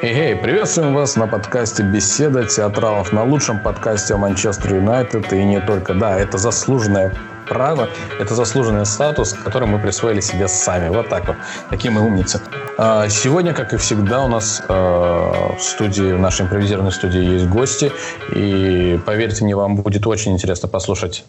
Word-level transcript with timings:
Эй, 0.00 0.36
приветствуем 0.36 0.94
вас 0.94 1.16
на 1.16 1.26
подкасте 1.26 1.82
«Беседа 1.82 2.44
театралов», 2.44 3.12
на 3.12 3.24
лучшем 3.24 3.60
подкасте 3.60 4.14
о 4.14 4.16
Манчестер 4.16 4.76
Юнайтед 4.76 5.32
и 5.32 5.42
не 5.42 5.60
только. 5.60 5.92
Да, 5.92 6.16
это 6.16 6.38
заслуженное 6.38 7.16
право, 7.48 7.88
это 8.20 8.36
заслуженный 8.36 8.86
статус, 8.86 9.32
который 9.32 9.66
мы 9.66 9.80
присвоили 9.80 10.20
себе 10.20 10.46
сами. 10.46 10.88
Вот 10.88 11.08
так 11.08 11.26
вот. 11.26 11.36
Такие 11.68 11.90
мы 11.90 12.06
умницы. 12.06 12.40
А, 12.76 13.08
сегодня, 13.08 13.52
как 13.52 13.72
и 13.72 13.76
всегда, 13.76 14.24
у 14.24 14.28
нас 14.28 14.62
а, 14.68 15.56
в 15.58 15.60
студии, 15.60 16.12
в 16.12 16.20
нашей 16.20 16.42
импровизированной 16.42 16.92
студии 16.92 17.20
есть 17.20 17.48
гости. 17.48 17.90
И 18.36 19.00
поверьте 19.04 19.42
мне, 19.42 19.56
вам 19.56 19.74
будет 19.74 20.06
очень 20.06 20.32
интересно 20.32 20.68
послушать 20.68 21.24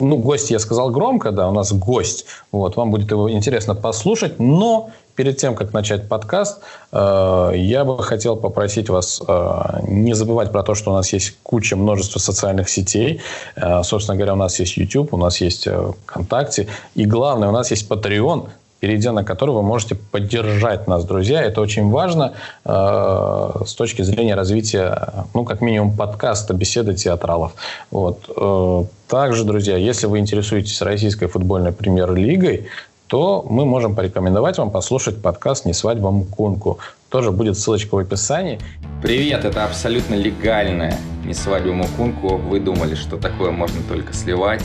ну, 0.00 0.16
гость 0.16 0.50
я 0.50 0.58
сказал 0.58 0.90
громко, 0.90 1.30
да, 1.30 1.48
у 1.48 1.52
нас 1.52 1.72
гость. 1.72 2.24
Вот, 2.52 2.76
вам 2.76 2.90
будет 2.90 3.10
его 3.10 3.30
интересно 3.30 3.74
послушать, 3.74 4.38
но 4.38 4.90
перед 5.20 5.36
тем, 5.36 5.54
как 5.54 5.74
начать 5.74 6.08
подкаст, 6.08 6.62
э, 6.92 7.52
я 7.54 7.84
бы 7.84 8.02
хотел 8.02 8.36
попросить 8.36 8.88
вас 8.88 9.20
э, 9.28 9.80
не 9.86 10.14
забывать 10.14 10.50
про 10.50 10.62
то, 10.62 10.74
что 10.74 10.92
у 10.92 10.94
нас 10.94 11.12
есть 11.12 11.36
куча, 11.42 11.76
множество 11.76 12.18
социальных 12.18 12.70
сетей. 12.70 13.20
Э, 13.54 13.82
собственно 13.82 14.16
говоря, 14.16 14.32
у 14.32 14.36
нас 14.36 14.58
есть 14.58 14.78
YouTube, 14.78 15.12
у 15.12 15.18
нас 15.18 15.42
есть 15.42 15.68
ВКонтакте. 16.04 16.68
И 16.94 17.04
главное, 17.04 17.50
у 17.50 17.52
нас 17.52 17.70
есть 17.70 17.86
Patreon, 17.86 18.48
перейдя 18.80 19.12
на 19.12 19.24
который 19.24 19.54
вы 19.54 19.62
можете 19.62 19.94
поддержать 19.94 20.88
нас, 20.88 21.04
друзья. 21.04 21.42
Это 21.42 21.60
очень 21.60 21.90
важно 21.90 22.32
э, 22.64 23.50
с 23.66 23.74
точки 23.74 24.00
зрения 24.00 24.34
развития, 24.34 25.26
ну, 25.34 25.44
как 25.44 25.60
минимум, 25.60 25.94
подкаста 25.94 26.54
«Беседы 26.54 26.94
театралов». 26.94 27.52
Вот. 27.90 28.24
Э, 28.34 28.84
также, 29.06 29.44
друзья, 29.44 29.76
если 29.76 30.06
вы 30.06 30.18
интересуетесь 30.18 30.80
российской 30.82 31.26
футбольной 31.26 31.72
премьер-лигой, 31.72 32.68
то 33.10 33.44
мы 33.50 33.66
можем 33.66 33.96
порекомендовать 33.96 34.56
вам 34.58 34.70
послушать 34.70 35.20
подкаст 35.20 35.64
«Не 35.64 35.72
свадьба 35.72 36.12
Мкунку». 36.12 36.78
Тоже 37.08 37.32
будет 37.32 37.58
ссылочка 37.58 37.96
в 37.96 37.98
описании. 37.98 38.60
Привет, 39.02 39.44
это 39.44 39.64
абсолютно 39.64 40.14
легальная 40.14 40.96
«Не 41.24 41.34
свадьба 41.34 41.72
Мукунку». 41.72 42.36
Вы 42.36 42.60
думали, 42.60 42.94
что 42.94 43.16
такое 43.16 43.50
можно 43.50 43.82
только 43.88 44.14
сливать, 44.14 44.62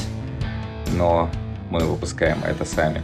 но 0.95 1.27
мы 1.71 1.79
выпускаем 1.79 2.37
это 2.47 2.65
сами. 2.65 3.01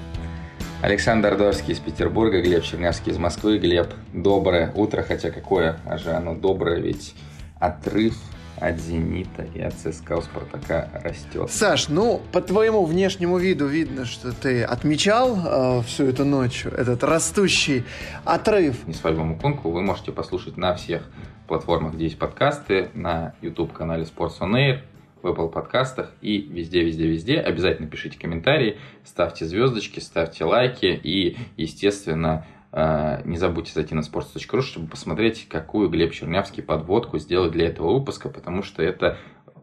Александр 0.83 1.35
Дорский 1.35 1.73
из 1.73 1.79
Петербурга, 1.79 2.39
Глеб 2.39 2.63
Чернявский 2.63 3.11
из 3.11 3.17
Москвы. 3.17 3.57
Глеб, 3.57 3.87
доброе 4.13 4.71
утро, 4.75 5.01
хотя 5.01 5.31
какое 5.31 5.79
же 6.03 6.11
оно 6.11 6.35
доброе, 6.35 6.79
ведь 6.79 7.15
отрыв 7.59 8.15
от 8.61 8.79
«Зенита» 8.79 9.43
и 9.55 9.59
от 9.59 9.73
ЦСКА 9.73 10.17
у 10.17 10.21
«Спартака» 10.21 10.89
растет. 11.03 11.49
Саш, 11.49 11.89
ну, 11.89 12.21
по 12.31 12.41
твоему 12.41 12.85
внешнему 12.85 13.37
виду 13.37 13.65
видно, 13.65 14.05
что 14.05 14.31
ты 14.31 14.63
отмечал 14.63 15.79
э, 15.79 15.81
всю 15.83 16.05
эту 16.05 16.25
ночь 16.25 16.65
этот 16.65 17.03
растущий 17.03 17.83
отрыв. 18.23 18.87
«Не 18.87 18.93
свадьба 18.93 19.23
Мукунку» 19.23 19.71
вы 19.71 19.81
можете 19.81 20.11
послушать 20.11 20.57
на 20.57 20.75
всех 20.75 21.09
платформах, 21.47 21.95
где 21.95 22.05
есть 22.05 22.19
подкасты, 22.19 22.89
на 22.93 23.33
YouTube-канале 23.41 24.03
Sports 24.03 24.39
on 24.39 24.53
Air, 24.53 24.81
в 25.23 25.27
Apple 25.27 25.49
подкастах 25.49 26.11
и 26.21 26.41
везде, 26.41 26.83
везде, 26.83 27.07
везде. 27.07 27.39
Обязательно 27.39 27.87
пишите 27.87 28.17
комментарии, 28.19 28.77
ставьте 29.03 29.45
звездочки, 29.45 29.99
ставьте 29.99 30.45
лайки 30.45 30.99
и, 31.03 31.37
естественно, 31.57 32.45
не 32.73 33.37
забудьте 33.37 33.73
зайти 33.73 33.95
на 33.95 33.99
sports.ru, 33.99 34.61
чтобы 34.61 34.87
посмотреть, 34.87 35.47
какую 35.49 35.89
Глеб 35.89 36.13
Чернявский 36.13 36.63
подводку 36.63 37.19
сделал 37.19 37.49
для 37.49 37.67
этого 37.67 37.93
выпуска, 37.93 38.29
потому 38.29 38.63
что 38.63 38.81
это 38.81 39.17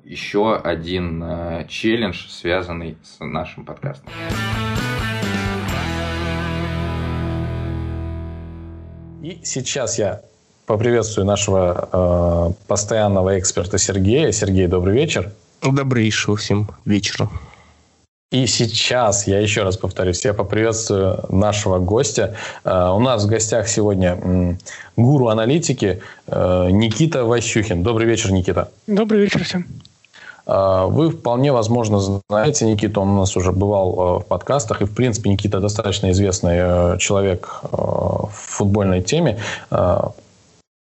еще 0.04 0.56
один 0.56 1.22
а, 1.22 1.64
челлендж, 1.64 2.28
связанный 2.28 2.96
с 3.02 3.20
нашим 3.20 3.66
подкастом. 3.66 4.10
И 9.22 9.40
сейчас 9.42 9.98
я 9.98 10.22
поприветствую 10.64 11.26
нашего 11.26 11.88
э, 12.50 12.64
постоянного 12.66 13.38
эксперта 13.38 13.78
Сергея. 13.78 14.32
Сергей, 14.32 14.66
добрый 14.66 14.94
вечер. 14.94 15.32
Добрейшего 15.60 16.36
всем 16.36 16.70
вечера. 16.84 17.28
И 18.30 18.46
сейчас, 18.46 19.26
я 19.26 19.40
еще 19.40 19.62
раз 19.62 19.78
повторюсь, 19.78 20.22
я 20.22 20.34
поприветствую 20.34 21.24
нашего 21.30 21.78
гостя. 21.78 22.34
Uh, 22.62 22.94
у 22.94 23.00
нас 23.00 23.24
в 23.24 23.26
гостях 23.26 23.68
сегодня 23.68 24.58
гуру 24.98 25.28
аналитики 25.28 26.02
uh, 26.26 26.70
Никита 26.70 27.24
Ващухин. 27.24 27.82
Добрый 27.82 28.06
вечер, 28.06 28.30
Никита. 28.30 28.68
Добрый 28.86 29.22
вечер 29.22 29.44
всем. 29.44 29.66
Uh, 30.44 30.90
вы 30.90 31.10
вполне 31.10 31.52
возможно 31.52 32.20
знаете 32.28 32.66
Никиту, 32.66 33.00
он 33.00 33.08
у 33.08 33.20
нас 33.20 33.34
уже 33.34 33.50
бывал 33.50 34.18
в 34.18 34.26
подкастах, 34.26 34.82
и 34.82 34.84
в 34.84 34.94
принципе 34.94 35.30
Никита 35.30 35.58
достаточно 35.60 36.10
известный 36.10 36.98
человек 36.98 37.60
в 37.72 38.30
футбольной 38.30 39.02
теме. 39.02 39.38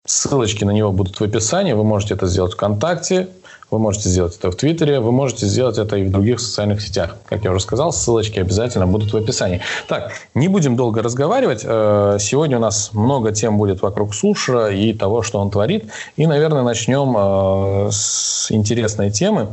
Ссылочки 0.05 0.65
на 0.65 0.71
него 0.71 0.91
будут 0.91 1.19
в 1.19 1.23
описании, 1.23 1.71
вы 1.71 1.83
можете 1.83 2.15
это 2.15 2.25
сделать 2.25 2.53
ВКонтакте, 2.53 3.29
вы 3.71 3.79
можете 3.79 4.09
сделать 4.09 4.35
это 4.35 4.51
в 4.51 4.55
Твиттере, 4.55 4.99
вы 4.99 5.11
можете 5.11 5.45
сделать 5.45 5.77
это 5.77 5.95
и 5.95 6.03
в 6.03 6.11
других 6.11 6.39
социальных 6.39 6.81
сетях. 6.81 7.17
Как 7.25 7.43
я 7.43 7.51
уже 7.51 7.59
сказал, 7.59 7.93
ссылочки 7.93 8.39
обязательно 8.39 8.87
будут 8.87 9.13
в 9.13 9.17
описании. 9.17 9.61
Так, 9.87 10.11
не 10.33 10.47
будем 10.47 10.75
долго 10.75 11.03
разговаривать. 11.03 11.61
Э, 11.63 12.17
сегодня 12.19 12.57
у 12.57 12.61
нас 12.61 12.91
много 12.93 13.31
тем 13.31 13.57
будет 13.57 13.81
вокруг 13.81 14.15
Сушера 14.15 14.71
и 14.71 14.93
того, 14.93 15.21
что 15.21 15.39
он 15.39 15.51
творит. 15.51 15.89
И, 16.17 16.25
наверное, 16.25 16.63
начнем 16.63 17.15
э, 17.17 17.89
с 17.91 18.51
интересной 18.51 19.11
темы. 19.11 19.49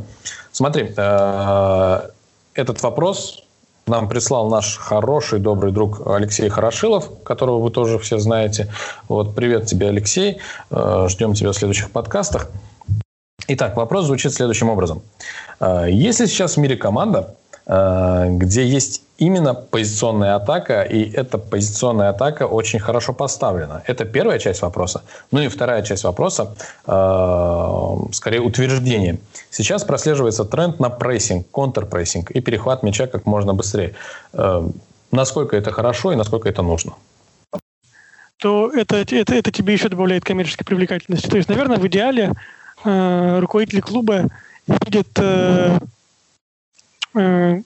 Смотри, 0.51 0.93
э, 0.95 1.99
этот 2.55 2.81
вопрос 2.81 3.43
нам 3.85 4.09
прислал 4.09 4.49
наш 4.49 4.77
хороший, 4.77 5.39
добрый 5.39 5.71
друг 5.71 6.01
Алексей 6.05 6.49
Хорошилов, 6.49 7.09
которого 7.23 7.59
вы 7.59 7.69
тоже 7.69 7.99
все 7.99 8.17
знаете. 8.17 8.67
Вот, 9.07 9.33
привет 9.33 9.67
тебе, 9.67 9.87
Алексей. 9.87 10.39
Ждем 10.69 11.33
тебя 11.35 11.51
в 11.51 11.55
следующих 11.55 11.91
подкастах. 11.91 12.49
Итак, 13.47 13.77
вопрос 13.77 14.05
звучит 14.05 14.33
следующим 14.33 14.69
образом. 14.69 15.01
А, 15.59 15.85
если 15.85 16.25
сейчас 16.25 16.57
в 16.57 16.59
мире 16.59 16.75
команда, 16.75 17.35
а, 17.65 18.27
где 18.27 18.65
есть 18.65 19.03
именно 19.17 19.53
позиционная 19.53 20.35
атака, 20.35 20.83
и 20.83 21.09
эта 21.11 21.37
позиционная 21.37 22.09
атака 22.09 22.43
очень 22.47 22.79
хорошо 22.79 23.13
поставлена. 23.13 23.83
Это 23.87 24.05
первая 24.05 24.37
часть 24.39 24.61
вопроса. 24.61 25.01
Ну 25.31 25.41
и 25.41 25.47
вторая 25.47 25.81
часть 25.81 26.03
вопроса, 26.03 26.55
э, 26.85 28.11
скорее 28.11 28.41
утверждение. 28.41 29.17
Сейчас 29.49 29.83
прослеживается 29.83 30.45
тренд 30.45 30.79
на 30.79 30.89
прессинг, 30.89 31.47
контрпрессинг 31.49 32.29
и 32.29 32.41
перехват 32.41 32.83
мяча 32.83 33.07
как 33.07 33.25
можно 33.25 33.55
быстрее. 33.55 33.95
Э, 34.33 34.69
насколько 35.11 35.57
это 35.57 35.71
хорошо 35.71 36.11
и 36.11 36.15
насколько 36.15 36.47
это 36.47 36.61
нужно? 36.61 36.93
То 38.39 38.71
это, 38.71 38.97
это, 38.97 39.33
это 39.33 39.51
тебе 39.51 39.73
еще 39.73 39.89
добавляет 39.89 40.23
коммерческой 40.23 40.63
привлекательности. 40.63 41.27
То 41.27 41.37
есть, 41.37 41.49
наверное, 41.49 41.77
в 41.77 41.87
идеале 41.87 42.33
э, 42.83 43.39
руководители 43.39 43.81
клуба 43.81 44.29
видят 44.67 45.07
э, 45.17 45.79
э, 47.15 47.61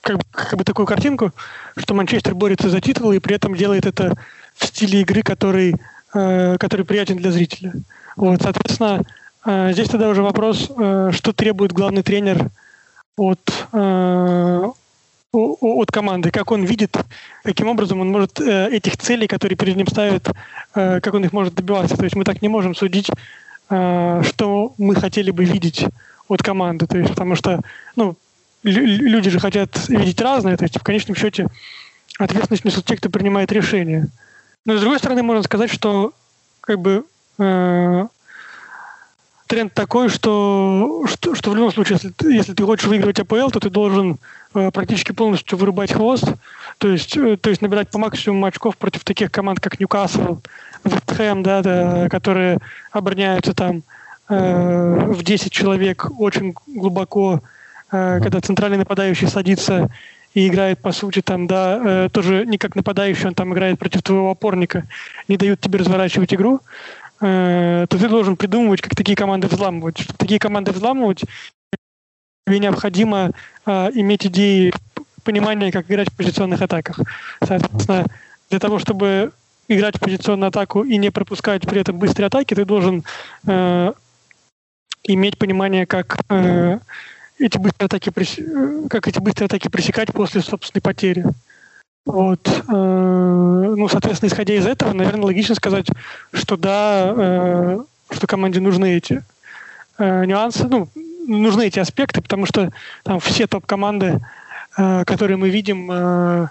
как, 0.00 0.20
как 0.30 0.58
бы 0.58 0.64
такую 0.64 0.86
картинку, 0.86 1.32
что 1.76 1.94
Манчестер 1.94 2.34
борется 2.34 2.70
за 2.70 2.80
титул 2.80 3.12
и 3.12 3.18
при 3.18 3.36
этом 3.36 3.54
делает 3.54 3.86
это 3.86 4.14
в 4.54 4.64
стиле 4.64 5.02
игры, 5.02 5.22
который, 5.22 5.76
э, 6.14 6.56
который 6.58 6.86
приятен 6.86 7.16
для 7.16 7.32
зрителя. 7.32 7.72
Вот, 8.16 8.40
соответственно, 8.42 9.02
э, 9.44 9.72
здесь 9.72 9.88
тогда 9.88 10.08
уже 10.08 10.22
вопрос, 10.22 10.70
э, 10.76 11.10
что 11.12 11.32
требует 11.32 11.72
главный 11.72 12.02
тренер 12.02 12.50
от, 13.16 13.66
э, 13.72 14.70
от 15.32 15.90
команды, 15.90 16.30
как 16.30 16.50
он 16.50 16.64
видит, 16.64 16.96
каким 17.42 17.68
образом 17.68 18.00
он 18.00 18.08
может 18.08 18.40
э, 18.40 18.70
этих 18.70 18.96
целей, 18.96 19.26
которые 19.26 19.56
перед 19.56 19.76
ним 19.76 19.86
ставят, 19.86 20.30
э, 20.74 21.00
как 21.00 21.14
он 21.14 21.24
их 21.24 21.32
может 21.32 21.54
добиваться. 21.54 21.96
То 21.96 22.04
есть 22.04 22.16
мы 22.16 22.24
так 22.24 22.40
не 22.42 22.48
можем 22.48 22.74
судить 22.74 23.10
что 23.68 24.74
мы 24.78 24.94
хотели 24.94 25.30
бы 25.30 25.44
видеть 25.44 25.86
от 26.28 26.42
команды. 26.42 26.86
То 26.86 26.98
есть, 26.98 27.10
потому 27.10 27.34
что 27.34 27.60
ну, 27.96 28.16
люди 28.62 29.30
же 29.30 29.40
хотят 29.40 29.88
видеть 29.88 30.20
разное. 30.20 30.56
То 30.56 30.64
есть, 30.64 30.78
в 30.78 30.82
конечном 30.82 31.16
счете, 31.16 31.48
ответственность 32.18 32.64
несут 32.64 32.84
те, 32.84 32.96
кто 32.96 33.10
принимает 33.10 33.52
решения. 33.52 34.08
Но 34.64 34.76
с 34.76 34.80
другой 34.80 34.98
стороны, 34.98 35.22
можно 35.22 35.42
сказать, 35.42 35.70
что 35.70 36.12
как 36.60 36.80
бы 36.80 37.04
э, 37.38 38.06
тренд 39.46 39.74
такой, 39.74 40.08
что, 40.08 41.04
что, 41.06 41.34
что 41.34 41.50
в 41.50 41.56
любом 41.56 41.72
случае, 41.72 41.94
если 41.94 42.08
ты, 42.10 42.32
если 42.32 42.52
ты 42.52 42.64
хочешь 42.64 42.86
выигрывать 42.86 43.20
АПЛ, 43.20 43.50
то 43.50 43.60
ты 43.60 43.70
должен 43.70 44.18
э, 44.54 44.70
практически 44.72 45.12
полностью 45.12 45.56
вырубать 45.56 45.92
хвост, 45.92 46.24
то 46.78 46.88
есть, 46.88 47.16
э, 47.16 47.36
то 47.36 47.50
есть 47.50 47.62
набирать 47.62 47.90
по 47.90 47.98
максимуму 47.98 48.46
очков 48.46 48.76
против 48.76 49.04
таких 49.04 49.30
команд, 49.30 49.60
как 49.60 49.78
Ньюкасл, 49.78 50.38
Вестхэм, 50.86 51.42
да, 51.42 51.62
да, 51.62 52.08
которые 52.08 52.58
обороняются 52.92 53.54
там 53.54 53.82
э, 54.28 55.06
в 55.08 55.22
10 55.22 55.52
человек 55.52 56.08
очень 56.18 56.54
глубоко, 56.66 57.42
э, 57.92 58.20
когда 58.22 58.40
центральный 58.40 58.78
нападающий 58.78 59.28
садится 59.28 59.90
и 60.34 60.48
играет, 60.48 60.80
по 60.80 60.92
сути, 60.92 61.22
там, 61.22 61.46
да, 61.46 61.80
э, 61.82 62.08
тоже 62.12 62.44
не 62.46 62.58
как 62.58 62.76
нападающий, 62.76 63.28
он 63.28 63.34
там 63.34 63.52
играет 63.52 63.78
против 63.78 64.02
твоего 64.02 64.30
опорника, 64.30 64.84
не 65.28 65.36
дают 65.36 65.60
тебе 65.60 65.78
разворачивать 65.78 66.34
игру, 66.34 66.60
э, 67.20 67.86
то 67.88 67.98
ты 67.98 68.08
должен 68.08 68.36
придумывать, 68.36 68.82
как 68.82 68.94
такие 68.94 69.16
команды 69.16 69.48
взламывать. 69.48 69.98
Чтобы 69.98 70.18
такие 70.18 70.38
команды 70.38 70.72
взламывать, 70.72 71.24
тебе 72.46 72.58
необходимо 72.58 73.30
э, 73.64 73.90
иметь 73.94 74.26
идеи, 74.26 74.72
понимание, 75.24 75.72
как 75.72 75.90
играть 75.90 76.10
в 76.10 76.16
позиционных 76.16 76.62
атаках. 76.62 77.00
Соответственно, 77.42 78.06
для 78.50 78.58
того, 78.60 78.78
чтобы 78.78 79.32
играть 79.68 79.96
в 79.96 80.00
позиционную 80.00 80.48
атаку 80.48 80.82
и 80.84 80.96
не 80.96 81.10
пропускать 81.10 81.62
при 81.62 81.80
этом 81.80 81.98
быстрые 81.98 82.26
атаки, 82.26 82.54
ты 82.54 82.64
должен 82.64 83.04
э, 83.46 83.92
иметь 85.04 85.38
понимание, 85.38 85.86
как 85.86 86.18
э, 86.28 86.78
эти 87.38 87.58
быстрые 87.58 87.86
атаки 87.86 88.12
э, 88.16 88.88
как 88.88 89.08
эти 89.08 89.18
быстрые 89.18 89.46
атаки 89.46 89.68
пресекать 89.68 90.12
после 90.12 90.40
собственной 90.40 90.82
потери. 90.82 91.24
Вот. 92.04 92.46
Э, 92.48 93.74
ну, 93.76 93.88
соответственно, 93.88 94.28
исходя 94.28 94.54
из 94.54 94.66
этого, 94.66 94.92
наверное, 94.92 95.24
логично 95.24 95.54
сказать, 95.54 95.86
что 96.32 96.56
да, 96.56 97.12
э, 97.16 97.80
что 98.10 98.26
команде 98.26 98.60
нужны 98.60 98.96
эти 98.96 99.22
нюансы, 99.98 100.68
ну, 100.68 100.90
нужны 101.26 101.68
эти 101.68 101.78
аспекты, 101.78 102.20
потому 102.20 102.44
что 102.44 102.70
там 103.02 103.18
все 103.18 103.46
топ-команды, 103.46 104.20
которые 104.74 105.38
мы 105.38 105.48
видим 105.48 106.50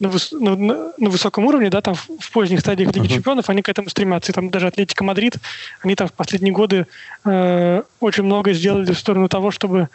на, 0.00 0.06
выс- 0.06 0.36
на, 0.38 0.92
на 0.96 1.10
высоком 1.10 1.46
уровне, 1.46 1.70
да, 1.70 1.80
там 1.80 1.94
в, 1.94 2.08
в 2.20 2.30
поздних 2.30 2.60
стадиях 2.60 2.94
Лиги 2.94 3.06
uh-huh. 3.06 3.14
Чемпионов, 3.14 3.50
они 3.50 3.62
к 3.62 3.68
этому 3.68 3.88
стремятся. 3.88 4.32
И 4.32 4.34
там 4.34 4.50
даже 4.50 4.68
Атлетика 4.68 5.04
Мадрид, 5.04 5.36
они 5.82 5.94
там 5.94 6.08
в 6.08 6.12
последние 6.12 6.52
годы 6.52 6.86
э, 7.24 7.82
очень 8.00 8.22
много 8.22 8.52
сделали 8.52 8.92
в 8.92 8.98
сторону 8.98 9.28
того, 9.28 9.50
чтобы 9.50 9.88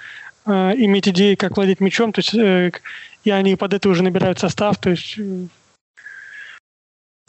э, 0.45 0.51
иметь 0.51 1.07
идеи, 1.07 1.35
как 1.35 1.55
владеть 1.55 1.79
мячом, 1.79 2.11
то 2.11 2.19
есть 2.19 2.35
э, 2.35 2.71
и 3.23 3.31
они 3.31 3.55
под 3.55 3.73
это 3.73 3.87
уже 3.87 4.03
набирают 4.03 4.39
состав, 4.39 4.77
то 4.77 4.89
есть 4.89 5.17
э, 5.17 5.47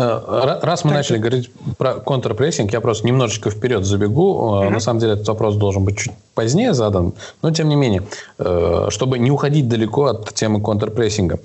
э, 0.00 0.58
Раз 0.62 0.82
мы 0.82 0.90
так. 0.90 0.98
начали 0.98 1.18
говорить 1.18 1.52
про 1.78 1.94
контрпрессинг, 1.94 2.72
я 2.72 2.80
просто 2.80 3.06
немножечко 3.06 3.50
вперед 3.50 3.84
забегу. 3.84 4.34
Mm-hmm. 4.34 4.70
На 4.70 4.80
самом 4.80 4.98
деле 4.98 5.12
этот 5.12 5.28
вопрос 5.28 5.54
должен 5.54 5.84
быть 5.84 5.98
чуть 5.98 6.12
позднее 6.34 6.74
задан, 6.74 7.14
но 7.42 7.52
тем 7.52 7.68
не 7.68 7.76
менее, 7.76 8.02
чтобы 8.88 9.20
не 9.20 9.30
уходить 9.30 9.68
далеко 9.68 10.06
от 10.06 10.34
темы 10.34 10.60
контрпрессинга 10.60 11.38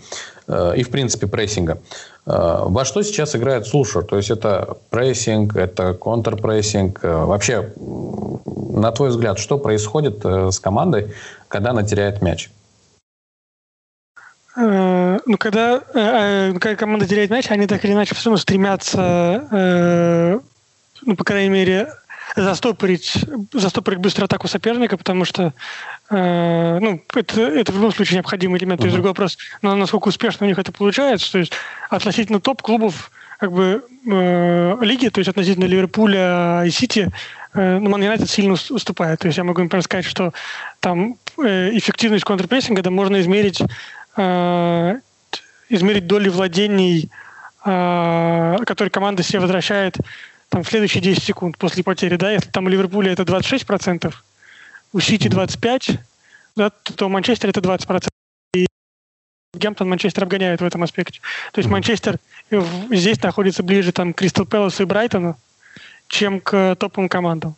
и, 0.49 0.83
в 0.83 0.89
принципе, 0.89 1.27
прессинга. 1.27 1.77
Во 2.25 2.85
что 2.85 3.03
сейчас 3.03 3.35
играет 3.35 3.67
Слушер? 3.67 4.03
То 4.03 4.17
есть 4.17 4.31
это 4.31 4.77
прессинг, 4.89 5.55
это 5.55 5.93
контрпрессинг. 5.93 7.01
Вообще, 7.03 7.71
на 8.45 8.91
твой 8.91 9.09
взгляд, 9.09 9.39
что 9.39 9.57
происходит 9.57 10.25
с 10.25 10.59
командой, 10.59 11.13
когда 11.47 11.71
она 11.71 11.83
теряет 11.83 12.21
мяч? 12.21 12.49
Э, 14.59 15.19
ну, 15.25 15.37
когда, 15.37 15.81
э, 15.93 15.93
э, 15.93 16.53
когда 16.59 16.75
команда 16.75 17.07
теряет 17.07 17.29
мяч, 17.29 17.49
они 17.49 17.67
так 17.67 17.83
или 17.85 17.93
иначе 17.93 18.15
все 18.15 18.29
равно 18.29 18.37
стремятся, 18.37 20.41
ну, 21.01 21.15
по 21.15 21.23
крайней 21.23 21.49
мере, 21.49 21.93
застопорить, 22.35 23.13
застопорить 23.53 23.99
быструю 23.99 24.25
атаку 24.25 24.47
соперника, 24.47 24.97
потому 24.97 25.25
что 25.25 25.53
ну, 26.09 27.01
это, 27.13 27.41
это 27.41 27.71
в 27.71 27.75
любом 27.75 27.91
случае 27.91 28.15
необходимый 28.15 28.57
элемент. 28.59 28.79
Uh-huh. 28.79 28.83
То 28.83 28.87
есть 28.87 28.95
другой 28.95 29.11
вопрос, 29.11 29.37
но 29.61 29.75
насколько 29.75 30.07
успешно 30.07 30.45
у 30.45 30.49
них 30.49 30.57
это 30.57 30.71
получается. 30.71 31.31
То 31.31 31.37
есть 31.37 31.53
относительно 31.89 32.39
топ-клубов 32.39 33.11
как 33.39 33.53
бы 33.53 33.85
э, 34.05 34.77
лиги, 34.81 35.07
то 35.07 35.19
есть 35.19 35.29
относительно 35.29 35.63
Ливерпуля 35.63 36.63
и 36.65 36.69
Сити, 36.71 37.09
э, 37.53 37.79
ну, 37.79 37.89
Ман 37.89 38.03
Юнайтед 38.03 38.29
сильно 38.29 38.53
уступает. 38.53 39.19
То 39.19 39.27
есть 39.27 39.37
я 39.37 39.45
могу, 39.45 39.63
например, 39.63 39.81
сказать, 39.81 40.05
что 40.05 40.33
там 40.81 41.15
э, 41.37 41.69
эффективность 41.73 42.25
контрпрессинга 42.25 42.81
да, 42.81 42.91
можно 42.91 43.19
измерить, 43.21 43.61
э, 44.17 44.99
измерить 45.69 46.05
доли 46.05 46.27
владений, 46.27 47.09
э, 47.63 48.57
которые 48.65 48.91
команда 48.91 49.23
себе 49.23 49.39
возвращает 49.39 49.95
там, 50.49 50.63
в 50.63 50.67
следующие 50.67 51.01
10 51.01 51.23
секунд 51.23 51.57
после 51.57 51.83
потери. 51.83 52.15
Да? 52.15 52.31
Если 52.31 52.49
там 52.49 52.65
у 52.65 52.69
Ливерпуля 52.69 53.11
это 53.11 53.23
26%, 53.23 54.13
у 54.93 54.99
Сити 54.99 55.27
25%, 55.27 55.99
да, 56.55 56.69
то 56.69 57.05
у 57.05 57.09
Манчестера 57.09 57.51
это 57.51 57.61
20%. 57.61 58.07
Гемптон 59.55 59.89
Манчестер 59.89 60.23
обгоняет 60.23 60.61
в 60.61 60.65
этом 60.65 60.83
аспекте. 60.83 61.21
То 61.53 61.59
есть 61.59 61.69
Манчестер 61.69 62.17
здесь 62.91 63.21
находится 63.21 63.63
ближе 63.63 63.91
там, 63.91 64.13
к 64.13 64.17
Кристал 64.17 64.45
Пэласу 64.45 64.83
и 64.83 64.85
Брайтону, 64.85 65.37
чем 66.07 66.39
к 66.39 66.75
топовым 66.75 67.09
командам. 67.09 67.55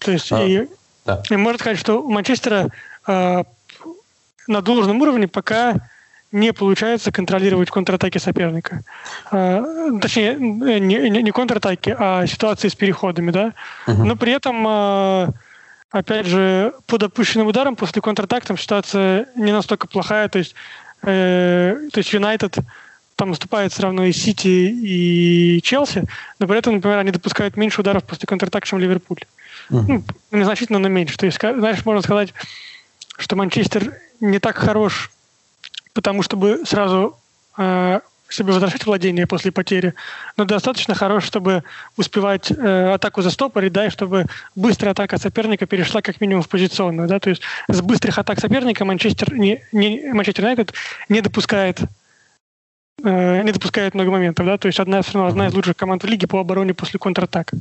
То 0.00 0.10
есть 0.10 0.32
а, 0.32 0.42
и, 0.42 0.68
да. 1.04 1.22
и 1.28 1.36
можно 1.36 1.58
сказать, 1.58 1.78
что 1.78 2.02
у 2.02 2.10
Манчестера 2.10 2.70
э, 3.06 3.44
на 4.46 4.62
должном 4.62 5.00
уровне 5.02 5.28
пока 5.28 5.90
не 6.34 6.52
получается 6.52 7.12
контролировать 7.12 7.70
контратаки 7.70 8.18
соперника. 8.18 8.82
Э, 9.32 9.62
точнее, 10.00 10.34
не, 10.34 11.10
не, 11.10 11.22
не 11.22 11.30
контратаки, 11.30 11.94
а 11.98 12.26
ситуации 12.26 12.68
с 12.68 12.74
переходами, 12.74 13.30
да. 13.30 13.52
Угу. 13.86 14.04
Но 14.04 14.16
при 14.16 14.32
этом 14.32 14.64
э, 14.66 15.28
опять 15.90 16.26
же, 16.26 16.74
под 16.86 17.04
опущенным 17.04 17.46
ударом 17.46 17.76
после 17.76 18.02
контратак 18.02 18.44
там 18.44 18.58
ситуация 18.58 19.26
не 19.36 19.52
настолько 19.52 19.86
плохая, 19.86 20.28
то 20.28 20.38
есть 20.38 20.54
Э, 21.04 21.76
то 21.92 21.98
есть 21.98 22.12
Юнайтед 22.12 22.58
там 23.16 23.30
наступает 23.30 23.72
все 23.72 23.82
равно 23.82 24.04
и 24.04 24.12
Сити, 24.12 24.48
и 24.48 25.60
Челси, 25.62 26.04
но 26.38 26.48
при 26.48 26.58
этом, 26.58 26.74
например, 26.74 26.98
они 26.98 27.10
допускают 27.10 27.56
меньше 27.56 27.82
ударов 27.82 28.04
после 28.04 28.26
контратак, 28.26 28.64
чем 28.64 28.80
Ливерпуль. 28.80 29.20
Uh-huh. 29.70 29.84
Ну, 29.86 30.04
незначительно, 30.32 30.78
но 30.78 30.88
меньше. 30.88 31.16
То 31.16 31.26
есть, 31.26 31.38
знаешь, 31.38 31.84
можно 31.84 32.02
сказать, 32.02 32.34
что 33.16 33.36
Манчестер 33.36 33.98
не 34.20 34.40
так 34.40 34.56
хорош, 34.56 35.12
потому 35.94 36.22
чтобы 36.22 36.60
сразу 36.66 37.16
э, 37.56 38.00
себе 38.28 38.52
возвращать 38.52 38.84
владение 38.84 39.26
после 39.26 39.52
потери, 39.52 39.94
но 40.36 40.44
достаточно 40.44 40.94
хорош, 40.94 41.24
чтобы 41.24 41.62
успевать 41.96 42.50
э, 42.50 42.92
атаку 42.92 43.22
застопорить, 43.22 43.72
да, 43.72 43.86
и 43.86 43.90
чтобы 43.90 44.26
быстрая 44.54 44.92
атака 44.92 45.18
соперника 45.18 45.66
перешла 45.66 46.02
как 46.02 46.20
минимум 46.20 46.42
в 46.42 46.48
позиционную, 46.48 47.08
да, 47.08 47.20
то 47.20 47.30
есть 47.30 47.42
с 47.68 47.80
быстрых 47.80 48.18
атак 48.18 48.40
соперника 48.40 48.84
Манчестер 48.84 49.32
не, 49.32 49.62
не 49.72 50.12
Манчестер 50.12 50.44
Юнайтед 50.44 50.74
не 51.08 51.20
допускает 51.20 51.80
э, 53.02 53.42
не 53.42 53.52
допускает 53.52 53.94
много 53.94 54.10
моментов, 54.10 54.46
да, 54.46 54.58
то 54.58 54.66
есть 54.66 54.80
одна, 54.80 55.02
все 55.02 55.14
равно, 55.14 55.28
одна 55.28 55.48
из 55.48 55.54
лучших 55.54 55.76
команд 55.76 56.02
в 56.02 56.06
лиге 56.06 56.26
по 56.26 56.40
обороне 56.40 56.74
после 56.74 56.98
контратак. 56.98 57.52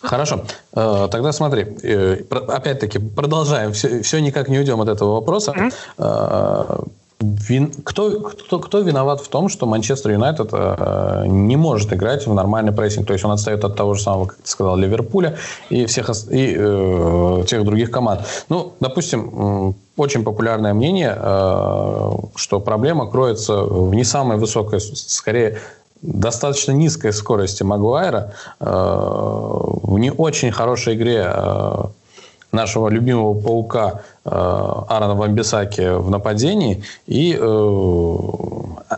Хорошо. 0.00 0.46
Э, 0.72 1.08
тогда 1.10 1.32
смотри, 1.32 1.66
э, 1.82 2.22
опять-таки 2.30 2.98
продолжаем. 2.98 3.72
Все, 3.72 4.02
все 4.02 4.20
никак 4.20 4.48
не 4.48 4.58
уйдем 4.58 4.80
от 4.80 4.88
этого 4.88 5.14
вопроса. 5.14 5.52
Mm-hmm. 5.52 6.88
Вин... 7.20 7.72
Кто, 7.84 8.20
кто, 8.20 8.58
кто 8.58 8.80
виноват 8.80 9.20
в 9.20 9.28
том, 9.28 9.48
что 9.48 9.66
Манчестер 9.66 10.12
Юнайтед 10.12 10.48
э, 10.52 11.24
не 11.26 11.56
может 11.56 11.92
играть 11.92 12.26
в 12.26 12.34
нормальный 12.34 12.72
прессинг? 12.72 13.06
То 13.06 13.12
есть 13.12 13.24
он 13.24 13.30
отстает 13.30 13.64
от 13.64 13.76
того 13.76 13.94
же 13.94 14.02
самого, 14.02 14.26
как 14.26 14.38
ты 14.38 14.48
сказал, 14.48 14.76
Ливерпуля 14.76 15.36
и 15.70 15.86
всех, 15.86 16.10
и, 16.30 16.54
э, 16.56 17.44
тех 17.46 17.64
других 17.64 17.90
команд. 17.90 18.22
Ну, 18.48 18.72
допустим, 18.80 19.74
очень 19.96 20.24
популярное 20.24 20.74
мнение, 20.74 21.16
э, 21.16 22.10
что 22.34 22.60
проблема 22.60 23.10
кроется 23.10 23.62
в 23.62 23.94
не 23.94 24.04
самой 24.04 24.36
высокой, 24.36 24.80
скорее 24.80 25.58
достаточно 26.02 26.72
низкой 26.72 27.12
скорости 27.12 27.62
Магуайра, 27.62 28.32
э, 28.60 28.64
в 28.66 29.98
не 29.98 30.10
очень 30.10 30.50
хорошей 30.50 30.94
игре 30.94 31.24
э, 31.26 31.84
нашего 32.54 32.88
любимого 32.88 33.34
паука 33.34 34.00
э, 34.24 34.30
Аарона 34.30 35.14
Вамбисаки 35.14 35.98
в 35.98 36.10
нападении 36.10 36.82
и, 37.06 37.36
э, 37.38 38.16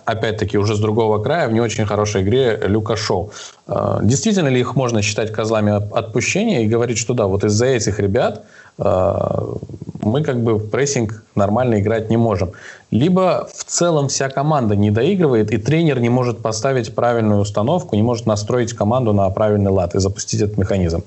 опять-таки, 0.05 0.59
уже 0.59 0.77
с 0.77 0.79
другого 0.79 1.23
края 1.23 1.49
в 1.49 1.53
не 1.53 1.61
очень 1.61 1.87
хорошей 1.87 2.23
игре 2.23 2.61
Люка 2.67 2.97
Шоу. 2.97 3.31
Э, 3.67 3.99
действительно 4.03 4.49
ли 4.49 4.61
их 4.61 4.77
можно 4.77 5.03
считать 5.03 5.33
козлами 5.33 5.73
отпущения 5.99 6.61
и 6.61 6.69
говорить, 6.69 6.99
что 6.99 7.15
да, 7.15 7.27
вот 7.27 7.45
из-за 7.45 7.67
этих 7.67 7.99
ребят 7.99 8.45
мы 8.79 10.23
как 10.23 10.43
бы 10.43 10.57
в 10.57 10.69
прессинг 10.69 11.25
нормально 11.35 11.81
играть 11.81 12.11
не 12.11 12.19
можем. 12.19 12.51
Либо 12.91 13.49
в 13.55 13.65
целом 13.65 14.09
вся 14.09 14.29
команда 14.29 14.77
не 14.77 14.91
доигрывает, 14.91 15.51
и 15.51 15.57
тренер 15.57 15.99
не 15.99 16.11
может 16.11 16.43
поставить 16.43 16.95
правильную 16.95 17.41
установку, 17.41 17.97
не 17.97 18.03
может 18.03 18.27
настроить 18.27 18.75
команду 18.75 19.15
на 19.15 19.31
правильный 19.31 19.71
лад 19.71 19.95
и 19.95 19.99
запустить 19.99 20.43
этот 20.43 20.59
механизм. 20.59 21.03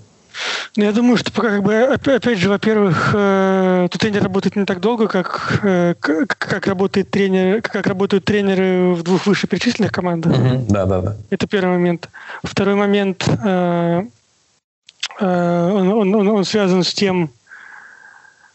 Ну, 0.76 0.84
я 0.84 0.92
думаю, 0.92 1.18
что 1.18 1.32
пока, 1.32 1.50
как 1.50 1.64
бы, 1.64 1.76
опять 1.76 2.38
же, 2.38 2.50
во-первых, 2.50 3.12
э, 3.16 3.88
тут 3.92 4.00
тренер 4.00 4.24
работает 4.24 4.56
не 4.56 4.66
так 4.66 4.80
долго, 4.80 5.08
как, 5.08 5.60
э, 5.64 5.96
как, 6.00 6.38
как, 6.38 6.68
работает 6.68 7.10
тренер, 7.10 7.62
как 7.62 7.88
работают 7.88 8.26
тренеры 8.26 8.94
в 8.94 9.04
двух 9.04 9.26
вышеперечисленных 9.26 9.92
командах. 9.92 10.38
Угу, 10.38 10.66
да, 10.70 10.86
да, 10.86 11.02
да. 11.02 11.16
Это 11.32 11.48
первый 11.48 11.72
момент. 11.72 12.10
Второй 12.44 12.76
момент, 12.76 13.28
э, 13.28 14.04
э, 15.20 15.72
он, 15.72 15.92
он, 15.92 16.16
он, 16.16 16.28
он 16.28 16.46
связан 16.46 16.84
с 16.84 16.94
тем, 16.94 17.32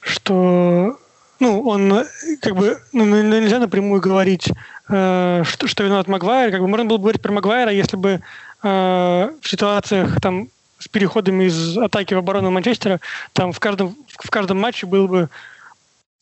что 0.00 0.98
ну, 1.40 1.60
он 1.62 2.04
как 2.40 2.54
бы 2.54 2.78
ну, 2.92 3.04
ну 3.04 3.22
нельзя 3.22 3.58
напрямую 3.58 4.00
говорить, 4.00 4.52
э, 4.88 5.42
что, 5.44 5.66
что 5.66 5.82
виноват 5.82 6.06
Магуайр. 6.06 6.52
Как 6.52 6.60
бы 6.60 6.68
можно 6.68 6.86
было 6.86 6.98
бы 6.98 7.04
говорить 7.04 7.22
про 7.22 7.32
Магуайра, 7.32 7.72
если 7.72 7.96
бы 7.96 8.20
э, 8.62 9.30
в 9.40 9.48
ситуациях 9.48 10.20
там 10.20 10.48
с 10.84 10.88
переходами 10.88 11.44
из 11.44 11.78
атаки 11.78 12.12
в 12.12 12.18
оборону 12.18 12.50
Манчестера, 12.50 13.00
там 13.32 13.52
в 13.52 13.60
каждом, 13.60 13.96
в 14.08 14.30
каждом 14.30 14.60
матче 14.60 14.84
был 14.84 15.08
бы 15.08 15.30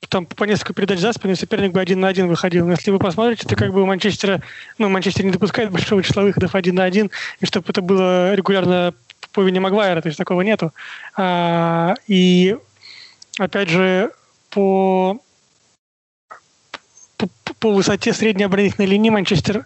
там 0.08 0.24
по 0.24 0.44
несколько 0.44 0.72
передач 0.72 1.00
за 1.00 1.12
спину, 1.12 1.32
и 1.32 1.36
соперник 1.36 1.72
бы 1.72 1.80
один 1.80 1.98
на 1.98 2.08
один 2.08 2.28
выходил. 2.28 2.66
Но 2.66 2.72
если 2.72 2.92
вы 2.92 3.00
посмотрите, 3.00 3.46
то 3.48 3.56
как 3.56 3.72
бы 3.72 3.82
у 3.82 3.86
Манчестера, 3.86 4.40
ну, 4.78 4.88
Манчестер 4.88 5.24
не 5.24 5.32
допускает 5.32 5.70
большого 5.70 6.02
числа 6.02 6.22
выходов 6.22 6.54
один 6.54 6.76
на 6.76 6.84
один, 6.84 7.10
и 7.40 7.46
чтобы 7.46 7.66
это 7.70 7.82
было 7.82 8.34
регулярно 8.34 8.94
по 9.32 9.40
вине 9.42 9.58
Магуайра, 9.58 10.00
то 10.00 10.08
есть 10.08 10.18
такого 10.18 10.42
нету. 10.42 10.72
А, 11.16 11.94
и 12.06 12.56
опять 13.38 13.68
же, 13.68 14.12
по, 14.50 15.18
по, 17.16 17.28
по 17.58 17.72
высоте 17.72 18.12
средней 18.12 18.44
оборонительной 18.44 18.86
линии 18.86 19.10
Манчестер 19.10 19.64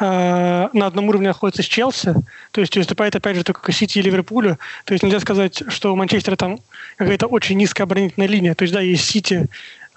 э, 0.00 0.68
на 0.72 0.86
одном 0.86 1.08
уровне 1.08 1.28
находится 1.28 1.62
с 1.62 1.66
Челси, 1.66 2.14
то 2.50 2.60
есть 2.60 2.76
уступает, 2.76 3.16
опять 3.16 3.36
же, 3.36 3.44
только 3.44 3.72
Сити 3.72 3.98
и 3.98 4.02
Ливерпулю. 4.02 4.58
То 4.84 4.94
есть 4.94 5.04
нельзя 5.04 5.20
сказать, 5.20 5.62
что 5.68 5.92
у 5.92 5.96
Манчестера 5.96 6.36
там 6.36 6.58
какая-то 6.96 7.26
очень 7.26 7.56
низкая 7.56 7.84
оборонительная 7.84 8.28
линия. 8.28 8.54
То 8.54 8.62
есть, 8.62 8.74
да, 8.74 8.80
есть 8.80 9.04
Сити, 9.04 9.48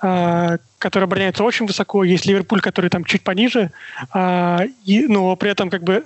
э, 0.01 0.57
который 0.77 1.03
обороняется 1.03 1.43
очень 1.43 1.65
высоко, 1.65 2.03
есть 2.03 2.25
Ливерпуль, 2.25 2.61
который 2.61 2.89
там 2.89 3.03
чуть 3.03 3.23
пониже, 3.23 3.71
э, 4.13 4.67
но 4.85 5.35
при 5.35 5.51
этом 5.51 5.69
как 5.69 5.83
бы 5.83 6.03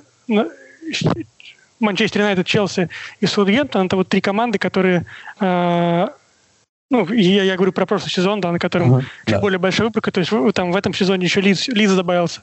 Манчестер 1.80 2.22
Юнайтед, 2.22 2.46
Челси 2.46 2.90
и 3.20 3.26
Саутгемптон– 3.26 3.86
это 3.88 3.96
вот 3.96 4.08
три 4.08 4.22
команды, 4.22 4.58
которые 4.58 5.06
э, 5.40 6.08
ну, 6.94 7.12
я, 7.12 7.44
я 7.44 7.56
говорю 7.56 7.72
про 7.72 7.88
прошлый 7.88 8.12
сезон, 8.12 8.40
да, 8.40 8.52
на 8.52 8.60
котором 8.60 8.98
uh-huh, 8.98 9.02
чуть 9.26 9.36
да. 9.36 9.40
более 9.40 9.58
большая 9.58 9.88
выборка, 9.88 10.12
то 10.12 10.20
есть 10.20 10.32
там 10.54 10.72
в 10.72 10.76
этом 10.76 10.94
сезоне 10.94 11.26
еще 11.26 11.42
Лиз, 11.42 11.68
Лиза 11.68 11.96
добавился. 11.96 12.42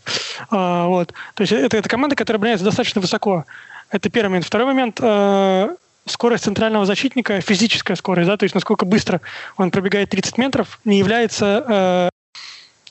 А, 0.51 0.87
вот. 0.89 1.15
То 1.35 1.43
есть 1.43 1.53
это, 1.53 1.77
это 1.77 1.89
команда, 1.89 2.17
которая 2.17 2.39
обороняется 2.39 2.65
достаточно 2.65 3.01
высоко. 3.01 3.45
Это 3.91 4.11
первый 4.11 4.31
момент. 4.31 4.47
Второй 4.47 4.67
момент 4.67 4.99
э, 5.01 5.75
скорость 6.07 6.45
центрального 6.45 6.85
защитника, 6.85 7.41
физическая 7.41 7.97
скорость, 7.97 8.29
да, 8.29 8.37
то 8.37 8.45
есть 8.45 8.55
насколько 8.55 8.85
быстро 8.85 9.21
он 9.57 9.71
пробегает 9.71 10.11
30 10.11 10.37
метров, 10.39 10.81
не 10.85 10.99
является 10.99 11.65
э, 11.69 12.09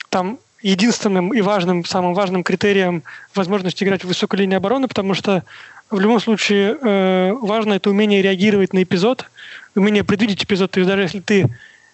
там 0.09 0.39
единственным 0.61 1.33
и 1.33 1.41
важным, 1.41 1.83
самым 1.83 2.13
важным 2.13 2.43
критерием 2.43 3.03
возможности 3.35 3.83
играть 3.83 4.03
в 4.03 4.07
высокой 4.07 4.39
линии 4.39 4.55
обороны, 4.55 4.87
потому 4.87 5.13
что 5.13 5.43
в 5.89 5.99
любом 5.99 6.19
случае 6.19 6.77
э, 6.79 7.33
важно 7.33 7.73
это 7.73 7.89
умение 7.89 8.21
реагировать 8.21 8.73
на 8.73 8.83
эпизод, 8.83 9.29
умение 9.79 10.03
предвидеть 10.03 10.43
эпизод. 10.43 10.71
То 10.71 10.79
есть 10.79 10.89
даже 10.89 11.03
если 11.03 11.19
ты 11.19 11.47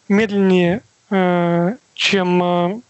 медленнее, 0.09 0.81
э, 1.09 1.75
чем, 1.93 2.43
э, 2.43 2.81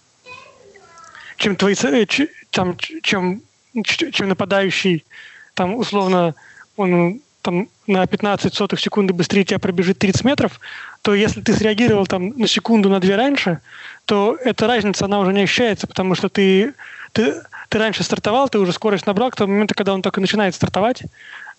чем 1.38 1.56
твои, 1.56 1.76
э, 1.84 2.06
там, 2.50 2.78
чем, 3.04 3.42
чем 3.84 4.30
нападающий, 4.30 5.06
там 5.54 5.76
условно 5.76 6.34
он 6.78 7.22
там 7.42 7.68
на 7.86 8.08
15 8.08 8.54
сотых 8.56 8.80
секунды 8.80 9.14
быстрее 9.14 9.44
тебя 9.44 9.60
пробежит 9.60 10.00
30 10.00 10.24
метров, 10.24 10.60
то 11.04 11.14
если 11.14 11.42
ты 11.42 11.54
среагировал 11.54 12.08
там 12.08 12.30
на 12.30 12.48
секунду, 12.48 12.90
на 12.90 13.00
две 13.00 13.16
раньше, 13.16 13.60
то 14.06 14.36
эта 14.44 14.66
разница, 14.66 15.06
она 15.06 15.20
уже 15.20 15.32
не 15.32 15.44
ощущается, 15.44 15.86
потому 15.86 16.16
что 16.16 16.28
ты, 16.28 16.74
ты, 17.12 17.36
ты 17.70 17.78
раньше 17.78 18.04
стартовал, 18.04 18.50
ты 18.50 18.58
уже 18.58 18.74
скорость 18.74 19.06
набрал 19.06 19.30
к 19.30 19.36
тому 19.36 19.54
моменту, 19.54 19.76
когда 19.76 19.94
он 19.94 20.02
только 20.02 20.22
начинает 20.22 20.56
стартовать, 20.56 21.04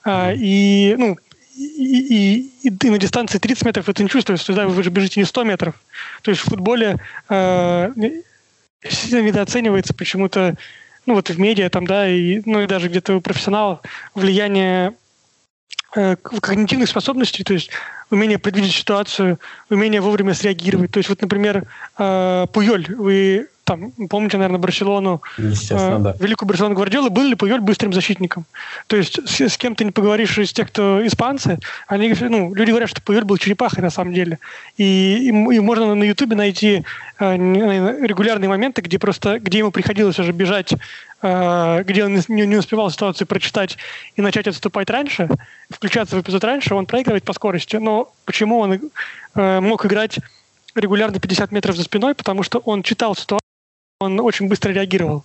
а, 0.05 0.33
и, 0.35 0.97
ну, 0.99 1.17
и, 1.57 2.45
и, 2.65 2.69
и 2.69 2.71
ты 2.71 2.91
на 2.91 2.99
дистанции 2.99 3.39
30 3.39 3.65
метров 3.65 3.89
это 3.89 4.03
не 4.03 4.09
чувствуешь, 4.09 4.45
да, 4.47 4.67
вы 4.67 4.83
же 4.83 4.91
бежите 4.91 5.21
не 5.21 5.27
100 5.27 5.45
метров. 5.45 5.75
То 6.23 6.31
есть 6.31 6.43
в 6.43 6.51
футболе 6.51 6.99
э, 7.29 7.93
сильно 8.89 9.27
недооценивается 9.27 9.95
почему-то, 9.95 10.57
ну 11.07 11.15
вот 11.15 11.31
в 11.31 11.39
медиа 11.39 11.71
там, 11.71 11.87
да, 11.87 12.09
и, 12.09 12.43
ну 12.45 12.61
и 12.61 12.67
даже 12.67 12.89
где-то 12.89 13.17
у 13.17 13.21
профессионалов 13.21 13.81
влияние 14.15 14.95
э, 15.95 16.17
когнитивных 16.17 16.89
способностей, 16.89 17.43
то 17.43 17.55
есть 17.55 17.71
умение 18.11 18.39
предвидеть 18.39 18.75
ситуацию, 18.75 19.41
умение 19.71 20.01
вовремя 20.01 20.35
среагировать. 20.35 20.91
То 20.91 20.99
есть 20.99 21.09
вот, 21.09 21.23
например, 21.23 21.67
э, 21.99 22.47
Пуйоль, 22.53 22.87
вы 22.95 23.49
там, 23.67 23.91
помните, 24.09 24.37
наверное, 24.37 24.61
Барселону, 24.61 25.23
э, 25.39 25.99
да. 25.99 26.15
великую 26.21 26.49
Барселону 26.49 26.77
Гвардиолы, 26.77 27.11
был 27.11 27.25
ли 27.25 27.35
Пуйоль 27.35 27.61
быстрым 27.61 27.93
защитником? 27.93 28.45
То 28.87 28.97
есть 28.97 29.19
с, 29.29 29.41
с 29.41 29.59
кем 29.59 29.75
ты 29.75 29.85
не 29.85 29.91
поговоришь 29.91 30.39
из 30.39 30.53
тех, 30.53 30.69
кто 30.69 31.05
испанцы, 31.05 31.59
они, 31.89 32.15
ну, 32.21 32.55
люди 32.55 32.71
говорят, 32.71 32.89
что 32.89 33.03
Пуйоль 33.03 33.25
был 33.25 33.39
черепахой 33.39 33.83
на 33.83 33.91
самом 33.91 34.15
деле. 34.15 34.39
И, 34.77 34.85
и, 34.85 35.29
и 35.31 35.61
можно 35.61 35.97
на 35.97 36.05
Ютубе 36.05 36.37
найти 36.37 36.85
э, 37.19 37.37
регулярные 38.07 38.49
моменты, 38.49 38.83
где 38.83 39.01
просто, 39.01 39.41
где 39.41 39.59
ему 39.59 39.73
приходилось 39.73 40.21
уже 40.21 40.31
бежать, 40.31 40.73
э, 41.23 41.83
где 41.85 42.05
он 42.05 42.15
не, 42.29 42.47
не 42.47 42.57
успевал 42.57 42.89
ситуацию 42.93 43.27
прочитать 43.27 43.79
и 44.15 44.23
начать 44.23 44.47
отступать 44.47 44.91
раньше, 44.91 45.29
включаться 45.71 46.15
в 46.15 46.21
эпизод 46.21 46.45
раньше, 46.45 46.77
он 46.77 46.87
проигрывает 46.87 47.25
по 47.25 47.33
скорости. 47.33 47.75
Но 47.75 48.13
почему 48.27 48.61
он 48.61 48.81
э, 49.35 49.61
мог 49.61 49.85
играть 49.85 50.21
регулярно 50.77 51.19
50 51.19 51.51
метров 51.51 51.75
за 51.75 51.83
спиной? 51.83 52.15
Потому 52.15 52.45
что 52.45 52.59
он 52.59 52.85
читал 52.85 53.17
ситуацию, 53.17 53.41
он 54.01 54.21
очень 54.21 54.49
быстро 54.49 54.73
реагировал. 54.73 55.25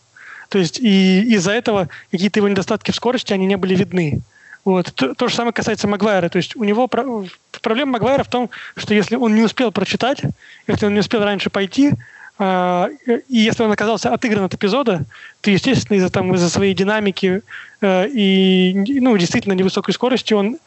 То 0.50 0.58
есть 0.58 0.80
и 0.80 1.22
из-за 1.36 1.52
этого 1.52 1.90
какие-то 2.10 2.40
его 2.40 2.48
недостатки 2.48 2.92
в 2.92 2.96
скорости, 2.96 3.34
они 3.34 3.46
не 3.46 3.58
были 3.58 3.76
видны. 3.76 4.22
Вот. 4.64 4.94
То, 4.94 5.14
то 5.14 5.28
же 5.28 5.36
самое 5.36 5.54
касается 5.54 5.88
Магуайра. 5.88 6.30
То 6.30 6.38
есть 6.38 6.56
у 6.56 6.64
него 6.64 6.88
про, 6.88 7.26
проблема 7.62 7.94
Магуайра 7.94 8.24
в 8.24 8.30
том, 8.30 8.50
что 8.78 8.94
если 8.94 9.16
он 9.16 9.36
не 9.36 9.42
успел 9.42 9.72
прочитать, 9.72 10.22
если 10.68 10.86
он 10.86 10.94
не 10.94 11.02
успел 11.02 11.24
раньше 11.24 11.50
пойти, 11.50 11.92
э, 12.40 12.90
и 13.28 13.38
если 13.38 13.64
он 13.64 13.72
оказался 13.72 14.14
отыгран 14.14 14.46
от 14.46 14.54
эпизода, 14.54 15.04
то, 15.42 15.52
естественно, 15.52 15.98
из-за, 15.98 16.10
там, 16.10 16.34
из-за 16.36 16.50
своей 16.50 16.74
динамики 16.74 17.42
э, 17.82 18.08
и 18.08 19.00
ну, 19.02 19.18
действительно 19.18 19.54
невысокой 19.54 19.94
скорости 19.94 20.34
он 20.34 20.60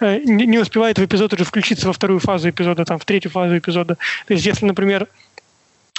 э, 0.00 0.18
не 0.24 0.58
успевает 0.58 0.98
в 0.98 1.04
эпизод 1.04 1.32
уже 1.34 1.44
включиться 1.44 1.86
во 1.86 1.92
вторую 1.92 2.18
фазу 2.18 2.50
эпизода, 2.50 2.84
там, 2.84 2.98
в 2.98 3.04
третью 3.04 3.30
фазу 3.30 3.56
эпизода. 3.56 3.98
То 4.26 4.34
есть 4.34 4.46
если, 4.46 4.64
например, 4.64 5.06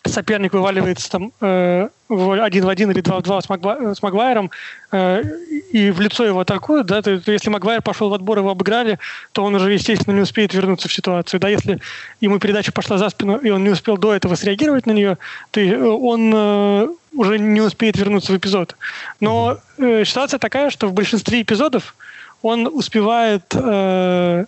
соперник 0.06 0.54
вываливается 0.54 1.10
там 1.10 1.32
э, 1.42 1.88
один 2.10 2.66
в 2.66 2.70
один 2.70 2.92
или 2.92 3.02
два 3.02 3.20
в 3.20 3.24
два 3.24 3.42
с, 3.42 3.50
Магва, 3.50 3.96
с 3.96 4.02
Магуайром, 4.02 4.52
э, 4.92 5.24
и 5.72 5.92
в 5.92 6.02
лицо 6.02 6.26
его 6.26 6.42
атакуют, 6.42 6.88
да, 6.88 7.02
то, 7.02 7.20
то 7.20 7.32
если 7.32 7.50
Магуайр 7.50 7.82
пошел 7.82 8.10
в 8.10 8.14
отбор, 8.14 8.38
его 8.38 8.52
обыграли, 8.52 9.00
то 9.32 9.44
он 9.44 9.56
уже, 9.56 9.72
естественно, 9.72 10.14
не 10.14 10.22
успеет 10.22 10.54
вернуться 10.54 10.88
в 10.88 10.94
ситуацию. 10.94 11.40
Да, 11.40 11.48
если 11.48 11.80
ему 12.22 12.40
передача 12.40 12.72
пошла 12.72 12.98
за 12.98 13.10
спину, 13.10 13.38
и 13.38 13.50
он 13.50 13.64
не 13.64 13.70
успел 13.70 13.98
до 13.98 14.14
этого 14.14 14.36
среагировать 14.36 14.86
на 14.86 14.92
нее, 14.92 15.18
то 15.52 15.62
он 15.62 16.32
э, 16.34 16.88
уже 17.16 17.40
не 17.40 17.62
успеет 17.62 17.98
вернуться 17.98 18.34
в 18.34 18.38
эпизод. 18.38 18.76
Но 19.20 19.58
э, 19.78 20.04
ситуация 20.06 20.38
такая, 20.38 20.70
что 20.70 20.88
в 20.88 20.94
большинстве 20.94 21.42
эпизодов 21.42 21.96
он 22.42 22.68
успевает 22.68 23.44
э, 23.54 24.46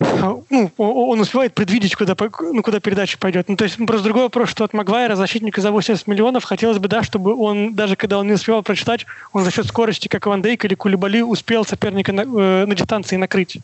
ну, 0.00 0.72
он 0.76 1.20
успевает 1.20 1.54
предвидеть, 1.54 1.94
куда, 1.94 2.16
ну, 2.40 2.62
куда 2.62 2.80
передача 2.80 3.16
пойдет. 3.16 3.48
Ну, 3.48 3.56
то 3.56 3.64
есть 3.64 3.76
просто 3.86 4.04
другой 4.04 4.24
вопрос, 4.24 4.50
что 4.50 4.64
от 4.64 4.72
Магуайра, 4.72 5.14
защитника 5.14 5.60
за 5.60 5.70
80 5.70 6.06
миллионов, 6.08 6.44
хотелось 6.44 6.78
бы, 6.78 6.88
да, 6.88 7.02
чтобы 7.02 7.34
он, 7.36 7.74
даже 7.74 7.94
когда 7.94 8.18
он 8.18 8.26
не 8.26 8.32
успевал 8.32 8.62
прочитать, 8.62 9.06
он 9.32 9.44
за 9.44 9.50
счет 9.50 9.66
скорости, 9.66 10.08
как 10.08 10.26
Ван 10.26 10.42
Дейк 10.42 10.64
или 10.64 10.74
Кулибали, 10.74 11.20
успел 11.20 11.64
соперника 11.64 12.12
на, 12.12 12.22
э, 12.22 12.66
на 12.66 12.74
дистанции 12.74 13.16
накрыть. 13.16 13.58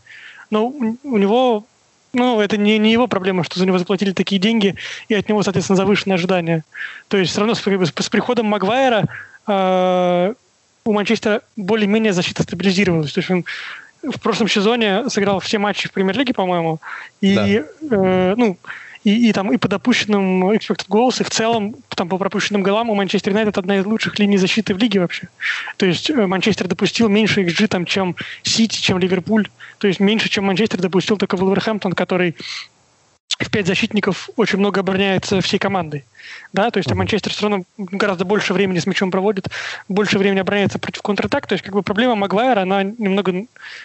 Но 0.50 0.66
у, 0.66 0.96
у 1.02 1.18
него 1.18 1.64
ну, 2.12 2.40
это 2.40 2.56
не, 2.56 2.78
не 2.78 2.92
его 2.92 3.06
проблема, 3.06 3.44
что 3.44 3.58
за 3.58 3.66
него 3.66 3.78
заплатили 3.78 4.12
такие 4.12 4.40
деньги, 4.40 4.76
и 5.08 5.14
от 5.14 5.28
него, 5.28 5.42
соответственно, 5.42 5.76
завышенные 5.76 6.14
ожидания. 6.14 6.64
То 7.08 7.16
есть 7.16 7.32
все 7.32 7.40
равно 7.40 7.54
с, 7.54 7.60
с, 7.60 7.92
с 8.04 8.08
приходом 8.08 8.46
Магуайра 8.46 9.06
э, 9.46 10.34
у 10.84 10.92
Манчестера 10.92 11.42
более-менее 11.56 12.12
защита 12.12 12.42
стабилизировалась. 12.42 13.12
То 13.12 13.20
есть 13.20 13.30
он 13.30 13.44
в 14.02 14.20
прошлом 14.20 14.48
сезоне 14.48 15.08
сыграл 15.08 15.40
все 15.40 15.58
матчи 15.58 15.88
в 15.88 15.92
премьер-лиге, 15.92 16.34
по-моему, 16.34 16.80
и, 17.20 17.34
да. 17.34 17.46
э, 17.48 18.34
ну, 18.36 18.56
и, 19.04 19.28
и 19.28 19.32
там 19.32 19.52
и 19.52 19.56
по 19.56 19.68
допущенным 19.68 20.50
expected 20.50 20.88
goals, 20.88 21.20
и 21.20 21.24
в 21.24 21.30
целом 21.30 21.74
там 21.88 22.08
по 22.08 22.18
пропущенным 22.18 22.62
голам 22.62 22.90
у 22.90 22.94
Манчестер 22.94 23.32
Юнайтед 23.32 23.56
одна 23.58 23.78
из 23.78 23.86
лучших 23.86 24.18
линий 24.18 24.36
защиты 24.36 24.74
в 24.74 24.78
лиге 24.78 25.00
вообще. 25.00 25.28
То 25.76 25.86
есть 25.86 26.10
э, 26.10 26.26
Манчестер 26.26 26.66
допустил 26.66 27.08
меньше 27.08 27.42
XG 27.42 27.68
там, 27.68 27.84
чем 27.84 28.16
Сити, 28.42 28.80
чем 28.80 28.98
Ливерпуль. 28.98 29.48
То 29.78 29.86
есть 29.86 30.00
меньше, 30.00 30.28
чем 30.28 30.44
Манчестер 30.44 30.80
допустил 30.80 31.16
только 31.16 31.36
Вулверхэмптон, 31.36 31.92
который 31.92 32.36
в 33.44 33.50
пять 33.50 33.66
защитников 33.66 34.28
очень 34.36 34.58
много 34.58 34.80
обороняется 34.80 35.40
всей 35.40 35.58
командой. 35.58 36.04
Да, 36.52 36.70
то 36.70 36.78
есть 36.78 36.90
а 36.90 36.94
Манчестер 36.94 37.32
все 37.32 37.48
равно 37.48 37.64
гораздо 37.78 38.24
больше 38.24 38.52
времени 38.52 38.78
с 38.78 38.86
мячом 38.86 39.10
проводит, 39.10 39.48
больше 39.88 40.18
времени 40.18 40.40
обороняется 40.40 40.78
против 40.78 41.02
контратак. 41.02 41.46
То 41.46 41.54
есть 41.54 41.64
как 41.64 41.74
бы 41.74 41.82
проблема 41.82 42.14
Магуайра, 42.16 42.60
она 42.60 42.82
немного... 42.82 43.32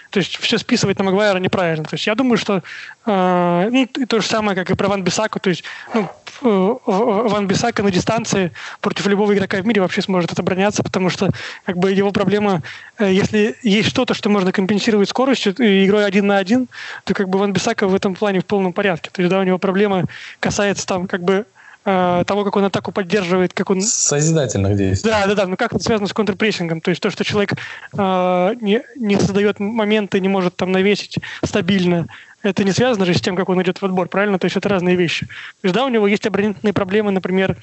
То 0.09 0.19
есть 0.19 0.37
все 0.37 0.57
списывать 0.57 0.97
на 0.97 1.05
Магуайра 1.05 1.37
неправильно. 1.39 1.85
То 1.85 1.93
есть 1.93 2.07
я 2.07 2.15
думаю, 2.15 2.37
что 2.37 2.63
э, 3.05 3.69
ну, 3.71 3.87
то 4.07 4.19
же 4.19 4.27
самое, 4.27 4.55
как 4.55 4.69
и 4.71 4.75
про 4.75 4.87
Ван 4.87 5.03
Бисаку. 5.03 5.39
То 5.39 5.49
есть 5.49 5.63
ну, 5.93 6.09
э, 6.41 6.77
Ван 6.85 7.47
Бисака 7.47 7.83
на 7.83 7.91
дистанции 7.91 8.51
против 8.81 9.05
любого 9.07 9.33
игрока 9.33 9.57
в 9.57 9.65
мире 9.65 9.81
вообще 9.81 10.01
сможет 10.01 10.31
отобороняться, 10.31 10.83
потому 10.83 11.09
что 11.09 11.29
как 11.65 11.77
бы 11.77 11.91
его 11.91 12.11
проблема, 12.11 12.63
э, 12.97 13.11
если 13.13 13.55
есть 13.61 13.89
что-то, 13.89 14.13
что 14.13 14.29
можно 14.29 14.51
компенсировать 14.51 15.09
скоростью 15.09 15.53
игрой 15.53 16.05
один 16.05 16.27
на 16.27 16.37
один, 16.37 16.67
то 17.03 17.13
как 17.13 17.29
бы 17.29 17.37
Ван 17.37 17.53
Бисака 17.53 17.87
в 17.87 17.93
этом 17.93 18.15
плане 18.15 18.39
в 18.39 18.45
полном 18.45 18.73
порядке. 18.73 19.11
То 19.13 19.21
есть 19.21 19.29
да, 19.29 19.44
у 19.45 19.47
него 19.47 19.57
проблема 19.59 20.05
касается 20.39 20.85
там 20.85 21.07
как 21.07 21.23
бы 21.23 21.45
э, 21.85 22.23
того, 22.25 22.43
как 22.43 22.55
он 22.55 22.65
атаку 22.65 22.91
поддерживает, 22.91 23.53
как 23.53 23.69
он... 23.69 23.81
Созидательных 23.81 24.75
действий. 24.75 25.09
Да, 25.09 25.27
да, 25.27 25.35
да, 25.35 25.45
ну 25.45 25.55
как 25.55 25.73
это 25.73 25.83
связано 25.83 26.07
с 26.07 26.13
контрпрессингом, 26.13 26.81
то 26.81 26.89
есть 26.89 27.01
то, 27.01 27.09
что 27.09 27.23
человек 27.23 27.53
э, 27.53 28.55
не, 28.61 28.81
не 28.95 29.17
создает 29.17 29.59
моменты, 29.59 30.19
не 30.19 30.27
может 30.27 30.55
там 30.55 30.71
навесить 30.71 31.19
стабильно, 31.43 32.07
это 32.41 32.63
не 32.63 32.71
связано 32.71 33.05
же 33.05 33.13
с 33.13 33.21
тем, 33.21 33.35
как 33.35 33.49
он 33.49 33.61
идет 33.61 33.81
в 33.81 33.85
отбор, 33.85 34.07
правильно? 34.07 34.37
То 34.37 34.45
есть 34.45 34.57
это 34.57 34.69
разные 34.69 34.95
вещи. 34.95 35.25
То 35.61 35.67
есть 35.67 35.75
да, 35.75 35.85
у 35.85 35.89
него 35.89 36.07
есть 36.07 36.25
оборонительные 36.25 36.73
проблемы, 36.73 37.11
например, 37.11 37.57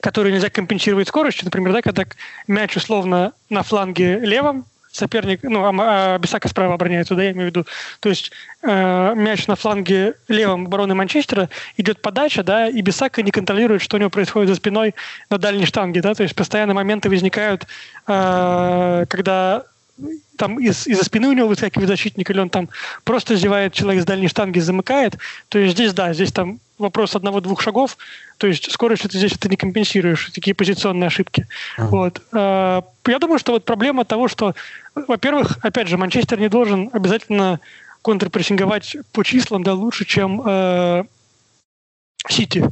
которые 0.00 0.32
нельзя 0.32 0.50
компенсировать 0.50 1.08
скоростью, 1.08 1.46
например, 1.46 1.72
да, 1.72 1.82
когда 1.82 2.04
мяч 2.46 2.76
условно 2.76 3.32
на 3.48 3.62
фланге 3.62 4.18
левом, 4.18 4.66
соперник, 4.96 5.42
ну, 5.42 5.64
а, 5.64 6.14
а 6.14 6.18
Бисака 6.18 6.48
справа 6.48 6.74
обороняется, 6.74 7.14
да, 7.14 7.22
я 7.22 7.32
имею 7.32 7.48
в 7.48 7.50
виду. 7.50 7.66
То 8.00 8.08
есть 8.08 8.32
э, 8.62 9.14
мяч 9.14 9.46
на 9.46 9.56
фланге 9.56 10.14
левом 10.28 10.66
обороны 10.66 10.94
Манчестера 10.94 11.48
идет 11.76 12.02
подача, 12.02 12.42
да, 12.42 12.68
и 12.68 12.80
Бисака 12.80 13.22
не 13.22 13.30
контролирует, 13.30 13.82
что 13.82 13.96
у 13.96 14.00
него 14.00 14.10
происходит 14.10 14.48
за 14.48 14.56
спиной 14.56 14.94
на 15.30 15.38
дальней 15.38 15.66
штанге, 15.66 16.00
да, 16.00 16.14
то 16.14 16.22
есть 16.22 16.34
постоянно 16.34 16.74
моменты 16.74 17.08
возникают, 17.08 17.66
э, 18.06 19.04
когда 19.08 19.64
там 20.36 20.58
из, 20.58 20.86
из-за 20.86 21.04
спины 21.04 21.28
у 21.28 21.32
него 21.32 21.48
выскакивает 21.48 21.88
защитник, 21.88 22.30
или 22.30 22.38
он 22.38 22.50
там 22.50 22.68
просто 23.04 23.34
издевает 23.34 23.72
человек 23.72 24.02
с 24.02 24.06
дальней 24.06 24.28
штанги, 24.28 24.58
замыкает. 24.58 25.16
То 25.48 25.58
есть 25.58 25.74
здесь, 25.74 25.92
да, 25.92 26.12
здесь 26.12 26.32
там 26.32 26.60
вопрос 26.78 27.16
одного-двух 27.16 27.62
шагов, 27.62 27.96
то 28.36 28.46
есть 28.46 28.70
скорость 28.70 29.02
ты 29.02 29.16
здесь 29.16 29.32
это 29.32 29.48
не 29.48 29.56
компенсируешь, 29.56 30.30
такие 30.34 30.54
позиционные 30.54 31.06
ошибки. 31.06 31.46
Uh-huh. 31.78 31.86
Вот. 31.86 32.22
А, 32.32 32.84
я 33.06 33.18
думаю, 33.18 33.38
что 33.38 33.52
вот 33.52 33.64
проблема 33.64 34.04
того, 34.04 34.28
что, 34.28 34.54
во-первых, 34.94 35.58
опять 35.62 35.88
же, 35.88 35.96
Манчестер 35.96 36.38
не 36.38 36.48
должен 36.48 36.90
обязательно 36.92 37.60
контрпрессинговать 38.02 38.96
по 39.12 39.24
числам 39.24 39.62
да, 39.62 39.74
лучше, 39.74 40.04
чем 40.04 40.42
э, 40.44 41.04
Сити. 42.28 42.70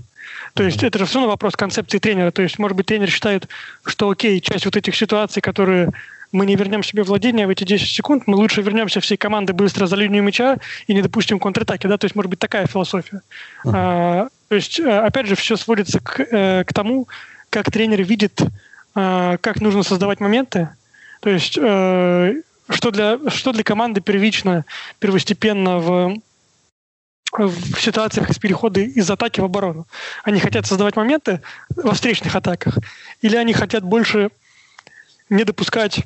То 0.54 0.62
есть 0.62 0.82
это 0.82 0.98
же 0.98 1.06
все 1.06 1.18
равно 1.18 1.30
вопрос 1.30 1.54
концепции 1.56 1.98
тренера. 1.98 2.30
То 2.30 2.42
есть, 2.42 2.58
может 2.58 2.76
быть, 2.76 2.86
тренер 2.86 3.10
считает, 3.10 3.48
что 3.84 4.08
окей, 4.08 4.40
часть 4.40 4.64
вот 4.64 4.76
этих 4.76 4.94
ситуаций, 4.94 5.42
которые 5.42 5.90
мы 6.34 6.46
не 6.46 6.56
вернем 6.56 6.82
себе 6.82 7.04
владение 7.04 7.46
в 7.46 7.50
эти 7.50 7.62
10 7.62 7.88
секунд, 7.88 8.24
мы 8.26 8.36
лучше 8.36 8.60
вернемся 8.60 9.00
всей 9.00 9.16
команды 9.16 9.52
быстро 9.52 9.86
за 9.86 9.94
линию 9.94 10.22
мяча 10.22 10.58
и 10.88 10.92
не 10.92 11.00
допустим 11.00 11.38
контратаки, 11.38 11.86
да, 11.86 11.96
то 11.96 12.06
есть 12.06 12.16
может 12.16 12.28
быть 12.28 12.40
такая 12.40 12.66
философия. 12.66 13.22
Uh-huh. 13.64 13.72
А, 13.72 14.28
то 14.48 14.54
есть, 14.56 14.80
э, 14.80 14.98
опять 14.98 15.26
же, 15.26 15.36
все 15.36 15.56
сводится 15.56 16.00
к, 16.00 16.20
э, 16.20 16.64
к 16.64 16.72
тому, 16.72 17.06
как 17.50 17.70
тренер 17.70 18.02
видит, 18.02 18.42
а, 18.96 19.36
как 19.38 19.60
нужно 19.60 19.84
создавать 19.84 20.18
моменты, 20.18 20.70
то 21.20 21.30
есть 21.30 21.56
э, 21.56 22.42
что 22.68 22.90
для, 22.90 23.18
что 23.28 23.52
для 23.52 23.62
команды 23.62 24.00
первично, 24.00 24.64
первостепенно 24.98 25.78
в 25.78 26.16
в 27.36 27.80
ситуациях 27.80 28.30
из 28.30 28.38
перехода 28.38 28.80
из 28.80 29.10
атаки 29.10 29.40
в 29.40 29.44
оборону. 29.44 29.88
Они 30.22 30.38
хотят 30.38 30.66
создавать 30.66 30.94
моменты 30.94 31.40
во 31.74 31.92
встречных 31.92 32.36
атаках, 32.36 32.78
или 33.22 33.34
они 33.34 33.52
хотят 33.52 33.82
больше 33.82 34.30
не 35.30 35.42
допускать 35.42 36.04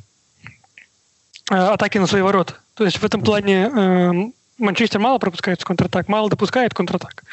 атаки 1.48 1.98
на 1.98 2.06
свои 2.06 2.22
ворота. 2.22 2.54
То 2.74 2.84
есть 2.84 2.98
в 2.98 3.04
этом 3.04 3.22
плане 3.22 3.70
э, 3.74 4.12
Манчестер 4.58 5.00
мало 5.00 5.18
пропускает 5.18 5.62
контратак, 5.64 6.08
мало 6.08 6.28
допускает 6.28 6.74
контратак. 6.74 7.24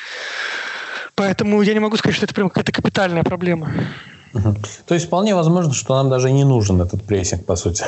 Поэтому 1.16 1.62
я 1.62 1.74
не 1.74 1.80
могу 1.80 1.98
сказать, 1.98 2.16
что 2.16 2.26
это 2.26 2.34
прям 2.34 2.50
какая-то 2.50 2.72
капитальная 2.72 3.24
проблема. 3.24 3.72
Угу. 4.34 4.56
То 4.88 4.94
есть 4.94 5.08
вполне 5.08 5.34
возможно, 5.34 5.74
что 5.74 5.96
нам 5.96 6.10
даже 6.10 6.32
не 6.32 6.44
нужен 6.44 6.82
этот 6.82 7.04
прессинг, 7.04 7.46
по 7.46 7.56
сути. 7.56 7.86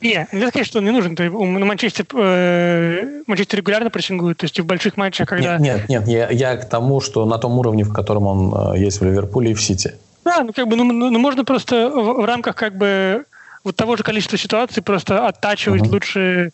Не, 0.00 0.26
нельзя 0.32 0.48
сказать, 0.48 0.66
что 0.66 0.78
он 0.78 0.84
не 0.84 0.90
нужен. 0.90 1.14
То 1.14 1.22
есть, 1.22 1.34
Манчестер, 1.34 2.06
э, 2.14 3.22
Манчестер 3.26 3.58
регулярно 3.58 3.88
прессингует, 3.90 4.38
то 4.38 4.44
есть 4.44 4.58
в 4.58 4.66
больших 4.66 4.96
матчах, 4.96 5.28
когда... 5.28 5.58
Нет, 5.58 5.88
нет, 5.88 6.06
нет 6.06 6.08
я, 6.08 6.30
я 6.30 6.56
к 6.56 6.68
тому, 6.68 7.00
что 7.00 7.24
на 7.24 7.38
том 7.38 7.56
уровне, 7.58 7.84
в 7.84 7.92
котором 7.92 8.26
он 8.26 8.74
э, 8.74 8.78
есть 8.80 9.00
в 9.00 9.04
Ливерпуле 9.04 9.52
и 9.52 9.54
в 9.54 9.62
Сити. 9.62 9.94
Да, 10.24 10.42
ну 10.42 10.52
как 10.52 10.66
бы, 10.66 10.76
ну, 10.76 10.84
ну, 10.84 11.10
ну 11.10 11.18
можно 11.18 11.44
просто 11.44 11.88
в, 11.88 12.22
в 12.22 12.24
рамках 12.24 12.56
как 12.56 12.76
бы 12.76 13.24
вот 13.64 13.76
того 13.76 13.96
же 13.96 14.02
количества 14.02 14.38
ситуаций 14.38 14.82
просто 14.82 15.26
оттачивать 15.26 15.82
uh-huh. 15.82 15.92
лучше 15.92 16.52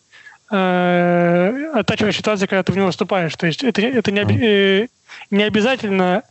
э, 0.51 1.71
оттачивать 1.73 2.15
ситуации, 2.15 2.45
когда 2.45 2.63
ты 2.63 2.71
в 2.71 2.75
него 2.75 2.87
выступаешь. 2.87 3.35
То 3.35 3.47
есть 3.47 3.63
это, 3.63 3.81
это 3.81 4.11
не, 4.11 4.21
э, 4.21 4.87
не 5.31 5.43
обязательно 5.43 6.23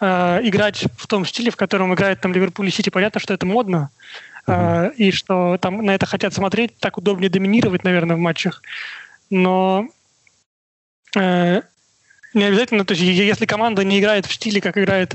э, 0.00 0.40
играть 0.42 0.86
в 0.96 1.06
том 1.06 1.24
стиле, 1.24 1.50
в 1.50 1.56
котором 1.56 1.94
играет 1.94 2.20
там 2.20 2.32
Ливерпуль 2.32 2.68
и 2.68 2.70
Сити. 2.70 2.90
Понятно, 2.90 3.20
что 3.20 3.34
это 3.34 3.46
модно, 3.46 3.90
э, 4.46 4.90
и 4.96 5.10
что 5.12 5.58
там 5.58 5.84
на 5.84 5.94
это 5.94 6.06
хотят 6.06 6.34
смотреть, 6.34 6.76
так 6.78 6.98
удобнее 6.98 7.30
доминировать, 7.30 7.84
наверное, 7.84 8.16
в 8.16 8.20
матчах. 8.20 8.62
Но 9.30 9.88
э, 11.16 11.62
не 12.34 12.44
обязательно, 12.44 12.84
то 12.84 12.94
есть 12.94 13.02
если 13.02 13.46
команда 13.46 13.84
не 13.84 14.00
играет 14.00 14.26
в 14.26 14.32
стиле, 14.32 14.60
как 14.60 14.76
играет 14.76 15.14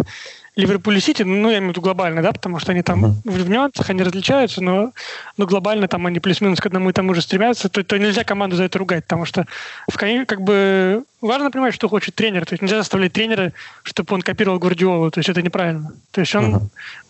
Ливерпуль 0.60 0.98
и 0.98 1.00
Сити, 1.00 1.24
ну, 1.24 1.50
я 1.50 1.58
имею 1.58 1.72
в 1.72 1.74
виду 1.74 1.82
глобально, 1.82 2.22
да, 2.22 2.32
потому 2.32 2.60
что 2.60 2.72
они 2.72 2.82
там 2.82 3.06
uh-huh. 3.06 3.14
в 3.24 3.50
нюансах, 3.50 3.90
они 3.90 4.04
различаются, 4.04 4.62
но, 4.62 4.92
но 5.38 5.46
глобально 5.46 5.88
там 5.88 6.06
они 6.06 6.20
плюс-минус 6.20 6.60
к 6.60 6.66
одному 6.66 6.90
и 6.90 6.94
тому 6.94 7.14
же 7.14 7.22
стремятся, 7.22 7.70
то, 7.70 7.84
то 7.84 7.98
нельзя 7.98 8.24
команду 8.24 8.56
за 8.56 8.66
это 8.66 8.78
ругать, 8.78 9.06
потому 9.06 9.26
что 9.26 9.46
в, 9.88 9.98
как 9.98 10.42
бы 10.42 11.04
важно 11.22 11.52
понимать, 11.52 11.74
что 11.74 11.90
хочет 11.90 12.16
тренер, 12.16 12.46
то 12.46 12.54
есть 12.54 12.62
нельзя 12.62 12.78
заставлять 12.78 13.14
тренера, 13.14 13.54
чтобы 13.84 14.14
он 14.14 14.22
копировал 14.22 14.60
Гвардиолу, 14.60 15.12
то 15.12 15.20
есть 15.20 15.30
это 15.30 15.42
неправильно. 15.42 15.94
То 16.12 16.22
есть 16.22 16.36
он, 16.36 16.56
uh-huh. 16.56 16.62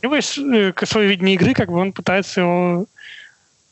у 0.01 0.05
него 0.05 0.15
есть 0.15 0.37
э, 0.37 0.73
свое 0.85 1.09
видение 1.09 1.35
игры, 1.35 1.53
как 1.53 1.69
бы 1.69 1.79
он 1.79 1.91
пытается 1.91 2.41
его 2.41 2.85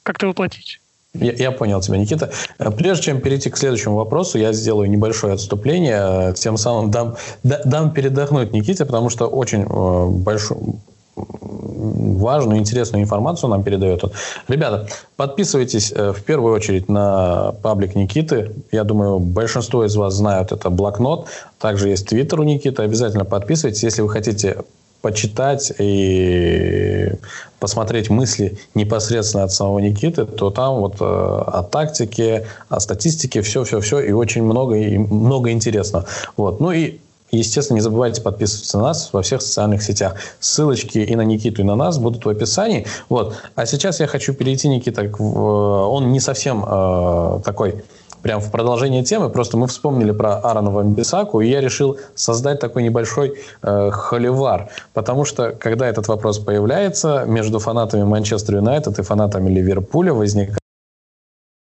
как-то 0.03 0.27
воплотить. 0.27 0.79
Я, 1.19 1.31
я 1.33 1.51
понял 1.51 1.81
тебя, 1.81 1.97
Никита. 1.97 2.31
Э, 2.59 2.71
прежде 2.71 3.03
чем 3.03 3.21
перейти 3.21 3.49
к 3.49 3.57
следующему 3.57 3.95
вопросу, 3.95 4.37
я 4.37 4.53
сделаю 4.53 4.89
небольшое 4.89 5.33
отступление, 5.33 6.31
э, 6.31 6.33
тем 6.35 6.57
самым 6.57 6.91
дам, 6.91 7.15
дам 7.43 7.91
передохнуть 7.91 8.53
Никите, 8.53 8.85
потому 8.85 9.09
что 9.09 9.27
очень 9.27 9.63
э, 9.63 10.05
большую 10.09 10.75
важную, 11.15 12.59
интересную 12.59 13.03
информацию 13.03 13.49
нам 13.49 13.63
передает 13.63 14.03
он. 14.03 14.11
Ребята, 14.47 14.87
подписывайтесь 15.15 15.91
в 15.91 16.21
первую 16.23 16.53
очередь 16.53 16.89
на 16.89 17.53
паблик 17.63 17.95
Никиты. 17.95 18.51
Я 18.71 18.83
думаю, 18.83 19.17
большинство 19.17 19.83
из 19.83 19.95
вас 19.95 20.13
знают 20.13 20.51
это 20.51 20.69
блокнот. 20.69 21.25
Также 21.57 21.89
есть 21.89 22.07
твиттер 22.07 22.41
у 22.41 22.43
Никиты. 22.43 22.83
Обязательно 22.83 23.25
подписывайтесь. 23.25 23.81
Если 23.81 24.03
вы 24.03 24.09
хотите 24.09 24.57
почитать 25.01 25.71
и 25.79 27.11
посмотреть 27.59 28.09
мысли 28.09 28.57
непосредственно 28.75 29.43
от 29.43 29.51
самого 29.51 29.79
Никиты, 29.79 30.25
то 30.25 30.49
там 30.49 30.79
вот 30.79 30.95
э, 30.99 31.03
о 31.03 31.63
тактике, 31.63 32.45
о 32.69 32.79
статистике, 32.79 33.41
все-все-все, 33.41 33.99
и 33.99 34.11
очень 34.11 34.43
много, 34.43 34.75
и 34.75 34.97
много 34.97 35.51
интересного. 35.51 36.05
Вот. 36.35 36.59
Ну 36.59 36.71
и 36.71 36.99
Естественно, 37.29 37.75
не 37.75 37.81
забывайте 37.81 38.21
подписываться 38.21 38.77
на 38.77 38.85
нас 38.85 39.09
во 39.11 39.21
всех 39.21 39.41
социальных 39.41 39.83
сетях. 39.83 40.15
Ссылочки 40.39 40.99
и 40.99 41.15
на 41.15 41.23
Никиту, 41.23 41.61
и 41.61 41.65
на 41.65 41.75
нас 41.75 41.97
будут 41.97 42.23
в 42.23 42.29
описании. 42.29 42.85
Вот. 43.09 43.35
А 43.55 43.65
сейчас 43.65 43.99
я 43.99 44.07
хочу 44.07 44.33
перейти, 44.33 44.69
Никита, 44.69 45.09
к, 45.09 45.19
он 45.19 46.13
не 46.13 46.21
совсем 46.21 46.63
э, 46.65 47.41
такой 47.43 47.83
прям 48.21 48.41
в 48.41 48.51
продолжение 48.51 49.03
темы, 49.03 49.29
просто 49.29 49.57
мы 49.57 49.67
вспомнили 49.67 50.11
про 50.11 50.35
Аарона 50.37 50.71
Вамбисаку, 50.71 51.41
и 51.41 51.47
я 51.47 51.61
решил 51.61 51.97
создать 52.15 52.59
такой 52.59 52.83
небольшой 52.83 53.37
э, 53.61 53.89
холивар, 53.91 54.69
потому 54.93 55.25
что, 55.25 55.51
когда 55.51 55.87
этот 55.87 56.07
вопрос 56.07 56.39
появляется, 56.39 57.25
между 57.25 57.59
фанатами 57.59 58.03
Манчестер 58.03 58.55
Юнайтед 58.55 58.99
и 58.99 59.03
фанатами 59.03 59.49
Ливерпуля 59.49 60.13
возникает 60.13 60.59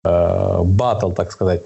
э, 0.05 0.63
батл, 0.63 1.13
так 1.13 1.33
сказать. 1.33 1.63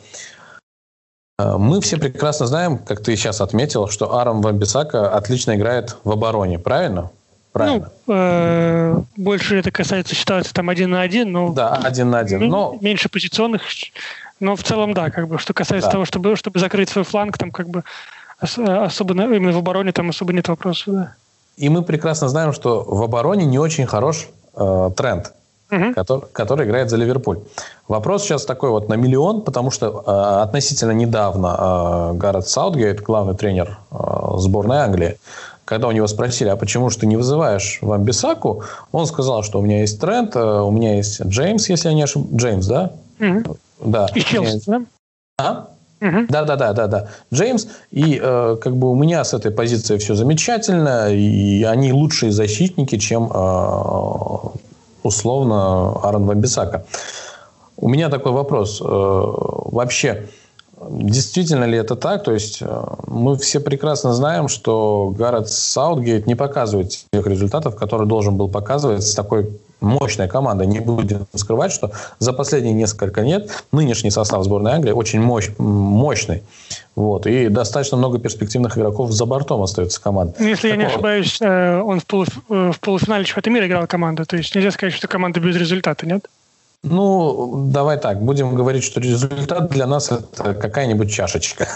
Э, 1.38 1.56
мы 1.56 1.80
все 1.80 1.96
прекрасно 1.96 2.46
знаем, 2.46 2.78
как 2.78 3.02
ты 3.02 3.16
сейчас 3.16 3.40
отметил, 3.40 3.88
что 3.88 4.16
Аарон 4.16 4.40
Вамбисака 4.40 5.10
отлично 5.10 5.54
играет 5.54 5.96
в 6.04 6.10
обороне, 6.10 6.58
правильно? 6.58 7.10
Правильно. 7.54 7.88
Ну, 8.08 8.14
э, 8.16 9.00
больше 9.16 9.56
это 9.56 9.70
касается 9.70 10.16
ситуации 10.16 10.52
там 10.52 10.68
один 10.70 10.90
на 10.90 11.02
один, 11.02 11.30
но... 11.30 11.52
Да, 11.52 11.76
один 11.76 12.10
на 12.10 12.18
один. 12.18 12.48
Но... 12.48 12.76
Меньше 12.80 13.08
позиционных 13.08 13.62
но 14.40 14.57
в 14.57 14.62
целом, 14.62 14.94
да, 14.94 15.11
как 15.11 15.29
бы, 15.29 15.38
что 15.38 15.55
касается 15.55 15.88
да. 15.88 15.92
того, 15.92 16.05
чтобы, 16.05 16.37
чтобы 16.37 16.59
закрыть 16.61 16.88
свой 16.88 17.05
фланг, 17.05 17.38
там 17.38 17.51
как 17.51 17.68
бы 17.68 17.85
особо 18.40 19.14
именно 19.14 19.53
в 19.53 19.59
обороне 19.59 19.92
там 19.92 20.11
особо 20.11 20.33
нет 20.33 20.49
вопросов, 20.49 20.94
да. 20.94 21.14
И 21.57 21.68
мы 21.68 21.83
прекрасно 21.83 22.29
знаем, 22.29 22.53
что 22.53 22.83
в 22.83 23.03
обороне 23.03 23.47
не 23.47 23.59
очень 23.59 23.87
хорош 23.87 24.29
э, 24.57 24.90
тренд, 24.97 25.33
угу. 25.70 25.94
который, 25.94 26.23
который 26.33 26.66
играет 26.66 26.90
за 26.90 26.97
Ливерпуль. 26.97 27.38
Вопрос 27.87 28.25
сейчас 28.25 28.44
такой 28.44 28.70
вот 28.70 28.88
на 28.88 28.94
миллион, 28.94 29.42
потому 29.42 29.70
что 29.70 30.03
э, 30.05 30.42
относительно 30.42 30.90
недавно 30.90 31.57
э, 31.59 32.14
Гаррет 32.14 32.49
Саутгейт, 32.49 33.03
главный 33.03 33.37
тренер 33.37 33.79
э, 33.92 33.97
сборной 34.38 34.79
Англии, 34.79 35.18
когда 35.64 35.88
у 35.88 35.92
него 35.92 36.09
спросили, 36.09 36.49
а 36.49 36.57
почему 36.57 36.90
же 36.90 36.99
ты 36.99 37.07
не 37.07 37.16
вызываешь 37.16 37.79
вам 37.83 38.03
Бисаку, 38.03 38.64
он 38.92 39.07
сказал, 39.07 39.42
что 39.42 39.61
у 39.61 39.62
меня 39.62 39.81
есть 39.81 40.01
тренд, 40.01 40.35
э, 40.35 40.40
у 40.40 40.73
меня 40.73 40.97
есть 40.97 41.23
Джеймс, 41.23 41.68
если 41.68 41.88
я 41.88 41.94
не 41.94 42.03
ошибаюсь. 42.03 42.35
Джеймс, 42.35 42.66
да? 42.66 42.90
Угу. 43.20 43.57
Да. 43.80 44.06
И 44.14 44.20
Челси, 44.20 44.62
да? 44.66 44.82
А? 45.38 45.68
Угу. 46.00 46.26
Да, 46.28 46.44
да, 46.44 46.56
да, 46.56 46.72
да, 46.72 46.87
да. 46.87 47.08
Джеймс. 47.32 47.66
И 47.90 48.20
э, 48.22 48.56
как 48.60 48.76
бы 48.76 48.90
у 48.90 48.94
меня 48.94 49.24
с 49.24 49.32
этой 49.32 49.50
позиции 49.50 49.96
все 49.98 50.14
замечательно. 50.14 51.12
И 51.12 51.62
они 51.62 51.92
лучшие 51.92 52.30
защитники, 52.32 52.98
чем 52.98 53.30
э, 53.32 54.48
условно 55.02 55.92
Аарон 56.02 56.26
Вамбисака. 56.26 56.84
У 57.76 57.88
меня 57.88 58.08
такой 58.08 58.32
вопрос. 58.32 58.80
Э, 58.80 58.84
вообще, 58.87 60.28
действительно 60.90 61.64
ли 61.64 61.78
это 61.78 61.96
так? 61.96 62.22
То 62.24 62.32
есть 62.32 62.58
э, 62.60 62.84
мы 63.06 63.37
все 63.38 63.60
прекрасно 63.60 64.12
знаем, 64.12 64.48
что 64.48 65.14
Гаррет 65.16 65.48
Саутгейт 65.48 66.26
не 66.26 66.34
показывает 66.34 66.92
тех 67.12 67.26
результатов, 67.26 67.76
которые 67.76 68.08
должен 68.08 68.37
был 68.37 68.48
показывать 68.48 69.04
с 69.04 69.14
такой 69.14 69.58
мощная 69.85 70.29
команда. 70.29 70.66
Не 70.66 70.81
будем 70.81 71.27
скрывать, 71.35 71.73
что 71.73 71.92
за 72.18 72.33
последние 72.33 72.75
несколько 72.75 73.20
лет 73.20 73.64
нынешний 73.73 74.11
состав 74.11 74.44
сборной 74.44 74.73
Англии 74.73 74.92
очень 74.92 75.20
мощ, 75.20 75.51
мощный. 75.59 76.42
Вот, 76.97 77.27
и 77.27 77.49
достаточно 77.49 77.97
много 77.97 78.18
перспективных 78.18 78.79
игроков 78.79 79.11
за 79.11 79.27
бортом 79.27 79.62
остается 79.62 80.01
команда. 80.01 80.35
Ну, 80.38 80.47
если 80.47 80.68
так 80.68 80.79
я 80.79 80.85
не 80.85 80.85
ошибаюсь, 80.85 81.38
э, 81.40 81.81
он 81.81 82.01
в, 82.01 82.07
полуф... 82.07 82.29
Э, 82.49 82.70
в 82.73 82.81
полуфинале 82.81 83.25
чемпионата 83.25 83.51
мира 83.51 83.66
играл 83.66 83.87
команда. 83.87 84.25
То 84.25 84.37
есть 84.37 84.55
нельзя 84.55 84.70
сказать, 84.70 84.94
что 84.94 85.09
команда 85.09 85.40
без 85.40 85.57
результата, 85.57 86.07
нет? 86.07 86.29
Ну, 86.85 87.70
давай 87.73 87.99
так, 87.99 88.23
будем 88.23 88.55
говорить, 88.55 88.85
что 88.85 89.01
результат 89.01 89.70
для 89.70 89.87
нас 89.87 90.12
это 90.12 90.55
какая-нибудь 90.55 91.11
чашечка. 91.11 91.66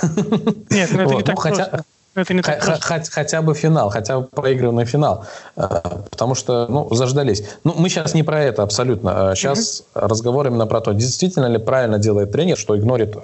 Нет, 0.71 0.91
ну 0.93 1.01
это 1.01 1.09
вот. 1.09 1.17
не 1.17 1.23
так 1.23 1.37
ну, 1.37 1.41
хотя, 1.41 1.65
просто. 1.65 1.85
Это 2.19 2.35
не 2.35 2.43
так 2.43 2.63
Х- 2.63 3.03
хотя 3.11 3.43
бы 3.43 3.55
финал, 3.55 3.91
хотя 3.91 4.21
бы 4.21 4.27
проигранный 4.27 4.85
финал. 4.85 5.25
Э, 5.57 5.81
потому 6.11 6.35
что, 6.35 6.67
ну, 6.69 6.95
заждались. 6.95 7.45
Ну, 7.65 7.75
мы 7.77 7.89
сейчас 7.89 8.15
не 8.15 8.23
про 8.23 8.43
это 8.43 8.63
абсолютно. 8.63 9.35
Сейчас 9.35 9.85
угу. 9.95 10.07
разговор 10.07 10.47
именно 10.47 10.67
про 10.67 10.81
то, 10.81 10.93
действительно 10.93 11.47
ли 11.47 11.59
правильно 11.59 11.99
делает 11.99 12.33
тренер, 12.33 12.57
что 12.57 12.77
игнорит 12.77 13.17
э, 13.17 13.21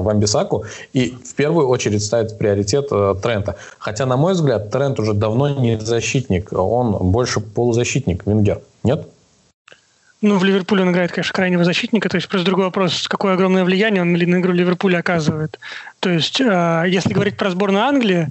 Вамбисаку 0.00 0.64
и 0.92 1.10
в 1.10 1.34
первую 1.34 1.68
очередь 1.68 2.04
ставит 2.04 2.32
в 2.32 2.38
приоритет 2.38 2.88
э, 2.90 3.14
Трента. 3.22 3.56
Хотя, 3.78 4.06
на 4.06 4.16
мой 4.16 4.32
взгляд, 4.32 4.70
Трент 4.70 4.98
уже 4.98 5.14
давно 5.14 5.48
не 5.48 5.78
защитник, 5.78 6.52
он 6.52 6.92
больше 7.10 7.40
полузащитник, 7.40 8.26
Венгер. 8.26 8.60
Нет? 8.82 9.06
Ну, 10.20 10.36
в 10.36 10.44
Ливерпуле 10.44 10.82
он 10.82 10.90
играет, 10.90 11.12
конечно, 11.12 11.32
крайнего 11.32 11.64
защитника, 11.64 12.08
то 12.08 12.16
есть 12.16 12.28
просто 12.28 12.44
другой 12.44 12.66
вопрос, 12.66 13.06
какое 13.06 13.34
огромное 13.34 13.64
влияние 13.64 14.02
он 14.02 14.12
на 14.12 14.40
игру 14.40 14.52
Ливерпуля 14.52 14.98
оказывает. 14.98 15.60
То 16.00 16.10
есть, 16.10 16.40
э, 16.40 16.84
если 16.88 17.12
говорить 17.12 17.36
про 17.36 17.50
сборную 17.50 17.84
Англии, 17.84 18.28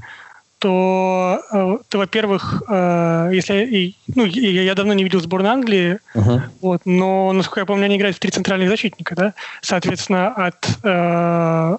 то, 0.59 1.41
э, 1.51 1.77
то 1.87 1.97
во-первых, 1.97 2.63
э, 2.67 3.29
если 3.31 3.95
ну, 4.15 4.25
я, 4.25 4.63
я 4.63 4.75
давно 4.75 4.93
не 4.93 5.03
видел 5.03 5.21
сборную 5.21 5.53
Англии, 5.53 5.99
uh-huh. 6.13 6.41
вот, 6.61 6.81
но, 6.85 7.31
насколько 7.31 7.61
я 7.61 7.65
помню, 7.65 7.85
они 7.85 7.95
играют 7.95 8.17
в 8.17 8.19
три 8.19 8.31
центральных 8.31 8.67
защитника, 8.67 9.15
да, 9.15 9.33
соответственно, 9.61 10.27
от 10.29 10.67
э, 10.83 11.77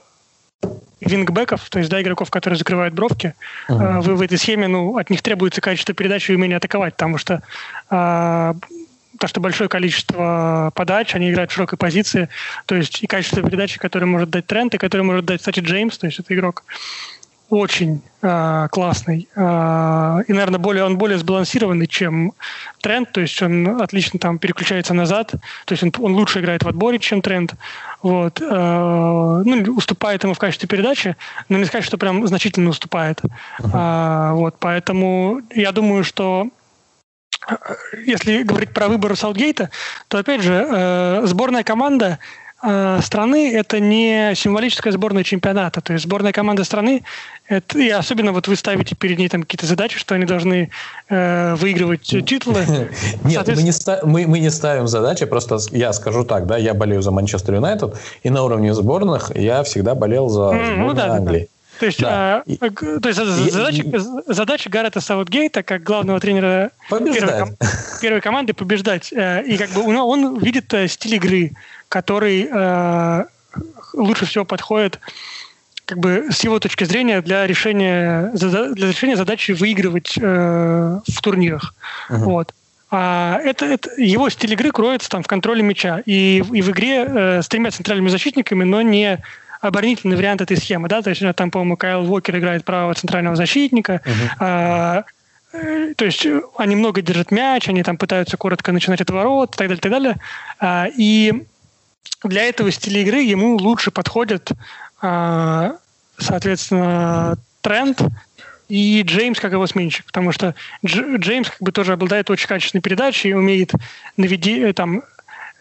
вингбеков, 1.01 1.69
то 1.69 1.81
есть 1.81 1.91
да, 1.91 2.01
игроков, 2.01 2.31
которые 2.31 2.57
закрывают 2.57 2.95
бровки, 2.95 3.35
uh-huh. 3.69 3.99
э, 3.99 4.01
в, 4.01 4.17
в 4.17 4.23
этой 4.23 4.39
схеме, 4.39 4.69
ну, 4.69 4.97
от 4.97 5.11
них 5.11 5.23
требуется 5.23 5.61
качество 5.61 5.95
передачи 5.95 6.31
и 6.31 6.35
умение 6.35 6.57
атаковать, 6.57 6.95
потому 6.95 7.19
что 7.19 7.43
э, 7.91 8.55
то, 9.19 9.27
что 9.27 9.41
большое 9.41 9.69
количество 9.69 10.73
подач, 10.75 11.15
они 11.15 11.31
играют 11.31 11.51
в 11.51 11.55
широкой 11.55 11.79
позиции, 11.79 12.29
то 12.67 12.75
есть 12.75 13.03
и 13.03 13.07
качество 13.07 13.43
передачи, 13.43 13.79
которое 13.79 14.07
может 14.07 14.31
дать 14.31 14.47
Трент, 14.47 14.75
и 14.75 14.79
которое 14.79 15.05
может 15.05 15.25
дать, 15.25 15.41
кстати, 15.41 15.61
Джеймс, 15.61 15.99
то 15.99 16.07
есть 16.07 16.19
это 16.19 16.35
игрок 16.35 16.65
очень 17.51 18.03
э, 18.21 18.69
классный. 18.71 19.29
Э, 19.35 20.23
и, 20.27 20.33
наверное, 20.33 20.59
более, 20.59 20.85
он 20.85 20.99
более 20.99 21.19
сбалансированный, 21.19 21.87
чем 21.87 22.33
Тренд. 22.81 23.11
То 23.13 23.21
есть 23.21 23.41
он 23.41 23.81
отлично 23.81 24.19
там 24.19 24.39
переключается 24.39 24.93
назад. 24.93 25.31
То 25.65 25.73
есть 25.73 25.83
он, 25.83 25.93
он 25.99 26.15
лучше 26.15 26.41
играет 26.41 26.63
в 26.63 26.69
отборе, 26.69 26.99
чем 26.99 27.23
Тренд. 27.23 27.55
Вот. 28.03 28.41
Э, 28.41 29.43
ну, 29.45 29.75
уступает 29.75 30.25
ему 30.25 30.35
в 30.35 30.39
качестве 30.39 30.69
передачи, 30.69 31.17
но 31.49 31.59
не 31.59 31.65
сказать, 31.65 31.87
что 31.87 31.97
прям 31.97 32.27
значительно 32.27 32.71
уступает. 32.71 33.21
Uh-huh. 33.61 34.33
Э, 34.33 34.35
вот. 34.35 34.57
Поэтому 34.59 35.41
я 35.55 35.73
думаю, 35.73 36.05
что 36.05 36.49
если 38.07 38.43
говорить 38.43 38.73
про 38.73 38.89
выбор 38.89 39.17
Саутгейта, 39.17 39.71
то, 40.09 40.19
опять 40.19 40.43
же, 40.43 40.67
э, 40.69 41.23
сборная 41.27 41.63
команда 41.63 42.19
э, 42.63 43.01
страны– 43.03 43.53
это 43.55 43.81
не 43.81 44.35
символическая 44.35 44.93
сборная 44.93 45.25
чемпионата. 45.25 45.81
То 45.81 45.93
есть 45.93 46.05
сборная 46.05 46.33
команда 46.33 46.65
страны, 46.65 47.03
это, 47.47 47.79
и 47.79 47.89
особенно 47.89 48.33
вот 48.33 48.49
вы 48.49 48.57
ставите 48.57 48.95
перед 48.95 49.19
ней 49.19 49.29
там 49.29 49.43
какие-то 49.43 49.67
задачи, 49.67 49.99
что 49.99 50.15
они 50.15 50.25
должны 50.25 50.71
э, 51.09 51.55
выигрывать 51.55 52.03
титулы. 52.03 52.65
Нет, 53.25 53.47
мы, 53.47 53.63
не 53.63 53.73
ста- 53.73 54.01
мы, 54.05 54.27
мы 54.27 54.41
не 54.41 54.51
ставим 54.51 54.89
задачи, 54.89 55.25
просто 55.27 55.59
я 55.71 55.93
скажу 55.93 56.25
так, 56.25 56.47
да, 56.47 56.59
я 56.59 56.75
болею 56.75 57.03
за 57.03 57.11
Манчестер 57.11 57.55
Юнайтед, 57.55 57.97
и 58.23 58.31
на 58.31 58.43
уровне 58.43 58.75
сборных 58.75 59.35
я 59.35 59.63
всегда 59.63 59.95
болел 59.95 60.29
за 60.29 60.49
сборную 60.49 60.87
ну, 60.89 60.93
да, 60.95 61.15
Англии. 61.15 61.49
То 61.79 61.87
есть, 61.87 62.01
да. 62.01 62.43
а, 62.47 63.01
то 63.01 63.09
есть 63.09 63.53
задача, 63.53 63.85
задача 64.27 64.71
Гаррета 64.71 65.01
Саутгейта, 65.01 65.63
как 65.63 65.83
главного 65.83 66.21
тренера 66.21 66.73
первой, 66.89 67.57
первой 68.01 68.21
команды, 68.21 68.53
побеждать. 68.53 69.13
Э, 69.13 69.43
и 69.45 69.57
как 69.57 69.71
бы 69.71 69.83
он, 69.83 69.97
он 69.97 70.39
видит 70.39 70.73
э, 70.75 70.89
стиль 70.89 71.15
игры, 71.15 71.53
который 71.89 72.49
э, 72.51 73.25
лучше 73.95 74.27
всего 74.27 74.45
подходит 74.45 74.99
как 75.85 75.99
бы 75.99 76.27
с 76.31 76.45
его 76.45 76.59
точки 76.59 76.85
зрения 76.85 77.23
для 77.23 77.47
решения, 77.47 78.31
для 78.35 78.89
решения 78.89 79.17
задачи 79.17 79.53
выигрывать 79.53 80.19
э, 80.21 81.01
в 81.07 81.21
турнирах. 81.23 81.75
Uh-huh. 82.11 82.19
Вот. 82.19 82.53
А 82.91 83.39
это, 83.43 83.65
это 83.67 83.91
его 83.97 84.29
стиль 84.29 84.53
игры 84.53 84.71
кроется 84.71 85.09
там 85.09 85.23
в 85.23 85.27
контроле 85.27 85.63
мяча 85.63 86.03
и, 86.05 86.43
и 86.53 86.63
в 86.63 86.71
игре 86.71 87.05
э, 87.07 87.43
с 87.43 87.49
тремя 87.49 87.71
центральными 87.71 88.09
защитниками, 88.09 88.65
но 88.65 88.83
не 88.83 89.23
оборонительный 89.61 90.17
вариант 90.17 90.41
этой 90.41 90.57
схемы, 90.57 90.89
да, 90.89 91.03
то 91.03 91.11
есть 91.11 91.23
там, 91.37 91.51
по-моему, 91.51 91.77
Кайл 91.77 92.11
Уокер 92.11 92.39
играет 92.39 92.65
правого 92.65 92.95
центрального 92.95 93.37
защитника, 93.37 94.01
uh-huh. 94.05 94.31
а, 94.41 95.05
э, 95.53 95.95
то 95.97 96.05
есть 96.05 96.27
они 96.57 96.77
много 96.77 97.03
держат 97.03 97.31
мяч, 97.31 97.69
они 97.69 97.83
там 97.83 97.97
пытаются 97.97 98.37
коротко 98.37 98.73
начинать 98.73 99.01
от 99.01 99.11
ворот 99.11 99.55
и 99.55 99.59
так 99.59 99.69
далее, 99.69 99.79
и 99.79 99.81
так 99.81 99.93
далее. 99.93 100.17
А, 100.61 100.87
и 100.97 101.47
для 102.25 102.45
этого 102.45 102.71
стиля 102.71 103.03
игры 103.03 103.21
ему 103.21 103.57
лучше 103.57 103.91
подходит, 103.91 104.51
а, 105.01 105.77
соответственно, 106.19 107.37
тренд 107.61 108.01
и 108.69 109.03
Джеймс 109.03 109.41
как 109.41 109.53
его 109.53 109.67
сменщик, 109.67 110.05
потому 110.05 110.33
что 110.33 110.55
Дж, 110.85 111.17
Джеймс 111.19 111.51
как 111.51 111.63
бы 111.63 111.73
тоже 111.73 111.93
обладает 111.93 112.29
очень 112.31 112.47
качественной 112.47 112.83
передачей, 112.83 113.35
умеет 113.35 113.73
наведи, 114.17 114.73
там, 114.73 115.03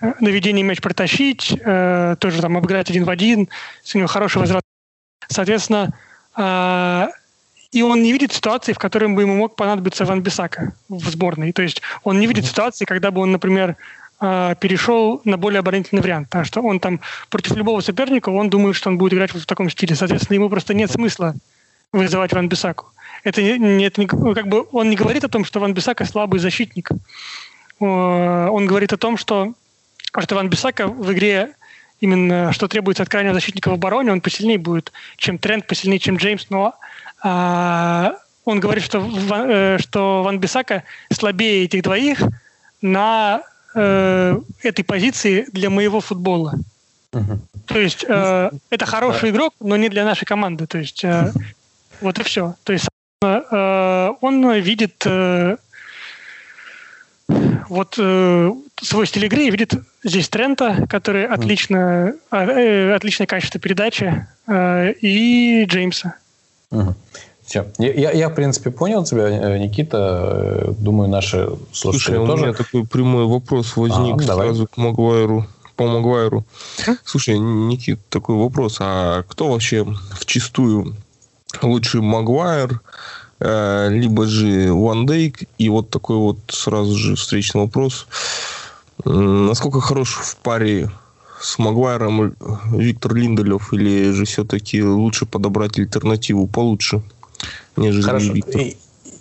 наведение 0.01 0.63
мяч 0.63 0.81
протащить, 0.81 1.57
э, 1.59 2.15
тоже 2.19 2.41
там 2.41 2.57
обыграть 2.57 2.89
один 2.89 3.05
в 3.05 3.09
один, 3.09 3.49
с 3.83 3.95
него 3.95 4.07
хороший 4.07 4.37
возврат. 4.37 4.63
Соответственно, 5.27 5.93
э, 6.37 7.07
и 7.71 7.81
он 7.81 8.01
не 8.01 8.11
видит 8.11 8.31
ситуации, 8.31 8.73
в 8.73 8.79
которой 8.79 9.09
бы 9.09 9.21
ему 9.23 9.35
мог 9.35 9.55
понадобиться 9.55 10.05
Ван 10.05 10.21
Бисака 10.21 10.73
в 10.87 11.09
сборной. 11.09 11.51
То 11.51 11.61
есть 11.61 11.81
он 12.03 12.19
не 12.19 12.27
видит 12.27 12.45
ситуации, 12.45 12.85
когда 12.85 13.11
бы 13.11 13.21
он, 13.21 13.31
например, 13.31 13.75
э, 14.21 14.55
перешел 14.59 15.21
на 15.25 15.37
более 15.37 15.59
оборонительный 15.59 16.01
вариант. 16.01 16.29
Потому 16.29 16.45
что 16.45 16.61
он 16.61 16.79
там 16.79 17.01
против 17.29 17.55
любого 17.55 17.81
соперника, 17.81 18.29
он 18.29 18.49
думает, 18.49 18.75
что 18.75 18.89
он 18.89 18.97
будет 18.97 19.13
играть 19.13 19.33
в 19.33 19.45
таком 19.45 19.69
стиле. 19.69 19.95
Соответственно, 19.95 20.35
ему 20.35 20.49
просто 20.49 20.73
нет 20.73 20.91
смысла 20.91 21.35
вызывать 21.91 22.33
Ван 22.33 22.47
Бисаку. 22.47 22.87
Это, 23.23 23.41
не, 23.41 23.83
это 23.83 23.99
не, 23.99 24.07
как 24.07 24.47
бы 24.47 24.65
он 24.71 24.89
не 24.89 24.95
говорит 24.95 25.23
о 25.23 25.29
том, 25.29 25.43
что 25.43 25.59
Ван 25.59 25.73
Бисака 25.73 26.05
слабый 26.05 26.39
защитник. 26.39 26.89
Он 27.79 28.65
говорит 28.65 28.93
о 28.93 28.97
том, 28.97 29.17
что 29.17 29.53
Потому 30.17 30.25
что 30.25 30.35
Ван 30.37 30.49
Бисака 30.49 30.87
в 30.87 31.13
игре 31.13 31.51
именно 31.99 32.51
что 32.51 32.67
требуется 32.67 33.03
от 33.03 33.09
крайнего 33.09 33.35
защитника 33.35 33.69
в 33.69 33.73
обороне, 33.73 34.11
он 34.11 34.19
посильнее 34.19 34.57
будет, 34.57 34.91
чем 35.15 35.37
Трент, 35.37 35.67
посильнее, 35.67 35.99
чем 35.99 36.15
Джеймс, 36.15 36.47
но 36.49 36.73
а, 37.21 38.15
он 38.43 38.59
говорит, 38.59 38.83
что, 38.83 39.07
э, 39.47 39.77
что 39.77 40.23
Ван 40.23 40.39
Бисака 40.39 40.85
слабее 41.13 41.65
этих 41.65 41.83
двоих 41.83 42.23
на 42.81 43.43
э, 43.75 44.39
этой 44.63 44.83
позиции 44.83 45.45
для 45.51 45.69
моего 45.69 46.01
футбола. 46.01 46.55
Uh-huh. 47.11 47.37
То 47.67 47.77
есть 47.77 48.03
э, 48.07 48.49
это 48.71 48.85
хороший 48.87 49.29
игрок, 49.29 49.53
но 49.59 49.77
не 49.77 49.89
для 49.89 50.03
нашей 50.03 50.25
команды. 50.25 50.65
То 50.65 50.79
есть 50.79 51.03
э, 51.03 51.31
вот 52.01 52.17
и 52.17 52.23
все. 52.23 52.55
То 52.63 52.73
есть 52.73 52.87
э, 53.21 54.11
он 54.21 54.51
видит 54.53 55.03
э, 55.05 55.57
вот 57.69 57.95
э, 57.97 58.51
свой 58.81 59.07
стиль 59.07 59.25
игры 59.25 59.43
и 59.43 59.51
видит 59.51 59.73
здесь 60.03 60.29
Трента, 60.29 60.85
который 60.89 61.27
отлично, 61.27 62.13
э, 62.31 62.93
отличное 62.93 63.27
качество 63.27 63.59
передачи, 63.59 64.27
э, 64.47 64.93
и 64.93 65.65
Джеймса. 65.65 66.15
Угу. 66.71 66.95
Все. 67.45 67.65
Я, 67.77 67.93
я, 67.93 68.11
я, 68.11 68.29
в 68.29 68.35
принципе, 68.35 68.71
понял 68.71 69.05
тебя, 69.05 69.29
э, 69.29 69.57
Никита. 69.57 70.75
Думаю, 70.79 71.09
наши 71.09 71.49
слушатели 71.71 72.15
Слушай, 72.15 72.27
тоже. 72.27 72.43
у 72.43 72.45
меня 72.45 72.53
такой 72.53 72.85
прямой 72.85 73.25
вопрос 73.25 73.77
возник 73.77 74.21
а, 74.21 74.35
сразу 74.35 74.67
к 74.67 74.75
Магуайру. 74.75 75.47
По 75.77 75.87
Магуайру. 75.87 76.45
Слушай, 77.05 77.39
Никит, 77.39 77.99
такой 78.09 78.35
вопрос. 78.35 78.77
А 78.81 79.23
кто 79.23 79.49
вообще 79.49 79.85
в 79.85 80.25
чистую 80.25 80.95
лучший 81.61 82.01
Магуайр, 82.01 82.81
либо 83.39 84.25
же 84.25 84.69
One 84.69 85.05
Day. 85.05 85.47
И 85.57 85.69
вот 85.69 85.89
такой 85.89 86.17
вот 86.17 86.37
сразу 86.49 86.95
же 86.95 87.15
встречный 87.15 87.61
вопрос. 87.61 88.07
Насколько 89.05 89.79
хорош 89.79 90.15
в 90.15 90.37
паре 90.37 90.89
с 91.39 91.59
Магуайром 91.59 92.35
Виктор 92.71 93.13
Линделев 93.13 93.73
или 93.73 94.11
же 94.11 94.25
все-таки 94.25 94.83
лучше 94.83 95.25
подобрать 95.25 95.77
альтернативу 95.77 96.47
получше, 96.47 97.01
нежели 97.75 98.01
Хорошо. 98.01 98.33
Виктор? 98.33 98.61
И, 98.61 98.77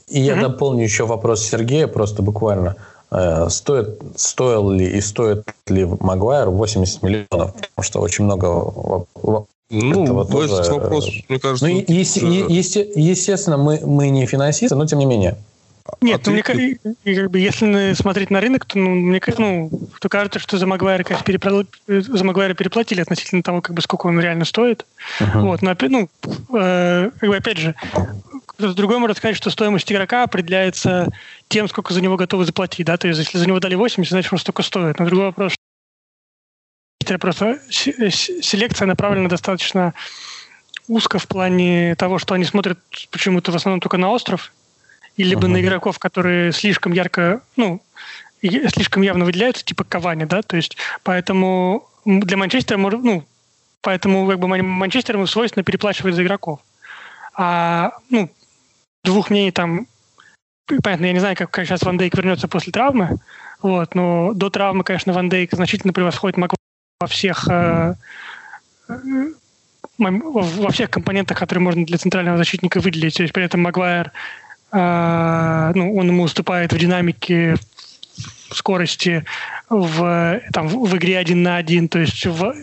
и 0.08 0.20
я 0.20 0.36
дополню 0.36 0.84
еще 0.84 1.04
вопрос 1.04 1.42
Сергея, 1.42 1.86
просто 1.86 2.22
буквально. 2.22 2.76
Э, 3.10 3.48
стоит, 3.50 4.00
стоил 4.16 4.70
ли 4.70 4.86
и 4.86 5.00
стоит 5.00 5.44
ли 5.68 5.84
Магуайр 5.84 6.48
80 6.48 7.02
миллионов? 7.02 7.52
Потому 7.52 7.82
что 7.82 8.00
очень 8.00 8.24
много 8.24 9.06
ну, 9.70 10.04
этого 10.04 10.24
тоже... 10.24 10.54
этот 10.54 10.68
вопрос, 10.68 11.10
мне 11.28 11.38
кажется... 11.38 11.66
Ну, 11.66 11.84
есть, 11.88 12.16
есть, 12.16 12.76
естественно, 12.76 13.56
мы, 13.56 13.80
мы 13.84 14.10
не 14.10 14.26
финансисты, 14.26 14.76
но 14.76 14.86
тем 14.86 14.98
не 14.98 15.06
менее. 15.06 15.36
Нет, 16.00 16.26
а 16.26 16.30
ну, 16.30 16.42
ты... 16.42 16.78
мне, 17.04 17.16
как 17.16 17.30
бы, 17.30 17.38
если 17.38 17.92
смотреть 17.94 18.30
на 18.30 18.40
рынок, 18.40 18.64
то, 18.64 18.78
ну, 18.78 18.90
мне 18.90 19.20
ну, 19.38 19.70
то 20.00 20.08
кажется, 20.08 20.38
что 20.38 20.58
за 20.58 20.66
Магуайра, 20.66 21.04
конечно, 21.04 21.24
перепла... 21.24 21.64
за 21.86 22.24
Магуайра 22.24 22.54
переплатили 22.54 23.00
относительно 23.00 23.42
того, 23.42 23.60
как 23.60 23.74
бы, 23.74 23.82
сколько 23.82 24.06
он 24.06 24.20
реально 24.20 24.44
стоит. 24.44 24.84
Uh-huh. 25.20 25.42
Вот, 25.42 25.62
но, 25.62 25.76
ну, 25.80 26.08
э, 26.54 27.10
как 27.18 27.28
бы, 27.28 27.36
опять 27.36 27.58
же, 27.58 27.74
с 28.58 28.74
другой 28.74 28.98
может 28.98 29.18
сказать, 29.18 29.36
что 29.36 29.50
стоимость 29.50 29.90
игрока 29.90 30.24
определяется 30.24 31.08
тем, 31.48 31.68
сколько 31.68 31.94
за 31.94 32.00
него 32.00 32.16
готовы 32.16 32.44
заплатить, 32.44 32.86
да, 32.86 32.96
то 32.96 33.06
есть 33.06 33.20
если 33.20 33.38
за 33.38 33.46
него 33.46 33.60
дали 33.60 33.74
80, 33.74 34.10
значит, 34.10 34.32
он 34.32 34.38
столько 34.38 34.62
стоит. 34.62 34.98
Но 34.98 35.06
другой 35.06 35.26
вопрос, 35.26 35.54
Манчестере 37.06 37.18
просто 37.18 37.58
селекция 37.70 38.86
направлена 38.86 39.28
достаточно 39.28 39.94
узко 40.88 41.18
в 41.18 41.26
плане 41.26 41.94
того, 41.94 42.18
что 42.18 42.34
они 42.34 42.44
смотрят 42.44 42.78
почему-то 43.10 43.52
в 43.52 43.56
основном 43.56 43.80
только 43.80 43.96
на 43.96 44.10
остров, 44.10 44.52
или 45.16 45.36
uh-huh. 45.36 45.46
на 45.46 45.60
игроков, 45.60 45.98
которые 45.98 46.52
слишком 46.52 46.92
ярко, 46.92 47.40
ну, 47.56 47.80
слишком 48.42 49.02
явно 49.02 49.24
выделяются, 49.24 49.64
типа 49.64 49.84
Кавани, 49.84 50.24
да, 50.24 50.42
то 50.42 50.56
есть 50.56 50.76
поэтому 51.02 51.88
для 52.04 52.36
Манчестера, 52.36 52.76
ну, 52.76 53.24
поэтому 53.80 54.26
как 54.28 54.38
бы 54.38 54.48
Манчестеру 54.48 55.26
свойственно 55.26 55.64
переплачивать 55.64 56.14
за 56.14 56.22
игроков. 56.22 56.60
А, 57.34 57.92
ну, 58.10 58.30
двух 59.04 59.30
мнений 59.30 59.52
там, 59.52 59.86
понятно, 60.82 61.06
я 61.06 61.12
не 61.12 61.20
знаю, 61.20 61.36
как, 61.36 61.50
как 61.50 61.66
сейчас 61.66 61.82
Ван 61.82 61.98
Дейк 61.98 62.16
вернется 62.16 62.48
после 62.48 62.72
травмы, 62.72 63.18
вот, 63.62 63.94
но 63.94 64.32
до 64.34 64.50
травмы, 64.50 64.84
конечно, 64.84 65.12
Ван 65.12 65.28
Дейк 65.28 65.52
значительно 65.52 65.92
превосходит 65.92 66.36
Магуайра 66.36 66.65
во 67.00 67.06
всех 67.06 67.46
э, 67.48 67.94
во 69.98 70.70
всех 70.70 70.90
компонентах, 70.90 71.38
которые 71.38 71.62
можно 71.62 71.84
для 71.84 71.98
центрального 71.98 72.38
защитника 72.38 72.80
выделить. 72.80 73.16
То 73.16 73.22
есть 73.22 73.34
при 73.34 73.44
этом 73.44 73.62
Магуайр, 73.62 74.12
э, 74.72 75.72
ну, 75.74 75.94
он 75.94 76.08
ему 76.08 76.22
уступает 76.22 76.72
в 76.72 76.78
динамике, 76.78 77.56
в 78.50 78.56
скорости, 78.56 79.24
в, 79.68 80.40
там, 80.52 80.68
в 80.68 80.96
игре 80.96 81.18
один 81.18 81.42
на 81.42 81.56
один, 81.56 81.88
то 81.88 81.98
есть 81.98 82.24
в, 82.24 82.54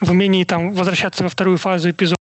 в 0.00 0.10
умении 0.10 0.44
там, 0.44 0.72
возвращаться 0.72 1.22
во 1.22 1.28
вторую 1.28 1.58
фазу 1.58 1.90
эпизода. 1.90 2.16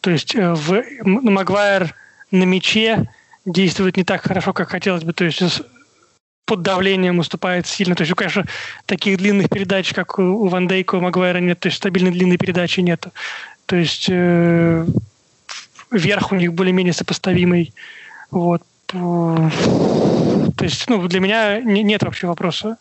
То 0.00 0.10
есть 0.10 0.34
э, 0.34 0.54
в, 0.54 0.84
Магуайр 1.04 1.94
на 2.30 2.44
мяче 2.44 3.08
действует 3.44 3.96
не 3.96 4.04
так 4.04 4.22
хорошо, 4.22 4.52
как 4.52 4.70
хотелось 4.70 5.02
бы. 5.02 5.12
То 5.12 5.24
есть 5.24 5.42
под 6.44 6.62
давлением 6.62 7.18
уступает 7.18 7.66
сильно. 7.66 7.94
То 7.94 8.02
есть, 8.02 8.14
конечно, 8.14 8.44
таких 8.86 9.18
длинных 9.18 9.48
передач, 9.48 9.92
как 9.92 10.18
у 10.18 10.48
Ван 10.48 10.66
Дейка, 10.68 10.96
у 10.96 11.00
Магуайра 11.00 11.38
нет, 11.38 11.60
то 11.60 11.68
есть 11.68 11.78
стабильной 11.78 12.10
длинной 12.10 12.36
передачи 12.36 12.80
нет. 12.80 13.06
То 13.66 13.76
есть 13.76 14.06
э, 14.10 14.86
верх 15.90 16.32
у 16.32 16.34
них 16.34 16.52
более-менее 16.52 16.92
сопоставимый. 16.92 17.72
Вот. 18.30 18.62
То 18.88 19.50
есть, 20.60 20.88
ну, 20.88 21.06
для 21.08 21.20
меня 21.20 21.60
не, 21.60 21.82
нет 21.82 22.02
вообще 22.02 22.26
вопроса, 22.26 22.76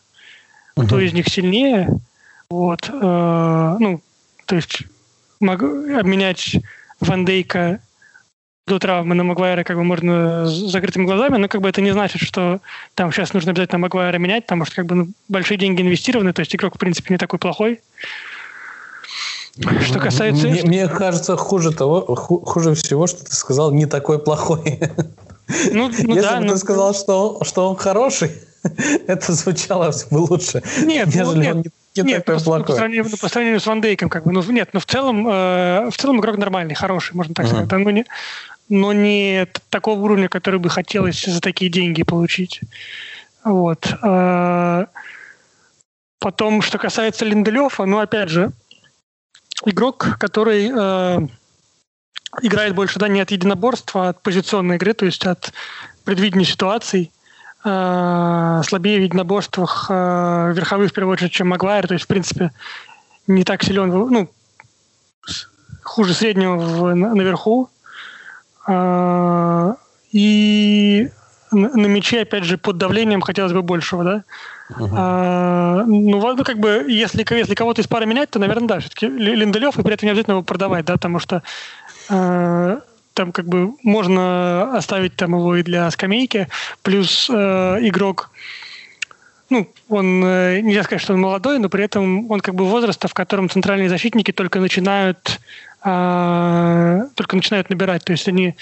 uh-huh. 0.75 0.85
кто 0.85 0.99
из 0.99 1.13
них 1.13 1.27
сильнее. 1.27 1.87
Вот. 2.49 2.89
Э, 2.89 3.77
ну, 3.79 4.01
то 4.45 4.55
есть 4.55 4.83
могу 5.39 5.95
обменять 5.97 6.57
Ван 6.99 7.25
Дейка 7.25 7.79
до 8.67 8.79
травмы 8.79 9.15
на 9.15 9.23
Магуайра 9.23 9.63
как 9.63 9.75
бы 9.75 9.83
можно 9.83 10.45
с 10.45 10.71
закрытыми 10.71 11.05
глазами, 11.05 11.37
но 11.37 11.47
как 11.47 11.61
бы 11.61 11.69
это 11.69 11.81
не 11.81 11.91
значит, 11.91 12.21
что 12.21 12.61
там 12.93 13.11
сейчас 13.11 13.33
нужно 13.33 13.51
обязательно 13.51 13.79
Магуайра 13.79 14.17
менять, 14.17 14.45
потому 14.45 14.65
что 14.65 14.75
как 14.75 14.85
бы 14.85 14.95
ну, 14.95 15.07
большие 15.29 15.57
деньги 15.57 15.81
инвестированы, 15.81 16.33
то 16.33 16.41
есть 16.41 16.55
игрок 16.55 16.75
в 16.75 16.79
принципе 16.79 17.13
не 17.13 17.17
такой 17.17 17.39
плохой. 17.39 17.81
Что 19.81 19.99
касается... 19.99 20.47
Мне, 20.47 20.63
мне 20.63 20.87
кажется, 20.87 21.35
хуже 21.35 21.71
того, 21.71 22.15
хуже 22.15 22.73
всего, 22.73 23.07
что 23.07 23.25
ты 23.25 23.35
сказал, 23.35 23.71
не 23.71 23.85
такой 23.85 24.19
плохой. 24.19 24.79
Ну, 25.71 25.89
ну 25.89 26.15
Если 26.15 26.21
да, 26.21 26.37
бы 26.37 26.45
ну, 26.45 26.53
ты 26.53 26.59
сказал, 26.59 26.93
что, 26.93 27.43
что 27.43 27.69
он 27.69 27.75
хороший, 27.75 28.31
это 29.07 29.33
звучало 29.33 29.91
бы 30.09 30.17
лучше, 30.19 30.63
нет, 30.85 31.09
ну, 31.13 31.21
нежели 31.21 31.39
нет, 31.39 31.55
он 31.55 31.61
не, 31.61 31.71
не 31.95 32.03
нет, 32.03 32.25
такой 32.25 32.39
по, 32.39 32.43
плохой. 32.43 32.65
По 32.65 32.73
сравнению, 32.75 33.05
по 33.09 33.27
сравнению 33.27 33.59
с 33.59 33.65
Ван 33.65 33.81
Дейком, 33.81 34.09
как 34.09 34.25
бы, 34.25 34.31
ну 34.31 34.41
нет, 34.51 34.69
но 34.73 34.79
в 34.79 34.85
целом, 34.85 35.27
э, 35.27 35.89
в 35.89 35.97
целом 35.97 36.19
игрок 36.19 36.37
нормальный, 36.37 36.75
хороший, 36.75 37.15
можно 37.15 37.33
так 37.33 37.45
uh-huh. 37.45 37.65
сказать. 37.65 37.71
Ну, 37.71 37.89
не, 37.89 38.05
но 38.69 38.93
не 38.93 39.47
такого 39.69 39.99
уровня, 39.99 40.29
который 40.29 40.59
бы 40.59 40.69
хотелось 40.69 41.25
за 41.25 41.41
такие 41.41 41.69
деньги 41.69 42.03
получить. 42.03 42.61
Вот. 43.43 43.93
А, 44.01 44.87
потом, 46.19 46.61
что 46.61 46.77
касается 46.77 47.25
Линделёфа, 47.25 47.85
ну, 47.85 47.99
опять 47.99 48.29
же, 48.29 48.51
игрок, 49.65 50.17
который 50.19 50.71
э, 50.73 51.27
играет 52.41 52.73
больше, 52.73 52.99
да, 52.99 53.07
не 53.07 53.19
от 53.19 53.31
единоборства, 53.31 54.07
а 54.07 54.09
от 54.09 54.21
позиционной 54.21 54.77
игры, 54.77 54.93
то 54.93 55.05
есть 55.05 55.25
от 55.25 55.51
предвидения 56.05 56.45
ситуаций, 56.45 57.11
э, 57.63 58.61
слабее 58.65 58.99
в 58.99 59.03
единоборствах 59.03 59.87
э, 59.89 60.53
верховых, 60.53 60.91
в 60.91 60.93
первую 60.93 61.13
очередь, 61.13 61.31
чем 61.31 61.49
Магуайр, 61.49 61.87
то 61.87 61.93
есть, 61.93 62.05
в 62.05 62.07
принципе, 62.07 62.51
не 63.27 63.43
так 63.43 63.63
силен, 63.63 63.89
ну, 63.89 64.29
хуже 65.83 66.13
среднего 66.13 66.57
в, 66.57 66.93
наверху, 66.93 67.69
а, 68.65 69.75
и 70.11 71.09
на 71.51 71.87
мяче, 71.87 72.21
опять 72.21 72.45
же, 72.45 72.57
под 72.57 72.77
давлением 72.77 73.21
хотелось 73.21 73.51
бы 73.51 73.61
большего, 73.61 74.03
да? 74.03 74.23
Uh-huh. 74.71 74.89
А, 74.95 75.83
ну, 75.85 76.35
ну, 76.35 76.43
как 76.45 76.59
бы, 76.59 76.85
если, 76.87 77.25
если 77.35 77.55
кого-то 77.55 77.81
из 77.81 77.87
пары 77.87 78.05
менять, 78.05 78.29
то, 78.29 78.39
наверное, 78.39 78.67
да, 78.67 78.79
все-таки 78.79 79.07
Линделев, 79.07 79.77
и 79.77 79.83
при 79.83 79.93
этом 79.93 80.07
не 80.07 80.11
обязательно 80.11 80.35
его 80.35 80.43
продавать, 80.43 80.85
да, 80.85 80.93
потому 80.93 81.19
что 81.19 81.43
э, 82.09 82.79
там 83.21 83.31
как 83.31 83.47
бы 83.47 83.73
можно 83.83 84.75
оставить 84.75 85.15
там 85.15 85.35
его 85.35 85.55
и 85.55 85.61
для 85.61 85.91
скамейки, 85.91 86.47
плюс 86.81 87.29
э, 87.29 87.77
игрок, 87.81 88.31
ну, 89.51 89.71
он, 89.89 90.23
э, 90.25 90.61
нельзя 90.61 90.83
сказать, 90.83 91.03
что 91.03 91.13
он 91.13 91.21
молодой, 91.21 91.59
но 91.59 91.69
при 91.69 91.83
этом 91.83 92.31
он 92.31 92.39
как 92.39 92.55
бы 92.55 92.65
возраста, 92.65 93.07
в 93.07 93.13
котором 93.13 93.47
центральные 93.47 93.89
защитники 93.89 94.31
только 94.31 94.59
начинают 94.59 95.39
а, 95.83 97.01
только 97.15 97.35
начинают 97.35 97.69
набирать. 97.69 98.03
То 98.05 98.11
есть 98.11 98.27
они 98.27 98.55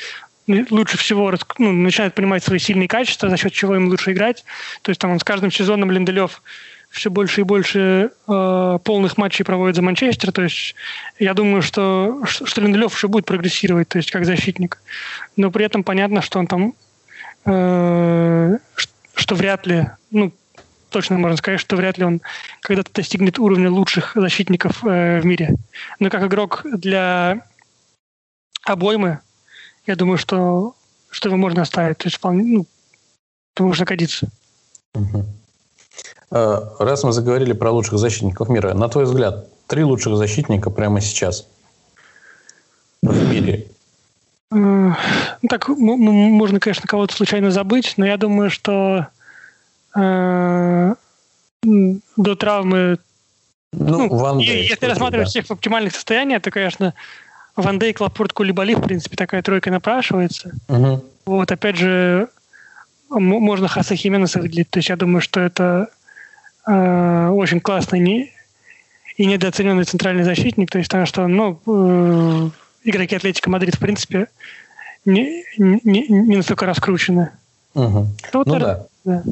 лучше 0.70 0.98
всего 0.98 1.34
ну, 1.58 1.72
начинают 1.72 2.16
понимать 2.16 2.44
свои 2.44 2.60
сильные 2.60 2.90
качества, 2.90 3.30
за 3.30 3.38
счет 3.38 3.54
чего 3.54 3.78
им 3.78 3.88
лучше 3.88 4.12
играть. 4.12 4.44
То 4.82 4.90
есть 4.90 5.00
там 5.00 5.12
он 5.12 5.20
с 5.20 5.24
каждым 5.24 5.52
сезоном 5.52 5.90
Линделев 5.90 6.42
все 6.90 7.10
больше 7.10 7.42
и 7.42 7.44
больше 7.44 8.12
э, 8.28 8.80
полных 8.84 9.18
матчей 9.18 9.46
проводит 9.46 9.76
за 9.76 9.82
Манчестер. 9.82 10.32
То 10.32 10.44
есть 10.44 10.76
я 11.20 11.34
думаю, 11.34 11.62
что, 11.62 12.24
что 12.26 12.62
Линделев 12.62 12.96
еще 12.96 13.08
будет 13.08 13.26
прогрессировать, 13.26 13.90
то 13.90 13.98
есть 13.98 14.12
как 14.12 14.26
защитник. 14.26 14.82
Но 15.36 15.52
при 15.52 15.66
этом 15.66 15.84
понятно, 15.84 16.22
что 16.22 16.40
он 16.40 16.48
там 16.48 16.74
э, 17.46 18.58
что 19.16 19.36
вряд 19.36 19.68
ли, 19.68 19.86
ну, 20.12 20.34
точно 20.90 21.18
можно 21.18 21.38
сказать, 21.38 21.60
что 21.60 21.76
вряд 21.76 21.98
ли 21.98 22.06
он 22.06 22.22
когда-то 22.62 22.92
достигнет 22.94 23.38
уровня 23.38 23.70
лучших 23.70 24.14
защитников 24.16 24.84
э, 24.84 25.20
в 25.20 25.26
мире. 25.26 25.56
Но 26.00 26.10
как 26.10 26.24
игрок 26.24 26.66
для 26.66 27.46
обоймы, 28.64 29.20
я 29.86 29.96
думаю, 29.96 30.18
что, 30.18 30.76
что 31.10 31.30
его 31.30 31.38
можно 31.38 31.62
оставить. 31.62 31.98
То 32.00 32.08
есть 32.08 32.18
вполне, 32.18 32.44
ну, 32.44 32.68
это 33.54 33.64
можно 33.64 33.86
годиться. 33.86 34.30
Угу. 34.96 35.39
Раз 36.32 37.04
мы 37.04 37.12
заговорили 37.12 37.54
про 37.54 37.72
лучших 37.72 37.98
защитников 37.98 38.50
мира, 38.50 38.74
на 38.74 38.88
твой 38.88 39.06
взгляд, 39.06 39.48
три 39.68 39.84
лучших 39.84 40.16
защитника 40.16 40.70
прямо 40.70 41.02
сейчас 41.02 41.48
в 43.02 43.32
мире? 43.32 43.68
Э, 44.52 44.56
ну, 44.56 44.96
так, 45.50 45.68
можно, 45.70 46.60
конечно, 46.60 46.88
кого-то 46.88 47.16
случайно 47.16 47.52
забыть, 47.52 47.94
но 47.98 48.06
я 48.06 48.18
думаю, 48.18 48.50
что 48.50 49.08
Э, 49.96 50.94
до 51.64 52.36
травмы. 52.36 53.00
Ну, 53.74 53.98
ну 53.98 54.18
Ван 54.18 54.40
Дейк, 54.40 54.70
если 54.70 54.86
рассматривать 54.86 55.28
да. 55.28 55.30
всех 55.30 55.48
в 55.48 55.52
оптимальных 55.52 55.94
состояниях, 55.94 56.42
то, 56.42 56.52
конечно, 56.52 56.94
Ван 57.56 57.80
Дейк, 57.80 58.00
Лапорт, 58.00 58.34
Кулибали, 58.34 58.74
в 58.74 58.82
принципе, 58.82 59.16
такая 59.16 59.42
тройка 59.42 59.70
напрашивается. 59.70 60.54
Угу. 60.68 61.06
Вот, 61.26 61.52
опять 61.52 61.76
же, 61.76 62.30
можно 63.10 63.68
Хаса 63.68 63.96
Хименеса 63.96 64.40
выделить. 64.40 64.70
То 64.70 64.80
есть 64.80 64.90
я 64.90 64.96
думаю, 64.96 65.22
что 65.22 65.40
это 65.40 65.90
э, 66.68 67.28
очень 67.30 67.60
классный 67.60 68.00
не, 68.00 68.32
и 69.18 69.26
недооцененный 69.26 69.84
центральный 69.84 70.24
защитник. 70.24 70.72
То 70.72 70.78
есть 70.78 70.90
потому 70.90 71.06
что 71.06 71.28
ну, 71.28 71.60
э, 71.66 72.50
игроки 72.84 73.16
Атлетика 73.16 73.50
Мадрид, 73.50 73.76
в 73.76 73.80
принципе, 73.80 74.28
не, 75.06 75.44
не, 75.58 76.08
не 76.08 76.38
настолько 76.38 76.66
раскручены. 76.66 77.32
Угу. 77.74 78.08
Вот, 78.34 78.48
ну 78.48 78.60
да. 78.60 78.86
да. 79.04 79.24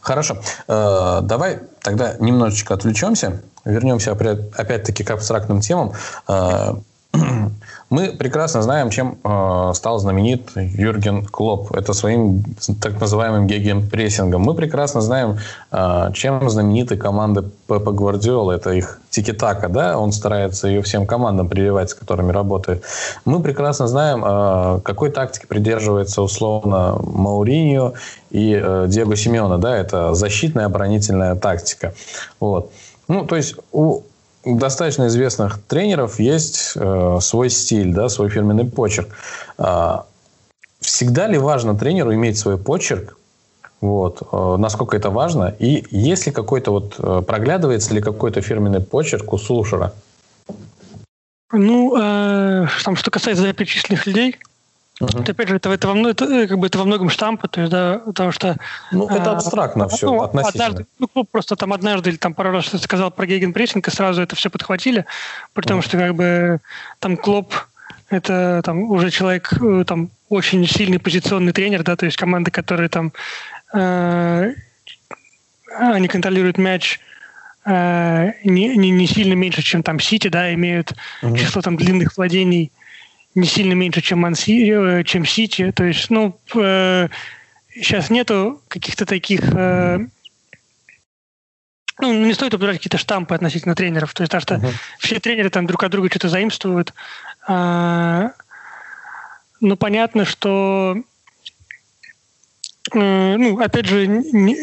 Хорошо. 0.00 0.40
Э, 0.68 1.20
давай 1.22 1.58
тогда 1.82 2.16
немножечко 2.20 2.74
отвлечемся, 2.74 3.42
вернемся 3.64 4.12
опять-таки 4.12 5.04
к 5.04 5.10
абстрактным 5.10 5.60
темам. 5.60 5.92
Э, 6.28 6.74
мы 7.88 8.08
прекрасно 8.08 8.62
знаем, 8.62 8.90
чем 8.90 9.18
э, 9.22 9.72
стал 9.74 9.98
знаменит 10.00 10.50
Юрген 10.56 11.24
Клоп. 11.24 11.72
Это 11.72 11.92
своим 11.92 12.42
так 12.80 13.00
называемым 13.00 13.46
гегенпрессингом. 13.46 14.42
Мы 14.42 14.54
прекрасно 14.54 15.00
знаем, 15.00 15.38
э, 15.70 16.10
чем 16.12 16.50
знамениты 16.50 16.96
команды 16.96 17.44
Пепа 17.68 17.92
Гвардиола. 17.92 18.52
Это 18.52 18.72
их 18.72 19.00
тики-така, 19.10 19.68
да? 19.68 19.98
Он 19.98 20.10
старается 20.10 20.66
ее 20.66 20.82
всем 20.82 21.06
командам 21.06 21.48
прививать, 21.48 21.90
с 21.90 21.94
которыми 21.94 22.32
работает. 22.32 22.82
Мы 23.24 23.40
прекрасно 23.40 23.86
знаем, 23.86 24.24
э, 24.26 24.80
какой 24.82 25.10
тактики 25.10 25.46
придерживается 25.46 26.22
условно 26.22 26.98
Мауриньо 27.00 27.94
и 28.30 28.60
э, 28.60 28.86
Диего 28.88 29.14
Симеона, 29.14 29.58
да? 29.58 29.76
Это 29.76 30.12
защитная 30.14 30.66
оборонительная 30.66 31.36
тактика. 31.36 31.94
Вот. 32.40 32.72
Ну, 33.06 33.24
то 33.24 33.36
есть 33.36 33.54
у 33.70 34.02
достаточно 34.46 35.08
известных 35.08 35.60
тренеров 35.62 36.20
есть 36.20 36.72
э, 36.76 37.18
свой 37.20 37.50
стиль, 37.50 37.92
да, 37.92 38.08
свой 38.08 38.28
фирменный 38.28 38.64
почерк. 38.64 39.08
Э, 39.58 39.98
всегда 40.80 41.26
ли 41.26 41.38
важно 41.38 41.76
тренеру 41.76 42.14
иметь 42.14 42.38
свой 42.38 42.56
почерк 42.56 43.16
Вот. 43.80 44.22
Э, 44.32 44.56
насколько 44.58 44.96
это 44.96 45.10
важно? 45.10 45.54
И 45.58 45.84
есть 45.90 46.26
ли 46.26 46.32
какой-то 46.32 46.70
вот, 46.70 46.94
э, 46.98 47.22
проглядывается 47.26 47.92
ли 47.92 48.00
какой-то 48.00 48.40
фирменный 48.40 48.80
почерк 48.80 49.32
у 49.32 49.38
Сулшера? 49.38 49.92
Ну, 51.52 51.96
э, 51.96 52.66
там, 52.84 52.96
что 52.96 53.10
касается 53.10 53.52
перечисленных 53.52 54.06
людей, 54.06 54.36
Uh-huh. 55.00 55.20
Это, 55.20 55.32
опять 55.32 55.48
же, 55.48 55.56
это, 55.56 55.70
это, 55.70 55.88
во, 55.88 56.08
это, 56.08 56.24
э, 56.24 56.46
как 56.46 56.58
бы, 56.58 56.66
это 56.68 56.78
во 56.78 56.84
многом 56.84 57.10
штампы, 57.10 57.48
то 57.48 57.60
есть, 57.60 57.70
да, 57.70 58.00
потому 58.06 58.32
что... 58.32 58.56
Ну, 58.92 59.06
это 59.08 59.32
абстрактно 59.32 59.84
а, 59.84 59.88
все, 59.88 60.06
ну, 60.06 60.22
относительно. 60.22 60.64
Однажды, 60.64 60.86
ну, 60.98 61.08
клуб 61.08 61.28
просто 61.30 61.54
там 61.56 61.74
однажды 61.74 62.10
или 62.10 62.16
там 62.16 62.32
пару 62.32 62.50
раз 62.50 62.64
что-то 62.64 62.84
сказал 62.84 63.10
про 63.10 63.26
гейгенпрессинг, 63.26 63.86
и 63.86 63.90
сразу 63.90 64.22
это 64.22 64.36
все 64.36 64.48
подхватили, 64.48 65.04
потому 65.52 65.80
uh-huh. 65.80 65.84
что, 65.84 65.98
как 65.98 66.14
бы, 66.14 66.60
там 66.98 67.18
Клоп 67.18 67.54
это 68.08 68.62
там 68.64 68.90
уже 68.90 69.10
человек, 69.10 69.52
э, 69.60 69.84
там, 69.86 70.10
очень 70.28 70.66
сильный 70.66 70.98
позиционный 70.98 71.52
тренер, 71.52 71.82
да, 71.82 71.96
то 71.96 72.06
есть 72.06 72.16
команды, 72.16 72.50
которые 72.50 72.88
там 72.88 73.12
э, 73.74 74.54
они 75.78 76.08
контролируют 76.08 76.56
мяч 76.56 77.00
э, 77.64 78.32
не, 78.44 78.76
не, 78.76 78.90
не 78.90 79.06
сильно 79.06 79.34
меньше, 79.34 79.62
чем 79.62 79.82
там 79.82 80.00
Сити, 80.00 80.28
да, 80.28 80.54
имеют 80.54 80.94
uh-huh. 81.22 81.36
число 81.36 81.62
там 81.62 81.76
длинных 81.76 82.16
владений 82.16 82.72
не 83.36 83.46
сильно 83.46 83.74
меньше, 83.74 84.00
чем, 84.00 84.20
Манси, 84.20 84.70
э, 84.70 85.04
чем 85.04 85.24
Сити. 85.26 85.70
То 85.70 85.84
есть, 85.84 86.10
ну, 86.10 86.36
э, 86.54 87.08
сейчас 87.70 88.10
нету 88.10 88.62
каких-то 88.68 89.04
таких... 89.04 89.42
Э, 89.54 89.98
ну, 91.98 92.12
не 92.12 92.32
стоит 92.34 92.54
упоминать 92.54 92.78
какие-то 92.78 92.98
штампы 92.98 93.34
относительно 93.34 93.74
тренеров. 93.74 94.14
То 94.14 94.22
есть, 94.22 94.32
потому 94.32 94.42
что 94.42 94.54
uh-huh. 94.54 94.74
все 94.98 95.20
тренеры 95.20 95.50
там 95.50 95.66
друг 95.66 95.84
от 95.84 95.92
друга 95.92 96.08
что-то 96.10 96.28
заимствуют. 96.30 96.94
А, 97.46 98.32
ну, 99.60 99.76
понятно, 99.76 100.24
что... 100.24 100.96
Э, 102.94 103.36
ну, 103.36 103.60
опять 103.60 103.86
же, 103.86 104.06
не, 104.06 104.56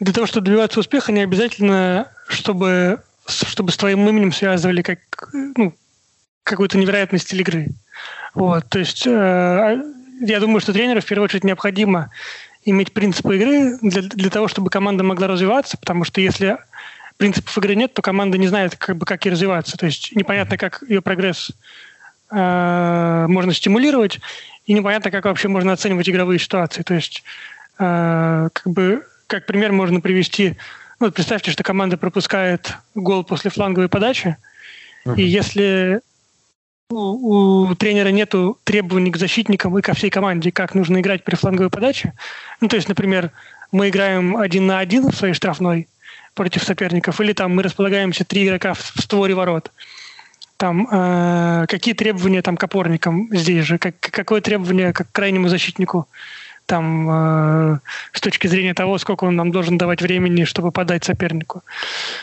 для 0.00 0.14
того, 0.14 0.26
чтобы 0.26 0.46
добиваться 0.46 0.80
успеха, 0.80 1.12
не 1.12 1.20
обязательно, 1.20 2.10
чтобы, 2.28 3.02
чтобы 3.26 3.70
с 3.70 3.76
твоим 3.76 4.08
именем 4.08 4.32
связывали 4.32 4.80
как, 4.80 4.98
ну, 5.32 5.74
какой-то 6.42 6.78
невероятный 6.78 7.18
стиль 7.18 7.42
игры. 7.42 7.68
Вот, 8.34 8.68
то 8.68 8.78
есть 8.78 9.06
э, 9.06 9.82
я 10.20 10.40
думаю, 10.40 10.60
что 10.60 10.72
тренеру 10.72 11.00
в 11.00 11.06
первую 11.06 11.24
очередь 11.24 11.44
необходимо 11.44 12.10
иметь 12.64 12.92
принципы 12.92 13.36
игры 13.36 13.78
для, 13.80 14.02
для 14.02 14.30
того, 14.30 14.48
чтобы 14.48 14.70
команда 14.70 15.04
могла 15.04 15.28
развиваться, 15.28 15.76
потому 15.76 16.04
что 16.04 16.20
если 16.20 16.58
принципов 17.16 17.56
игры 17.58 17.74
нет, 17.76 17.94
то 17.94 18.02
команда 18.02 18.38
не 18.38 18.48
знает, 18.48 18.76
как 18.76 18.96
бы, 18.96 19.06
как 19.06 19.24
ей 19.24 19.32
развиваться. 19.32 19.76
То 19.76 19.86
есть 19.86 20.14
непонятно, 20.16 20.56
как 20.56 20.82
ее 20.88 21.00
прогресс 21.00 21.52
э, 22.30 23.26
можно 23.28 23.52
стимулировать, 23.52 24.20
и 24.66 24.72
непонятно, 24.72 25.10
как 25.10 25.24
вообще 25.26 25.48
можно 25.48 25.72
оценивать 25.72 26.08
игровые 26.08 26.38
ситуации. 26.38 26.82
То 26.82 26.94
есть, 26.94 27.22
э, 27.78 28.48
как 28.52 28.72
бы, 28.72 29.06
как 29.26 29.46
пример 29.46 29.72
можно 29.72 30.00
привести, 30.00 30.56
ну, 31.00 31.10
представьте, 31.10 31.50
что 31.50 31.62
команда 31.62 31.96
пропускает 31.96 32.74
гол 32.94 33.24
после 33.24 33.50
фланговой 33.50 33.88
подачи, 33.88 34.36
uh-huh. 35.04 35.16
и 35.16 35.22
если 35.22 36.00
у, 36.94 37.68
у 37.68 37.74
тренера 37.74 38.08
нету 38.08 38.58
требований 38.64 39.10
к 39.10 39.16
защитникам 39.16 39.76
и 39.78 39.82
ко 39.82 39.94
всей 39.94 40.10
команде, 40.10 40.52
как 40.52 40.74
нужно 40.74 41.00
играть 41.00 41.24
при 41.24 41.34
фланговой 41.34 41.70
подаче. 41.70 42.12
Ну, 42.60 42.68
то 42.68 42.76
есть, 42.76 42.88
например, 42.88 43.30
мы 43.72 43.88
играем 43.88 44.36
один 44.36 44.66
на 44.66 44.78
один 44.78 45.10
в 45.10 45.16
своей 45.16 45.34
штрафной 45.34 45.88
против 46.34 46.62
соперников, 46.64 47.20
или 47.20 47.32
там 47.32 47.54
мы 47.54 47.62
располагаемся 47.62 48.24
три 48.24 48.46
игрока 48.46 48.74
в, 48.74 48.78
в 48.78 49.00
створе 49.00 49.34
ворот. 49.34 49.72
Там 50.56 50.88
э, 50.90 51.66
какие 51.68 51.94
требования 51.94 52.42
там 52.42 52.56
к 52.56 52.64
опорникам 52.64 53.28
здесь 53.32 53.64
же, 53.64 53.78
как, 53.78 53.98
какое 53.98 54.40
требование 54.40 54.92
к 54.92 55.06
крайнему 55.10 55.48
защитнику 55.48 56.06
там 56.66 57.08
э, 57.10 57.78
с 58.12 58.20
точки 58.20 58.46
зрения 58.46 58.74
того, 58.74 58.98
сколько 58.98 59.24
он 59.24 59.36
нам 59.36 59.52
должен 59.52 59.78
давать 59.78 60.00
времени, 60.00 60.44
чтобы 60.44 60.72
подать 60.72 61.04
сопернику. 61.04 61.62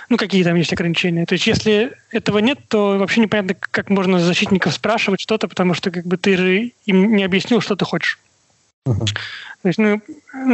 Ну, 0.10 0.18
какие 0.18 0.44
там 0.44 0.56
есть 0.56 0.74
ограничения. 0.74 1.26
То 1.26 1.34
есть, 1.34 1.48
если 1.48 1.94
этого 2.12 2.40
нет, 2.40 2.60
то 2.68 2.98
вообще 2.98 3.22
непонятно, 3.22 3.56
как 3.60 3.90
можно 3.90 4.20
защитников 4.20 4.74
спрашивать 4.74 5.22
что-то, 5.22 5.48
потому 5.48 5.74
что 5.74 5.92
как 5.92 6.06
бы 6.06 6.18
ты 6.18 6.38
же 6.38 6.72
им 6.86 7.16
не 7.16 7.24
объяснил, 7.24 7.62
что 7.62 7.76
ты 7.76 7.86
хочешь. 7.86 8.20
Uh-huh. 8.88 9.06
То 9.62 9.68
есть, 9.68 9.78
ну, 9.78 10.02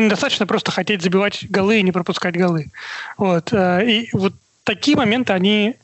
достаточно 0.10 0.46
просто 0.46 0.72
хотеть 0.72 1.02
забивать 1.02 1.50
голы 1.50 1.80
и 1.80 1.84
не 1.84 1.94
пропускать 1.94 2.36
голы. 2.36 2.68
Вот. 3.18 3.54
Э, 3.54 3.86
и 3.90 4.10
вот 4.12 4.34
такие 4.64 4.98
моменты, 4.98 5.32
они 5.32 5.76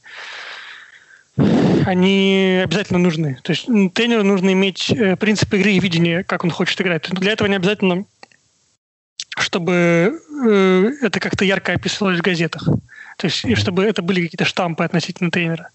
они 1.37 2.61
обязательно 2.63 2.99
нужны. 2.99 3.39
То 3.43 3.51
есть 3.51 3.65
тренеру 3.93 4.23
нужно 4.23 4.53
иметь 4.53 4.91
э, 4.91 5.15
принцип 5.15 5.53
игры 5.53 5.71
и 5.71 5.79
видение, 5.79 6.23
как 6.23 6.43
он 6.43 6.51
хочет 6.51 6.79
играть. 6.81 7.09
Для 7.09 7.31
этого 7.31 7.47
не 7.47 7.55
обязательно, 7.55 8.05
чтобы 9.37 10.21
э, 10.45 10.91
это 11.01 11.19
как-то 11.19 11.45
ярко 11.45 11.73
описывалось 11.73 12.19
в 12.19 12.23
газетах. 12.23 12.67
То 13.17 13.27
есть, 13.27 13.45
и 13.45 13.55
чтобы 13.55 13.83
это 13.83 14.01
были 14.01 14.21
какие-то 14.21 14.45
штампы 14.45 14.83
относительно 14.83 15.31
тренера. 15.31 15.69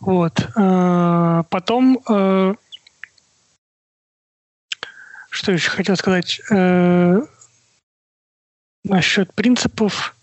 Вот. 0.00 0.46
Э, 0.56 1.42
потом, 1.48 2.00
что 5.30 5.52
еще 5.52 5.70
хотел 5.70 5.96
сказать 5.96 6.40
насчет 8.84 9.32
принципов. 9.34 10.14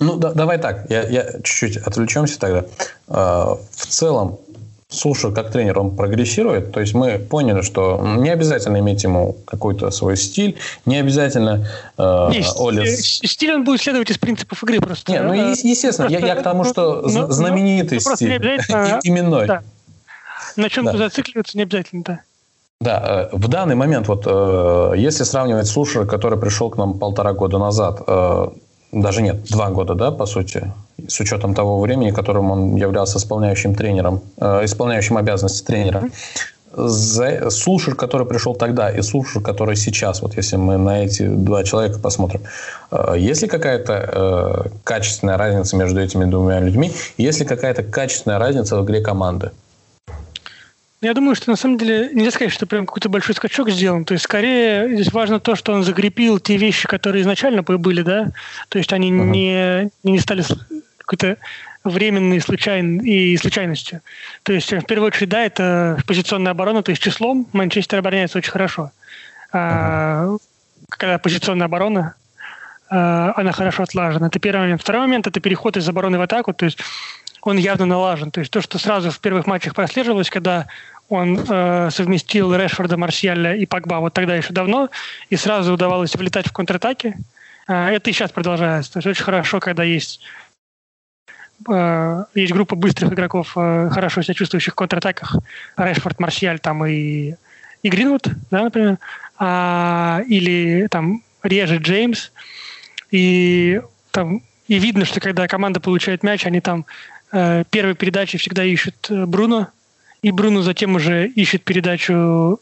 Ну, 0.00 0.16
да, 0.16 0.32
давай 0.32 0.58
так, 0.58 0.86
я, 0.90 1.02
я 1.02 1.24
чуть-чуть 1.42 1.76
отвлечемся 1.78 2.38
тогда. 2.38 2.64
А, 3.08 3.56
в 3.70 3.86
целом, 3.86 4.38
Суша 4.88 5.30
как 5.30 5.50
тренер, 5.50 5.78
он 5.78 5.96
прогрессирует. 5.96 6.72
То 6.72 6.80
есть 6.80 6.94
мы 6.94 7.18
поняли, 7.18 7.62
что 7.62 8.00
не 8.16 8.30
обязательно 8.30 8.78
иметь 8.78 9.02
ему 9.02 9.36
какой-то 9.44 9.90
свой 9.90 10.16
стиль, 10.16 10.56
не 10.86 10.98
обязательно 10.98 11.68
э, 11.98 12.30
Есть. 12.32 12.58
Олес... 12.58 13.20
Стиль 13.24 13.54
он 13.54 13.64
будет 13.64 13.80
следовать 13.80 14.10
из 14.10 14.18
принципов 14.18 14.62
игры 14.62 14.80
просто. 14.80 15.10
Не, 15.10 15.22
ну 15.22 15.32
естественно, 15.32 16.08
просто, 16.08 16.26
я, 16.26 16.34
я 16.34 16.40
к 16.40 16.42
тому, 16.42 16.64
что 16.64 17.02
ну, 17.02 17.26
ну 17.26 17.30
знаменитый 17.32 17.98
ну, 18.04 18.14
стиль, 18.14 18.36
именной. 18.36 19.46
Да. 19.46 19.62
На 20.56 20.68
чем 20.68 20.84
да. 20.84 20.96
зацикливаться 20.96 21.56
не 21.56 21.64
обязательно, 21.64 22.02
да. 22.04 22.20
Да, 22.80 23.28
э, 23.32 23.36
в 23.36 23.48
данный 23.48 23.74
момент, 23.74 24.08
вот 24.08 24.24
э, 24.26 24.92
если 24.96 25.24
сравнивать 25.24 25.66
Сушера, 25.66 26.04
который 26.04 26.38
пришел 26.38 26.70
к 26.70 26.76
нам 26.76 26.98
полтора 26.98 27.32
года 27.32 27.58
назад, 27.58 28.02
э, 28.06 28.48
даже 28.94 29.22
нет, 29.22 29.44
два 29.50 29.70
года, 29.70 29.94
да, 29.94 30.10
по 30.10 30.26
сути, 30.26 30.72
с 31.08 31.20
учетом 31.20 31.54
того 31.54 31.80
времени, 31.80 32.10
которым 32.10 32.50
он 32.50 32.76
являлся 32.76 33.18
исполняющим 33.18 33.74
тренером, 33.74 34.20
э, 34.38 34.64
исполняющим 34.64 35.16
обязанности 35.16 35.64
тренера. 35.66 36.04
За, 36.76 37.50
Сушер, 37.50 37.94
который 37.94 38.26
пришел 38.26 38.54
тогда, 38.54 38.90
и 38.90 39.00
Сушер, 39.02 39.42
который 39.42 39.76
сейчас, 39.76 40.22
вот 40.22 40.36
если 40.36 40.56
мы 40.56 40.76
на 40.76 41.04
эти 41.04 41.26
два 41.26 41.62
человека 41.62 41.98
посмотрим, 41.98 42.42
э, 42.90 43.14
есть 43.18 43.42
ли 43.42 43.48
какая-то 43.48 43.92
э, 43.92 44.68
качественная 44.84 45.36
разница 45.36 45.76
между 45.76 46.00
этими 46.00 46.24
двумя 46.24 46.60
людьми, 46.60 46.92
есть 47.16 47.40
ли 47.40 47.46
какая-то 47.46 47.82
качественная 47.82 48.38
разница 48.38 48.76
в 48.76 48.84
игре 48.84 49.00
команды? 49.00 49.50
Я 51.04 51.12
думаю, 51.12 51.34
что 51.34 51.50
на 51.50 51.56
самом 51.56 51.76
деле 51.76 52.08
нельзя 52.14 52.30
сказать, 52.30 52.52
что 52.52 52.66
прям 52.66 52.86
какой-то 52.86 53.10
большой 53.10 53.34
скачок 53.34 53.68
сделан. 53.68 54.06
То 54.06 54.12
есть 54.14 54.24
скорее 54.24 54.88
здесь 54.94 55.12
важно 55.12 55.38
то, 55.38 55.54
что 55.54 55.74
он 55.74 55.84
закрепил 55.84 56.38
те 56.38 56.56
вещи, 56.56 56.88
которые 56.88 57.20
изначально 57.22 57.62
были, 57.62 58.00
да. 58.00 58.32
То 58.70 58.78
есть 58.78 58.90
они 58.90 59.12
uh-huh. 59.12 59.24
не, 59.26 59.90
не 60.02 60.18
стали 60.18 60.42
какой-то 60.96 61.36
временной 61.84 62.40
случайн, 62.40 63.00
и 63.00 63.36
случайностью. 63.36 64.00
То 64.44 64.54
есть, 64.54 64.72
в 64.72 64.86
первую 64.86 65.08
очередь, 65.08 65.28
да, 65.28 65.44
это 65.44 65.98
позиционная 66.06 66.52
оборона, 66.52 66.82
то 66.82 66.90
есть 66.90 67.02
числом 67.02 67.46
Манчестер 67.52 67.98
обороняется 67.98 68.38
очень 68.38 68.52
хорошо. 68.52 68.90
Uh-huh. 69.52 69.58
А, 69.60 70.36
когда 70.88 71.18
позиционная 71.18 71.66
оборона, 71.66 72.14
а, 72.88 73.34
она 73.36 73.52
хорошо 73.52 73.82
отлажена. 73.82 74.28
Это 74.28 74.38
первый 74.38 74.62
момент. 74.62 74.80
Второй 74.80 75.02
момент– 75.02 75.26
это 75.26 75.40
переход 75.40 75.76
из 75.76 75.86
обороны 75.86 76.16
в 76.16 76.22
атаку, 76.22 76.54
то 76.54 76.64
есть 76.64 76.78
он 77.44 77.58
явно 77.58 77.84
налажен. 77.86 78.30
То 78.30 78.40
есть 78.40 78.50
то, 78.50 78.60
что 78.60 78.78
сразу 78.78 79.10
в 79.10 79.20
первых 79.20 79.46
матчах 79.46 79.74
прослеживалось, 79.74 80.30
когда 80.30 80.66
он 81.08 81.38
э, 81.38 81.90
совместил 81.90 82.54
Решфорда, 82.54 82.96
Марсиаля 82.96 83.54
и 83.54 83.66
Пакба 83.66 84.00
вот 84.00 84.14
тогда 84.14 84.34
еще 84.34 84.52
давно, 84.52 84.90
и 85.30 85.36
сразу 85.36 85.74
удавалось 85.74 86.14
влетать 86.16 86.48
в 86.48 86.52
контратаки. 86.52 87.14
Э, 87.68 87.88
это 87.88 88.10
и 88.10 88.12
сейчас 88.12 88.32
продолжается. 88.32 88.92
То 88.92 88.98
есть 88.98 89.06
очень 89.06 89.24
хорошо, 89.24 89.60
когда 89.60 89.82
есть 89.82 90.20
э, 91.68 92.24
есть 92.34 92.52
группа 92.52 92.74
быстрых 92.74 93.12
игроков, 93.12 93.52
э, 93.56 93.90
хорошо 93.90 94.22
себя 94.22 94.34
чувствующих 94.34 94.72
в 94.72 94.76
контратаках. 94.76 95.36
Решфорд, 95.76 96.18
Марсиаль 96.20 96.58
там 96.58 96.84
и, 96.86 97.34
и 97.82 97.88
Гринвуд, 97.88 98.28
да, 98.50 98.64
например. 98.64 98.98
А, 99.38 100.22
или 100.28 100.86
там 100.90 101.22
реже 101.42 101.76
Джеймс. 101.76 102.30
И 103.10 103.80
там 104.10 104.42
и 104.66 104.78
видно, 104.78 105.04
что 105.04 105.20
когда 105.20 105.46
команда 105.46 105.80
получает 105.80 106.22
мяч, 106.22 106.46
они 106.46 106.60
там 106.60 106.86
э, 107.32 107.64
первой 107.70 107.94
передачи 107.94 108.38
всегда 108.38 108.64
ищут 108.64 109.10
э, 109.10 109.26
Бруно, 109.26 109.68
и 110.24 110.30
Бруно 110.30 110.62
затем 110.62 110.94
уже 110.94 111.26
ищет 111.26 111.64
передачу 111.64 112.58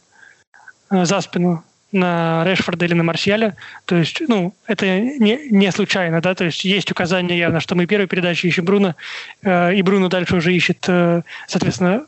э, 0.90 1.04
за 1.04 1.20
спину 1.20 1.62
на 1.92 2.42
Решфорда 2.44 2.86
или 2.86 2.94
на 2.94 3.04
Марсиаля. 3.04 3.54
То 3.84 3.96
есть, 3.96 4.20
ну, 4.26 4.52
это 4.66 4.98
не, 4.98 5.48
не 5.48 5.70
случайно, 5.70 6.20
да, 6.20 6.34
то 6.34 6.44
есть 6.44 6.64
есть 6.64 6.90
указание 6.90 7.38
явно, 7.38 7.60
что 7.60 7.76
мы 7.76 7.86
первой 7.86 8.08
передачи 8.08 8.46
ищем 8.46 8.64
Бруно, 8.64 8.96
э, 9.42 9.74
и 9.74 9.82
Бруно 9.82 10.08
дальше 10.08 10.36
уже 10.36 10.52
ищет, 10.52 10.84
э, 10.88 11.22
соответственно, 11.46 12.06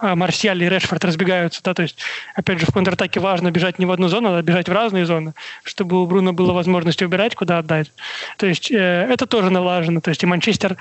а 0.00 0.16
Марсиаль 0.16 0.62
и 0.64 0.68
Решфорд 0.68 1.04
разбегаются, 1.04 1.62
да, 1.62 1.72
то 1.74 1.82
есть, 1.82 1.98
опять 2.34 2.58
же, 2.58 2.66
в 2.66 2.72
контратаке 2.72 3.20
важно 3.20 3.52
бежать 3.52 3.78
не 3.78 3.86
в 3.86 3.92
одну 3.92 4.08
зону, 4.08 4.34
а 4.34 4.42
бежать 4.42 4.68
в 4.68 4.72
разные 4.72 5.06
зоны, 5.06 5.34
чтобы 5.62 6.02
у 6.02 6.06
Бруно 6.06 6.32
было 6.32 6.52
возможность 6.52 7.02
убирать, 7.02 7.36
куда 7.36 7.58
отдать. 7.58 7.92
То 8.38 8.46
есть, 8.46 8.72
э, 8.72 9.06
это 9.08 9.26
тоже 9.26 9.50
налажено, 9.50 10.00
то 10.00 10.08
есть, 10.08 10.24
и 10.24 10.26
Манчестер 10.26 10.76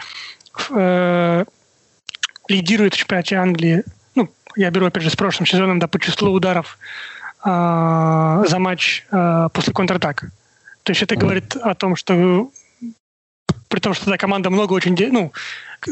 э, 0.71 1.45
лидирует 2.47 2.93
в 2.93 2.97
чемпионате 2.97 3.35
Англии, 3.35 3.83
ну, 4.15 4.29
я 4.55 4.69
беру, 4.71 4.85
опять 4.85 5.03
же, 5.03 5.09
с 5.09 5.15
прошлым 5.15 5.45
сезоном, 5.45 5.79
да, 5.79 5.87
по 5.87 5.99
числу 5.99 6.31
ударов 6.31 6.77
э, 7.43 8.43
за 8.47 8.59
матч 8.59 9.05
э, 9.11 9.49
после 9.53 9.73
контратака. 9.73 10.31
То 10.83 10.91
есть, 10.91 11.03
это 11.03 11.15
говорит 11.15 11.55
о 11.55 11.75
том, 11.75 11.95
что 11.95 12.51
при 13.67 13.79
том, 13.79 13.93
что 13.93 14.09
эта 14.09 14.17
команда 14.17 14.49
много 14.49 14.73
очень... 14.73 14.95
Ну, 15.11 15.31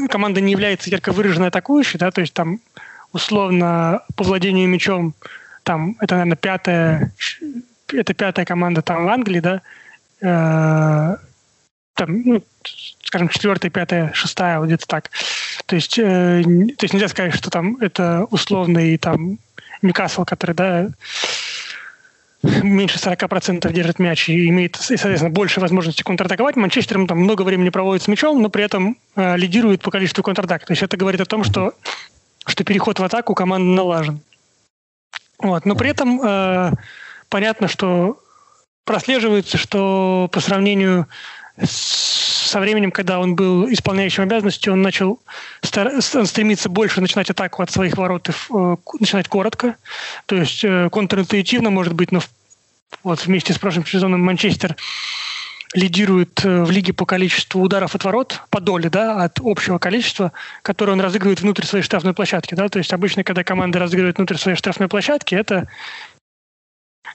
команда 0.09 0.41
не 0.41 0.51
является 0.51 0.89
ярко 0.89 1.11
выраженной 1.11 1.49
атакующей, 1.49 1.99
да, 1.99 2.09
то 2.11 2.21
есть 2.21 2.33
там 2.33 2.59
условно 3.11 4.01
по 4.15 4.23
владению 4.23 4.67
мячом 4.67 5.13
там 5.63 5.95
это, 5.99 6.15
наверное, 6.15 6.37
пятая, 6.37 7.11
это 7.91 8.13
пятая 8.13 8.45
команда 8.45 8.81
там 8.81 9.05
в 9.05 9.09
Англии, 9.09 9.39
да, 9.39 9.61
э, 10.21 11.17
там, 11.95 12.21
ну, 12.23 12.43
скажем, 13.03 13.29
четвертая, 13.29 13.71
пятая, 13.71 14.13
шестая, 14.13 14.59
вот 14.59 14.67
где-то 14.67 14.85
так. 14.87 15.09
То 15.65 15.75
есть, 15.75 15.97
э, 15.97 16.43
то 16.43 16.83
есть 16.83 16.93
нельзя 16.93 17.07
сказать, 17.07 17.33
что 17.33 17.49
там 17.49 17.77
это 17.77 18.25
условный 18.29 18.97
там 18.97 19.39
Ньюкасл, 19.81 20.25
который, 20.25 20.55
да, 20.55 20.89
меньше 22.43 22.99
40% 22.99 23.71
держит 23.71 23.99
мяч 23.99 24.29
и 24.29 24.49
имеет, 24.49 24.75
соответственно, 24.75 25.31
больше 25.31 25.59
возможности 25.59 26.03
контратаковать. 26.03 26.55
Манчестер 26.55 27.05
там 27.07 27.19
много 27.19 27.41
времени 27.41 27.69
проводит 27.69 28.03
с 28.03 28.07
мячом, 28.07 28.41
но 28.41 28.49
при 28.49 28.63
этом 28.63 28.97
э, 29.15 29.37
лидирует 29.37 29.81
по 29.81 29.91
количеству 29.91 30.23
контратак. 30.23 30.65
То 30.65 30.73
есть 30.73 30.83
это 30.83 30.97
говорит 30.97 31.21
о 31.21 31.25
том, 31.25 31.43
что, 31.43 31.73
что 32.45 32.63
переход 32.63 32.99
в 32.99 33.03
атаку 33.03 33.33
команды 33.33 33.69
налажен. 33.69 34.19
Вот. 35.39 35.65
Но 35.65 35.75
при 35.75 35.89
этом 35.89 36.21
э, 36.21 36.71
понятно, 37.29 37.67
что 37.67 38.19
прослеживается, 38.85 39.57
что 39.57 40.29
по 40.31 40.39
сравнению 40.39 41.07
со 41.63 42.59
временем, 42.59 42.91
когда 42.91 43.19
он 43.19 43.35
был 43.35 43.71
исполняющим 43.71 44.23
обязанности, 44.23 44.69
он 44.69 44.81
начал 44.81 45.19
стремиться 45.61 46.69
больше 46.69 47.01
начинать 47.01 47.29
атаку 47.29 47.63
от 47.63 47.71
своих 47.71 47.97
ворот 47.97 48.29
и 48.29 48.31
э, 48.53 48.77
начинать 48.99 49.27
коротко. 49.27 49.75
То 50.25 50.35
есть 50.35 50.63
э, 50.63 50.89
контринтуитивно, 50.91 51.69
может 51.69 51.93
быть, 51.93 52.11
но 52.11 52.21
вот 53.03 53.25
вместе 53.25 53.53
с 53.53 53.59
прошлым 53.59 53.85
сезоном 53.85 54.21
Манчестер 54.21 54.75
лидирует 55.73 56.43
э, 56.43 56.63
в 56.63 56.71
лиге 56.71 56.93
по 56.93 57.05
количеству 57.05 57.61
ударов 57.61 57.95
от 57.95 58.03
ворот, 58.03 58.41
по 58.49 58.59
доле, 58.59 58.89
да, 58.89 59.23
от 59.23 59.39
общего 59.41 59.77
количества, 59.77 60.31
которое 60.61 60.93
он 60.93 61.01
разыгрывает 61.01 61.41
внутрь 61.41 61.65
своей 61.65 61.83
штрафной 61.83 62.13
площадки, 62.13 62.55
да, 62.55 62.69
то 62.69 62.79
есть 62.79 62.93
обычно, 62.93 63.23
когда 63.23 63.43
команда 63.43 63.79
разыгрывает 63.79 64.17
внутрь 64.17 64.37
своей 64.37 64.57
штрафной 64.57 64.87
площадки, 64.87 65.35
это 65.35 65.67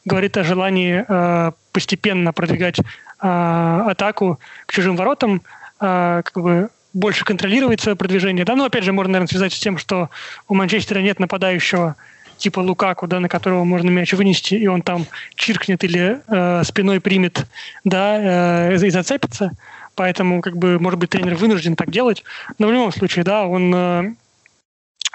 говорит 0.05 0.37
о 0.37 0.45
желании 0.45 1.05
э, 1.07 1.53
постепенно 1.73 2.33
продвигать 2.33 2.79
э, 2.79 2.83
атаку 3.21 4.41
к 4.67 4.73
чужим 4.73 4.97
воротам, 4.97 5.43
э, 5.81 6.23
как 6.25 6.43
бы 6.43 6.71
больше 6.93 7.25
контролировать 7.25 7.81
свое 7.81 7.97
продвижение. 7.97 8.45
Да, 8.45 8.57
но 8.57 8.65
опять 8.65 8.85
же 8.85 8.93
можно, 8.93 9.13
наверное, 9.13 9.29
связать 9.29 9.53
с 9.53 9.59
тем, 9.59 9.79
что 9.79 10.11
у 10.49 10.55
Манчестера 10.55 11.01
нет 11.01 11.21
нападающего 11.21 11.97
типа 12.41 12.61
Лукаку, 12.61 13.07
да, 13.07 13.21
на 13.21 13.29
которого 13.29 13.65
можно 13.65 13.91
мяч 13.91 14.13
вынести, 14.15 14.55
и 14.55 14.67
он 14.67 14.83
там 14.83 15.07
чиркнет 15.35 15.85
или 15.85 16.21
э, 16.27 16.65
спиной 16.65 17.01
примет, 17.01 17.47
да, 17.85 18.71
э, 18.71 18.75
и 18.75 18.91
зацепится. 18.91 19.53
Поэтому, 19.95 20.41
как 20.41 20.57
бы, 20.57 20.79
может 20.79 20.99
быть, 20.99 21.11
тренер 21.11 21.35
вынужден 21.35 21.77
так 21.77 21.91
делать. 21.91 22.25
Но 22.59 22.69
в 22.69 22.73
любом 22.73 22.93
случае, 22.93 23.25
да, 23.25 23.47
он, 23.47 23.73
э, 23.75 24.15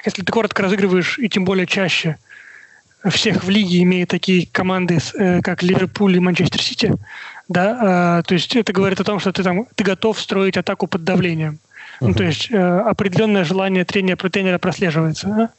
если 0.06 0.22
ты 0.22 0.32
коротко 0.32 0.64
разыгрываешь, 0.64 1.18
и 1.18 1.28
тем 1.28 1.46
более 1.46 1.66
чаще, 1.66 2.18
всех 3.10 3.44
в 3.44 3.50
лиге, 3.50 3.84
имея 3.84 4.06
такие 4.06 4.48
команды, 4.52 5.00
э, 5.18 5.42
как 5.42 5.64
Ливерпуль 5.64 6.16
и 6.18 6.20
Манчестер 6.20 6.62
Сити, 6.62 6.94
да, 7.48 8.20
э, 8.20 8.24
то 8.24 8.34
есть 8.34 8.56
это 8.56 8.74
говорит 8.74 9.00
о 9.00 9.04
том, 9.04 9.20
что 9.20 9.32
ты 9.32 9.44
там 9.44 9.66
ты 9.76 9.84
готов 9.84 10.20
строить 10.20 10.58
атаку 10.58 10.88
под 10.88 11.04
давлением. 11.04 11.60
Uh-huh. 12.00 12.08
Ну, 12.08 12.14
то 12.14 12.24
есть 12.24 12.52
э, 12.52 12.58
определенное 12.58 13.44
желание 13.44 13.86
тренера, 13.86 14.18
тренера 14.30 14.58
прослеживается. 14.58 15.28
Да? 15.28 15.50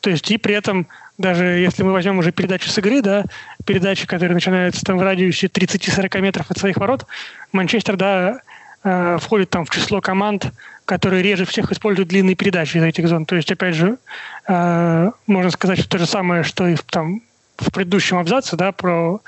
То 0.00 0.10
есть 0.10 0.30
и 0.30 0.36
при 0.36 0.54
этом 0.54 0.86
даже 1.18 1.44
если 1.44 1.82
мы 1.82 1.92
возьмем 1.92 2.18
уже 2.18 2.30
передачу 2.30 2.70
с 2.70 2.78
игры, 2.78 3.02
да, 3.02 3.24
передачи, 3.64 4.06
которые 4.06 4.34
начинаются 4.34 4.84
там 4.84 4.98
в 4.98 5.02
радиусе 5.02 5.48
30-40 5.48 6.20
метров 6.20 6.50
от 6.50 6.58
своих 6.58 6.76
ворот, 6.76 7.06
Манчестер, 7.52 7.96
да, 7.96 8.40
э, 8.84 9.18
входит 9.20 9.50
там 9.50 9.64
в 9.64 9.70
число 9.70 10.00
команд, 10.00 10.52
которые 10.84 11.22
реже 11.22 11.44
всех 11.44 11.70
используют 11.72 12.08
длинные 12.08 12.34
передачи 12.34 12.78
из 12.78 12.82
этих 12.82 13.08
зон. 13.08 13.26
То 13.26 13.36
есть, 13.36 13.50
опять 13.52 13.74
же, 13.74 13.98
э, 14.46 15.10
можно 15.26 15.50
сказать 15.50 15.78
что 15.78 15.88
то 15.88 15.98
же 15.98 16.06
самое, 16.06 16.42
что 16.42 16.66
и 16.66 16.74
в, 16.74 16.82
там, 16.82 17.22
в 17.58 17.70
предыдущем 17.72 18.18
абзаце, 18.18 18.56
да, 18.56 18.72
про 18.72 19.20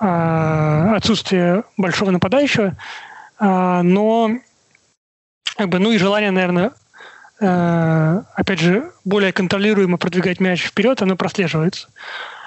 э, 0.00 0.94
отсутствие 0.96 1.64
большого 1.76 2.10
нападающего, 2.10 2.76
э, 3.40 3.80
но 3.82 4.30
как 5.56 5.68
бы, 5.68 5.78
ну 5.78 5.92
и 5.92 5.98
желание, 5.98 6.30
наверное, 6.30 6.72
э, 7.40 8.22
опять 8.34 8.60
же, 8.60 8.90
более 9.04 9.32
контролируемо 9.32 9.98
продвигать 9.98 10.40
мяч 10.40 10.64
вперед, 10.64 11.02
оно 11.02 11.16
прослеживается. 11.16 11.88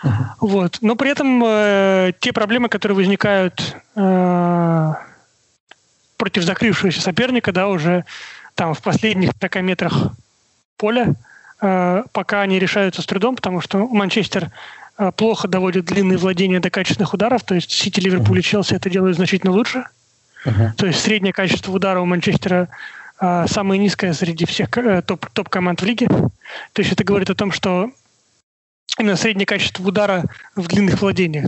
Uh-huh. 0.04 0.10
Вот. 0.42 0.78
Но 0.82 0.96
при 0.96 1.12
этом 1.12 1.44
э, 1.46 2.12
те 2.20 2.34
проблемы, 2.34 2.70
которые 2.70 2.96
возникают 2.96 3.76
э, 3.96 4.94
против 6.18 6.44
закрывшегося 6.44 7.02
соперника, 7.02 7.52
да, 7.52 7.68
уже 7.68 8.06
там 8.56 8.74
в 8.74 8.82
последних 8.82 9.32
40 9.40 9.62
метрах 9.62 9.94
поля, 10.78 11.14
э, 11.62 12.04
пока 12.12 12.42
они 12.42 12.60
решаются 12.60 13.02
с 13.02 13.06
трудом, 13.06 13.36
потому 13.36 13.62
что 13.62 13.88
Манчестер 13.88 14.52
э, 14.98 15.12
плохо 15.16 15.48
доводит 15.48 15.86
длинные 15.86 16.18
владения 16.18 16.60
до 16.60 16.70
качественных 16.70 17.14
ударов, 17.14 17.44
то 17.44 17.56
есть 17.56 17.72
Сити, 17.72 18.00
Ливерпуль 18.00 18.40
и 18.40 18.44
Челси 18.44 18.74
это 18.74 18.90
делают 18.90 19.16
значительно 19.16 19.52
лучше. 19.52 19.86
Uh-huh. 20.46 20.74
То 20.78 20.88
есть 20.88 21.02
среднее 21.02 21.34
качество 21.34 21.72
удара 21.72 22.00
у 22.00 22.06
Манчестера 22.06 22.70
э, 23.20 23.46
самое 23.48 23.80
низкое 23.80 24.14
среди 24.14 24.46
всех 24.46 24.76
э, 24.78 25.02
топ, 25.02 25.26
топ-команд 25.30 25.82
в 25.82 25.86
лиге. 25.86 26.08
То 26.08 26.82
есть 26.82 26.92
это 26.92 27.04
говорит 27.04 27.30
о 27.30 27.36
том, 27.36 27.52
что 27.52 27.92
именно 28.98 29.16
среднее 29.16 29.46
качество 29.46 29.88
удара 29.88 30.24
в 30.56 30.68
длинных 30.68 31.02
владениях. 31.02 31.46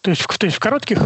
То 0.00 0.10
есть, 0.10 0.22
в, 0.22 0.38
то 0.38 0.46
есть 0.46 0.56
в 0.56 0.60
коротких 0.60 0.98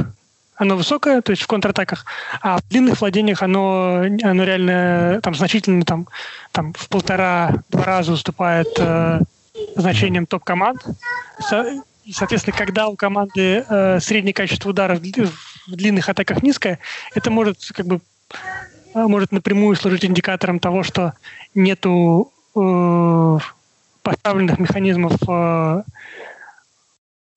оно 0.61 0.77
высокое, 0.77 1.23
то 1.23 1.31
есть 1.31 1.43
в 1.43 1.47
контратаках, 1.47 2.05
а 2.43 2.59
в 2.59 2.69
длинных 2.69 3.01
владениях 3.01 3.43
оно, 3.43 4.05
оно 4.23 4.45
реально 4.45 5.21
там 5.23 5.35
значительно 5.35 5.87
там, 5.87 6.07
там 6.53 6.75
в 6.75 6.87
полтора-два 6.91 7.83
раза 7.83 8.13
уступает 8.13 8.69
э, 8.77 9.21
значением 9.75 10.27
топ-команд. 10.27 10.85
И, 12.05 12.13
соответственно, 12.13 12.55
когда 12.55 12.89
у 12.89 12.97
команды 12.97 13.65
э, 13.67 14.01
среднее 14.01 14.35
качество 14.35 14.69
удара 14.69 14.97
в, 14.97 15.01
в 15.01 15.77
длинных 15.77 16.11
атаках 16.11 16.43
низкое, 16.43 16.79
это 17.15 17.31
может 17.31 17.57
как 17.75 17.87
бы 17.87 18.01
э, 18.95 18.99
может 18.99 19.33
напрямую 19.33 19.77
служить 19.77 20.05
индикатором 20.05 20.61
того, 20.61 20.83
что 20.83 21.15
нету 21.55 22.31
э, 22.55 23.39
поставленных 24.03 24.59
механизмов 24.59 25.15
э, 25.27 25.83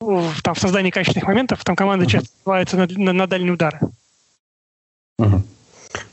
в, 0.03 0.41
там, 0.41 0.53
в 0.53 0.59
создании 0.59 0.91
качественных 0.91 1.27
моментов, 1.27 1.63
там 1.63 1.75
команда 1.75 2.05
часто 2.05 2.29
называется 2.45 2.77
на, 2.77 2.87
на, 2.87 3.13
на 3.13 3.27
дальние 3.27 3.53
удары. 3.53 3.79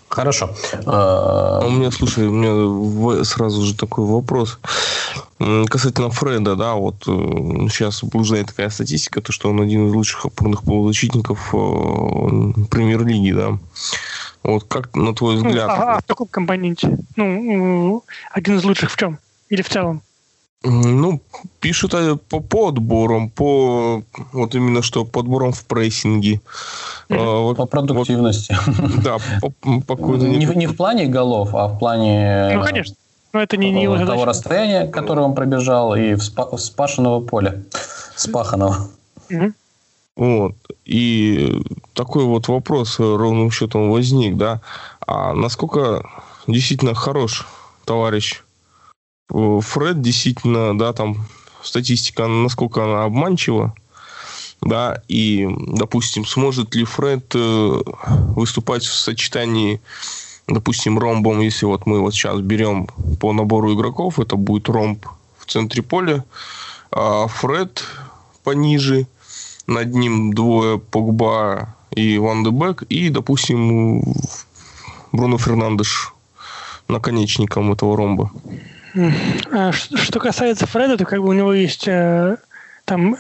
Хорошо. 0.09 0.51
А 0.87 1.65
у 1.65 1.71
меня, 1.71 1.93
слушай, 1.93 2.27
у 2.27 2.33
меня 2.33 3.25
сразу 3.25 3.63
же 3.63 3.77
такой 3.77 4.05
вопрос. 4.05 4.59
Касательно 5.39 6.11
Фреда, 6.11 6.57
да, 6.57 6.75
вот 6.75 6.97
сейчас 7.05 8.03
блуждает 8.03 8.49
такая 8.49 8.71
статистика, 8.71 9.21
то, 9.21 9.31
что 9.31 9.49
он 9.49 9.61
один 9.61 9.89
из 9.89 9.95
лучших 9.95 10.27
опорных 10.27 10.65
полузащитников 10.65 11.55
э, 11.55 11.57
премьер-лиги, 12.71 13.33
да. 13.33 13.59
Вот 14.43 14.65
как, 14.65 14.95
на 14.97 15.15
твой 15.15 15.37
ну, 15.37 15.49
взгляд... 15.49 15.69
Ну, 15.69 15.75
а, 15.75 15.97
а 15.97 16.01
в 16.01 16.07
каком 16.07 16.27
компоненте? 16.27 16.99
Ну, 17.17 18.05
один 18.33 18.57
из 18.59 18.65
лучших 18.65 18.91
в 18.91 18.97
чем? 18.97 19.19
Или 19.49 19.63
в 19.63 19.69
целом? 19.69 20.03
Ну, 20.63 21.23
пишут 21.61 21.95
по, 22.29 22.41
по 22.41 22.69
отборам, 22.69 23.31
по 23.31 24.03
вот 24.33 24.55
именно 24.55 24.83
что 24.83 25.07
подбором 25.07 25.53
в 25.53 25.65
прессинге. 25.65 26.43
Mm-hmm. 27.09 27.55
По 27.55 27.65
продуктивности. 27.65 28.57
Вот, 28.67 29.03
да, 29.03 29.17
по, 29.41 29.51
по 29.81 29.97
какой-то... 29.97 30.29
Не, 30.29 30.45
не 30.45 30.67
в 30.67 30.77
плане 30.77 31.07
голов, 31.07 31.55
а 31.55 31.69
в 31.69 31.79
плане... 31.79 32.53
Ну, 32.57 32.63
конечно. 32.63 32.95
Но 33.33 33.41
это 33.41 33.57
не, 33.57 33.71
не 33.71 33.85
его 33.85 33.97
того 34.05 34.27
расстояния, 34.27 34.87
которое 34.87 35.23
он 35.23 35.35
пробежал, 35.35 35.95
и 35.95 36.15
в 36.15 36.19
спа- 36.19 36.59
спашенного 36.59 37.21
поля. 37.21 37.63
Спаханного. 38.15 38.89
Mm-hmm. 39.31 39.53
Вот. 40.17 40.55
И 40.85 41.63
такой 41.95 42.25
вот 42.25 42.49
вопрос 42.49 42.99
ровным 42.99 43.51
счетом 43.51 43.91
возник, 43.91 44.37
да. 44.37 44.61
А 45.07 45.33
насколько 45.33 46.07
действительно 46.47 46.95
хорош 46.95 47.47
товарищ 47.87 48.43
Фред 49.31 50.03
действительно, 50.03 50.77
да, 50.77 50.93
там 50.93 51.27
статистика, 51.63 52.27
насколько 52.27 52.85
она 52.85 53.05
обманчива, 53.05 53.75
да, 54.61 55.03
и, 55.09 55.49
допустим, 55.59 56.27
сможет 56.27 56.75
ли 56.75 56.85
Фред 56.85 57.33
э, 57.35 57.83
выступать 58.37 58.85
в 58.85 58.93
сочетании, 58.93 59.81
допустим, 60.47 60.99
ромбом, 60.99 61.41
если 61.41 61.67
вот 61.67 61.87
мы 61.87 62.01
вот 62.01 62.15
сейчас 62.15 62.41
берем 62.41 62.89
по 63.21 63.33
набору 63.33 63.75
игроков, 63.75 64.19
это 64.19 64.37
будет 64.37 64.69
ромб 64.69 65.07
в 65.39 65.47
центре 65.47 65.83
поля, 65.83 66.25
а 66.91 67.27
Фред 67.27 67.85
пониже, 68.43 69.07
над 69.67 69.95
ним 69.95 70.33
двое 70.35 70.79
Погба 70.79 71.75
и 71.93 72.19
Ван 72.19 72.43
де 72.43 72.87
и, 72.89 73.09
допустим, 73.09 74.03
Бруно 75.13 75.39
Фернандеш 75.39 76.13
наконечником 76.89 77.73
этого 77.73 77.97
ромба. 77.97 78.31
А 79.53 79.73
что 79.73 80.19
касается 80.19 80.67
Фреда, 80.67 80.97
то 80.97 81.05
как 81.05 81.21
бы 81.21 81.29
у 81.29 81.33
него 81.33 81.53
есть 81.53 81.87
э, 81.87 82.37
там 82.85 83.17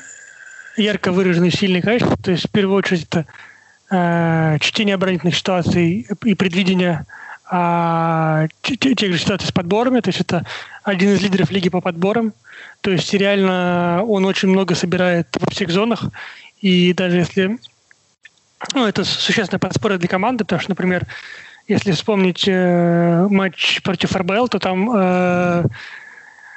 ярко 0.76 1.12
выраженный 1.12 1.50
сильный 1.50 1.82
качество. 1.82 2.16
То 2.16 2.32
есть, 2.32 2.48
в 2.48 2.50
первую 2.50 2.76
очередь, 2.76 3.04
это 3.04 3.26
э, 3.90 4.58
чтение 4.60 4.94
оборонительных 4.94 5.36
ситуаций 5.36 6.06
и 6.24 6.34
предвидение 6.34 7.06
э, 7.50 8.48
тех 8.62 9.12
же 9.12 9.18
ситуаций 9.18 9.48
с 9.48 9.52
подборами. 9.52 10.00
То 10.00 10.08
есть, 10.08 10.20
это 10.20 10.44
один 10.82 11.14
из 11.14 11.22
лидеров 11.22 11.50
лиги 11.50 11.68
по 11.68 11.80
подборам. 11.80 12.32
То 12.80 12.90
есть, 12.90 13.12
реально 13.14 14.02
он 14.04 14.24
очень 14.24 14.48
много 14.48 14.74
собирает 14.74 15.28
во 15.38 15.50
всех 15.50 15.70
зонах. 15.70 16.04
И 16.60 16.92
даже 16.92 17.18
если... 17.18 17.58
Ну, 18.74 18.86
это 18.86 19.04
существенная 19.04 19.58
подспорье 19.58 19.98
для 19.98 20.08
команды, 20.08 20.44
потому 20.44 20.60
что, 20.60 20.70
например, 20.70 21.06
если 21.70 21.92
вспомнить 21.92 22.44
э, 22.48 23.26
матч 23.30 23.80
против 23.82 24.16
РБЛ, 24.16 24.48
то 24.48 24.58
там 24.58 24.90
э, 24.92 25.64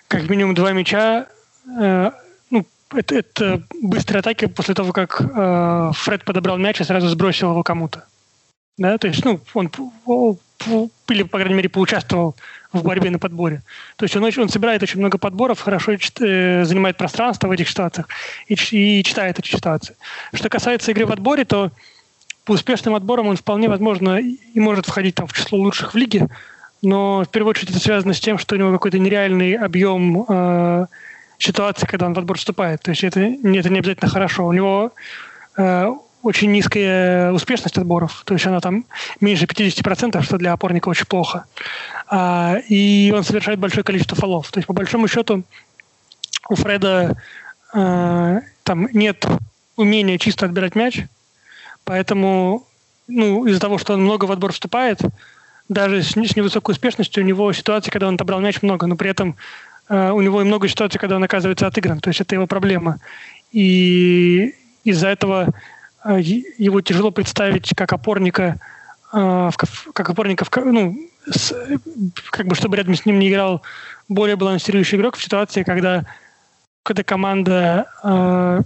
как 0.07 0.29
минимум 0.29 0.55
два 0.55 0.71
мяча 0.73 1.27
э, 1.79 2.11
это, 2.95 3.15
это 3.15 3.63
быстрые 3.81 4.19
атаки 4.19 4.45
после 4.45 4.73
того, 4.75 4.91
как 4.91 5.21
э, 5.21 5.91
Фред 5.93 6.25
подобрал 6.25 6.57
мяч 6.57 6.81
и 6.81 6.83
сразу 6.83 7.07
сбросил 7.07 7.51
его 7.51 7.63
кому-то. 7.63 8.05
Да, 8.77 8.97
то 8.97 9.07
есть, 9.07 9.23
ну, 9.23 9.39
он 9.53 9.69
или, 11.09 11.23
по 11.23 11.37
крайней 11.37 11.55
мере, 11.55 11.69
поучаствовал 11.69 12.35
в 12.71 12.83
борьбе 12.83 13.11
на 13.11 13.19
подборе. 13.19 13.61
То 13.97 14.05
есть 14.05 14.15
он, 14.15 14.23
очень, 14.23 14.41
он 14.41 14.49
собирает 14.49 14.81
очень 14.81 14.99
много 14.99 15.17
подборов, 15.17 15.59
хорошо 15.59 15.91
э, 15.91 16.63
занимает 16.63 16.97
пространство 16.97 17.47
в 17.47 17.51
этих 17.51 17.69
ситуациях 17.69 18.07
и, 18.47 18.55
и 18.55 19.03
читает 19.03 19.37
эти 19.37 19.55
ситуации. 19.55 19.95
Что 20.33 20.49
касается 20.49 20.91
игры 20.91 21.05
в 21.05 21.11
отборе, 21.11 21.45
то 21.45 21.71
по 22.45 22.53
успешным 22.53 22.95
отборам 22.95 23.27
он 23.27 23.37
вполне 23.37 23.69
возможно 23.69 24.19
и 24.19 24.59
может 24.59 24.85
входить 24.85 25.15
там 25.15 25.27
в 25.27 25.33
число 25.33 25.57
лучших 25.57 25.93
в 25.93 25.97
лиге, 25.97 26.27
но 26.81 27.23
в 27.23 27.29
первую 27.29 27.51
очередь 27.51 27.69
это 27.71 27.79
связано 27.79 28.13
с 28.13 28.19
тем, 28.19 28.37
что 28.37 28.55
у 28.55 28.57
него 28.57 28.71
какой-то 28.73 28.99
нереальный 28.99 29.53
объем 29.53 30.25
э, 30.27 30.85
ситуации, 31.37 31.85
когда 31.85 32.05
он 32.07 32.13
в 32.13 32.19
отбор 32.19 32.37
вступает. 32.37 32.81
То 32.81 32.91
есть 32.91 33.03
это, 33.03 33.21
это 33.21 33.69
не 33.69 33.79
обязательно 33.79 34.09
хорошо. 34.09 34.45
У 34.45 34.51
него 34.51 34.91
э, 35.57 35.87
очень 36.21 36.51
низкая 36.51 37.31
успешность 37.31 37.77
отборов, 37.77 38.23
то 38.25 38.33
есть 38.33 38.45
она 38.45 38.59
там 38.59 38.85
меньше 39.21 39.45
50%, 39.45 40.21
что 40.23 40.37
для 40.37 40.53
опорника 40.53 40.89
очень 40.89 41.05
плохо. 41.05 41.45
А, 42.07 42.57
и 42.67 43.13
он 43.15 43.23
совершает 43.23 43.59
большое 43.59 43.83
количество 43.83 44.15
фолов. 44.17 44.49
То 44.51 44.59
есть 44.59 44.67
по 44.67 44.73
большому 44.73 45.07
счету 45.07 45.43
у 46.49 46.55
Фреда 46.55 47.17
э, 47.73 48.39
там 48.63 48.87
нет 48.93 49.25
умения 49.75 50.17
чисто 50.17 50.45
отбирать 50.45 50.75
мяч, 50.75 51.05
поэтому 51.83 52.67
ну, 53.07 53.45
из-за 53.45 53.59
того, 53.59 53.77
что 53.77 53.93
он 53.93 54.03
много 54.03 54.25
в 54.25 54.31
отбор 54.31 54.51
вступает, 54.51 54.99
даже 55.69 56.03
с, 56.03 56.11
с 56.11 56.35
невысокой 56.35 56.73
успешностью 56.73 57.23
у 57.23 57.25
него 57.25 57.51
ситуации, 57.53 57.91
когда 57.91 58.07
он 58.07 58.15
отобрал 58.15 58.39
мяч 58.39 58.61
много, 58.61 58.87
но 58.87 58.95
при 58.95 59.09
этом 59.09 59.35
Э, 59.89 60.11
у 60.11 60.21
него 60.21 60.41
и 60.41 60.45
много 60.45 60.67
ситуаций, 60.67 60.99
когда 60.99 61.15
он 61.15 61.23
оказывается 61.23 61.67
отыгран. 61.67 61.99
То 61.99 62.09
есть 62.09 62.21
это 62.21 62.35
его 62.35 62.47
проблема. 62.47 62.99
И 63.51 64.55
из-за 64.83 65.09
этого 65.09 65.49
э, 66.03 66.19
его 66.21 66.81
тяжело 66.81 67.11
представить 67.11 67.73
как 67.75 67.93
опорника, 67.93 68.59
э, 69.13 69.49
как 69.93 70.09
опорника, 70.09 70.45
ну, 70.63 70.97
с, 71.29 71.53
как 72.31 72.47
бы 72.47 72.55
чтобы 72.55 72.77
рядом 72.77 72.95
с 72.95 73.05
ним 73.05 73.19
не 73.19 73.29
играл 73.29 73.61
более 74.09 74.35
балансирующий 74.35 74.97
игрок 74.97 75.15
в 75.15 75.23
ситуации, 75.23 75.63
когда, 75.63 76.05
когда 76.83 77.03
команда 77.03 78.65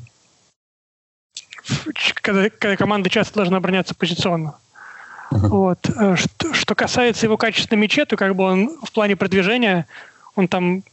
когда, 2.21 2.49
когда 2.49 2.75
команда 2.75 3.09
часто 3.09 3.35
должна 3.35 3.57
обороняться 3.57 3.95
позиционно. 3.95 4.55
Uh-huh. 5.31 5.47
Вот. 5.47 5.79
Что, 6.15 6.53
что 6.53 6.75
касается 6.75 7.25
его 7.25 7.37
качества 7.37 7.75
на 7.75 7.79
мяче, 7.79 8.05
то 8.05 8.15
как 8.15 8.35
бы 8.35 8.43
он 8.43 8.69
в 8.83 8.91
плане 8.91 9.15
продвижения, 9.15 9.87
он 10.35 10.47
там 10.47 10.83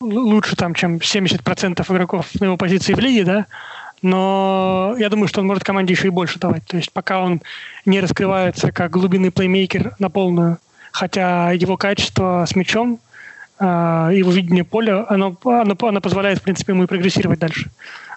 лучше 0.00 0.56
там, 0.56 0.74
чем 0.74 0.96
70% 0.96 1.92
игроков 1.92 2.26
на 2.40 2.46
его 2.46 2.56
позиции 2.56 2.94
в 2.94 2.98
лиге, 2.98 3.24
да, 3.24 3.46
но 4.02 4.94
я 4.98 5.10
думаю, 5.10 5.28
что 5.28 5.40
он 5.40 5.46
может 5.46 5.62
команде 5.62 5.92
еще 5.92 6.06
и 6.06 6.10
больше 6.10 6.38
давать. 6.38 6.64
То 6.66 6.76
есть 6.76 6.92
пока 6.92 7.20
он 7.20 7.42
не 7.84 8.00
раскрывается 8.00 8.72
как 8.72 8.90
глубинный 8.90 9.30
плеймейкер 9.30 9.94
на 9.98 10.08
полную, 10.08 10.58
хотя 10.90 11.52
его 11.52 11.76
качество 11.76 12.46
с 12.48 12.56
мячом, 12.56 12.98
а, 13.58 14.10
его 14.10 14.30
видение 14.30 14.64
поля, 14.64 15.04
оно, 15.08 15.36
оно, 15.44 15.76
оно 15.78 16.00
позволяет, 16.00 16.38
в 16.38 16.42
принципе, 16.42 16.72
ему 16.72 16.84
и 16.84 16.86
прогрессировать 16.86 17.38
дальше. 17.38 17.70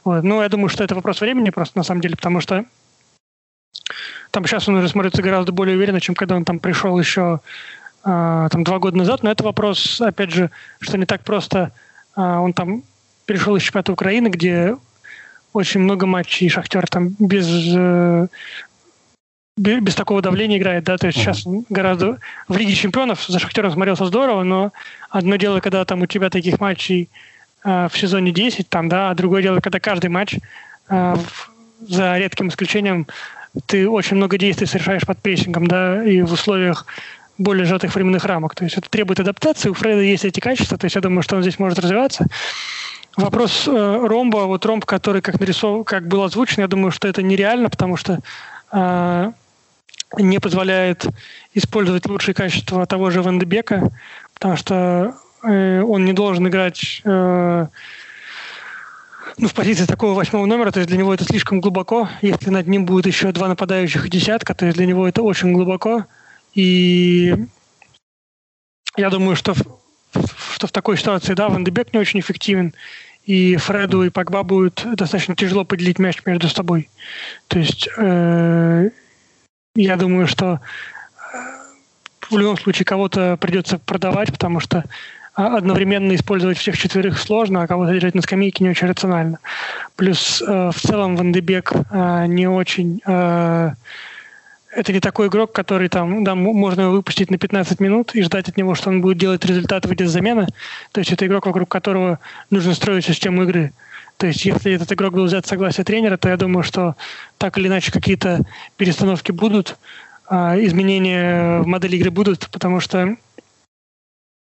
Вот. 0.04 0.24
Но 0.24 0.42
я 0.44 0.50
думаю, 0.50 0.70
что 0.70 0.84
это 0.84 0.96
вопрос 0.96 1.22
времени 1.22 1.50
просто 1.50 1.78
на 1.78 1.84
самом 1.84 2.02
деле, 2.02 2.16
потому 2.16 2.42
что 2.42 2.66
там 4.32 4.46
сейчас 4.46 4.68
он 4.68 4.76
уже 4.76 4.90
смотрится 4.90 5.22
гораздо 5.22 5.52
более 5.52 5.78
уверенно, 5.78 6.02
чем 6.02 6.16
когда 6.16 6.36
он 6.36 6.46
там 6.46 6.60
пришел 6.60 6.98
еще 7.00 7.40
а, 8.04 8.50
там 8.50 8.64
два 8.64 8.80
года 8.80 8.98
назад, 8.98 9.24
но 9.24 9.32
это 9.32 9.44
вопрос, 9.44 10.02
опять 10.02 10.32
же, 10.32 10.50
что 10.80 10.98
не 10.98 11.06
так 11.06 11.24
просто. 11.24 11.72
А, 12.16 12.40
он 12.42 12.54
там 12.54 12.84
перешел 13.26 13.56
из 13.56 13.64
чемпионата 13.64 13.94
Украины, 13.94 14.28
где 14.28 14.76
очень 15.54 15.82
много 15.82 16.06
матчей, 16.06 16.48
и 16.48 16.50
Шахтер 16.50 16.88
там 16.88 17.16
без, 17.20 17.48
э, 17.76 18.28
без 19.56 19.96
такого 19.96 20.22
давления 20.22 20.58
играет, 20.58 20.84
да, 20.84 20.98
то 20.98 21.08
есть 21.08 21.20
сейчас 21.20 21.44
гораздо 21.70 22.18
в 22.48 22.58
Лиге 22.58 22.74
чемпионов 22.74 23.24
за 23.26 23.38
Шахтером 23.38 23.72
смотрелся 23.72 24.06
здорово, 24.06 24.44
но 24.44 24.74
одно 25.10 25.36
дело, 25.36 25.60
когда 25.60 25.86
там 25.86 26.02
у 26.02 26.08
тебя 26.08 26.32
таких 26.32 26.60
матчей 26.60 27.04
э, 27.04 27.33
в 27.64 27.92
сезоне 27.94 28.32
10, 28.32 28.70
там, 28.70 28.90
да, 28.90 29.10
а 29.10 29.16
другое 29.16 29.42
дело, 29.42 29.60
когда 29.60 29.80
каждый 29.80 30.10
матч, 30.10 30.36
э, 30.90 31.16
за 31.88 32.18
редким 32.18 32.50
исключением, 32.50 33.08
ты 33.66 33.88
очень 33.88 34.18
много 34.18 34.38
действий 34.38 34.68
совершаешь 34.68 35.06
под 35.06 35.20
прессингом, 35.20 35.68
да, 35.68 36.04
и 36.04 36.22
в 36.22 36.32
условиях 36.32 36.86
более 37.38 37.66
сжатых 37.66 37.94
временных 37.96 38.26
рамок. 38.26 38.56
То 38.56 38.64
есть 38.64 38.78
это 38.78 38.90
требует 38.90 39.20
адаптации. 39.20 39.70
У 39.70 39.74
Фреда 39.74 40.02
есть 40.02 40.26
эти 40.26 40.40
качества, 40.40 40.78
то 40.78 40.86
есть 40.86 40.96
я 40.96 41.02
думаю, 41.02 41.24
что 41.24 41.36
он 41.36 41.42
здесь 41.42 41.60
может 41.60 41.80
развиваться. 41.80 42.28
Вопрос 43.16 43.68
э, 43.68 43.72
ромба, 43.72 44.46
вот 44.46 44.66
ромб, 44.66 44.86
который 44.86 45.22
как 45.22 45.40
нарисован, 45.40 45.84
как 45.84 46.08
был 46.08 46.24
озвучен, 46.24 46.62
я 46.62 46.68
думаю, 46.68 46.92
что 46.92 47.08
это 47.08 47.22
нереально, 47.22 47.70
потому 47.70 47.96
что 47.96 48.20
э, 48.72 49.32
не 50.18 50.40
позволяет 50.40 51.06
использовать 51.54 52.08
лучшие 52.08 52.34
качества 52.34 52.86
того 52.88 53.12
же 53.12 53.22
Вандебека, 53.22 53.92
потому 54.34 54.56
что 54.58 54.76
э, 54.76 55.12
он 55.44 56.06
не 56.06 56.14
должен 56.14 56.48
играть 56.48 57.02
э, 57.04 57.68
ну, 59.38 59.48
в 59.48 59.54
позиции 59.54 59.86
такого 59.86 60.14
восьмого 60.14 60.46
номера, 60.46 60.72
то 60.72 60.80
есть 60.80 60.90
для 60.90 60.98
него 60.98 61.14
это 61.14 61.24
слишком 61.24 61.60
глубоко. 61.60 62.10
Если 62.22 62.50
над 62.50 62.68
ним 62.68 62.86
будет 62.86 63.08
еще 63.08 63.32
два 63.32 63.48
нападающих 63.48 64.06
и 64.06 64.10
десятка, 64.10 64.54
то 64.54 64.66
есть 64.66 64.78
для 64.78 64.86
него 64.86 65.08
это 65.08 65.22
очень 65.22 65.54
глубоко. 65.54 66.06
И 66.54 67.36
я 68.96 69.10
думаю, 69.10 69.36
что, 69.36 69.54
что 69.54 70.68
в 70.68 70.72
такой 70.72 70.98
ситуации, 70.98 71.34
да, 71.34 71.50
Ван 71.50 71.64
не 71.64 72.00
очень 72.00 72.20
эффективен, 72.20 72.74
и 73.26 73.56
Фреду 73.56 74.04
и 74.04 74.10
Погба 74.10 74.44
будет 74.44 74.86
достаточно 74.96 75.36
тяжело 75.36 75.64
поделить 75.64 75.98
мяч 75.98 76.22
между 76.26 76.50
собой. 76.50 76.90
То 77.48 77.60
есть 77.60 77.88
э, 77.98 78.90
я 79.76 79.96
думаю, 79.96 80.28
что 80.28 80.60
э, 81.34 81.38
в 82.30 82.38
любом 82.38 82.58
случае 82.58 82.86
кого-то 82.86 83.38
придется 83.38 83.80
продавать, 83.80 84.32
потому 84.32 84.60
что 84.60 84.84
одновременно 85.36 86.14
использовать 86.16 86.58
всех 86.58 86.78
четверых 86.78 87.18
сложно, 87.18 87.64
а 87.64 87.68
кого-то 87.68 87.94
держать 87.94 88.16
на 88.16 88.22
скамейке 88.22 88.64
не 88.64 88.70
очень 88.70 88.88
рационально. 88.88 89.40
Плюс 89.96 90.42
э, 90.42 90.72
в 90.72 90.80
целом 90.80 91.16
Ван 91.16 91.32
Дебек 91.32 91.72
э, 91.92 92.26
не 92.28 92.48
очень 92.48 93.02
э, 93.06 93.72
это 94.76 94.94
не 94.94 95.00
такой 95.00 95.28
игрок, 95.28 95.52
который 95.52 95.88
там, 95.88 96.24
да, 96.24 96.36
можно 96.36 96.82
его 96.82 96.92
выпустить 96.92 97.30
на 97.30 97.38
15 97.38 97.80
минут 97.80 98.16
и 98.16 98.24
ждать 98.24 98.50
от 98.50 98.58
него, 98.58 98.76
что 98.76 98.90
он 98.90 99.02
будет 99.02 99.18
делать 99.18 99.46
результат 99.46 99.86
в 99.86 99.90
виде 99.90 100.08
замены. 100.08 100.48
То 100.92 101.00
есть 101.00 101.12
это 101.12 101.26
игрок, 101.26 101.46
вокруг 101.46 101.70
которого 101.70 102.20
нужно 102.50 102.74
строить 102.74 103.06
систему 103.06 103.44
игры. 103.44 103.74
То 104.18 104.28
есть 104.28 104.46
если 104.46 104.74
этот 104.74 104.92
игрок 104.92 105.14
был 105.14 105.26
взят 105.26 105.46
согласие 105.46 105.84
тренера, 105.84 106.18
то 106.18 106.30
я 106.30 106.38
думаю, 106.38 106.64
что 106.64 106.96
так 107.38 107.58
или 107.58 107.68
иначе 107.68 107.92
какие-то 107.92 108.42
перестановки 108.78 109.32
будут, 109.32 109.78
а, 110.28 110.56
изменения 110.60 111.60
в 111.60 111.68
модели 111.68 111.98
игры 111.98 112.12
будут, 112.12 112.50
потому 112.52 112.80
что 112.80 113.16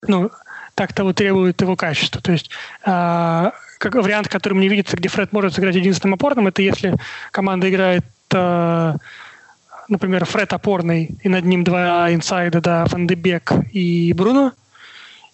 ну, 0.06 0.30
так 0.74 0.92
того 0.92 1.12
требует 1.12 1.60
его 1.60 1.76
качество. 1.76 2.20
То 2.20 2.32
есть 2.32 2.50
а, 2.84 3.52
как 3.78 3.94
вариант, 3.94 4.28
который 4.28 4.54
мне 4.54 4.68
видится, 4.68 4.96
где 4.96 5.08
Фред 5.08 5.32
может 5.32 5.54
сыграть 5.54 5.76
единственным 5.76 6.14
опорным, 6.14 6.48
это 6.48 6.62
если 6.62 6.94
команда 7.30 7.70
играет 7.70 8.04
а, 8.32 8.96
например, 9.90 10.24
Фред 10.24 10.52
опорный, 10.52 11.10
и 11.22 11.28
над 11.28 11.44
ним 11.44 11.64
два 11.64 12.14
инсайда, 12.14 12.60
да, 12.60 12.84
Ван 12.86 13.06
Дебек 13.06 13.52
и 13.72 14.12
Бруно. 14.14 14.52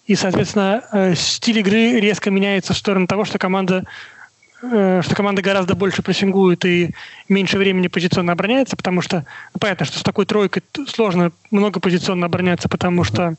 И, 0.07 0.15
соответственно, 0.15 0.83
э, 0.91 1.15
стиль 1.15 1.59
игры 1.59 1.99
резко 1.99 2.31
меняется 2.31 2.73
в 2.73 2.77
сторону 2.77 3.07
того, 3.07 3.23
что 3.23 3.37
команда 3.37 3.83
э, 4.63 5.01
что 5.03 5.15
команда 5.15 5.41
гораздо 5.41 5.75
больше 5.75 6.01
прессингует 6.01 6.65
и 6.65 6.95
меньше 7.29 7.57
времени 7.57 7.87
позиционно 7.87 8.31
обороняется, 8.31 8.75
потому 8.75 9.01
что 9.01 9.25
ну, 9.53 9.59
понятно, 9.59 9.85
что 9.85 9.99
с 9.99 10.03
такой 10.03 10.25
тройкой 10.25 10.63
сложно 10.87 11.31
много 11.51 11.79
позиционно 11.79 12.25
обороняться, 12.25 12.69
потому 12.69 13.03
что 13.03 13.33
э, 13.33 13.35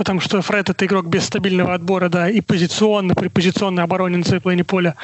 потому 0.00 0.20
что 0.20 0.40
Фред 0.40 0.70
это 0.70 0.86
игрок 0.86 1.08
без 1.08 1.26
стабильного 1.26 1.74
отбора, 1.74 2.08
да, 2.08 2.30
и 2.30 2.40
позиционно, 2.40 3.14
при 3.14 3.28
позиционной 3.28 3.82
обороне 3.82 4.16
на 4.16 4.24
своей 4.24 4.40
половине 4.40 4.64
поля 4.64 4.96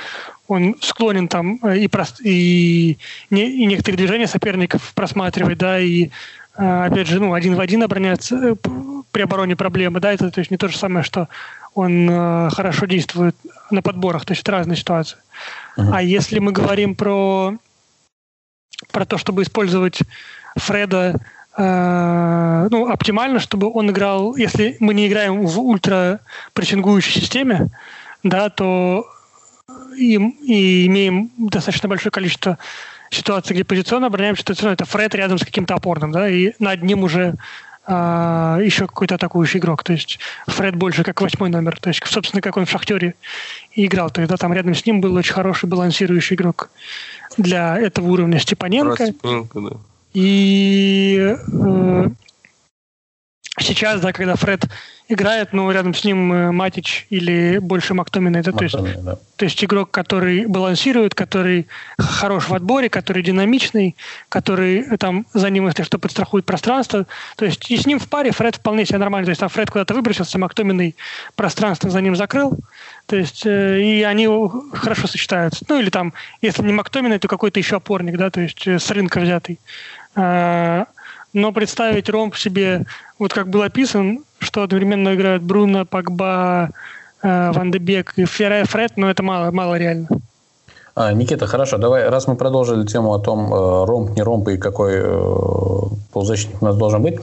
он 0.48 0.74
склонен 0.80 1.28
там 1.28 1.60
э, 1.62 1.80
и, 1.80 1.88
прост, 1.88 2.20
и, 2.24 2.96
не, 3.28 3.62
и 3.62 3.66
некоторые 3.66 3.98
движения 3.98 4.26
соперников 4.26 4.92
просматривать, 4.94 5.58
да, 5.58 5.78
и 5.78 6.08
э, 6.56 6.84
опять 6.86 7.08
же, 7.08 7.20
ну, 7.20 7.34
один 7.34 7.56
в 7.56 7.60
один 7.60 7.82
обороняться 7.82 8.36
э, 8.36 8.56
при 9.10 9.20
обороне 9.20 9.54
проблемы, 9.54 10.00
да, 10.00 10.14
это 10.14 10.30
то 10.30 10.38
есть 10.38 10.50
не 10.50 10.56
то 10.56 10.68
же 10.68 10.78
самое, 10.78 11.04
что 11.04 11.28
он 11.74 12.08
э, 12.08 12.50
хорошо 12.54 12.86
действует 12.86 13.36
на 13.70 13.82
подборах, 13.82 14.24
то 14.24 14.32
есть 14.32 14.40
это 14.40 14.52
разные 14.52 14.78
ситуации. 14.78 15.18
Uh-huh. 15.76 15.90
А 15.92 16.02
если 16.02 16.38
мы 16.38 16.52
говорим 16.52 16.94
про, 16.94 17.52
про 18.92 19.04
то, 19.04 19.18
чтобы 19.18 19.42
использовать 19.42 19.98
Фреда 20.56 21.20
э, 21.56 22.68
ну, 22.70 22.88
оптимально, 22.88 23.40
чтобы 23.40 23.70
он 23.72 23.90
играл, 23.90 24.36
если 24.36 24.76
мы 24.80 24.94
не 24.94 25.08
играем 25.08 25.46
в 25.46 25.60
ультра 25.60 26.20
прессингующей 26.52 27.20
системе, 27.20 27.68
да, 28.22 28.48
то 28.48 29.06
и, 29.96 30.14
и 30.14 30.86
имеем 30.86 31.30
достаточно 31.36 31.88
большое 31.88 32.10
количество 32.10 32.58
ситуаций, 33.10 33.54
где 33.54 33.64
позиционно 33.64 34.08
обороняем 34.08 34.36
ситуацию, 34.36 34.72
это 34.72 34.84
Фред 34.84 35.14
рядом 35.14 35.38
с 35.38 35.44
каким-то 35.44 35.74
опорным, 35.74 36.12
да, 36.12 36.28
и 36.28 36.52
над 36.58 36.82
ним 36.82 37.04
уже 37.04 37.34
а, 37.88 38.58
еще 38.60 38.86
какой-то 38.88 39.14
атакующий 39.14 39.60
игрок. 39.60 39.84
То 39.84 39.92
есть 39.92 40.18
Фред 40.48 40.74
больше 40.74 41.04
как 41.04 41.20
восьмой 41.20 41.50
номер. 41.50 41.78
То 41.80 41.90
есть, 41.90 42.04
собственно, 42.04 42.42
как 42.42 42.56
он 42.56 42.66
в 42.66 42.70
«Шахтере» 42.70 43.14
играл. 43.74 44.10
То 44.10 44.20
есть, 44.20 44.30
да, 44.30 44.36
там 44.36 44.52
рядом 44.52 44.74
с 44.74 44.84
ним 44.84 45.00
был 45.00 45.14
очень 45.14 45.32
хороший 45.32 45.68
балансирующий 45.68 46.34
игрок 46.34 46.70
для 47.36 47.78
этого 47.78 48.08
уровня 48.08 48.40
Степаненко. 48.40 49.06
Степаненко 49.06 49.60
да. 49.60 49.76
И 50.16 51.36
э, 51.52 52.08
сейчас, 53.60 54.00
да, 54.00 54.14
когда 54.14 54.34
Фред 54.34 54.64
играет, 55.08 55.52
но 55.52 55.70
рядом 55.70 55.94
с 55.94 56.04
ним 56.04 56.32
э, 56.32 56.52
Матич 56.52 57.06
или 57.10 57.58
больше 57.58 57.92
Мактомина. 57.94 58.38
Это, 58.38 58.52
то, 58.52 58.64
есть, 58.64 58.76
да. 59.04 59.18
то 59.36 59.44
есть 59.44 59.62
игрок, 59.62 59.90
который 59.90 60.46
балансирует, 60.46 61.14
который 61.14 61.68
хорош 61.98 62.48
в 62.48 62.54
отборе, 62.54 62.88
который 62.88 63.22
динамичный, 63.22 63.94
который 64.28 64.78
э, 64.80 64.96
там 64.96 65.26
за 65.32 65.50
ним, 65.50 65.66
если 65.66 65.82
что, 65.82 65.98
подстрахует 65.98 66.44
пространство. 66.44 67.06
То 67.36 67.44
есть 67.44 67.70
и 67.70 67.76
с 67.76 67.86
ним 67.86 67.98
в 67.98 68.08
паре 68.08 68.32
Фред 68.32 68.56
вполне 68.56 68.86
себе 68.86 68.98
нормально. 68.98 69.26
То 69.26 69.30
есть 69.30 69.40
там 69.40 69.48
Фред 69.50 69.70
куда-то 69.70 69.94
выбросился, 69.94 70.38
Мактоминой 70.38 70.96
пространство 71.34 71.90
за 71.90 72.00
ним 72.00 72.16
закрыл. 72.16 72.58
То 73.06 73.16
есть 73.16 73.46
э, 73.46 73.82
и 73.82 74.02
они 74.02 74.28
хорошо 74.72 75.06
сочетаются. 75.06 75.64
Ну 75.68 75.78
или 75.78 75.90
там, 75.90 76.14
если 76.40 76.62
не 76.62 76.72
Мактоминой, 76.72 77.18
то 77.18 77.28
какой-то 77.28 77.60
еще 77.60 77.76
опорник, 77.76 78.16
да, 78.16 78.30
то 78.30 78.40
есть 78.40 78.66
э, 78.66 78.78
с 78.78 78.90
рынка 78.90 79.20
взятый. 79.20 79.60
А, 80.16 80.86
но 81.32 81.52
представить 81.52 82.08
ромб 82.08 82.34
себе, 82.36 82.86
вот 83.18 83.32
как 83.32 83.48
был 83.48 83.62
описан, 83.62 84.24
что 84.38 84.62
одновременно 84.62 85.14
играют 85.14 85.42
Бруно, 85.42 85.84
Пакба, 85.84 86.70
э, 87.22 87.52
Ван 87.52 87.70
де 87.70 87.78
Бек 87.78 88.14
и 88.16 88.24
Фред, 88.24 88.96
но 88.96 89.10
это 89.10 89.22
мало, 89.22 89.50
мало 89.50 89.76
реально. 89.76 90.08
А, 90.98 91.12
Никита, 91.12 91.46
хорошо, 91.46 91.76
давай, 91.76 92.08
раз 92.08 92.26
мы 92.26 92.36
продолжили 92.36 92.86
тему 92.86 93.12
о 93.12 93.18
том, 93.18 93.52
э, 93.52 93.84
ромб, 93.84 94.16
не 94.16 94.22
ромб 94.22 94.48
и 94.48 94.56
какой 94.56 94.94
э, 94.94 95.86
полузащитник 96.10 96.62
у 96.62 96.64
нас 96.64 96.76
должен 96.76 97.02
быть. 97.02 97.20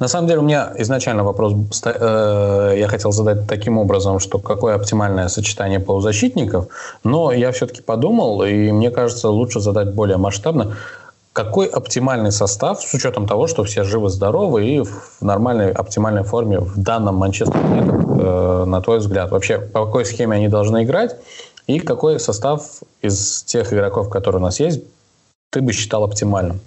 На 0.00 0.08
самом 0.08 0.26
деле 0.26 0.40
у 0.40 0.42
меня 0.42 0.72
изначально 0.78 1.22
вопрос 1.22 1.54
э, 1.84 2.74
я 2.76 2.88
хотел 2.88 3.12
задать 3.12 3.46
таким 3.46 3.78
образом, 3.78 4.18
что 4.18 4.40
какое 4.40 4.74
оптимальное 4.74 5.28
сочетание 5.28 5.78
полузащитников, 5.78 6.66
но 7.04 7.30
я 7.30 7.52
все-таки 7.52 7.80
подумал, 7.80 8.42
и 8.42 8.72
мне 8.72 8.90
кажется, 8.90 9.28
лучше 9.28 9.60
задать 9.60 9.94
более 9.94 10.16
масштабно. 10.16 10.76
Какой 11.32 11.66
оптимальный 11.66 12.30
состав, 12.30 12.82
с 12.82 12.92
учетом 12.92 13.26
того, 13.26 13.46
что 13.46 13.64
все 13.64 13.84
живы-здоровы 13.84 14.66
и 14.66 14.80
в 14.82 15.22
нормальной, 15.22 15.72
оптимальной 15.72 16.24
форме 16.24 16.60
в 16.60 16.76
данном 16.76 17.14
Манчестер 17.14 17.56
э, 17.56 18.64
на 18.66 18.80
твой 18.82 18.98
взгляд? 18.98 19.30
Вообще, 19.30 19.58
по 19.58 19.86
какой 19.86 20.04
схеме 20.04 20.36
они 20.36 20.48
должны 20.48 20.84
играть? 20.84 21.16
И 21.66 21.78
какой 21.78 22.20
состав 22.20 22.82
из 23.00 23.44
тех 23.44 23.72
игроков, 23.72 24.10
которые 24.10 24.40
у 24.40 24.42
нас 24.42 24.60
есть, 24.60 24.82
ты 25.50 25.62
бы 25.62 25.72
считал 25.72 26.04
оптимальным? 26.04 26.60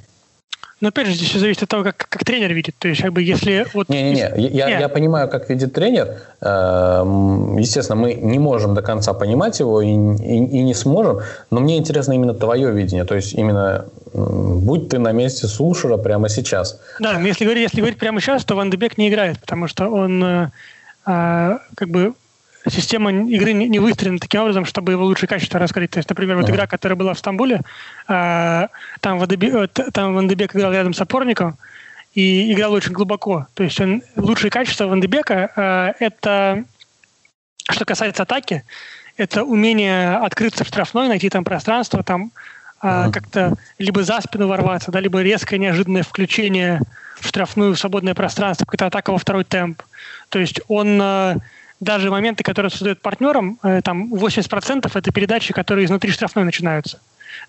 Но 0.81 0.89
опять 0.89 1.07
же, 1.07 1.13
здесь 1.13 1.29
все 1.29 1.39
зависит 1.39 1.63
от 1.63 1.69
того, 1.69 1.83
как, 1.83 1.97
как 1.97 2.23
тренер 2.25 2.53
видит. 2.53 2.75
То 2.77 2.89
есть, 2.89 3.01
как 3.01 3.13
бы, 3.13 3.23
если 3.23 3.65
вот... 3.73 3.87
Не-не-не, 3.87 4.49
я, 4.49 4.79
я 4.79 4.89
понимаю, 4.89 5.29
как 5.29 5.49
видит 5.49 5.73
тренер. 5.73 6.17
Эм, 6.41 7.57
естественно, 7.57 7.95
мы 7.95 8.13
не 8.13 8.39
можем 8.39 8.75
до 8.75 8.81
конца 8.81 9.13
понимать 9.13 9.59
его 9.59 9.81
и, 9.81 9.87
и, 9.87 9.91
и 9.91 10.63
не 10.63 10.73
сможем, 10.73 11.21
но 11.49 11.61
мне 11.61 11.77
интересно 11.77 12.13
именно 12.13 12.33
твое 12.33 12.71
видение. 12.71 13.05
То 13.05 13.15
есть, 13.15 13.33
именно 13.33 13.85
будь 14.15 14.89
ты 14.89 14.99
на 14.99 15.11
месте 15.11 15.47
Сулшера 15.47 15.97
прямо 15.97 16.29
сейчас. 16.29 16.79
Да, 16.99 17.19
но 17.19 17.27
если 17.27 17.43
говорить, 17.43 17.63
если 17.63 17.79
говорить 17.79 17.99
прямо 17.99 18.21
сейчас, 18.21 18.45
то 18.45 18.55
Ван 18.55 18.69
Дебек 18.69 18.97
не 18.97 19.09
играет, 19.09 19.39
потому 19.39 19.67
что 19.67 19.89
он 19.89 20.23
э, 20.23 20.51
э, 21.05 21.57
как 21.75 21.89
бы 21.89 22.13
система 22.69 23.11
игры 23.11 23.53
не, 23.53 23.67
не 23.67 23.79
выстроена 23.79 24.19
таким 24.19 24.41
образом, 24.41 24.65
чтобы 24.65 24.93
его 24.93 25.05
лучшее 25.05 25.27
качество 25.27 25.59
раскрыть. 25.59 25.91
То 25.91 25.99
есть, 25.99 26.09
например, 26.09 26.37
вот 26.37 26.49
uh-huh. 26.49 26.53
игра, 26.53 26.67
которая 26.67 26.95
была 26.95 27.13
в 27.13 27.19
Стамбуле, 27.19 27.61
э, 28.07 28.67
там, 29.01 29.19
Вадебек, 29.19 29.53
э, 29.53 29.67
там 29.91 30.15
Ван 30.15 30.27
Дебек 30.27 30.55
играл 30.55 30.71
рядом 30.71 30.93
с 30.93 31.01
опорником 31.01 31.57
и 32.13 32.51
играл 32.53 32.73
очень 32.73 32.91
глубоко. 32.91 33.47
То 33.53 33.63
есть 33.63 33.79
он, 33.79 34.01
лучшее 34.15 34.51
качество 34.51 34.87
Ван 34.87 35.01
Дебека 35.01 35.51
э, 35.55 36.05
это, 36.05 36.63
что 37.69 37.85
касается 37.85 38.23
атаки, 38.23 38.63
это 39.17 39.43
умение 39.43 40.17
открыться 40.17 40.63
в 40.63 40.67
штрафной, 40.67 41.07
найти 41.07 41.29
там 41.29 41.43
пространство, 41.43 42.03
там 42.03 42.31
uh-huh. 42.81 43.11
как-то 43.11 43.53
либо 43.77 44.03
за 44.03 44.19
спину 44.21 44.47
ворваться, 44.47 44.91
да, 44.91 44.99
либо 44.99 45.21
резкое 45.21 45.57
неожиданное 45.57 46.03
включение 46.03 46.81
в 47.19 47.27
штрафную, 47.27 47.73
в 47.75 47.79
свободное 47.79 48.13
пространство, 48.13 48.65
какая-то 48.65 48.87
атака 48.87 49.11
во 49.11 49.17
второй 49.17 49.43
темп. 49.43 49.81
То 50.29 50.39
есть 50.39 50.59
он 50.67 50.99
э, 51.01 51.35
даже 51.85 52.11
моменты, 52.11 52.43
которые 52.43 52.69
создает 52.69 53.01
партнером, 53.01 53.57
э, 53.63 53.81
там 53.81 54.13
80% 54.13 54.91
это 54.93 55.11
передачи, 55.11 55.53
которые 55.53 55.85
изнутри 55.85 56.11
штрафной 56.11 56.43
начинаются. 56.43 56.99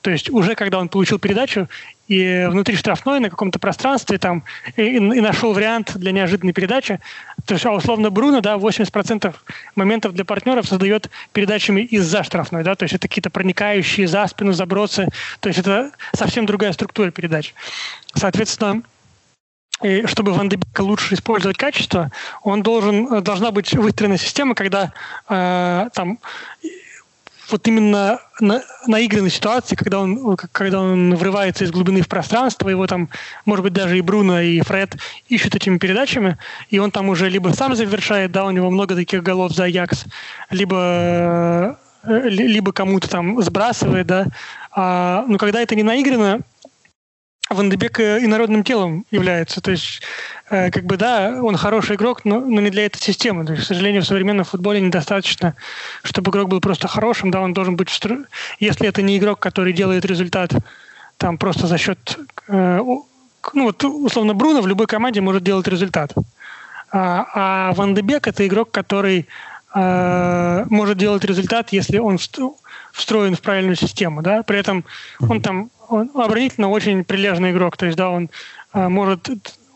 То 0.03 0.11
есть 0.11 0.31
уже 0.31 0.55
когда 0.55 0.79
он 0.79 0.89
получил 0.89 1.19
передачу 1.19 1.69
и 2.09 2.47
внутри 2.51 2.77
штрафной 2.77 3.21
на 3.21 3.31
каком-то 3.31 3.59
пространстве 3.59 4.19
там 4.19 4.45
и, 4.77 4.97
и 4.97 5.01
нашел 5.01 5.53
вариант 5.53 5.97
для 5.97 6.13
неожиданной 6.13 6.53
передачи, 6.53 7.01
то 7.45 7.55
есть 7.55 7.67
а 7.67 7.73
условно 7.73 8.11
Бруно, 8.11 8.41
да, 8.41 8.57
80% 8.57 9.35
моментов 9.75 10.13
для 10.13 10.25
партнеров 10.25 10.67
создает 10.67 11.11
передачами 11.33 11.81
из-за 11.81 12.23
штрафной, 12.23 12.63
да, 12.63 12.75
то 12.75 12.85
есть 12.85 12.95
это 12.95 13.09
какие-то 13.09 13.31
проникающие 13.31 14.07
за 14.07 14.27
спину 14.27 14.53
забросы, 14.53 15.09
то 15.41 15.49
есть 15.49 15.61
это 15.61 15.93
совсем 16.15 16.47
другая 16.47 16.73
структура 16.73 17.11
передач. 17.11 17.55
Соответственно, 18.15 18.83
и 19.83 20.07
чтобы 20.07 20.33
Ван 20.33 20.49
Дебека 20.49 20.81
лучше 20.81 21.15
использовать 21.15 21.59
качество, 21.59 22.11
он 22.43 22.63
должен, 22.63 23.13
э, 23.13 23.21
должна 23.21 23.51
быть 23.51 23.75
выстроена 23.75 24.17
система, 24.17 24.55
когда 24.55 24.93
э, 25.29 25.89
там 25.93 26.19
вот 27.51 27.69
именно 27.69 28.19
на, 28.41 28.63
наигранной 28.87 29.31
ситуации, 29.31 29.77
когда 29.77 30.01
он, 30.01 30.37
когда 30.37 30.81
он 30.81 31.15
врывается 31.15 31.65
из 31.65 31.71
глубины 31.71 32.03
в 32.03 32.09
пространство, 32.09 32.69
его 32.69 32.87
там, 32.87 33.09
может 33.45 33.63
быть, 33.63 33.73
даже 33.73 33.99
и 33.99 34.01
Бруно, 34.01 34.41
и 34.41 34.61
Фред 34.61 34.97
ищут 35.29 35.55
этими 35.55 35.79
передачами, 35.79 36.39
и 36.71 36.79
он 36.79 36.91
там 36.91 37.09
уже 37.09 37.29
либо 37.29 37.51
сам 37.51 37.77
завершает, 37.77 38.33
да, 38.33 38.47
у 38.47 38.51
него 38.51 38.71
много 38.71 38.95
таких 38.95 39.23
голов 39.23 39.53
за 39.53 39.65
Аякс, 39.65 40.07
либо, 40.51 41.79
э, 42.03 42.29
либо 42.29 42.73
кому-то 42.73 43.09
там 43.09 43.41
сбрасывает, 43.43 44.07
да. 44.07 44.27
А, 44.73 45.25
но 45.29 45.39
когда 45.39 45.61
это 45.61 45.75
не 45.75 45.83
наиграно, 45.83 46.41
Ван 47.49 47.71
Дебек 47.71 48.01
инородным 48.01 48.65
телом 48.65 49.07
является. 49.11 49.61
То 49.61 49.71
есть, 49.71 50.03
э, 50.51 50.71
как 50.71 50.85
бы, 50.85 50.97
да, 50.97 51.39
он 51.41 51.57
хороший 51.57 51.95
игрок, 51.97 52.25
но, 52.25 52.41
но 52.41 52.61
не 52.61 52.71
для 52.71 52.87
этой 52.87 52.99
системы. 52.99 53.45
То 53.45 53.53
есть, 53.53 53.65
к 53.65 53.67
сожалению, 53.67 54.03
в 54.03 54.07
современном 54.07 54.45
футболе 54.45 54.81
недостаточно, 54.81 55.55
чтобы 56.03 56.31
игрок 56.31 56.49
был 56.49 56.61
просто 56.61 56.89
хорошим, 56.89 57.31
да, 57.31 57.41
он 57.41 57.53
должен 57.53 57.77
быть... 57.77 57.89
Стру... 57.91 58.25
Если 58.59 58.89
это 58.89 59.03
не 59.03 59.17
игрок, 59.17 59.39
который 59.39 59.73
делает 59.73 60.05
результат 60.05 60.53
там 61.19 61.39
просто 61.39 61.67
за 61.67 61.79
счет... 61.79 62.19
Э, 62.49 62.81
ну, 63.55 63.65
вот, 63.65 63.85
условно, 63.85 64.35
Бруно 64.35 64.61
в 64.61 64.67
любой 64.67 64.89
команде 64.89 65.21
может 65.21 65.45
делать 65.45 65.69
результат. 65.69 66.13
А, 66.91 67.27
а 67.35 67.73
Ван 67.75 67.95
Дебек– 67.95 68.27
это 68.29 68.45
игрок, 68.45 68.73
который 68.73 69.29
э, 69.73 70.65
может 70.69 70.99
делать 70.99 71.25
результат, 71.25 71.71
если 71.71 71.99
он 71.99 72.19
встроен 72.93 73.37
в 73.37 73.41
правильную 73.41 73.77
систему, 73.77 74.23
да, 74.23 74.43
при 74.43 74.59
этом 74.59 74.85
он 75.21 75.41
там 75.41 75.71
он 75.89 76.11
оборонительно 76.15 76.69
очень 76.69 77.05
прилежный 77.05 77.53
игрок, 77.53 77.77
то 77.77 77.87
есть, 77.87 77.97
да, 77.97 78.11
он 78.11 78.31
э, 78.73 78.89
может 78.89 79.31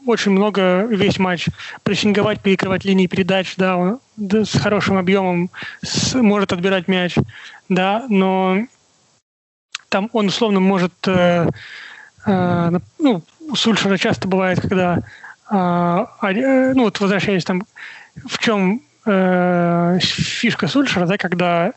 очень 0.07 0.33
много 0.33 0.85
весь 0.87 1.19
матч 1.19 1.49
прессинговать, 1.83 2.41
перекрывать 2.41 2.85
линии 2.85 3.07
передач, 3.07 3.55
да, 3.57 3.77
он 3.77 4.01
да, 4.17 4.45
с 4.45 4.59
хорошим 4.59 4.97
объемом 4.97 5.51
с, 5.83 6.15
может 6.15 6.53
отбирать 6.53 6.89
мяч, 6.89 7.17
да, 7.69 8.05
но 8.09 8.59
там 9.89 10.09
он 10.13 10.27
условно 10.27 10.61
может, 10.61 10.93
э, 11.07 11.49
э, 12.27 12.71
ну, 12.99 13.23
у 13.41 13.57
Сульшера 13.57 13.97
часто 13.99 14.29
бывает, 14.29 14.61
когда, 14.61 14.99
э, 15.51 16.07
э, 16.23 16.73
ну 16.75 16.85
вот 16.85 17.01
возвращаясь 17.01 17.45
там, 17.45 17.65
в 18.27 18.39
чем 18.39 18.83
э, 19.07 19.99
фишка 20.01 20.69
Сульшера, 20.69 21.07
да, 21.07 21.19
когда 21.19 21.73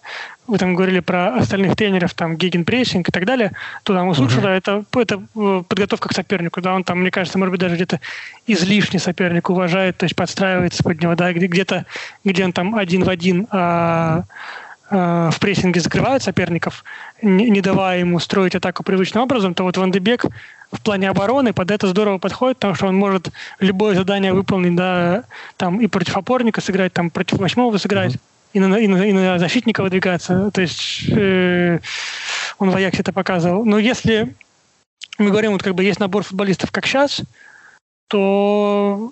вы 0.48 0.58
там 0.58 0.76
говорили 0.76 1.00
про 1.00 1.36
остальных 1.36 1.76
тренеров, 1.76 2.14
там, 2.14 2.36
гегенпрессинг 2.36 3.08
и 3.08 3.12
так 3.12 3.26
далее, 3.26 3.54
то 3.84 3.94
там 3.94 4.08
у 4.08 4.14
Сульшера 4.14 4.50
uh-huh. 4.50 4.58
это, 4.58 4.86
это 5.00 5.22
э, 5.36 5.64
подготовка 5.68 6.10
к 6.10 6.14
сопернику, 6.14 6.62
да, 6.62 6.74
он 6.74 6.84
там, 6.84 7.00
мне 7.00 7.12
кажется, 7.12 7.38
может 7.38 7.52
быть, 7.52 7.62
даже 7.62 7.76
где-то 7.76 8.00
излишне 8.46 9.00
соперник 9.00 9.50
уважает, 9.50 9.98
то 9.98 10.04
есть 10.04 10.16
подстраивается 10.16 10.84
под 10.84 11.02
него, 11.02 11.16
да, 11.16 11.32
где-то, 11.32 11.86
где 12.26 12.44
он 12.44 12.52
там 12.52 12.76
один 12.76 13.04
в 13.04 13.10
один 13.10 13.48
а, 13.52 14.24
а, 14.90 15.32
в 15.32 15.40
прессинге 15.40 15.80
закрывает 15.80 16.24
соперников, 16.24 16.84
не, 17.22 17.50
не 17.50 17.62
давая 17.62 18.00
ему 18.00 18.20
строить 18.20 18.56
атаку 18.56 18.84
привычным 18.84 19.24
образом, 19.24 19.54
то 19.54 19.64
вот 19.64 19.78
Ван 19.78 19.92
Дебек 19.92 20.26
в 20.74 20.82
плане 20.82 21.10
обороны 21.10 21.54
под 21.54 21.72
это 21.72 21.88
здорово 21.88 22.18
подходит, 22.18 22.58
потому 22.58 22.76
что 22.76 22.88
он 22.88 22.96
может 22.96 23.30
любое 23.60 23.96
задание 23.96 24.34
выполнить, 24.34 24.76
да, 24.76 25.24
там 25.56 25.80
и 25.80 25.88
против 25.88 26.18
опорника 26.18 26.60
сыграть, 26.60 26.92
там 26.92 27.10
против 27.12 27.38
восьмого 27.38 27.78
сыграть. 27.78 28.16
Uh-huh 28.16 28.20
и 28.54 28.60
на, 28.60 28.76
и 28.76 28.88
на, 28.88 29.04
и 29.04 29.12
на 29.12 29.40
защитника 29.40 29.84
выдвигаться. 29.84 30.52
То 30.52 30.62
есть 30.62 31.10
э, 31.10 31.80
он 32.60 32.70
в 32.70 32.76
Аяксе 32.76 33.02
это 33.02 33.12
показывал. 33.12 33.66
Но 33.66 33.80
если 33.80 34.36
мы 35.18 35.30
говорим, 35.30 35.52
вот 35.52 35.64
как 35.64 35.76
бы 35.76 35.84
есть 35.84 36.00
набор 36.00 36.24
футболистов, 36.24 36.72
как 36.72 36.86
сейчас, 36.86 37.22
то 38.08 39.12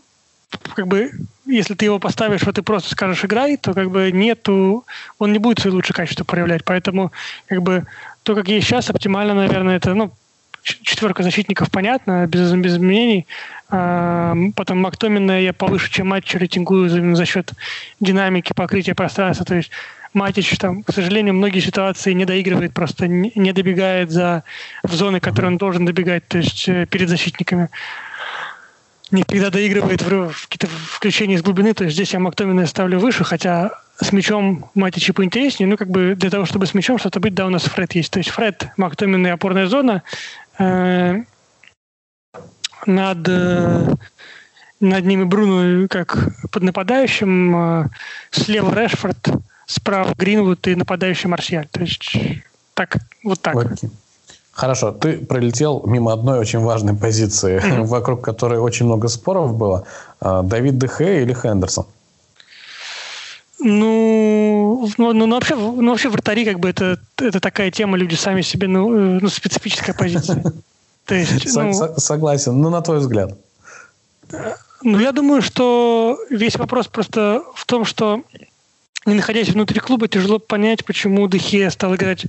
как 0.76 0.88
бы 0.88 1.12
если 1.46 1.74
ты 1.74 1.86
его 1.86 2.00
поставишь, 2.00 2.44
вот 2.44 2.56
ты 2.56 2.62
просто 2.62 2.92
скажешь 2.92 3.26
играй, 3.26 3.58
то 3.58 3.74
как 3.74 3.90
бы 3.90 4.12
нету, 4.12 4.86
он 5.18 5.32
не 5.32 5.40
будет 5.40 5.60
свои 5.60 5.74
лучшие 5.74 5.96
качества 5.96 6.24
проявлять. 6.24 6.64
Поэтому 6.64 7.12
как 7.48 7.62
бы 7.62 7.86
то, 8.24 8.36
как 8.36 8.48
есть 8.48 8.68
сейчас, 8.68 8.90
оптимально, 8.90 9.34
наверное, 9.34 9.78
это 9.78 9.94
ну, 9.94 10.12
четверка 10.62 11.24
защитников, 11.24 11.72
понятно, 11.72 12.28
без, 12.28 12.52
без 12.54 12.74
изменений. 12.74 13.28
Потом 13.72 14.80
Мактомина 14.80 15.42
я 15.42 15.54
повыше, 15.54 15.90
чем 15.90 16.10
матч 16.10 16.34
рейтингую 16.36 17.16
за, 17.16 17.26
счет 17.26 17.54
динамики 18.02 18.52
покрытия 18.54 18.94
пространства. 18.94 19.46
То 19.46 19.56
есть 19.56 19.72
Матич 20.14 20.58
там, 20.58 20.84
к 20.84 20.92
сожалению, 20.94 21.36
многие 21.36 21.62
ситуации 21.62 22.12
не 22.12 22.26
доигрывает, 22.26 22.74
просто 22.74 23.08
не, 23.08 23.54
добегает 23.54 24.12
за 24.12 24.44
в 24.84 24.94
зоны, 24.94 25.22
которые 25.22 25.52
он 25.52 25.58
должен 25.58 25.86
добегать, 25.86 26.28
то 26.28 26.38
есть 26.38 26.68
э, 26.68 26.86
перед 26.86 27.08
защитниками. 27.08 27.70
Не 29.10 29.24
всегда 29.28 29.50
доигрывает 29.50 30.02
в, 30.02 30.30
в 30.30 30.48
какие-то 30.48 30.68
включения 30.68 31.36
из 31.36 31.42
глубины, 31.42 31.74
то 31.74 31.86
есть 31.86 31.96
здесь 31.96 32.12
я 32.12 32.20
Мактомина 32.20 32.66
ставлю 32.66 33.00
выше, 33.00 33.24
хотя 33.24 33.72
с 34.02 34.12
мячом 34.12 34.70
Матичи 34.76 35.14
поинтереснее, 35.14 35.70
ну, 35.70 35.78
как 35.78 35.90
бы 35.90 36.16
для 36.16 36.30
того, 36.30 36.46
чтобы 36.46 36.66
с 36.66 36.74
мячом 36.74 36.98
что-то 36.98 37.22
быть, 37.22 37.34
да, 37.34 37.46
у 37.46 37.50
нас 37.50 37.64
Фред 37.64 37.96
есть. 37.96 38.12
То 38.12 38.20
есть 38.20 38.32
Фред, 38.32 38.70
Мактомин 38.76 39.26
и 39.28 39.30
опорная 39.30 39.68
зона, 39.68 40.04
Э, 40.62 41.24
над, 42.88 43.28
э, 43.28 43.96
над 44.80 45.06
ними 45.06 45.24
Бруно 45.24 45.88
как 45.88 46.18
под 46.52 46.64
нападающим, 46.64 47.56
э, 47.56 47.90
слева 48.32 48.74
Решфорд, 48.74 49.30
справа 49.66 50.14
Гринвуд 50.18 50.68
и 50.68 50.76
нападающий 50.76 51.30
Марсиаль. 51.30 51.68
То 51.72 51.82
есть 51.82 52.14
так, 52.74 52.98
вот 53.24 53.42
так. 53.42 53.56
Окей. 53.56 53.90
Хорошо, 54.52 54.92
ты 54.92 55.18
пролетел 55.18 55.84
мимо 55.86 56.12
одной 56.12 56.38
очень 56.38 56.60
важной 56.60 56.94
позиции, 56.94 57.60
mm-hmm. 57.60 57.84
вокруг 57.86 58.22
которой 58.22 58.60
очень 58.60 58.86
много 58.86 59.08
споров 59.08 59.56
было. 59.56 59.86
Давид 60.20 60.78
Дехе 60.78 61.24
или 61.24 61.34
Хендерсон? 61.34 61.86
Ну, 63.64 64.90
ну, 64.98 65.14
ну, 65.14 65.26
ну, 65.28 65.36
вообще, 65.36 65.56
ну, 65.56 65.92
вообще 65.92 66.10
вратари, 66.10 66.46
как 66.46 66.60
бы, 66.60 66.70
это, 66.70 66.98
это 67.18 67.40
такая 67.40 67.70
тема, 67.70 67.96
люди 67.96 68.16
сами 68.16 68.42
себе, 68.42 68.68
ну, 68.68 68.92
э, 68.94 69.20
ну 69.22 69.30
специфическая 69.30 69.96
позиция. 69.96 70.44
То 71.12 71.16
есть, 71.16 71.56
ну, 71.58 71.74
Согласен, 71.98 72.62
ну, 72.62 72.70
на 72.70 72.82
твой 72.82 73.00
взгляд. 73.00 73.38
Ну, 74.82 74.98
я 74.98 75.12
думаю, 75.12 75.42
что 75.42 76.18
весь 76.30 76.56
вопрос 76.56 76.88
просто 76.88 77.44
в 77.54 77.66
том, 77.66 77.84
что 77.84 78.24
не 79.06 79.16
находясь 79.16 79.50
внутри 79.50 79.82
клуба, 79.82 80.08
тяжело 80.08 80.40
понять, 80.40 80.86
почему 80.86 81.28
Дехе 81.28 81.70
стал 81.70 81.96
играть 81.96 82.28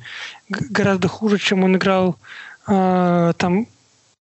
гораздо 0.48 1.06
хуже, 1.06 1.38
чем 1.38 1.62
он 1.62 1.76
играл 1.76 2.16
э, 2.66 3.32
там 3.36 3.68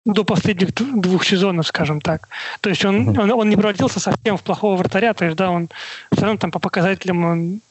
до 0.06 0.26
последних 0.26 0.74
двух 0.74 1.24
сезонов, 1.24 1.66
скажем 1.66 2.02
так. 2.02 2.28
То 2.60 2.70
есть 2.70 2.84
он, 2.84 3.18
он, 3.18 3.32
он 3.32 3.50
не 3.50 3.56
превратился 3.56 4.02
совсем 4.02 4.36
в 4.36 4.44
плохого 4.44 4.76
вратаря, 4.76 5.14
то 5.14 5.24
есть, 5.24 5.38
да, 5.38 5.52
он 5.52 5.70
все 6.12 6.24
равно 6.24 6.38
там 6.38 6.52
по 6.52 6.60
показателям 6.60 7.24
он 7.24 7.62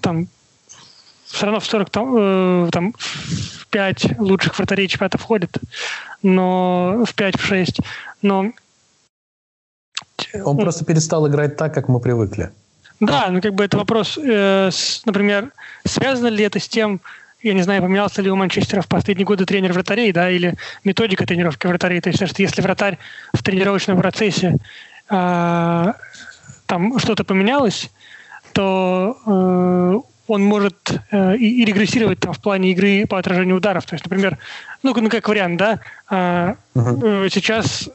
там 0.00 0.28
все 1.30 1.46
равно 1.46 1.60
в 1.60 1.66
40 1.66 1.90
там, 1.90 2.14
э, 2.16 2.68
там 2.70 2.94
в 2.98 3.66
5 3.68 4.18
лучших 4.18 4.58
вратарей 4.58 4.88
чемпионата 4.88 5.18
входит, 5.18 5.58
но 6.22 7.04
в 7.04 7.14
5, 7.14 7.38
в 7.38 7.44
6, 7.44 7.80
но 8.22 8.52
он 10.44 10.56
просто 10.56 10.84
перестал 10.84 11.28
играть 11.28 11.56
так, 11.56 11.72
как 11.74 11.88
мы 11.88 12.00
привыкли. 12.00 12.50
Да, 13.00 13.28
ну 13.30 13.40
как 13.40 13.54
бы 13.54 13.64
это 13.64 13.76
вопрос, 13.76 14.18
э, 14.18 14.70
с, 14.72 15.02
например, 15.04 15.52
связано 15.84 16.28
ли 16.28 16.44
это 16.44 16.58
с 16.58 16.68
тем, 16.68 17.00
я 17.42 17.54
не 17.54 17.62
знаю, 17.62 17.82
поменялся 17.82 18.20
ли 18.22 18.30
у 18.30 18.34
Манчестера 18.36 18.80
в 18.80 18.88
последние 18.88 19.24
годы 19.24 19.44
тренер 19.44 19.72
вратарей, 19.72 20.12
да, 20.12 20.28
или 20.28 20.54
методика 20.82 21.24
тренировки 21.24 21.68
вратарей. 21.68 22.00
То 22.00 22.10
есть, 22.10 22.26
что 22.26 22.42
если 22.42 22.60
вратарь 22.60 22.98
в 23.32 23.42
тренировочном 23.44 23.98
процессе 23.98 24.56
э, 25.08 25.92
там 26.66 26.98
что-то 26.98 27.22
поменялось, 27.22 27.90
то 28.52 29.16
э, 29.26 30.00
он 30.28 30.44
может 30.44 31.00
э, 31.10 31.36
и, 31.36 31.62
и 31.62 31.64
регрессировать 31.64 32.20
там 32.20 32.32
в 32.32 32.40
плане 32.40 32.70
игры 32.70 33.06
по 33.06 33.18
отражению 33.18 33.56
ударов. 33.56 33.86
То 33.86 33.94
есть, 33.94 34.04
например, 34.04 34.38
ну, 34.82 34.94
ну 34.94 35.08
как 35.08 35.28
вариант, 35.28 35.56
да, 35.56 35.80
э, 36.10 36.54
uh-huh. 36.74 37.28
сейчас 37.30 37.90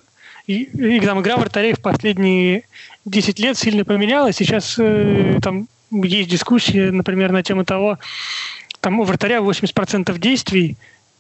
и, 0.48 0.64
и 0.64 1.00
там 1.00 1.22
игра 1.22 1.38
вратарей 1.38 1.74
в 1.74 1.80
последние 1.80 2.64
10 3.06 3.40
лет 3.40 3.58
сильно 3.58 3.86
поменялась. 3.86 4.36
Сейчас 4.36 4.76
э, 4.78 5.40
там 5.42 5.68
есть 5.92 6.30
дискуссии, 6.30 6.90
например, 6.90 7.32
на 7.32 7.44
тему 7.44 7.64
того, 7.64 8.00
там 8.82 9.00
у 9.00 9.04
вратаря 9.04 9.38
80% 9.38 10.18
действий 10.18 10.76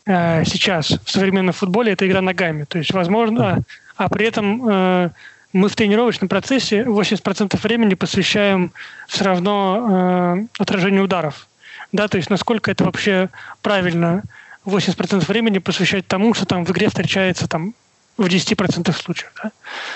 э, 0.05 0.43
сейчас 0.45 0.99
в 1.05 1.09
современном 1.09 1.53
футболе 1.53 1.93
это 1.93 2.07
игра 2.07 2.21
ногами. 2.21 2.65
То 2.65 2.79
есть, 2.79 2.91
возможно, 2.91 3.63
а 3.95 4.09
при 4.09 4.25
этом 4.25 4.67
э, 4.67 5.09
мы 5.53 5.69
в 5.69 5.75
тренировочном 5.75 6.27
процессе 6.27 6.81
80% 6.81 7.57
времени 7.61 7.93
посвящаем 7.93 8.73
все 9.07 9.23
равно 9.23 10.37
э, 10.39 10.61
отражению 10.61 11.03
ударов. 11.03 11.47
Да, 11.91 12.07
то 12.07 12.17
есть 12.17 12.29
насколько 12.31 12.71
это 12.71 12.83
вообще 12.83 13.29
правильно 13.61 14.23
80% 14.65 15.25
времени 15.27 15.59
посвящать 15.59 16.07
тому, 16.07 16.33
что 16.33 16.45
там 16.45 16.65
в 16.65 16.71
игре 16.71 16.89
встречается 16.89 17.47
там 17.47 17.75
в 18.17 18.25
10% 18.25 18.91
случаев. 18.93 19.31
Да? 19.41 19.51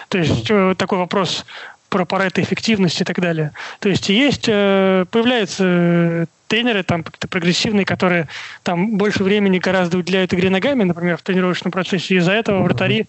То 0.10 0.18
есть 0.20 0.50
э, 0.50 0.76
такой 0.78 1.00
вопрос 1.00 1.46
про 1.90 2.06
парето 2.06 2.42
эффективности 2.42 3.02
и 3.02 3.06
так 3.06 3.20
далее. 3.20 3.52
То 3.80 3.90
есть 3.90 4.10
есть, 4.10 4.46
э, 4.48 5.06
появляются 5.10 6.28
тренеры 6.48 6.84
там 6.84 7.04
какие-то 7.04 7.28
прогрессивные, 7.28 7.86
которые 7.86 8.28
там 8.64 8.98
больше 8.98 9.24
времени 9.24 9.60
гораздо 9.60 9.98
уделяют 9.98 10.34
игре 10.34 10.50
ногами, 10.50 10.84
например, 10.84 11.18
в 11.18 11.22
тренировочном 11.22 11.72
процессе. 11.72 12.16
Из-за 12.16 12.34
этого 12.34 12.62
вратари 12.62 13.08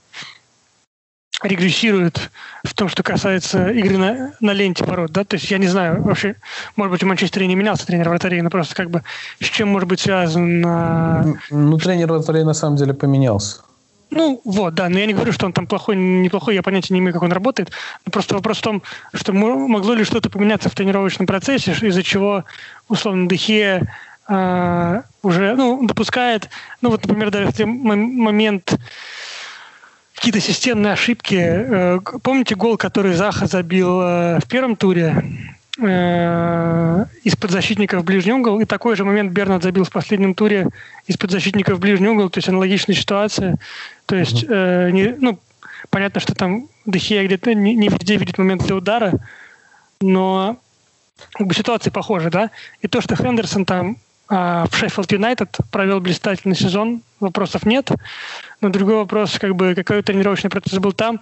регрессируют 1.43 2.31
в 2.65 2.75
том, 2.75 2.89
что 2.89 3.03
касается 3.03 3.69
игры 3.71 3.97
на, 3.97 4.33
на 4.41 4.53
ленте 4.53 4.85
ворот, 4.85 5.13
да, 5.13 5.25
то 5.25 5.37
есть 5.37 5.51
я 5.51 5.59
не 5.59 5.69
знаю, 5.69 6.03
вообще, 6.03 6.35
может 6.77 6.91
быть, 6.91 7.03
у 7.03 7.07
Манчестера 7.07 7.45
не 7.45 7.55
менялся 7.55 7.87
тренер 7.87 8.09
вратарей, 8.09 8.41
но 8.43 8.51
просто 8.51 8.75
как 8.75 8.91
бы 8.91 9.03
с 9.41 9.47
чем 9.47 9.69
может 9.69 9.89
быть 9.89 10.01
связан... 10.01 10.61
Ну, 11.51 11.79
тренер 11.79 12.13
вратарей 12.13 12.45
на 12.45 12.55
самом 12.55 12.77
деле 12.77 12.95
поменялся. 12.95 13.63
Ну, 14.11 14.41
вот, 14.45 14.75
да, 14.75 14.89
но 14.89 14.99
я 14.99 15.07
не 15.07 15.13
говорю, 15.13 15.33
что 15.33 15.47
он 15.47 15.53
там 15.53 15.67
плохой, 15.67 15.95
неплохой, 15.95 16.55
я 16.55 16.63
понятия 16.63 16.95
не 16.95 17.01
имею, 17.01 17.13
как 17.13 17.23
он 17.23 17.33
работает. 17.33 17.71
Но 18.07 18.11
просто 18.11 18.35
вопрос 18.35 18.59
в 18.59 18.63
том, 18.63 18.83
что 19.13 19.33
могло 19.33 19.95
ли 19.95 20.05
что-то 20.05 20.31
поменяться 20.31 20.71
в 20.71 20.75
тренировочном 20.75 21.27
процессе, 21.27 21.73
из-за 21.73 22.03
чего, 22.03 22.45
условно, 22.89 23.29
Дехе 23.29 23.83
э, 24.29 25.03
уже, 25.23 25.55
ну, 25.57 25.87
допускает, 25.87 26.49
ну, 26.81 26.91
вот, 26.91 27.07
например, 27.07 27.31
даже 27.31 27.67
момент 27.67 28.79
какие-то 30.19 30.41
системные 30.41 30.93
ошибки. 30.93 31.37
Э, 31.37 32.01
помните 32.23 32.57
гол, 32.57 32.77
который 32.77 33.15
Заха 33.15 33.47
забил 33.47 34.01
э, 34.01 34.41
в 34.41 34.49
первом 34.49 34.75
туре? 34.75 35.23
Э, 35.81 37.05
из-под 37.23 37.53
защитника 37.53 38.01
в 38.01 38.05
ближний 38.05 38.33
угол. 38.33 38.59
И 38.59 38.65
такой 38.65 38.97
же 38.97 39.05
момент 39.05 39.31
Бернард 39.31 39.63
забил 39.63 39.85
в 39.85 39.91
последнем 39.91 40.35
туре 40.35 40.67
из-под 41.07 41.31
защитника 41.31 41.77
в 41.77 41.79
ближний 41.79 42.09
угол. 42.09 42.31
То 42.31 42.39
есть 42.39 42.49
аналогичная 42.49 42.97
ситуация. 42.97 43.59
То 44.07 44.17
есть, 44.17 44.45
э, 44.49 44.91
не, 44.91 45.15
ну, 45.21 45.39
понятно, 45.91 46.21
что 46.21 46.35
там 46.35 46.67
Дехия 46.85 47.25
где-то 47.25 47.55
не, 47.55 47.77
не 47.77 47.89
везде 47.89 48.17
видит 48.17 48.39
момент 48.39 48.65
для 48.65 48.75
удара, 48.75 49.13
но 50.01 50.59
как 51.33 51.47
бы 51.47 51.55
ситуации 51.55 51.91
похожи, 51.91 52.29
да? 52.31 52.51
И 52.81 52.89
то, 52.89 53.01
что 53.01 53.15
Хендерсон 53.15 53.65
там 53.65 53.99
а, 54.29 54.67
в 54.71 54.77
Шеффилд 54.77 55.13
Юнайтед 55.13 55.57
провел 55.71 56.01
блистательный 56.01 56.57
сезон, 56.57 57.03
вопросов 57.21 57.67
нет. 57.67 57.91
Но 58.61 58.69
другой 58.71 58.97
вопрос, 58.97 59.39
как 59.39 59.55
бы, 59.55 59.75
какой 59.75 60.03
тренировочный 60.03 60.51
процесс 60.51 60.79
был 60.79 60.93
там, 60.93 61.21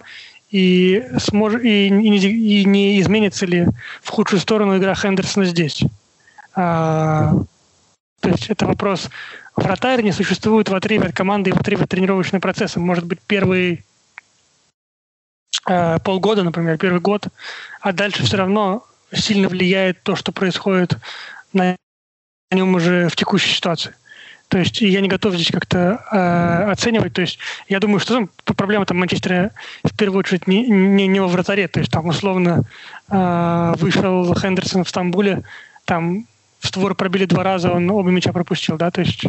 и, 0.49 1.03
смож... 1.17 1.55
и, 1.55 1.87
и, 1.87 1.89
не, 1.89 2.17
и 2.17 2.65
не 2.65 3.01
изменится 3.01 3.45
ли 3.45 3.67
в 4.01 4.09
худшую 4.09 4.39
сторону 4.39 4.77
игра 4.77 4.95
Хендерсона 4.95 5.45
здесь. 5.45 5.83
А, 6.55 7.33
то 8.21 8.29
есть 8.29 8.49
это 8.49 8.65
вопрос 8.65 9.09
вратарь 9.55 10.03
не 10.03 10.11
существует 10.11 10.69
в 10.69 10.75
отрыве 10.75 11.07
от 11.07 11.15
команды 11.15 11.49
и 11.49 11.53
в 11.53 11.57
отрыве 11.57 11.83
от 11.83 11.89
тренировочного 11.89 12.39
процесса. 12.39 12.79
Может 12.79 13.05
быть, 13.05 13.19
первый 13.27 13.83
э, 15.67 15.99
полгода, 15.99 16.43
например, 16.43 16.77
первый 16.77 17.01
год, 17.01 17.27
а 17.81 17.91
дальше 17.91 18.23
все 18.23 18.37
равно 18.37 18.85
сильно 19.11 19.49
влияет 19.49 20.03
то, 20.03 20.15
что 20.15 20.31
происходит 20.31 20.97
на 21.53 21.75
нем 22.51 22.75
уже 22.75 23.09
в 23.09 23.15
текущей 23.15 23.53
ситуации. 23.53 23.93
То 24.47 24.59
есть 24.59 24.81
я 24.81 25.01
не 25.01 25.09
готов 25.09 25.33
здесь 25.35 25.51
как-то 25.51 26.01
э, 26.11 26.71
оценивать. 26.71 27.13
То 27.13 27.21
есть 27.21 27.37
я 27.67 27.79
думаю, 27.79 27.99
что 27.99 28.13
там 28.15 28.29
проблема 28.55 28.85
там 28.85 28.97
Манчестера 28.97 29.51
в 29.83 29.95
первую 29.95 30.19
очередь 30.19 30.47
не, 30.47 30.67
не, 30.67 31.07
не 31.07 31.19
во 31.19 31.27
вратаре. 31.27 31.67
То 31.67 31.79
есть 31.79 31.91
там 31.91 32.07
условно 32.07 32.63
э, 33.09 33.73
вышел 33.77 34.33
Хендерсон 34.35 34.83
в 34.83 34.89
Стамбуле, 34.89 35.43
там 35.85 36.25
в 36.59 36.67
створ 36.67 36.95
пробили 36.95 37.25
два 37.25 37.43
раза, 37.43 37.71
он 37.71 37.89
оба 37.89 38.09
мяча 38.09 38.31
пропустил, 38.31 38.77
да, 38.77 38.89
то 38.89 39.01
есть 39.01 39.23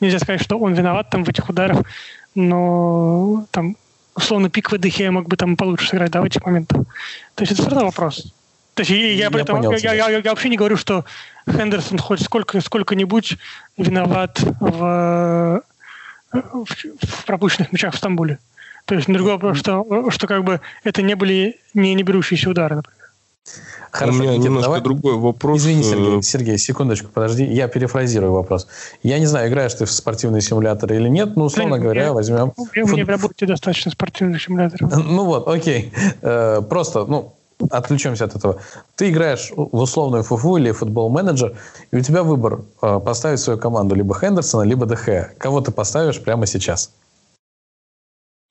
нельзя 0.00 0.18
сказать, 0.18 0.42
что 0.42 0.58
он 0.58 0.74
виноват 0.74 1.10
там 1.10 1.24
в 1.24 1.28
этих 1.28 1.48
ударах, 1.48 1.82
но 2.34 3.46
там 3.50 3.76
условно 4.14 4.50
пик 4.50 4.70
ВДХ 4.70 5.10
мог 5.10 5.28
бы 5.28 5.36
там 5.36 5.56
получше 5.56 5.88
сыграть, 5.88 6.10
да, 6.10 6.20
в 6.20 6.24
этих 6.24 6.44
моментах. 6.44 6.82
То 7.34 7.42
есть 7.42 7.52
это 7.52 7.62
все 7.62 7.70
равно 7.70 7.86
вопрос. 7.86 8.32
То 8.74 8.80
есть 8.80 8.90
я, 8.90 8.96
я, 8.96 9.30
я, 9.30 9.44
понял, 9.44 9.72
я, 9.72 9.92
я, 9.92 10.08
я, 10.08 10.18
я 10.18 10.30
вообще 10.30 10.48
не 10.48 10.56
говорю, 10.56 10.76
что 10.76 11.04
Хендерсон 11.48 11.98
хоть 11.98 12.22
сколько, 12.22 12.60
сколько-нибудь 12.60 13.38
виноват 13.76 14.40
в, 14.60 15.62
в, 16.32 16.64
в 16.64 17.24
пропущенных 17.26 17.72
мячах 17.72 17.94
в 17.94 17.98
Стамбуле. 17.98 18.38
То 18.84 18.94
есть 18.94 19.06
другой 19.06 19.32
вопрос, 19.32 19.58
что, 19.58 20.10
что 20.10 20.26
как 20.26 20.44
бы 20.44 20.60
это 20.84 21.02
не 21.02 21.14
были 21.14 21.58
не, 21.74 21.94
не 21.94 22.02
берущиеся 22.02 22.50
удары, 22.50 22.76
например. 22.76 23.02
Хорошо, 23.92 24.18
У 24.18 24.22
меня 24.22 24.30
Никита, 24.32 24.44
немножко 24.46 24.68
давай... 24.68 24.80
другой 24.80 25.16
вопрос. 25.16 25.60
Извини, 25.60 25.82
Сергей, 25.82 26.18
э, 26.18 26.22
Сергей, 26.22 26.58
секундочку, 26.58 27.08
подожди, 27.12 27.44
я 27.44 27.68
перефразирую 27.68 28.32
вопрос. 28.32 28.66
Я 29.02 29.18
не 29.18 29.26
знаю, 29.26 29.50
играешь 29.50 29.74
ты 29.74 29.84
в 29.84 29.92
спортивные 29.92 30.40
симуляторы 30.40 30.96
или 30.96 31.08
нет, 31.08 31.36
но, 31.36 31.44
условно 31.44 31.76
да, 31.76 31.82
говоря, 31.82 32.04
я, 32.04 32.12
возьмем... 32.14 32.54
У 32.56 32.88
меня 32.88 33.04
в 33.04 33.08
работе 33.08 33.44
достаточно 33.44 33.90
спортивных 33.90 34.42
симуляторов. 34.42 34.90
Ну 35.04 35.24
вот, 35.24 35.46
окей. 35.46 35.92
Э, 36.22 36.62
просто, 36.62 37.04
ну, 37.04 37.34
отключемся 37.70 38.24
от 38.24 38.36
этого. 38.36 38.60
Ты 38.96 39.10
играешь 39.10 39.52
в 39.56 39.76
условную 39.76 40.22
фуфу 40.22 40.56
или 40.56 40.72
футбол-менеджер, 40.72 41.54
и 41.90 41.96
у 41.96 42.00
тебя 42.00 42.22
выбор 42.22 42.60
э, 42.82 43.00
поставить 43.04 43.40
свою 43.40 43.58
команду 43.58 43.94
либо 43.94 44.14
Хендерсона, 44.18 44.62
либо 44.62 44.86
ДХ. 44.86 45.36
Кого 45.38 45.60
ты 45.60 45.70
поставишь 45.70 46.20
прямо 46.20 46.46
сейчас? 46.46 46.90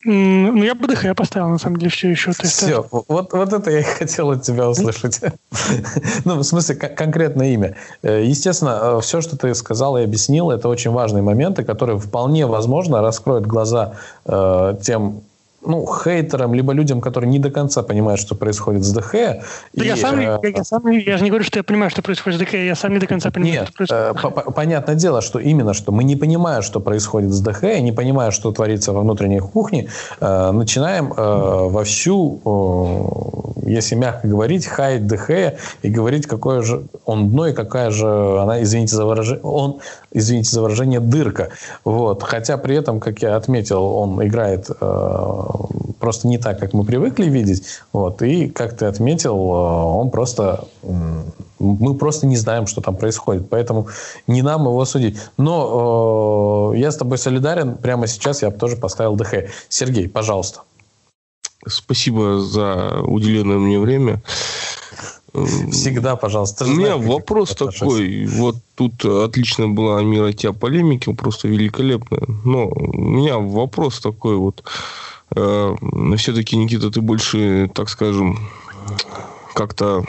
Ну, 0.04 0.64
я 0.64 0.74
бы 0.74 0.88
ДХ 0.88 1.16
поставил, 1.16 1.50
на 1.50 1.60
самом 1.60 1.78
деле, 1.78 1.92
все 1.92 2.10
еще. 2.10 2.32
Все, 2.32 2.88
вот, 2.92 3.34
вот 3.34 3.54
это 3.54 3.70
я 3.70 3.80
и 3.82 3.84
хотел 3.84 4.32
от 4.32 4.42
тебя 4.42 4.68
услышать. 4.68 5.20
ну, 6.26 6.38
в 6.38 6.44
смысле, 6.44 6.76
конкретное 6.76 7.50
имя. 7.50 7.76
Э, 8.02 8.24
естественно, 8.24 8.80
э, 8.82 9.02
все, 9.02 9.22
что 9.22 9.38
ты 9.38 9.54
сказал 9.54 9.98
и 9.98 10.04
объяснил, 10.04 10.50
это 10.50 10.70
очень 10.70 10.90
важные 10.90 11.22
моменты, 11.22 11.64
которые 11.64 12.00
вполне 12.00 12.48
возможно 12.48 13.02
раскроют 13.02 13.46
глаза 13.46 13.94
э, 14.26 14.76
тем 14.82 15.22
ну, 15.66 15.86
хейтерам, 15.86 16.54
либо 16.54 16.74
людям, 16.74 17.02
которые 17.02 17.30
не 17.30 17.40
до 17.40 17.52
конца 17.52 17.84
понимают, 17.84 18.20
что 18.20 18.36
происходит 18.36 18.84
с 18.84 18.92
ДХ. 18.92 19.12
Да 19.74 19.84
и, 19.84 19.88
я, 19.88 19.96
сам, 19.96 20.20
э, 20.20 20.40
я, 20.44 20.50
я, 20.50 20.64
сам, 20.64 20.88
я 20.88 21.18
же 21.18 21.24
не 21.24 21.30
говорю, 21.30 21.46
что 21.46 21.60
я 21.60 21.64
понимаю, 21.64 21.92
что 21.92 22.02
происходит 22.02 22.40
с 22.40 22.42
ДХ, 22.42 22.54
я 22.54 22.76
сам 22.76 22.94
не 22.94 23.00
до 23.00 23.08
конца 23.08 23.32
понимаю, 23.32 23.54
нет, 23.54 23.68
что 23.68 23.74
происходит. 23.78 24.48
Э, 24.48 24.52
понятное 24.52 24.96
дело, 24.96 25.22
что 25.22 25.40
именно, 25.40 25.74
что 25.74 25.92
мы 25.92 26.04
не 26.04 26.16
понимаем, 26.16 26.62
что 26.62 26.80
происходит 26.80 27.32
с 27.32 27.40
ДХ, 27.42 27.64
не 27.80 27.92
понимая, 27.92 28.32
что 28.32 28.52
творится 28.52 28.92
во 28.92 29.02
внутренней 29.02 29.40
кухне, 29.40 29.88
э, 30.20 30.52
начинаем 30.52 31.14
э, 31.14 31.68
вовсю, 31.70 32.42
э, 33.66 33.70
если 33.70 33.96
мягко 33.96 34.28
говорить, 34.28 34.66
хаять 34.66 35.06
ДХ 35.06 35.30
и 35.84 35.90
говорить, 35.90 36.26
какой 36.28 36.64
же 36.64 36.84
он 37.06 37.30
дно 37.30 37.48
и 37.48 37.54
какая 37.54 37.92
же 37.92 38.08
она, 38.08 38.62
извините 38.64 38.96
за 38.96 39.06
выражение, 39.06 39.44
он, 39.44 39.80
извините 40.12 40.50
за 40.50 40.62
выражение, 40.62 41.00
дырка. 41.00 41.50
Вот. 41.84 42.24
Хотя 42.24 42.58
при 42.58 42.76
этом, 42.76 43.00
как 43.00 43.22
я 43.22 43.36
отметил, 43.36 43.84
он 43.84 44.26
играет 44.26 44.70
э, 44.70 45.51
просто 46.00 46.28
не 46.28 46.38
так, 46.38 46.60
как 46.60 46.74
мы 46.74 46.84
привыкли 46.84 47.26
видеть. 47.26 47.64
Вот. 47.94 48.22
И, 48.22 48.48
как 48.48 48.78
ты 48.78 48.86
отметил, 48.86 49.36
э, 49.36 49.84
он 50.00 50.10
просто... 50.10 50.66
Мы 51.60 51.94
просто 51.94 52.26
не 52.26 52.38
знаем, 52.38 52.66
что 52.66 52.82
там 52.82 52.96
происходит. 52.96 53.50
Поэтому 53.50 53.88
не 54.28 54.42
нам 54.42 54.64
его 54.64 54.84
судить. 54.86 55.18
Но 55.38 56.72
э, 56.74 56.80
я 56.80 56.92
с 56.92 56.98
тобой 56.98 57.18
солидарен. 57.18 57.78
Прямо 57.78 58.08
сейчас 58.08 58.42
я 58.42 58.50
бы 58.50 58.58
тоже 58.58 58.78
поставил 58.78 59.16
ДХ. 59.16 59.50
Сергей, 59.70 60.10
пожалуйста. 60.10 60.62
Спасибо 61.68 62.42
за 62.42 63.02
уделенное 63.06 63.58
мне 63.58 63.80
время. 63.80 64.22
Всегда, 65.34 66.16
пожалуйста. 66.16 66.66
У 66.66 66.70
меня 66.70 66.98
вопрос 66.98 67.56
такой. 67.56 68.26
Вот 68.26 68.56
тут 68.76 69.06
отлично 69.06 69.70
была 69.70 70.02
мира 70.02 70.34
тебя 70.34 70.52
полемики, 70.52 71.14
просто 71.14 71.48
великолепная. 71.48 72.24
Но 72.44 72.68
у 72.68 72.98
меня 72.98 73.38
вопрос 73.38 74.00
такой 74.02 74.36
вот. 74.36 74.64
Э, 75.36 75.76
все-таки, 76.18 76.56
Никита, 76.56 76.92
ты 76.92 77.02
больше, 77.02 77.70
так 77.74 77.90
скажем, 77.90 78.40
как-то 79.54 80.04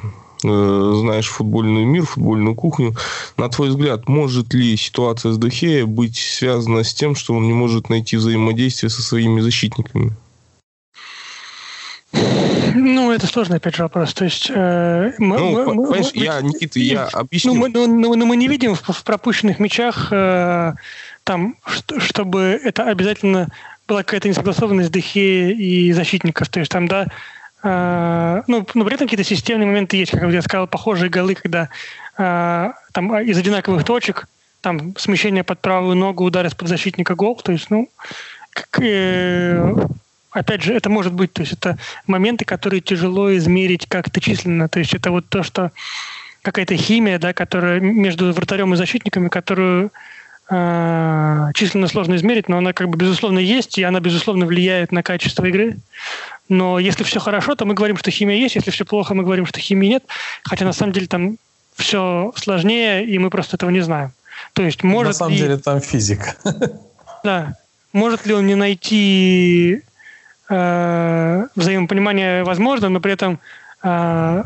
э, 0.45 0.93
знаешь 0.97 1.29
футбольный 1.29 1.85
мир, 1.85 2.05
футбольную 2.05 2.55
кухню. 2.55 2.95
На 3.37 3.49
твой 3.49 3.68
взгляд, 3.68 4.09
может 4.09 4.55
ли 4.55 4.77
ситуация 4.77 5.33
с 5.33 5.39
Дехея 5.39 5.87
быть 5.87 6.16
связана 6.16 6.83
с 6.83 6.93
тем, 6.93 7.14
что 7.14 7.35
он 7.35 7.47
не 7.47 7.53
может 7.53 7.89
найти 7.89 8.16
взаимодействие 8.16 8.91
со 8.91 9.03
своими 9.03 9.41
защитниками? 9.41 10.12
Ну, 12.75 13.11
это 13.11 13.27
сложный, 13.27 13.59
опять 13.59 13.77
же, 13.77 13.83
вопрос. 13.83 14.14
То 14.14 14.25
есть, 14.25 14.51
э, 14.51 15.12
мы, 15.18 15.39
ну, 15.39 15.51
мы, 15.53 15.64
понимаешь, 15.64 16.11
мы, 16.14 16.23
я, 16.23 16.41
Никита, 16.41 16.79
я 16.79 17.05
объясню. 17.07 17.55
Ну, 17.55 17.61
мы, 17.61 17.68
ну, 17.68 17.87
ну, 17.87 18.14
ну, 18.14 18.27
мы 18.27 18.37
не 18.37 18.49
видим 18.49 18.75
в, 18.75 18.83
в 18.83 19.05
пропущенных 19.05 19.59
мячах 19.59 20.09
э, 20.11 20.73
там, 21.25 21.57
что, 21.66 22.01
чтобы 22.01 22.61
это 22.62 22.85
обязательно 22.85 23.49
была 23.93 24.03
какая-то 24.03 24.28
несогласованность 24.28 24.90
Дехе 24.90 25.53
и 25.53 25.93
защитников. 25.93 26.49
То 26.49 26.61
есть 26.61 26.72
там, 26.72 26.88
да, 26.88 27.07
э, 27.62 28.43
ну, 28.47 28.66
но 28.74 28.84
при 28.84 28.95
этом 28.95 29.07
какие-то 29.07 29.28
системные 29.28 29.66
моменты 29.66 29.99
есть, 29.99 30.12
как 30.12 30.32
я 30.32 30.40
сказал, 30.40 30.66
похожие 30.66 31.11
голы, 31.11 31.34
когда 31.34 31.68
э, 32.16 32.70
там 32.93 33.18
из 33.18 33.36
одинаковых 33.36 33.84
точек, 33.84 34.28
там 34.62 34.97
смещение 34.97 35.45
под 35.45 35.61
правую 35.61 35.97
ногу, 35.97 36.24
удар 36.24 36.47
из-под 36.47 36.68
защитника, 36.68 37.14
гол. 37.14 37.36
То 37.36 37.53
есть, 37.53 37.68
ну, 37.70 37.90
как, 38.55 38.82
э, 38.82 39.74
опять 40.30 40.62
же, 40.62 40.72
это 40.72 40.88
может 40.88 41.12
быть, 41.12 41.34
то 41.34 41.43
есть 41.43 41.53
это 41.53 41.76
моменты, 42.07 42.47
которые 42.47 42.80
тяжело 42.80 43.36
измерить 43.36 43.86
как-то 43.86 44.22
численно. 44.22 44.70
То 44.70 44.78
есть 44.78 44.95
это 44.95 45.11
вот 45.11 45.28
то, 45.28 45.43
что 45.43 45.70
какая-то 46.40 46.76
химия, 46.76 47.18
да, 47.18 47.34
которая 47.34 47.78
между 47.80 48.32
вратарем 48.32 48.72
и 48.72 48.76
защитниками, 48.78 49.28
которую 49.28 49.90
численно 50.53 51.89
сложно 51.89 52.17
измерить, 52.17 52.49
но 52.49 52.59
она 52.59 52.73
как 52.73 52.89
бы 52.89 52.99
безусловно 52.99 53.39
есть, 53.39 53.79
и 53.79 53.83
она 53.83 54.01
безусловно 54.01 54.45
влияет 54.45 54.93
на 54.93 55.03
качество 55.03 55.47
игры. 55.47 55.79
Но 56.49 56.79
если 56.79 57.05
все 57.05 57.21
хорошо, 57.21 57.55
то 57.55 57.65
мы 57.65 57.73
говорим, 57.73 57.97
что 57.97 58.11
химия 58.11 58.37
есть, 58.37 58.57
если 58.57 58.71
все 58.71 58.85
плохо, 58.85 59.15
мы 59.15 59.23
говорим, 59.23 59.47
что 59.47 59.61
химии 59.61 59.89
нет, 59.89 60.05
хотя 60.45 60.67
на 60.67 60.75
самом 60.75 60.93
деле 60.93 61.07
там 61.07 61.39
все 61.75 62.33
сложнее, 62.37 63.07
и 63.07 63.19
мы 63.19 63.31
просто 63.31 63.57
этого 63.57 63.71
не 63.71 63.81
знаем. 63.81 64.13
То 64.53 64.63
есть 64.63 64.83
может 64.83 65.15
На 65.15 65.19
самом 65.19 65.33
ли... 65.33 65.39
деле 65.39 65.57
там 65.57 65.81
физика. 65.81 66.35
Да. 67.25 67.55
Может 67.93 68.27
ли 68.27 68.35
он 68.35 68.49
не 68.49 68.57
найти 68.57 69.83
э, 70.49 71.47
взаимопонимание 71.55 72.43
возможно, 72.43 72.89
но 72.89 72.99
при 73.01 73.13
этом 73.13 73.39
э, 73.85 74.43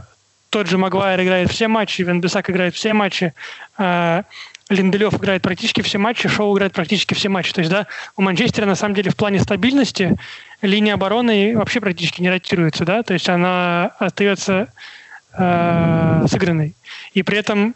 тот 0.50 0.66
же 0.66 0.76
Магуайр 0.76 1.22
играет 1.22 1.50
все 1.50 1.68
матчи, 1.68 2.02
Венбисак 2.02 2.50
играет 2.50 2.74
все 2.74 2.92
матчи, 2.92 3.32
э, 3.78 4.22
Линделев 4.68 5.14
играет 5.14 5.42
практически 5.42 5.80
все 5.80 5.98
матчи, 5.98 6.28
Шоу 6.28 6.56
играет 6.56 6.72
практически 6.72 7.14
все 7.14 7.28
матчи. 7.28 7.52
То 7.52 7.60
есть, 7.60 7.70
да, 7.70 7.86
у 8.16 8.22
Манчестера 8.22 8.66
на 8.66 8.74
самом 8.74 8.94
деле 8.94 9.10
в 9.10 9.16
плане 9.16 9.38
стабильности 9.40 10.16
линия 10.60 10.94
обороны 10.94 11.56
вообще 11.56 11.80
практически 11.80 12.20
не 12.20 12.30
ротируется, 12.30 12.84
да, 12.84 13.02
то 13.02 13.14
есть 13.14 13.28
она 13.28 13.92
остается 13.98 14.68
э, 15.38 16.24
сыгранной. 16.28 16.74
И 17.14 17.22
при 17.22 17.38
этом 17.38 17.74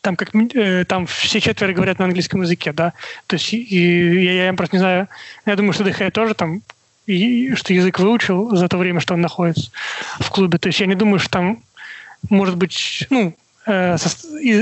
там 0.00 0.14
как 0.14 0.34
э, 0.34 0.84
там 0.84 1.06
все 1.06 1.40
четверо 1.40 1.72
говорят 1.72 1.98
на 1.98 2.04
английском 2.04 2.42
языке, 2.42 2.72
да, 2.72 2.92
то 3.26 3.34
есть 3.34 3.52
и, 3.52 4.24
я, 4.24 4.46
я 4.46 4.52
просто 4.52 4.76
не 4.76 4.80
знаю, 4.80 5.08
я 5.46 5.56
думаю, 5.56 5.72
что 5.72 5.84
ДХ 5.84 6.12
тоже 6.12 6.34
там 6.34 6.62
и 7.06 7.54
что 7.54 7.72
язык 7.72 7.98
выучил 7.98 8.54
за 8.54 8.68
то 8.68 8.76
время, 8.76 9.00
что 9.00 9.14
он 9.14 9.22
находится 9.22 9.70
в 10.20 10.30
клубе. 10.30 10.58
То 10.58 10.68
есть 10.68 10.78
я 10.78 10.86
не 10.86 10.94
думаю, 10.94 11.18
что 11.18 11.30
там 11.30 11.62
может 12.28 12.56
быть, 12.56 13.06
ну, 13.10 13.34
э, 13.68 13.98
со, 13.98 14.08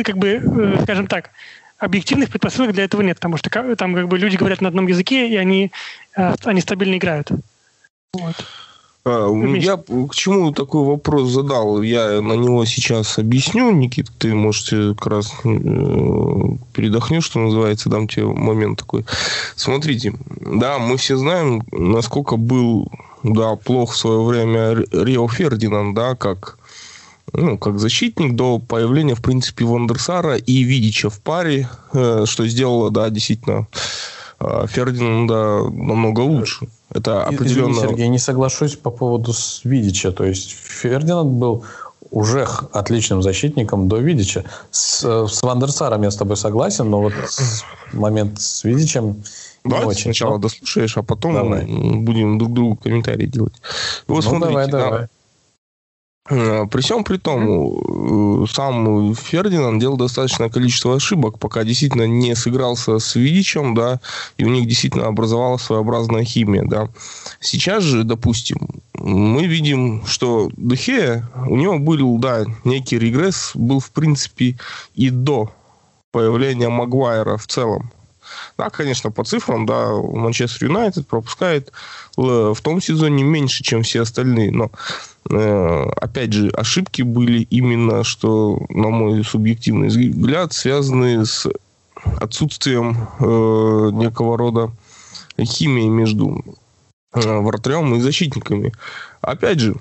как 0.04 0.18
бы, 0.18 0.28
э, 0.28 0.82
скажем 0.82 1.06
так, 1.06 1.30
объективных 1.78 2.30
предпосылок 2.30 2.72
для 2.72 2.84
этого 2.84 3.02
нет, 3.02 3.16
потому 3.16 3.36
что 3.36 3.50
там 3.76 3.94
как 3.94 4.08
бы 4.08 4.18
люди 4.18 4.36
говорят 4.36 4.60
на 4.60 4.68
одном 4.68 4.86
языке, 4.86 5.28
и 5.28 5.36
они, 5.36 5.72
э, 6.16 6.34
они 6.44 6.60
стабильно 6.60 6.96
играют. 6.96 7.30
Вот. 8.12 8.34
А, 9.04 9.30
я 9.56 9.76
к 9.76 10.14
чему 10.14 10.50
такой 10.50 10.84
вопрос 10.84 11.30
задал? 11.30 11.80
Я 11.82 12.20
на 12.20 12.32
него 12.32 12.64
сейчас 12.64 13.18
объясню, 13.18 13.70
Никит, 13.70 14.10
ты, 14.18 14.34
может, 14.34 14.68
как 14.96 15.06
раз 15.06 15.32
передохнешь, 16.72 17.24
что 17.24 17.38
называется, 17.38 17.88
дам 17.88 18.08
тебе 18.08 18.26
момент 18.26 18.80
такой. 18.80 19.06
Смотрите, 19.54 20.14
да, 20.40 20.78
мы 20.78 20.96
все 20.96 21.16
знаем, 21.16 21.62
насколько 21.70 22.36
был, 22.36 22.90
да, 23.22 23.54
плох 23.54 23.92
в 23.92 23.96
свое 23.96 24.24
время 24.24 24.74
Рио 24.90 25.28
Фердинанд, 25.28 25.94
да, 25.94 26.16
как 26.16 26.58
ну, 27.32 27.58
как 27.58 27.78
защитник 27.78 28.34
до 28.34 28.58
появления, 28.58 29.14
в 29.14 29.22
принципе, 29.22 29.64
Вандерсара 29.64 30.36
и 30.36 30.62
Видича 30.62 31.10
в 31.10 31.20
паре, 31.20 31.68
э, 31.92 32.24
что 32.26 32.46
сделало, 32.46 32.90
да, 32.90 33.10
действительно, 33.10 33.66
э, 34.40 34.66
Фердинанда 34.68 35.64
намного 35.70 36.20
лучше. 36.20 36.68
Это 36.90 37.24
определенно... 37.24 37.72
Извини, 37.72 37.88
Сергей, 37.88 38.08
не 38.08 38.18
соглашусь 38.18 38.76
по 38.76 38.90
поводу 38.90 39.32
Видича. 39.64 40.12
То 40.12 40.24
есть 40.24 40.50
Фердинанд 40.52 41.32
был 41.32 41.64
уже 42.10 42.46
отличным 42.72 43.22
защитником 43.22 43.88
до 43.88 43.98
Видича. 43.98 44.44
С, 44.70 45.26
с 45.26 45.42
Вандерсаром 45.42 46.02
я 46.02 46.10
с 46.10 46.16
тобой 46.16 46.36
согласен, 46.36 46.88
но 46.88 47.02
вот 47.02 47.12
момент 47.92 48.40
с 48.40 48.64
Видичем 48.64 49.22
Давай 49.64 49.86
очень. 49.86 50.02
сначала 50.02 50.38
дослушаешь, 50.38 50.96
а 50.96 51.02
потом 51.02 51.34
давай. 51.34 51.64
будем 51.64 52.38
друг 52.38 52.52
другу 52.52 52.76
комментарии 52.76 53.26
делать. 53.26 53.54
Вот 54.06 54.24
ну, 54.24 54.30
смотрите, 54.30 54.70
давай, 54.70 54.70
давай. 54.70 55.06
Э, 56.28 56.66
при 56.70 56.80
всем 56.80 57.04
при 57.04 57.18
том, 57.18 58.42
э, 58.42 58.46
сам 58.52 59.14
Фердинанд 59.14 59.80
делал 59.80 59.96
достаточное 59.96 60.48
количество 60.48 60.96
ошибок, 60.96 61.38
пока 61.38 61.62
действительно 61.64 62.06
не 62.06 62.34
сыгрался 62.34 62.98
с 62.98 63.14
Видичем, 63.14 63.74
да, 63.74 64.00
и 64.36 64.44
у 64.44 64.48
них 64.48 64.66
действительно 64.66 65.06
образовалась 65.06 65.62
своеобразная 65.62 66.24
химия, 66.24 66.64
да. 66.64 66.88
Сейчас 67.40 67.84
же, 67.84 68.02
допустим, 68.02 68.58
мы 68.94 69.46
видим, 69.46 70.04
что 70.06 70.50
Дехея, 70.56 71.28
у 71.48 71.56
него 71.56 71.78
был, 71.78 72.18
да, 72.18 72.44
некий 72.64 72.98
регресс, 72.98 73.52
был, 73.54 73.78
в 73.78 73.90
принципе, 73.90 74.58
и 74.94 75.10
до 75.10 75.52
появления 76.10 76.68
Магуайра 76.68 77.36
в 77.36 77.46
целом. 77.46 77.92
Да, 78.58 78.70
конечно, 78.70 79.10
по 79.10 79.24
цифрам, 79.24 79.66
да, 79.66 79.90
Манчестер 79.92 80.68
Юнайтед 80.68 81.06
пропускает 81.06 81.72
в 82.16 82.56
том 82.62 82.80
сезоне 82.80 83.24
меньше, 83.24 83.62
чем 83.62 83.82
все 83.82 84.02
остальные, 84.02 84.50
но 84.52 84.70
э, 85.30 85.84
опять 86.00 86.32
же, 86.32 86.48
ошибки 86.48 87.02
были 87.02 87.42
именно, 87.50 88.04
что, 88.04 88.64
на 88.68 88.88
мой 88.88 89.24
субъективный 89.24 89.88
взгляд, 89.88 90.52
связаны 90.52 91.26
с 91.26 91.46
отсутствием 92.20 93.08
э, 93.18 93.90
некого 93.92 94.38
рода 94.38 94.70
химии 95.38 95.88
между 95.88 96.44
э, 97.12 97.38
вратарем 97.40 97.94
и 97.94 98.00
защитниками. 98.00 98.72
Опять 99.20 99.60
же, 99.60 99.76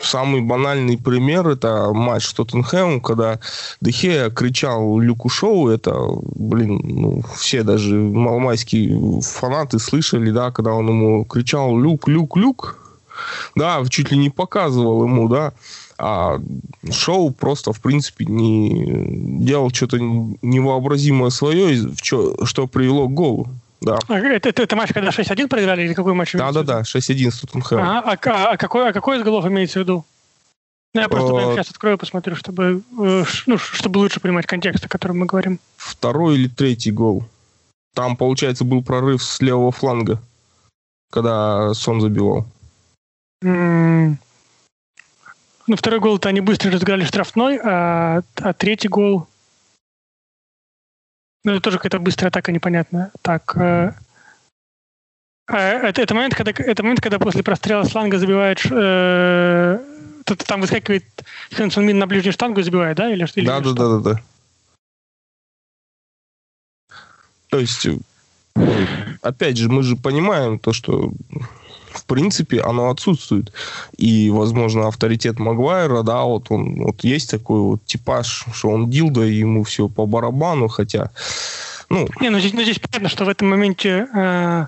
Самый 0.00 0.40
банальный 0.40 0.96
пример 0.96 1.46
это 1.48 1.92
матч 1.92 2.26
с 2.26 2.34
Тоттенхэмом, 2.34 3.00
когда 3.00 3.38
Дехея 3.80 4.30
кричал 4.30 4.98
Люку 4.98 5.28
Шоу, 5.28 5.68
это, 5.68 5.94
блин, 6.34 6.80
ну, 6.82 7.22
все 7.36 7.62
даже 7.62 7.94
маломайские 7.94 9.20
фанаты 9.20 9.78
слышали, 9.78 10.30
да, 10.30 10.50
когда 10.52 10.72
он 10.72 10.88
ему 10.88 11.24
кричал 11.24 11.76
Люк, 11.78 12.08
Люк, 12.08 12.36
Люк, 12.36 12.78
да, 13.54 13.82
чуть 13.88 14.10
ли 14.10 14.16
не 14.16 14.30
показывал 14.30 15.04
ему, 15.04 15.28
да, 15.28 15.52
а 15.98 16.40
шоу 16.90 17.30
просто, 17.30 17.74
в 17.74 17.80
принципе, 17.80 18.24
не 18.24 19.44
делал 19.44 19.70
что-то 19.70 19.98
невообразимое 19.98 21.28
свое, 21.28 21.92
что 22.00 22.66
привело 22.66 23.06
к 23.06 23.12
голу. 23.12 23.48
Да. 23.80 23.98
А, 24.08 24.18
это, 24.18 24.50
это, 24.50 24.62
это 24.62 24.76
матч, 24.76 24.92
когда 24.92 25.10
6-1 25.10 25.48
проиграли, 25.48 25.82
или 25.82 25.94
какой 25.94 26.12
матч? 26.14 26.32
Да, 26.32 26.52
да, 26.52 26.62
да, 26.62 26.80
6-1 26.82 27.30
с 27.30 27.40
Тоттенхэмом. 27.40 27.84
Ага, 27.84 28.20
а, 28.26 28.52
а, 28.52 28.56
какой, 28.56 28.90
а 28.90 28.92
какой 28.92 29.18
из 29.18 29.22
голов 29.22 29.46
имеется 29.46 29.78
в 29.78 29.82
виду? 29.82 30.04
Я 30.92 31.08
просто 31.08 31.32
прямо 31.32 31.54
сейчас 31.54 31.70
открою, 31.70 31.98
посмотрю, 31.98 32.34
чтобы, 32.34 32.82
э, 32.98 33.24
ну, 33.46 33.58
чтобы 33.58 33.98
лучше 33.98 34.20
понимать 34.20 34.46
контекст, 34.46 34.84
о 34.84 34.88
котором 34.88 35.20
мы 35.20 35.26
говорим. 35.26 35.60
Второй 35.76 36.34
или 36.34 36.48
третий 36.48 36.90
гол. 36.90 37.24
Там, 37.94 38.16
получается, 38.16 38.64
был 38.64 38.82
прорыв 38.82 39.22
с 39.22 39.40
левого 39.40 39.70
фланга, 39.70 40.20
когда 41.10 41.72
Сон 41.74 42.00
забивал. 42.00 42.44
Mm. 43.42 44.16
Ну, 45.66 45.76
второй 45.76 46.00
гол-то 46.00 46.28
они 46.28 46.40
быстро 46.40 46.72
разыграли 46.72 47.04
штрафной, 47.04 47.58
а, 47.62 48.22
а 48.36 48.52
третий 48.52 48.88
гол... 48.88 49.28
Ну, 51.44 51.52
это 51.52 51.60
тоже 51.60 51.78
какая-то 51.78 51.98
быстрая 51.98 52.28
атака 52.28 52.52
непонятная. 52.52 53.10
Так, 53.22 53.56
э, 53.56 53.92
э, 55.48 55.56
это, 55.56 56.02
это, 56.02 56.14
момент, 56.14 56.34
когда, 56.34 56.52
это 56.52 56.82
момент, 56.82 57.00
когда 57.00 57.18
после 57.18 57.42
прострела 57.42 57.84
сланга 57.84 58.18
забивает... 58.18 58.60
Э, 58.70 59.78
там 60.46 60.60
выскакивает 60.60 61.04
Хэнсон 61.52 61.84
Мин 61.84 61.98
на 61.98 62.06
ближнюю 62.06 62.32
штангу 62.32 62.60
и 62.60 62.62
забивает, 62.62 62.96
да? 62.96 63.10
Или, 63.10 63.26
или 63.34 63.46
да, 63.46 63.60
да, 63.60 63.72
да, 63.72 63.88
да, 63.88 63.98
да. 63.98 64.22
То 67.48 67.58
есть, 67.58 67.88
опять 69.22 69.56
же, 69.56 69.68
мы 69.68 69.82
же 69.82 69.96
понимаем 69.96 70.60
то, 70.60 70.72
что 70.72 71.12
принципе, 72.10 72.60
оно 72.60 72.90
отсутствует. 72.90 73.52
И, 73.96 74.30
возможно, 74.30 74.88
авторитет 74.88 75.38
Магуайра, 75.38 76.02
да, 76.02 76.22
вот 76.22 76.50
он 76.50 76.82
вот 76.82 77.04
есть 77.04 77.30
такой 77.30 77.60
вот 77.60 77.84
типаж, 77.86 78.46
что 78.52 78.68
он 78.68 78.90
дилда, 78.90 79.24
и 79.24 79.34
ему 79.34 79.62
все 79.62 79.88
по 79.88 80.06
барабану, 80.06 80.68
хотя, 80.68 81.10
ну... 81.88 82.08
Не, 82.20 82.30
ну 82.30 82.40
здесь, 82.40 82.52
ну, 82.52 82.62
здесь 82.62 82.80
понятно, 82.80 83.08
что 83.08 83.24
в 83.24 83.28
этом 83.28 83.48
моменте 83.48 84.08
э, 84.12 84.66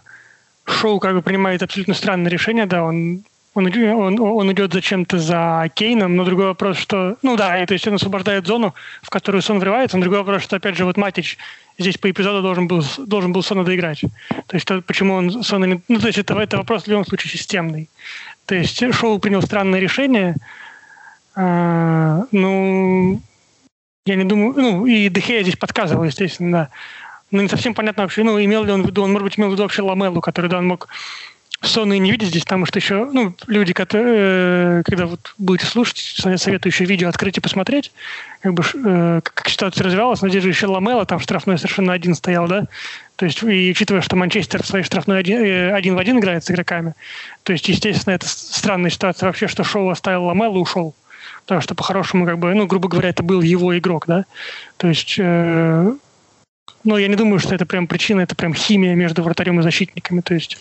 Шоу 0.65 1.01
как 1.01 1.15
бы 1.15 1.23
принимает 1.23 1.63
абсолютно 1.63 1.95
странное 1.95 2.31
решение, 2.31 2.67
да, 2.67 2.85
он 2.85 3.25
он, 3.55 3.67
он, 3.67 4.21
он 4.21 4.53
идет 4.53 4.73
зачем-то 4.73 5.19
за 5.19 5.71
Кейном, 5.75 6.17
но 6.17 6.25
другой 6.25 6.47
вопрос, 6.47 6.79
что... 6.79 7.17
Ну 7.23 7.37
да, 7.37 7.63
и, 7.63 7.67
то 7.67 7.75
есть 7.75 7.87
он 7.87 7.95
освобождает 7.95 8.47
зону, 8.47 8.75
в 9.03 9.11
которую 9.11 9.43
Сон 9.43 9.59
врывается, 9.59 9.97
но 9.97 10.03
другой 10.03 10.21
вопрос, 10.21 10.43
что, 10.43 10.57
опять 10.57 10.77
же, 10.77 10.85
вот 10.87 10.97
Матич 10.97 11.37
здесь 11.79 11.99
по 11.99 12.11
эпизоду 12.11 12.41
должен 12.41 12.67
был, 12.67 12.83
должен 12.99 13.33
был 13.33 13.43
Сона 13.43 13.65
доиграть. 13.65 14.01
То 14.47 14.57
есть 14.57 14.67
то, 14.67 14.81
почему 14.81 15.15
он 15.15 15.43
Сона. 15.43 15.81
Ну, 15.89 15.99
то 15.99 16.07
есть 16.07 16.19
это, 16.19 16.39
это 16.39 16.57
вопрос 16.57 16.85
в 16.85 16.89
любом 16.89 17.05
случае 17.05 17.31
системный. 17.31 17.91
То 18.47 18.55
есть 18.55 18.83
Шоу 18.95 19.19
принял 19.19 19.43
странное 19.43 19.81
решение. 19.81 20.37
А, 21.35 22.23
ну, 22.33 23.21
я 24.07 24.17
не 24.17 24.25
думаю... 24.25 24.55
Ну, 24.57 24.87
и 24.87 25.09
Дехея 25.09 25.43
здесь 25.43 25.57
подсказывал, 25.57 26.05
естественно, 26.05 26.53
да. 26.53 26.69
Но 27.31 27.41
не 27.41 27.49
совсем 27.49 27.75
понятно 27.75 28.03
вообще, 28.03 28.25
ну, 28.25 28.43
имел 28.43 28.65
ли 28.65 28.73
он 28.73 28.83
в 28.83 28.87
виду, 28.87 29.03
он, 29.03 29.13
может 29.13 29.25
быть, 29.25 29.39
имел 29.39 29.49
в 29.49 29.53
виду 29.53 29.63
вообще 29.63 29.83
Ламелу, 29.83 30.21
который, 30.21 30.51
да, 30.51 30.59
он 30.59 30.67
мог 30.67 30.89
Sony 31.63 31.99
не 31.99 32.11
видит 32.11 32.29
здесь, 32.29 32.43
потому 32.43 32.67
что 32.67 32.79
еще, 32.81 33.09
ну, 33.13 33.35
люди, 33.47 33.73
которые, 33.73 34.81
э, 34.81 34.83
когда 34.85 35.07
вот 35.07 35.35
будете 35.39 35.67
слушать, 35.67 35.99
советую 35.99 36.73
еще 36.73 36.85
видео 36.85 37.09
открыть 37.09 37.39
и 37.39 37.41
посмотреть, 37.41 37.93
как 38.41 38.55
бы, 38.55 38.65
э, 38.75 39.21
как 39.23 39.49
ситуация 39.49 39.85
развивалась, 39.85 40.21
же 40.21 40.49
еще 40.49 40.67
Ламела, 40.67 41.07
там 41.07 41.21
штрафной 41.21 41.59
совершенно 41.59 41.93
один 41.93 42.17
стоял, 42.17 42.49
да, 42.49 42.67
то 43.15 43.27
есть, 43.27 43.43
и 43.45 43.71
учитывая, 43.71 44.01
что 44.03 44.17
Манчестер 44.17 44.63
в 44.63 44.67
своей 44.67 44.85
штрафной 44.85 45.21
один, 45.21 45.41
э, 45.41 45.73
один 45.73 45.95
в 45.95 45.99
один 45.99 46.19
играет 46.19 46.45
с 46.45 46.51
игроками, 46.51 46.95
то 47.45 47.53
есть, 47.53 47.69
естественно, 47.69 48.15
это 48.15 48.27
странная 48.29 48.91
ситуация 48.91 49.29
вообще, 49.29 49.47
что 49.47 49.63
Шоу 49.63 49.89
оставил 49.89 50.25
Ламелу 50.25 50.59
и 50.59 50.63
ушел, 50.63 50.97
потому 51.47 51.61
что 51.61 51.77
по-хорошему, 51.77 52.27
как 52.27 52.41
бы, 52.41 52.53
ну, 52.55 52.67
грубо 52.67 52.89
говоря, 52.89 53.11
это 53.11 53.23
был 53.23 53.41
его 53.41 53.79
игрок, 53.79 54.07
да, 54.09 54.25
то 54.79 54.89
есть, 54.89 55.17
но 56.85 56.99
я 56.99 57.09
не 57.09 57.17
думаю, 57.17 57.39
что 57.39 57.55
это 57.55 57.67
прям 57.67 57.87
причина, 57.87 58.21
это 58.21 58.35
прям 58.35 58.55
химия 58.55 58.95
между 58.95 59.23
вратарем 59.23 59.61
и 59.61 59.63
защитниками. 59.63 60.21
То 60.21 60.35
есть, 60.35 60.59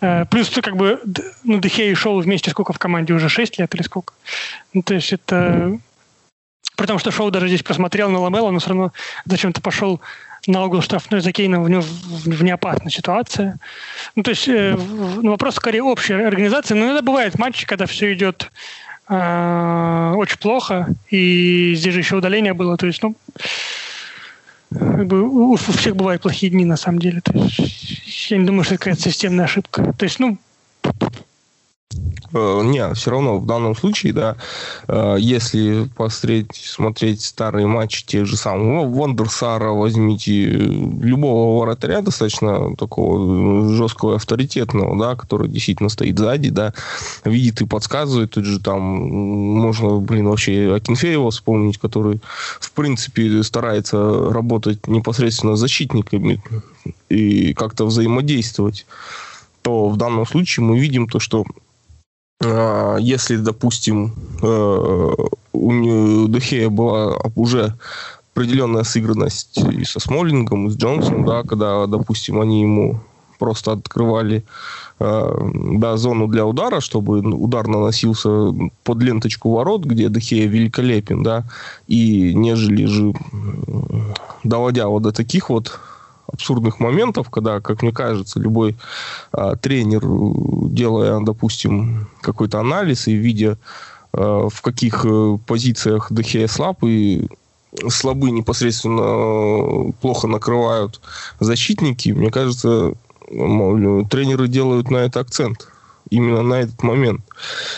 э, 0.00 0.24
плюс 0.30 0.50
как 0.50 0.76
бы, 0.76 1.00
ну, 1.44 1.60
Дехе 1.60 1.90
и 1.90 1.94
Шоу 1.94 2.20
вместе 2.20 2.50
сколько 2.50 2.72
в 2.72 2.78
команде? 2.78 3.14
Уже 3.14 3.28
6 3.28 3.58
лет 3.58 3.74
или 3.74 3.82
сколько? 3.82 4.14
Ну, 4.72 4.82
то 4.82 4.94
есть 4.94 5.12
это... 5.12 5.78
При 6.76 6.86
том, 6.86 6.98
что 6.98 7.10
Шоу 7.10 7.30
даже 7.30 7.48
здесь 7.48 7.62
посмотрел 7.62 8.10
на 8.10 8.18
Ламела, 8.18 8.50
но 8.50 8.58
все 8.58 8.70
равно 8.70 8.92
зачем-то 9.26 9.60
пошел 9.60 10.00
на 10.46 10.64
угол 10.64 10.82
штрафной 10.82 11.20
за 11.20 11.32
Кейном 11.32 11.62
в, 11.62 11.68
в, 11.68 12.28
в 12.28 12.44
неопасной 12.44 12.90
ситуации. 12.90 13.54
Ну, 14.16 14.22
то 14.22 14.30
есть 14.30 14.48
э, 14.48 14.76
ну, 14.76 15.30
вопрос 15.30 15.56
скорее 15.56 15.82
общей 15.82 16.14
организации. 16.14 16.74
Но 16.74 16.86
иногда 16.86 17.02
бывает 17.02 17.38
матчи, 17.38 17.66
когда 17.66 17.86
все 17.86 18.12
идет 18.12 18.50
э, 19.08 20.12
очень 20.16 20.38
плохо, 20.38 20.88
и 21.10 21.74
здесь 21.76 21.94
же 21.94 22.00
еще 22.00 22.16
удаление 22.16 22.54
было. 22.54 22.76
То 22.76 22.86
есть, 22.86 23.02
ну, 23.02 23.14
как 24.78 25.06
бы 25.06 25.22
у, 25.22 25.56
всех 25.56 25.96
бывают 25.96 26.22
плохие 26.22 26.50
дни 26.50 26.64
на 26.64 26.76
самом 26.76 26.98
деле. 26.98 27.20
То 27.20 27.32
есть, 27.32 28.30
я 28.30 28.38
не 28.38 28.46
думаю, 28.46 28.64
что 28.64 28.74
это 28.74 28.84
какая-то 28.84 29.02
системная 29.02 29.44
ошибка. 29.44 29.92
То 29.92 30.04
есть, 30.04 30.18
ну, 30.18 30.38
не, 32.32 32.94
все 32.94 33.10
равно 33.10 33.38
в 33.38 33.46
данном 33.46 33.76
случае, 33.76 34.12
да, 34.12 34.36
э, 34.88 35.16
если 35.18 35.88
посмотреть, 35.96 36.54
смотреть 36.54 37.22
старые 37.22 37.66
матчи 37.66 38.06
тех 38.06 38.26
же 38.26 38.36
самых 38.36 38.88
Вондерсара, 38.88 39.70
возьмите 39.70 40.46
любого 40.46 41.62
вратаря 41.64 42.00
достаточно 42.00 42.74
такого 42.76 43.68
жесткого 43.68 44.16
авторитетного, 44.16 44.98
да, 44.98 45.14
который 45.14 45.48
действительно 45.48 45.90
стоит 45.90 46.18
сзади, 46.18 46.48
да, 46.48 46.72
видит 47.24 47.60
и 47.60 47.66
подсказывает, 47.66 48.30
тут 48.30 48.44
же 48.44 48.60
там 48.60 48.80
можно, 48.80 49.98
блин, 49.98 50.28
вообще 50.28 50.74
Акинфеева 50.74 51.30
вспомнить, 51.30 51.78
который, 51.78 52.20
в 52.60 52.72
принципе, 52.72 53.42
старается 53.42 54.30
работать 54.30 54.86
непосредственно 54.86 55.56
с 55.56 55.60
защитниками 55.60 56.42
и 57.08 57.52
как-то 57.52 57.84
взаимодействовать. 57.84 58.86
То 59.62 59.88
в 59.88 59.96
данном 59.96 60.26
случае 60.26 60.64
мы 60.64 60.78
видим 60.78 61.06
то, 61.06 61.20
что 61.20 61.44
если, 63.00 63.36
допустим, 63.36 64.12
э, 64.42 65.14
у 65.52 66.28
Дехея 66.28 66.70
была 66.70 67.16
уже 67.36 67.74
определенная 68.34 68.84
сыгранность 68.84 69.58
и 69.58 69.84
со 69.84 70.00
Смолингом, 70.00 70.66
и 70.66 70.70
с 70.70 70.76
Джонсом, 70.76 71.24
да, 71.24 71.42
когда, 71.42 71.86
допустим, 71.86 72.40
они 72.40 72.62
ему 72.62 73.00
просто 73.38 73.72
открывали 73.72 74.44
э, 75.00 75.50
да, 75.78 75.96
зону 75.96 76.28
для 76.28 76.46
удара, 76.46 76.80
чтобы 76.80 77.20
удар 77.20 77.66
наносился 77.66 78.52
под 78.84 79.02
ленточку 79.02 79.50
ворот, 79.50 79.84
где 79.84 80.08
Дехея 80.08 80.48
великолепен, 80.48 81.22
да, 81.22 81.44
и 81.88 82.32
нежели 82.34 82.86
же 82.86 83.12
доводя 84.44 84.88
вот 84.88 85.02
до 85.02 85.12
таких 85.12 85.50
вот 85.50 85.78
абсурдных 86.26 86.80
моментов, 86.80 87.30
когда, 87.30 87.60
как 87.60 87.82
мне 87.82 87.92
кажется, 87.92 88.40
любой 88.40 88.76
а, 89.32 89.56
тренер, 89.56 90.02
делая, 90.70 91.20
допустим, 91.20 92.08
какой-то 92.20 92.60
анализ 92.60 93.08
и 93.08 93.14
видя 93.14 93.58
в 94.12 94.60
каких 94.60 95.06
позициях 95.46 96.08
Дехея 96.10 96.46
слаб, 96.46 96.84
и 96.84 97.26
слабы 97.88 98.30
непосредственно 98.30 99.90
плохо 100.02 100.26
накрывают 100.26 101.00
защитники, 101.40 102.10
мне 102.10 102.30
кажется, 102.30 102.92
тренеры 103.28 104.48
делают 104.48 104.90
на 104.90 104.98
это 104.98 105.20
акцент 105.20 105.66
именно 106.10 106.42
на 106.42 106.54
этот 106.54 106.82
момент. 106.82 107.22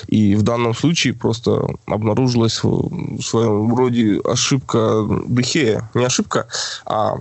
И 0.09 0.35
в 0.35 0.43
данном 0.43 0.75
случае 0.75 1.15
просто 1.15 1.65
обнаружилась 1.87 2.65
в 2.65 3.21
своем 3.23 3.73
роде 3.75 4.21
ошибка 4.25 5.07
Дехея. 5.29 5.89
Не 5.95 6.05
ошибка, 6.05 6.49
а 6.85 7.19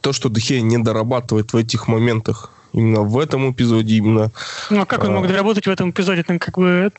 то, 0.00 0.12
что 0.12 0.28
Дехея 0.28 0.60
не 0.60 0.78
дорабатывает 0.78 1.52
в 1.52 1.56
этих 1.56 1.88
моментах 1.88 2.50
именно 2.72 3.02
в 3.02 3.18
этом 3.18 3.50
эпизоде, 3.50 3.96
именно... 3.96 4.30
Ну, 4.70 4.82
а 4.82 4.86
как 4.86 5.04
он 5.04 5.14
мог 5.14 5.24
а, 5.24 5.28
доработать 5.28 5.66
в 5.66 5.70
этом 5.70 5.90
эпизоде? 5.90 6.22
Там, 6.22 6.38
как 6.38 6.56
бы, 6.56 6.90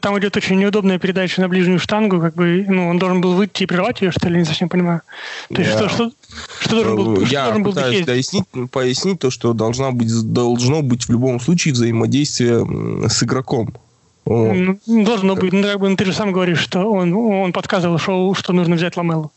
там 0.00 0.18
идет 0.18 0.36
очень 0.36 0.58
неудобная 0.58 0.98
передача 0.98 1.40
на 1.40 1.48
ближнюю 1.48 1.78
штангу, 1.78 2.20
как 2.20 2.34
бы, 2.34 2.64
ну, 2.68 2.88
он 2.88 2.98
должен 2.98 3.20
был 3.20 3.34
выйти 3.34 3.64
и 3.64 3.66
прервать 3.66 4.00
ее, 4.00 4.12
что 4.12 4.28
ли, 4.28 4.38
не 4.38 4.44
совсем 4.44 4.68
понимаю. 4.68 5.02
То 5.52 5.60
есть, 5.60 5.72
что, 5.72 5.88
что, 5.88 6.10
что 6.60 6.70
должен 6.70 6.96
был 6.96 7.20
Я 7.22 7.46
должен 7.46 7.62
был 7.62 7.72
пытаюсь 7.72 8.06
дояснить, 8.06 8.44
пояснить 8.70 9.18
то, 9.18 9.30
что 9.30 9.52
должна 9.52 9.90
быть, 9.90 10.08
должно 10.32 10.82
быть 10.82 11.04
в 11.04 11.10
любом 11.10 11.40
случае 11.40 11.74
взаимодействие 11.74 12.64
с 13.08 13.22
игроком. 13.22 13.74
Вот. 14.24 14.78
Ну, 14.86 15.04
должно 15.04 15.36
быть. 15.36 15.52
Ну, 15.52 15.62
как 15.62 15.80
бы, 15.80 15.88
ну, 15.88 15.96
ты 15.96 16.04
же 16.04 16.12
сам 16.12 16.32
говоришь, 16.32 16.60
что 16.60 16.80
он, 16.80 17.14
он 17.14 17.52
подсказывал 17.52 17.98
шоу, 17.98 18.34
что 18.34 18.52
нужно 18.52 18.76
взять 18.76 18.96
Ламелу. 18.96 19.32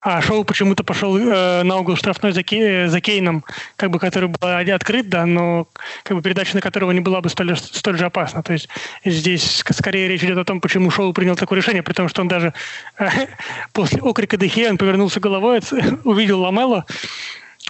А 0.00 0.22
Шоу 0.22 0.44
почему-то 0.44 0.84
пошел 0.84 1.18
э, 1.18 1.64
на 1.64 1.76
угол 1.76 1.96
штрафной 1.96 2.30
за, 2.30 2.44
Кей, 2.44 2.86
за 2.86 3.00
Кейном, 3.00 3.44
как 3.74 3.90
бы, 3.90 3.98
который 3.98 4.28
был 4.28 4.38
открыт, 4.48 5.08
да, 5.08 5.26
но 5.26 5.66
как 6.04 6.16
бы 6.16 6.22
передача 6.22 6.54
на 6.54 6.60
которого 6.60 6.92
не 6.92 7.00
была 7.00 7.20
бы 7.20 7.28
столь, 7.28 7.56
столь 7.56 7.98
же 7.98 8.04
опасна. 8.04 8.44
То 8.44 8.52
есть 8.52 8.68
здесь 9.04 9.64
скорее 9.72 10.06
речь 10.06 10.22
идет 10.22 10.38
о 10.38 10.44
том, 10.44 10.60
почему 10.60 10.92
Шоу 10.92 11.12
принял 11.12 11.34
такое 11.34 11.58
решение, 11.58 11.82
при 11.82 11.94
том, 11.94 12.08
что 12.08 12.22
он 12.22 12.28
даже 12.28 12.54
э, 12.98 13.08
после 13.72 14.00
окрика 14.00 14.36
Дехе 14.36 14.70
он 14.70 14.78
повернулся 14.78 15.18
головой, 15.18 15.60
увидел 16.04 16.42
Ламело, 16.42 16.86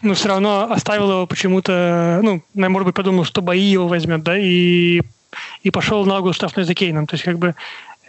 но 0.02 0.12
все 0.12 0.28
равно 0.28 0.70
оставил 0.70 1.10
его 1.10 1.26
почему-то, 1.26 2.20
ну, 2.22 2.42
может 2.52 2.86
быть, 2.86 2.94
подумал, 2.94 3.24
что 3.24 3.40
бои 3.40 3.62
его 3.62 3.88
возьмет, 3.88 4.22
да, 4.22 4.36
и 4.36 5.00
и 5.62 5.70
пошел 5.70 6.06
на 6.06 6.18
угол 6.18 6.32
штрафной 6.32 6.64
за 6.64 6.74
Кейном. 6.74 7.06
То 7.06 7.14
есть, 7.14 7.24
как 7.24 7.38
бы, 7.38 7.54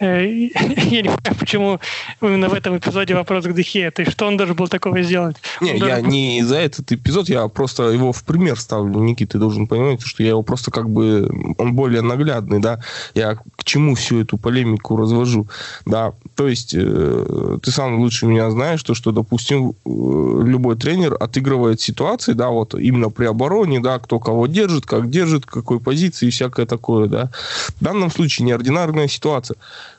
я 0.00 0.26
не 0.26 1.08
понимаю, 1.08 1.36
почему 1.38 1.80
именно 2.22 2.48
в 2.48 2.54
этом 2.54 2.78
эпизоде 2.78 3.14
вопрос 3.14 3.44
к 3.44 3.52
Дехе. 3.52 3.90
То 3.90 4.00
есть, 4.00 4.12
что 4.12 4.26
он 4.26 4.38
должен 4.38 4.56
был 4.56 4.66
такого 4.66 5.02
сделать? 5.02 5.36
Не, 5.60 5.72
он 5.72 5.76
я 5.76 5.96
должен... 5.96 6.08
не 6.08 6.42
за 6.42 6.56
этот 6.56 6.90
эпизод, 6.90 7.28
я 7.28 7.46
просто 7.48 7.90
его 7.90 8.12
в 8.12 8.24
пример 8.24 8.58
ставлю, 8.58 8.98
Никита, 9.00 9.32
ты 9.32 9.38
должен 9.38 9.66
понимать, 9.66 10.00
что 10.00 10.22
я 10.22 10.30
его 10.30 10.42
просто 10.42 10.70
как 10.70 10.88
бы, 10.88 11.28
он 11.58 11.74
более 11.74 12.00
наглядный, 12.00 12.60
да, 12.60 12.80
я 13.14 13.36
к 13.56 13.64
чему 13.64 13.94
всю 13.94 14.22
эту 14.22 14.38
полемику 14.38 14.96
развожу, 14.96 15.48
да, 15.84 16.14
то 16.34 16.48
есть, 16.48 16.74
э, 16.74 17.58
ты 17.62 17.70
сам 17.70 18.00
лучше 18.00 18.24
меня 18.24 18.50
знаешь, 18.50 18.82
то, 18.82 18.94
что, 18.94 19.12
допустим, 19.12 19.70
э, 19.70 19.72
любой 19.84 20.76
тренер 20.76 21.14
отыгрывает 21.20 21.80
ситуации, 21.82 22.32
да, 22.32 22.48
вот 22.48 22.74
именно 22.74 23.10
при 23.10 23.26
обороне, 23.26 23.80
да, 23.80 23.98
кто 23.98 24.18
кого 24.18 24.46
держит, 24.46 24.86
как 24.86 25.10
держит, 25.10 25.44
какой 25.44 25.78
позиции 25.78 26.28
и 26.28 26.30
всякое 26.30 26.64
такое, 26.64 27.06
да. 27.06 27.30
В 27.78 27.84
данном 27.84 28.10
случае 28.10 28.46
неординарная 28.46 29.08
ситуация. 29.08 29.56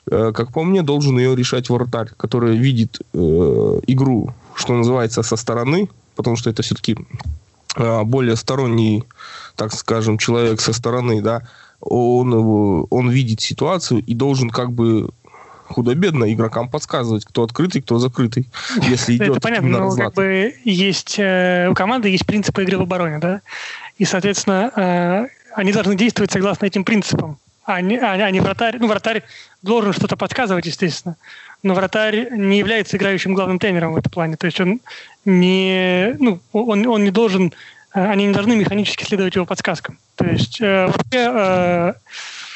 Э, 0.10 0.32
как 0.34 0.52
по 0.52 0.64
мне, 0.64 0.82
должен 0.82 1.18
ее 1.18 1.36
решать 1.36 1.70
вратарь, 1.70 2.10
который 2.18 2.58
видит 2.58 3.00
э, 3.14 3.18
игру, 3.88 4.34
что 4.56 4.74
называется, 4.74 5.22
со 5.24 5.36
стороны, 5.36 5.90
потому 6.16 6.36
что 6.36 6.50
это 6.50 6.64
все-таки 6.64 6.98
э, 7.76 8.04
более 8.04 8.36
сторонний, 8.36 9.04
так 9.56 9.74
скажем, 9.74 10.18
человек 10.18 10.60
со 10.60 10.74
стороны, 10.74 11.22
да, 11.22 11.44
он, 11.80 12.88
он 12.90 13.10
видит 13.10 13.42
ситуацию 13.42 14.04
и 14.04 14.14
должен 14.14 14.50
как 14.50 14.72
бы 14.72 15.10
худо-бедно 15.68 16.32
игрокам 16.32 16.70
подсказывать, 16.70 17.26
кто 17.26 17.44
открытый, 17.44 17.82
кто 17.82 17.98
закрытый. 17.98 18.48
Если 18.82 19.16
идет 19.16 19.30
Это 19.32 19.40
понятно, 19.40 19.70
но 19.70 19.96
как 19.96 20.14
бы 20.14 20.54
есть 20.64 21.16
э, 21.18 21.68
у 21.70 21.74
команды 21.74 22.10
есть 22.10 22.26
принципы 22.26 22.64
игры 22.64 22.78
в 22.78 22.82
обороне, 22.82 23.20
да, 23.20 23.42
и, 23.98 24.06
соответственно, 24.06 24.72
э, 24.76 25.28
они 25.56 25.72
должны 25.72 25.96
действовать 25.96 26.32
согласно 26.32 26.66
этим 26.66 26.84
принципам 26.84 27.38
а 27.76 27.82
не, 27.82 27.98
а, 27.98 28.14
а 28.14 28.32
не 28.32 28.40
вратарь. 28.40 28.78
Ну, 28.80 28.88
вратарь 28.88 29.24
должен 29.62 29.94
что-то 29.94 30.18
подсказывать, 30.18 30.66
естественно. 30.66 31.16
Но 31.64 31.74
вратарь 31.74 32.30
не 32.32 32.58
является 32.58 32.98
играющим 32.98 33.34
главным 33.34 33.60
тренером 33.60 33.94
в 33.94 33.98
этом 33.98 34.12
плане. 34.12 34.36
То 34.36 34.46
есть 34.46 34.60
он 34.60 34.82
не, 35.26 36.16
ну, 36.20 36.40
он, 36.54 36.88
он 36.88 37.04
не 37.04 37.12
должен, 37.12 37.54
э, 37.94 38.06
они 38.06 38.26
не 38.26 38.34
должны 38.34 38.56
механически 38.56 39.04
следовать 39.04 39.36
его 39.36 39.46
подсказкам. 39.46 40.00
То 40.16 40.26
есть 40.26 40.60
э, 40.60 40.88
вообще, 40.88 41.32
э, 41.34 41.94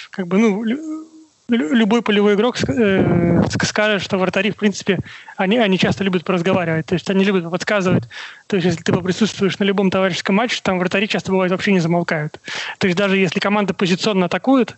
как 0.09 0.27
бы, 0.27 0.37
ну, 0.37 1.04
любой 1.47 2.01
полевой 2.01 2.33
игрок 2.33 2.57
э, 2.67 3.43
скажет, 3.63 4.01
что 4.01 4.17
вратари, 4.17 4.51
в 4.51 4.55
принципе, 4.55 4.99
они, 5.37 5.57
они 5.57 5.77
часто 5.77 6.03
любят 6.03 6.23
поразговаривать, 6.23 6.87
то 6.87 6.93
есть 6.93 7.09
они 7.09 7.23
любят 7.23 7.49
подсказывать. 7.49 8.03
То 8.47 8.55
есть 8.55 8.65
если 8.65 8.81
ты 8.81 8.93
присутствуешь 8.93 9.59
на 9.59 9.63
любом 9.63 9.91
товарищеском 9.91 10.35
матче, 10.35 10.59
там 10.63 10.79
вратари 10.79 11.07
часто 11.07 11.31
бывает 11.31 11.51
вообще 11.51 11.71
не 11.71 11.79
замолкают. 11.79 12.39
То 12.79 12.87
есть 12.87 12.97
даже 12.97 13.17
если 13.17 13.39
команда 13.39 13.73
позиционно 13.73 14.25
атакует, 14.25 14.75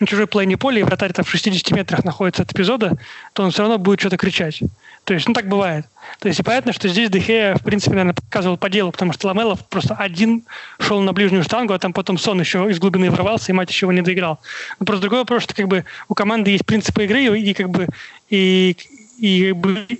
на 0.00 0.06
чужой 0.06 0.26
половине 0.26 0.56
поля, 0.56 0.80
и 0.80 0.84
вратарь 0.84 1.12
там 1.12 1.24
в 1.24 1.30
60 1.30 1.72
метрах 1.72 2.04
находится 2.04 2.42
от 2.42 2.52
эпизода, 2.52 2.96
то 3.32 3.42
он 3.42 3.50
все 3.50 3.62
равно 3.62 3.78
будет 3.78 4.00
что-то 4.00 4.16
кричать. 4.16 4.62
То 5.08 5.14
есть, 5.14 5.26
ну 5.26 5.32
так 5.32 5.48
бывает. 5.48 5.86
То 6.18 6.28
есть, 6.28 6.38
и 6.38 6.42
понятно, 6.42 6.74
что 6.74 6.86
здесь 6.86 7.08
Дехея, 7.08 7.54
в 7.54 7.62
принципе, 7.62 7.92
наверное, 7.92 8.12
показывал 8.12 8.58
по 8.58 8.68
делу, 8.68 8.92
потому 8.92 9.14
что 9.14 9.28
Ламелов 9.28 9.64
просто 9.64 9.94
один 9.94 10.44
шел 10.78 11.00
на 11.00 11.14
ближнюю 11.14 11.44
штангу, 11.44 11.72
а 11.72 11.78
там 11.78 11.94
потом 11.94 12.18
Сон 12.18 12.38
еще 12.40 12.70
из 12.70 12.78
глубины 12.78 13.10
ворвался, 13.10 13.50
и 13.50 13.54
мать 13.54 13.70
еще 13.70 13.86
его 13.86 13.94
не 13.94 14.02
доиграл. 14.02 14.38
Но 14.78 14.84
просто 14.84 15.00
другой 15.00 15.20
вопрос, 15.20 15.44
что 15.44 15.54
как 15.54 15.66
бы 15.66 15.86
у 16.08 16.14
команды 16.14 16.50
есть 16.50 16.66
принципы 16.66 17.04
игры, 17.04 17.40
и 17.40 17.54
как 17.54 17.70
бы 17.70 17.88
и 18.28 18.76
и, 19.18 19.54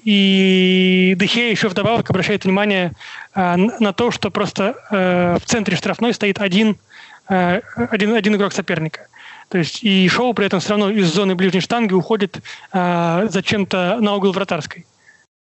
и 0.04 1.14
Дехея 1.16 1.52
еще 1.52 1.68
вдобавок 1.68 2.10
обращает 2.10 2.44
внимание 2.44 2.92
э, 3.34 3.56
на 3.56 3.94
то, 3.94 4.10
что 4.10 4.30
просто 4.30 4.76
э, 4.90 5.38
в 5.42 5.46
центре 5.46 5.74
штрафной 5.74 6.12
стоит 6.12 6.38
один, 6.38 6.76
э, 7.30 7.62
один, 7.74 8.12
один 8.14 8.36
игрок 8.36 8.52
соперника. 8.52 9.06
То 9.48 9.56
есть 9.56 9.82
и 9.82 10.06
Шоу 10.08 10.34
при 10.34 10.46
этом 10.46 10.60
все 10.60 10.70
равно 10.70 10.90
из 10.90 11.12
зоны 11.12 11.34
ближней 11.34 11.62
штанги 11.62 11.94
уходит 11.94 12.40
э, 12.72 13.26
зачем-то 13.30 13.98
на 14.00 14.14
угол 14.14 14.32
вратарской. 14.32 14.84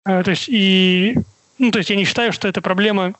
Э, 0.07 0.23
то 0.23 0.31
есть 0.31 0.49
и 0.49 1.17
ну, 1.59 1.71
то 1.71 1.79
есть 1.79 1.91
я 1.91 1.97
не 1.97 2.05
считаю, 2.05 2.33
что 2.33 2.49
это 2.49 2.63
проблема 2.63 3.15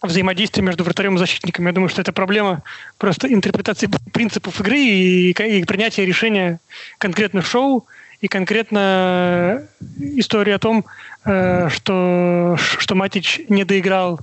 взаимодействия 0.00 0.62
между 0.62 0.84
вратарем 0.84 1.16
и 1.16 1.18
защитником. 1.18 1.66
Я 1.66 1.72
думаю, 1.72 1.88
что 1.88 2.00
это 2.00 2.12
проблема 2.12 2.62
просто 2.98 3.32
интерпретации 3.32 3.90
принципов 4.12 4.60
игры 4.60 4.78
и, 4.78 5.30
и 5.30 5.64
принятия 5.64 6.06
решения 6.06 6.60
конкретно 6.98 7.42
шоу 7.42 7.86
и 8.20 8.28
конкретно 8.28 9.66
история 9.98 10.54
о 10.54 10.58
том, 10.60 10.84
э, 11.24 11.68
что, 11.70 12.56
что 12.78 12.94
Матич 12.94 13.40
не 13.48 13.64
доиграл 13.64 14.20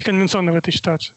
конвенционно 0.00 0.52
в 0.52 0.56
этой 0.56 0.72
ситуации. 0.72 1.14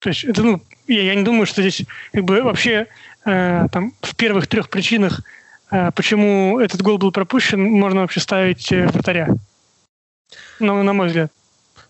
То 0.00 0.10
есть 0.10 0.24
это, 0.24 0.42
ну, 0.42 0.62
я, 0.88 1.02
я 1.02 1.14
не 1.14 1.22
думаю, 1.22 1.46
что 1.46 1.62
здесь 1.62 1.86
как 2.12 2.24
бы 2.24 2.42
вообще 2.42 2.86
э, 3.24 3.66
там 3.72 3.94
в 4.02 4.14
первых 4.14 4.46
трех 4.46 4.68
причинах, 4.68 5.20
э, 5.20 5.22
почему 5.68 6.60
этот 6.60 6.82
гол 6.82 6.98
был 6.98 7.12
пропущен, 7.12 7.62
можно 7.62 8.02
вообще 8.02 8.20
ставить 8.20 8.70
э, 8.72 8.86
вратаря. 8.86 9.28
Ну, 10.60 10.82
на 10.82 10.92
мой 10.92 11.08
взгляд. 11.08 11.32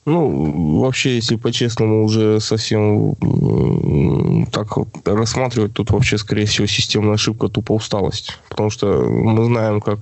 Ну, 0.07 0.81
вообще, 0.81 1.17
если 1.17 1.35
по-честному 1.35 2.05
уже 2.05 2.39
совсем 2.41 3.17
так 4.53 4.69
рассматривать, 5.05 5.75
тут 5.75 5.91
вообще, 5.91 6.17
скорее 6.17 6.47
всего, 6.47 6.69
системная 6.69 7.15
ошибка, 7.15 7.49
тупо 7.49 7.73
усталость. 7.73 8.39
Потому 8.49 8.71
что 8.71 9.03
мы 9.03 9.45
знаем, 9.45 9.81
как 9.81 9.99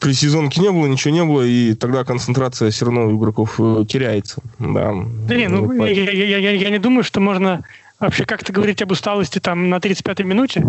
при 0.00 0.12
сезонке 0.12 0.60
не 0.60 0.72
было, 0.72 0.86
ничего 0.86 1.14
не 1.14 1.24
было, 1.24 1.42
и 1.42 1.74
тогда 1.74 2.04
концентрация 2.04 2.70
все 2.70 2.84
равно 2.86 3.06
у 3.06 3.16
игроков 3.16 3.60
э, 3.60 3.84
теряется. 3.88 4.42
Да, 4.58 4.92
да 5.28 5.34
не, 5.36 5.48
ну, 5.48 5.72
ну 5.72 5.84
я, 5.86 6.10
я, 6.10 6.38
я, 6.38 6.50
я 6.50 6.70
не 6.70 6.78
думаю, 6.78 7.04
что 7.04 7.20
можно 7.20 7.62
вообще 8.00 8.24
как-то 8.24 8.52
говорить 8.52 8.82
об 8.82 8.90
усталости 8.90 9.38
там 9.38 9.68
на 9.68 9.76
35-й 9.76 10.24
минуте 10.24 10.68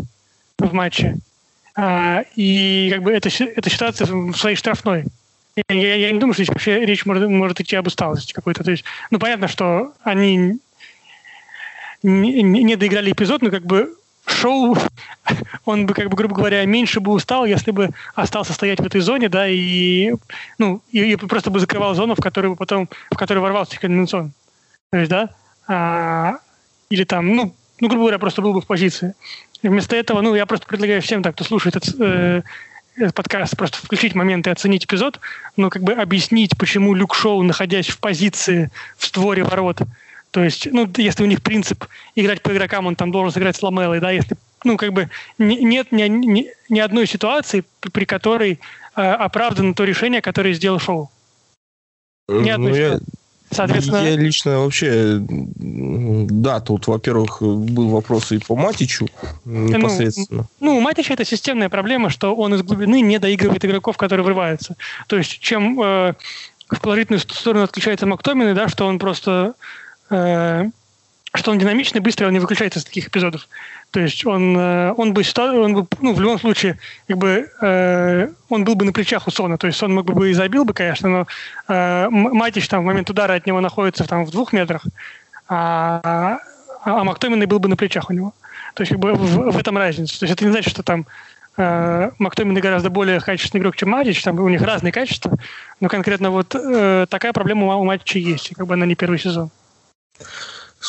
в 0.60 0.74
матче. 0.74 1.18
А, 1.76 2.24
и 2.36 2.90
как 2.92 3.04
бы 3.04 3.12
эта 3.12 3.30
ситуация 3.30 4.08
в 4.08 4.36
своей 4.36 4.56
штрафной. 4.56 5.06
Я, 5.68 5.76
я, 5.76 5.96
я 5.96 6.12
не 6.12 6.20
думаю, 6.20 6.34
что 6.34 6.44
здесь 6.44 6.54
вообще 6.54 6.86
речь 6.86 7.06
может, 7.06 7.30
может 7.30 7.60
идти 7.60 7.76
об 7.76 7.88
усталости 7.88 8.34
какой-то. 8.34 8.64
То 8.64 8.72
есть, 8.72 8.84
ну, 9.12 9.20
понятно, 9.20 9.48
что 9.48 9.94
они 10.04 10.60
не, 12.04 12.44
не 12.44 12.76
доиграли 12.76 13.12
эпизод, 13.12 13.42
но 13.42 13.52
как 13.52 13.66
бы 13.66 13.96
шоу, 14.26 14.78
он 15.66 15.86
бы, 15.86 15.94
как 15.94 16.10
бы, 16.10 16.16
грубо 16.16 16.36
говоря, 16.36 16.66
меньше 16.66 17.00
бы 17.00 17.12
устал, 17.12 17.46
если 17.46 17.72
бы 17.72 17.90
остался 18.16 18.54
стоять 18.54 18.80
в 18.80 18.86
этой 18.86 19.02
зоне, 19.02 19.30
да, 19.30 19.48
и, 19.48 20.14
ну, 20.58 20.82
и, 20.92 21.12
и 21.12 21.16
просто 21.16 21.50
бы 21.50 21.60
закрывал 21.60 21.96
зону, 21.96 22.16
в 22.16 22.22
которую 22.22 22.56
потом, 22.56 22.90
в 23.12 23.18
которую 23.18 23.42
ворвался 23.42 23.80
конденсационно. 23.80 24.32
То 24.92 24.98
есть, 24.98 25.10
да, 25.10 25.30
а, 25.68 26.38
или 26.90 27.04
там, 27.04 27.36
ну, 27.36 27.56
ну, 27.80 27.88
грубо 27.88 28.04
говоря, 28.04 28.20
просто 28.20 28.42
был 28.42 28.54
бы 28.54 28.62
в 28.62 28.68
позиции. 28.68 29.14
И 29.62 29.68
вместо 29.68 29.96
этого, 29.96 30.22
ну, 30.22 30.36
я 30.36 30.46
просто 30.46 30.68
предлагаю 30.68 31.02
всем, 31.02 31.22
так, 31.22 31.36
кто 31.36 31.44
слушает 31.44 31.76
этот, 31.76 31.96
э, 32.00 32.42
этот 32.96 33.14
подкаст, 33.14 33.58
просто 33.58 33.78
включить 33.78 34.16
момент 34.16 34.48
и 34.48 34.50
оценить 34.50 34.86
эпизод, 34.86 35.20
но 35.58 35.70
как 35.70 35.84
бы 35.84 35.94
объяснить, 35.94 36.58
почему 36.58 36.94
Люк 36.94 37.16
Шоу, 37.16 37.44
находясь 37.44 37.88
в 37.88 38.00
позиции 38.00 38.72
в 38.98 39.06
створе 39.06 39.44
ворот, 39.44 39.82
то 40.32 40.44
есть, 40.44 40.68
ну, 40.72 40.90
если 40.98 41.24
у 41.24 41.26
них 41.26 41.42
принцип 41.42 41.86
играть 42.16 42.42
по 42.42 42.52
игрокам, 42.52 42.86
он 42.86 42.96
там 42.96 43.12
должен 43.12 43.34
сыграть 43.34 43.56
с 43.56 43.64
Ламелой, 43.64 44.00
да, 44.00 44.12
если 44.12 44.38
ну, 44.64 44.78
как 44.78 44.94
бы 44.94 45.10
нет 45.38 45.92
ни, 45.92 46.04
ни, 46.04 46.48
ни 46.70 46.80
одной 46.80 47.08
ситуации, 47.08 47.64
при 47.80 48.06
которой 48.06 48.60
э, 48.96 49.02
оправдано 49.02 49.74
то 49.74 49.84
решение, 49.86 50.22
которое 50.22 50.54
сделал 50.54 50.80
Шоу. 50.80 51.10
Ни 52.28 52.50
одной 52.50 52.72
ну, 52.72 52.78
я, 52.78 53.00
Соответственно... 53.52 54.04
Я 54.04 54.16
лично 54.16 54.60
вообще... 54.60 55.18
Да, 55.20 56.60
тут, 56.60 56.88
во-первых, 56.88 57.42
был 57.42 57.90
вопрос 57.90 58.32
и 58.32 58.38
по 58.38 58.56
Матичу 58.56 59.08
непосредственно. 59.46 60.48
Ну, 60.60 60.72
ну, 60.72 60.78
у 60.78 60.82
Матича 60.82 61.14
это 61.14 61.26
системная 61.26 61.70
проблема, 61.70 62.10
что 62.10 62.36
он 62.36 62.54
из 62.54 62.62
глубины 62.62 63.02
не 63.02 63.18
доигрывает 63.20 63.66
игроков, 63.66 63.98
которые 63.98 64.24
врываются. 64.24 64.76
То 65.08 65.18
есть, 65.18 65.40
чем 65.40 65.82
э, 65.82 66.14
в 66.70 66.82
положительную 66.82 67.20
сторону 67.20 67.64
отключается 67.64 68.06
Мактомин, 68.06 68.54
да, 68.54 68.68
что 68.68 68.86
он 68.86 69.00
просто... 69.00 69.56
Э, 70.10 70.66
что 71.34 71.52
он 71.52 71.60
динамичный, 71.60 72.02
быстрый, 72.02 72.26
он 72.26 72.34
не 72.34 72.40
выключается 72.40 72.80
из 72.80 72.86
таких 72.86 73.08
эпизодов. 73.08 73.48
То 73.92 74.00
есть 74.00 74.26
он, 74.26 74.56
э, 74.56 74.94
он 74.98 75.14
бы, 75.14 75.24
он 75.38 75.74
бы 75.74 75.88
ну, 76.02 76.14
в 76.14 76.22
любом 76.22 76.40
случае, 76.40 76.78
как 77.08 77.18
бы, 77.18 77.50
э, 77.62 78.30
он 78.50 78.64
был 78.64 78.76
бы 78.76 78.86
на 78.86 78.94
плечах 78.94 79.28
у 79.28 79.32
Сона. 79.32 79.58
То 79.58 79.68
есть 79.68 79.82
он 79.82 79.94
мог 79.96 80.06
бы 80.06 80.30
и 80.30 80.34
забил 80.34 80.64
бы, 80.64 80.74
конечно, 80.74 81.10
но 81.10 81.28
э, 81.68 82.10
Матич 82.10 82.68
там 82.68 82.84
в 82.84 82.86
момент 82.86 83.10
удара 83.10 83.34
от 83.34 83.48
него 83.48 83.62
находится 83.62 84.06
там, 84.06 84.26
в 84.26 84.32
двух 84.32 84.54
метрах, 84.54 84.84
а, 85.48 86.38
а 86.84 87.04
Мактомин 87.04 87.48
был 87.48 87.60
бы 87.60 87.68
на 87.68 87.76
плечах 87.76 88.10
у 88.12 88.14
него. 88.14 88.34
То 88.76 88.82
есть 88.82 88.92
как 88.92 89.00
бы 89.00 89.14
в, 89.14 89.52
в 89.52 89.58
этом 89.58 89.78
разница. 89.78 90.20
То 90.20 90.26
есть 90.26 90.36
это 90.36 90.46
не 90.46 90.52
значит, 90.52 90.72
что 90.72 90.84
там 90.84 91.08
э, 91.58 92.12
Мактомин 92.20 92.54
гораздо 92.60 92.92
более 92.92 93.20
качественный 93.20 93.62
игрок, 93.62 93.76
чем 93.76 93.90
Матич, 93.90 94.22
там 94.22 94.38
у 94.40 94.50
них 94.50 94.62
разные 94.62 94.92
качества, 94.92 95.36
но 95.80 95.90
конкретно 95.90 96.30
вот 96.30 96.54
э, 96.54 97.08
такая 97.10 97.34
проблема 97.34 97.76
у 97.76 97.86
Матича 97.86 98.20
есть, 98.20 98.54
как 98.56 98.68
бы 98.68 98.76
она 98.76 98.86
не 98.86 98.94
первый 98.94 99.18
сезон. 99.18 99.50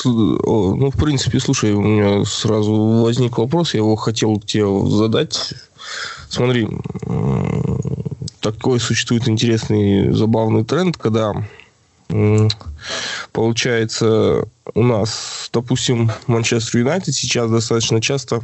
Ну, 0.05 0.91
в 0.91 0.97
принципе, 0.97 1.41
слушай, 1.41 1.73
у 1.73 1.83
меня 1.83 2.25
сразу 2.25 2.73
возник 3.03 3.39
вопрос, 3.39 3.75
я 3.75 3.81
его 3.81 3.97
хотел 3.97 4.39
тебе 4.41 4.67
задать. 4.89 5.55
Смотри, 6.29 6.69
такой 8.41 8.79
существует 8.81 9.29
интересный, 9.29 10.12
забавный 10.12 10.65
тренд, 10.65 10.97
когда 10.97 11.35
получается 13.33 14.45
у 14.75 14.83
нас, 14.83 15.49
допустим, 15.53 16.11
Манчестер 16.27 16.81
Юнайтед 16.81 17.15
сейчас 17.15 17.51
достаточно 17.51 18.01
часто 18.01 18.43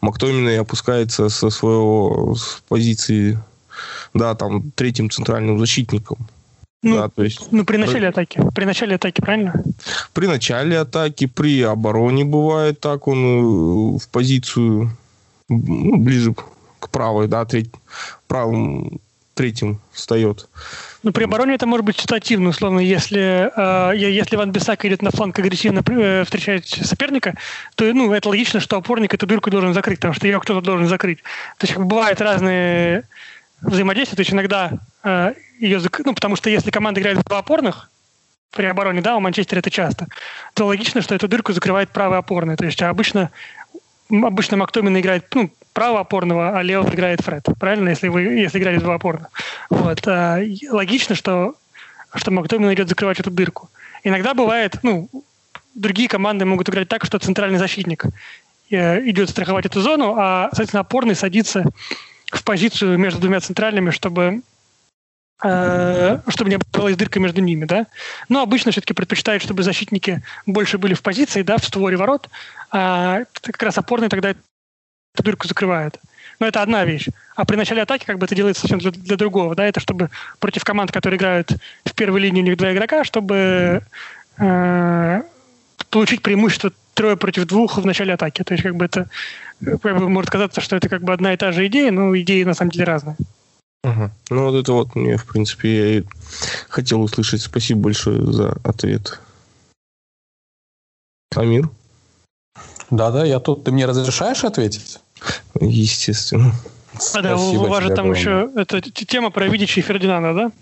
Мактоминой 0.00 0.60
опускается 0.60 1.28
со 1.28 1.50
своего 1.50 2.34
с 2.34 2.62
позиции, 2.68 3.38
да, 4.14 4.34
там, 4.34 4.70
третьим 4.72 5.10
центральным 5.10 5.58
защитником. 5.58 6.18
Ну, 6.82 6.96
да, 6.96 7.08
то 7.08 7.22
есть... 7.22 7.52
ну, 7.52 7.64
при 7.64 7.76
начале 7.76 8.08
атаки. 8.08 8.40
При 8.54 8.64
начале 8.64 8.96
атаки, 8.96 9.20
правильно? 9.20 9.62
При 10.12 10.26
начале 10.26 10.80
атаки, 10.80 11.26
при 11.26 11.62
обороне 11.62 12.24
бывает 12.24 12.80
так, 12.80 13.06
он 13.06 13.18
э, 13.18 13.98
в 13.98 14.08
позицию 14.08 14.90
ну, 15.48 15.96
ближе 15.98 16.34
к 16.80 16.88
правой, 16.88 17.28
да, 17.28 17.44
треть, 17.44 17.70
правым 18.26 19.00
третьим 19.34 19.80
встает. 19.92 20.48
Ну, 21.02 21.12
при 21.12 21.24
обороне 21.24 21.54
это 21.54 21.66
может 21.66 21.86
быть 21.86 21.98
ситуативно, 21.98 22.50
условно, 22.50 22.80
если, 22.80 23.50
э, 23.56 23.96
если 23.96 24.36
Ван 24.36 24.50
Бисак 24.52 24.84
идет 24.84 25.02
на 25.02 25.10
фланг 25.10 25.38
агрессивно 25.38 25.82
э, 25.88 26.24
встречать 26.24 26.66
соперника, 26.66 27.34
то 27.76 27.84
ну, 27.92 28.12
это 28.12 28.28
логично, 28.28 28.60
что 28.60 28.76
опорник 28.76 29.14
эту 29.14 29.26
дырку 29.26 29.50
должен 29.50 29.72
закрыть, 29.72 29.98
потому 29.98 30.14
что 30.14 30.26
ее 30.26 30.40
кто-то 30.40 30.60
должен 30.60 30.88
закрыть. 30.88 31.18
То 31.58 31.66
есть 31.66 31.78
бывают 31.78 32.20
разные 32.20 33.04
взаимодействия, 33.62 34.16
то 34.16 34.20
есть 34.20 34.32
иногда 34.32 34.72
ее... 35.04 35.80
Ну, 36.04 36.14
потому 36.14 36.36
что 36.36 36.50
если 36.50 36.70
команда 36.70 37.00
играет 37.00 37.18
в 37.18 37.24
два 37.24 37.38
опорных, 37.38 37.88
при 38.52 38.66
обороне, 38.66 39.00
да, 39.00 39.16
у 39.16 39.20
Манчестера 39.20 39.58
это 39.58 39.70
часто, 39.70 40.06
то 40.54 40.66
логично, 40.66 41.00
что 41.00 41.14
эту 41.14 41.26
дырку 41.26 41.52
закрывает 41.52 41.90
правый 41.90 42.18
опорный. 42.18 42.56
То 42.56 42.66
есть 42.66 42.80
обычно, 42.82 43.30
обычно 44.10 44.58
Мактомин 44.58 44.98
играет 44.98 45.24
ну, 45.34 45.50
право 45.72 46.00
опорного, 46.00 46.58
а 46.58 46.62
лево 46.62 46.86
играет 46.88 47.22
Фред. 47.22 47.46
Правильно, 47.58 47.88
если 47.88 48.08
вы 48.08 48.22
если 48.22 48.58
играли 48.58 48.78
два 48.78 48.94
опорных. 48.94 49.28
Вот. 49.70 50.06
А, 50.06 50.38
логично, 50.70 51.14
что, 51.14 51.54
что 52.14 52.30
Мактомин 52.30 52.72
идет 52.74 52.88
закрывать 52.88 53.20
эту 53.20 53.30
дырку. 53.30 53.70
Иногда 54.04 54.34
бывает, 54.34 54.76
ну, 54.82 55.08
другие 55.74 56.08
команды 56.08 56.44
могут 56.44 56.68
играть 56.68 56.88
так, 56.88 57.04
что 57.06 57.18
центральный 57.18 57.58
защитник 57.58 58.04
э, 58.70 59.08
идет 59.08 59.30
страховать 59.30 59.64
эту 59.64 59.80
зону, 59.80 60.16
а, 60.18 60.48
соответственно, 60.50 60.80
опорный 60.80 61.14
садится 61.14 61.64
в 62.30 62.44
позицию 62.44 62.98
между 62.98 63.20
двумя 63.20 63.40
центральными, 63.40 63.90
чтобы 63.90 64.42
Э, 64.42 64.51
чтобы 65.42 66.50
не 66.50 66.56
оставалась 66.56 66.96
дырка 66.96 67.18
между 67.18 67.40
ними, 67.40 67.64
да. 67.64 67.86
Но 68.28 68.42
обычно 68.42 68.70
все-таки 68.70 68.94
предпочитают, 68.94 69.42
чтобы 69.42 69.62
защитники 69.62 70.22
больше 70.46 70.78
были 70.78 70.94
в 70.94 71.02
позиции, 71.02 71.42
да, 71.42 71.58
в 71.58 71.64
створе 71.64 71.96
ворот, 71.96 72.28
а 72.70 73.22
как 73.40 73.62
раз 73.62 73.76
опорный 73.76 74.08
тогда 74.08 74.30
эту 74.30 74.40
дырку 75.18 75.48
закрывает. 75.48 75.98
Но 76.38 76.46
это 76.46 76.62
одна 76.62 76.84
вещь. 76.84 77.08
А 77.34 77.44
при 77.44 77.56
начале 77.56 77.82
атаки 77.82 78.04
как 78.04 78.18
бы 78.18 78.26
это 78.26 78.34
делается 78.34 78.62
совсем 78.62 78.78
для, 78.78 78.92
для 78.92 79.16
другого, 79.16 79.54
да, 79.54 79.66
это 79.66 79.80
чтобы 79.80 80.10
против 80.38 80.64
команд, 80.64 80.92
которые 80.92 81.18
играют 81.18 81.50
в 81.84 81.94
первой 81.94 82.20
линии, 82.20 82.42
у 82.42 82.44
них 82.44 82.56
два 82.56 82.72
игрока, 82.72 83.04
чтобы 83.04 83.82
э, 84.38 85.22
получить 85.90 86.22
преимущество 86.22 86.72
трое 86.94 87.16
против 87.16 87.46
двух 87.46 87.78
в 87.78 87.86
начале 87.86 88.14
атаки. 88.14 88.42
То 88.44 88.54
есть 88.54 88.62
как 88.62 88.76
бы 88.76 88.84
это 88.84 89.08
как 89.60 89.98
бы, 89.98 90.08
может 90.08 90.30
казаться, 90.30 90.60
что 90.60 90.76
это 90.76 90.88
как 90.88 91.02
бы 91.02 91.12
одна 91.12 91.34
и 91.34 91.36
та 91.36 91.52
же 91.52 91.66
идея, 91.66 91.90
но 91.90 92.16
идеи 92.16 92.44
на 92.44 92.54
самом 92.54 92.70
деле 92.70 92.84
разные. 92.84 93.16
Угу. 93.84 94.10
Ну, 94.30 94.50
вот 94.50 94.54
это 94.60 94.72
вот 94.72 94.94
мне, 94.94 95.16
в 95.16 95.26
принципе, 95.26 95.76
я 95.76 95.98
и 95.98 96.04
хотел 96.68 97.02
услышать. 97.02 97.42
Спасибо 97.42 97.80
большое 97.80 98.32
за 98.32 98.58
ответ. 98.62 99.20
Амир? 101.34 101.68
Да-да, 102.90 103.24
я 103.24 103.40
тут. 103.40 103.64
Ты 103.64 103.72
мне 103.72 103.86
разрешаешь 103.86 104.44
ответить? 104.44 105.00
Естественно. 105.60 106.52
А, 107.14 107.22
да, 107.22 107.36
у 107.36 107.66
вас 107.66 107.82
же 107.82 107.94
там 107.94 108.12
еще 108.12 108.50
это 108.54 108.80
тема 108.82 109.30
про 109.30 109.48
Видича 109.48 109.80
и 109.80 109.82
Фердинанда, 109.82 110.34
да? 110.34 110.52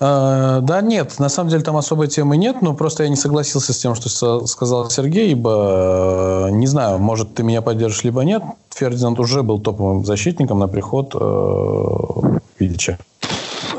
А, 0.00 0.60
да, 0.60 0.80
нет, 0.80 1.20
на 1.20 1.28
самом 1.28 1.50
деле 1.50 1.62
там 1.62 1.76
особой 1.76 2.08
темы 2.08 2.36
нет, 2.36 2.62
но 2.62 2.74
просто 2.74 3.04
я 3.04 3.08
не 3.08 3.16
согласился 3.16 3.72
с 3.72 3.78
тем, 3.78 3.94
что 3.94 4.44
сказал 4.46 4.90
Сергей, 4.90 5.30
ибо, 5.30 6.48
э, 6.48 6.50
не 6.50 6.66
знаю, 6.66 6.98
может, 6.98 7.34
ты 7.34 7.44
меня 7.44 7.62
поддержишь, 7.62 8.02
либо 8.02 8.22
нет. 8.22 8.42
Фердинанд 8.74 9.20
уже 9.20 9.44
был 9.44 9.60
топовым 9.60 10.04
защитником 10.04 10.58
на 10.58 10.66
приход 10.66 11.14
э, 11.14 12.38
Видича. 12.58 12.98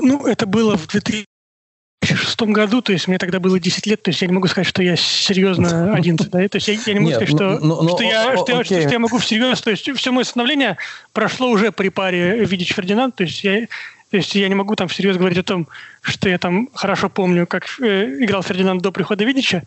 Ну, 0.01 0.25
это 0.25 0.45
было 0.45 0.77
в 0.77 0.87
2006 0.87 1.27
году, 2.43 2.81
то 2.81 2.93
есть 2.93 3.09
мне 3.09 3.17
тогда 3.17 3.41
было 3.41 3.59
10 3.59 3.85
лет, 3.85 4.01
то 4.01 4.09
есть 4.09 4.21
я 4.21 4.27
не 4.27 4.33
могу 4.33 4.47
сказать, 4.47 4.67
что 4.67 4.81
я 4.81 4.95
серьезно 4.95 5.93
11, 5.95 6.29
да, 6.29 6.47
то 6.47 6.55
есть 6.55 6.69
я, 6.69 6.75
я 6.75 6.93
не 6.93 6.99
могу 7.01 7.09
Нет, 7.09 7.17
сказать, 7.17 7.35
что, 7.35 7.59
ну, 7.59 7.81
ну, 7.81 7.89
что, 7.89 8.03
я, 8.03 8.31
о, 8.31 8.37
что, 8.37 8.53
я, 8.53 8.63
что 8.63 8.79
я 8.79 8.99
могу 8.99 9.17
всерьез, 9.17 9.59
то 9.61 9.69
есть 9.69 9.89
все 9.97 10.11
мое 10.13 10.23
становление 10.23 10.77
прошло 11.11 11.49
уже 11.49 11.73
при 11.73 11.89
паре 11.89 12.45
Видич 12.45 12.73
Фердинанд, 12.73 13.15
то 13.15 13.23
есть 13.23 13.43
я 13.43 13.67
то 14.15 14.19
есть 14.19 14.33
я 14.33 14.47
не 14.47 14.55
могу 14.55 14.77
там 14.77 14.87
всерьез 14.87 15.17
говорить 15.17 15.39
о 15.39 15.43
том, 15.43 15.67
что 16.01 16.29
я 16.29 16.37
там 16.37 16.69
хорошо 16.73 17.09
помню, 17.09 17.45
как 17.45 17.65
э, 17.81 18.23
играл 18.23 18.43
Фердинанд 18.43 18.81
до 18.81 18.93
прихода 18.93 19.25
Видича. 19.25 19.63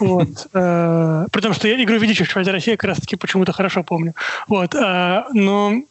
Вот. 0.00 0.48
Э, 0.54 1.26
при 1.30 1.40
том, 1.40 1.54
что 1.54 1.68
я 1.68 1.80
игру 1.80 1.98
Видича 1.98 2.24
в 2.24 2.26
чемпионате 2.26 2.50
России 2.50 2.72
как 2.72 2.84
раз-таки 2.84 3.14
почему-то 3.14 3.52
хорошо 3.52 3.84
помню. 3.84 4.14
Вот. 4.48 4.74
Э, 4.74 5.22
но 5.32 5.82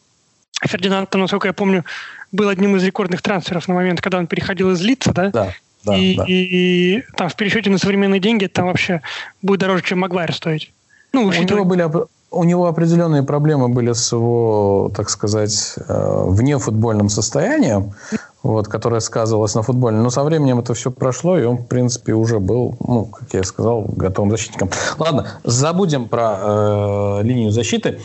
Фердинанд, 0.62 1.14
насколько 1.14 1.48
я 1.48 1.54
помню, 1.54 1.86
был 2.34 2.50
одним 2.50 2.76
из 2.76 2.84
рекордных 2.84 3.22
трансферов 3.22 3.70
на 3.70 3.76
момент, 3.76 4.02
когда 4.02 4.18
он 4.18 4.28
переходил 4.28 4.72
из 4.72 4.82
Лица, 4.82 5.14
да? 5.14 5.30
Да. 5.30 5.54
Да, 5.86 5.96
и, 5.96 6.16
да. 6.16 6.26
И, 6.28 6.34
и 6.34 7.04
там 7.16 7.30
в 7.30 7.36
пересчете 7.38 7.70
на 7.70 7.78
современные 7.78 8.20
деньги 8.20 8.48
там 8.48 8.66
вообще 8.66 9.02
будет 9.42 9.62
дороже, 9.62 9.84
чем 9.84 10.00
Магуайр 10.00 10.34
стоить. 10.34 10.74
Ну, 11.14 11.28
У 11.28 11.32
него 11.32 11.64
были 11.64 11.90
у 12.32 12.45
него 12.45 12.68
определенные 12.68 13.24
проблемы 13.24 13.68
были 13.68 13.91
с 13.91 14.12
его, 14.14 14.90
так 14.95 15.10
сказать, 15.10 15.76
э, 15.88 16.24
внефутбольным 16.28 17.10
состоянием, 17.10 17.94
вот, 18.41 18.70
которое 18.70 19.02
сказывалось 19.02 19.53
на 19.53 19.64
футболе. 19.64 19.98
Но 19.98 20.10
со 20.10 20.24
временем 20.24 20.60
это 20.60 20.74
все 20.74 20.91
прошло, 20.91 21.38
и 21.38 21.44
он, 21.44 21.58
в 21.58 21.68
принципе, 21.68 22.14
уже 22.14 22.40
был, 22.40 22.78
ну, 22.80 23.06
как 23.06 23.34
я 23.34 23.44
сказал, 23.44 23.82
готовым 23.82 24.32
защитником. 24.32 24.70
Ладно, 24.98 25.28
забудем 25.44 26.08
про 26.08 26.40
э, 26.40 27.24
линию 27.24 27.52
защиты. 27.52 27.99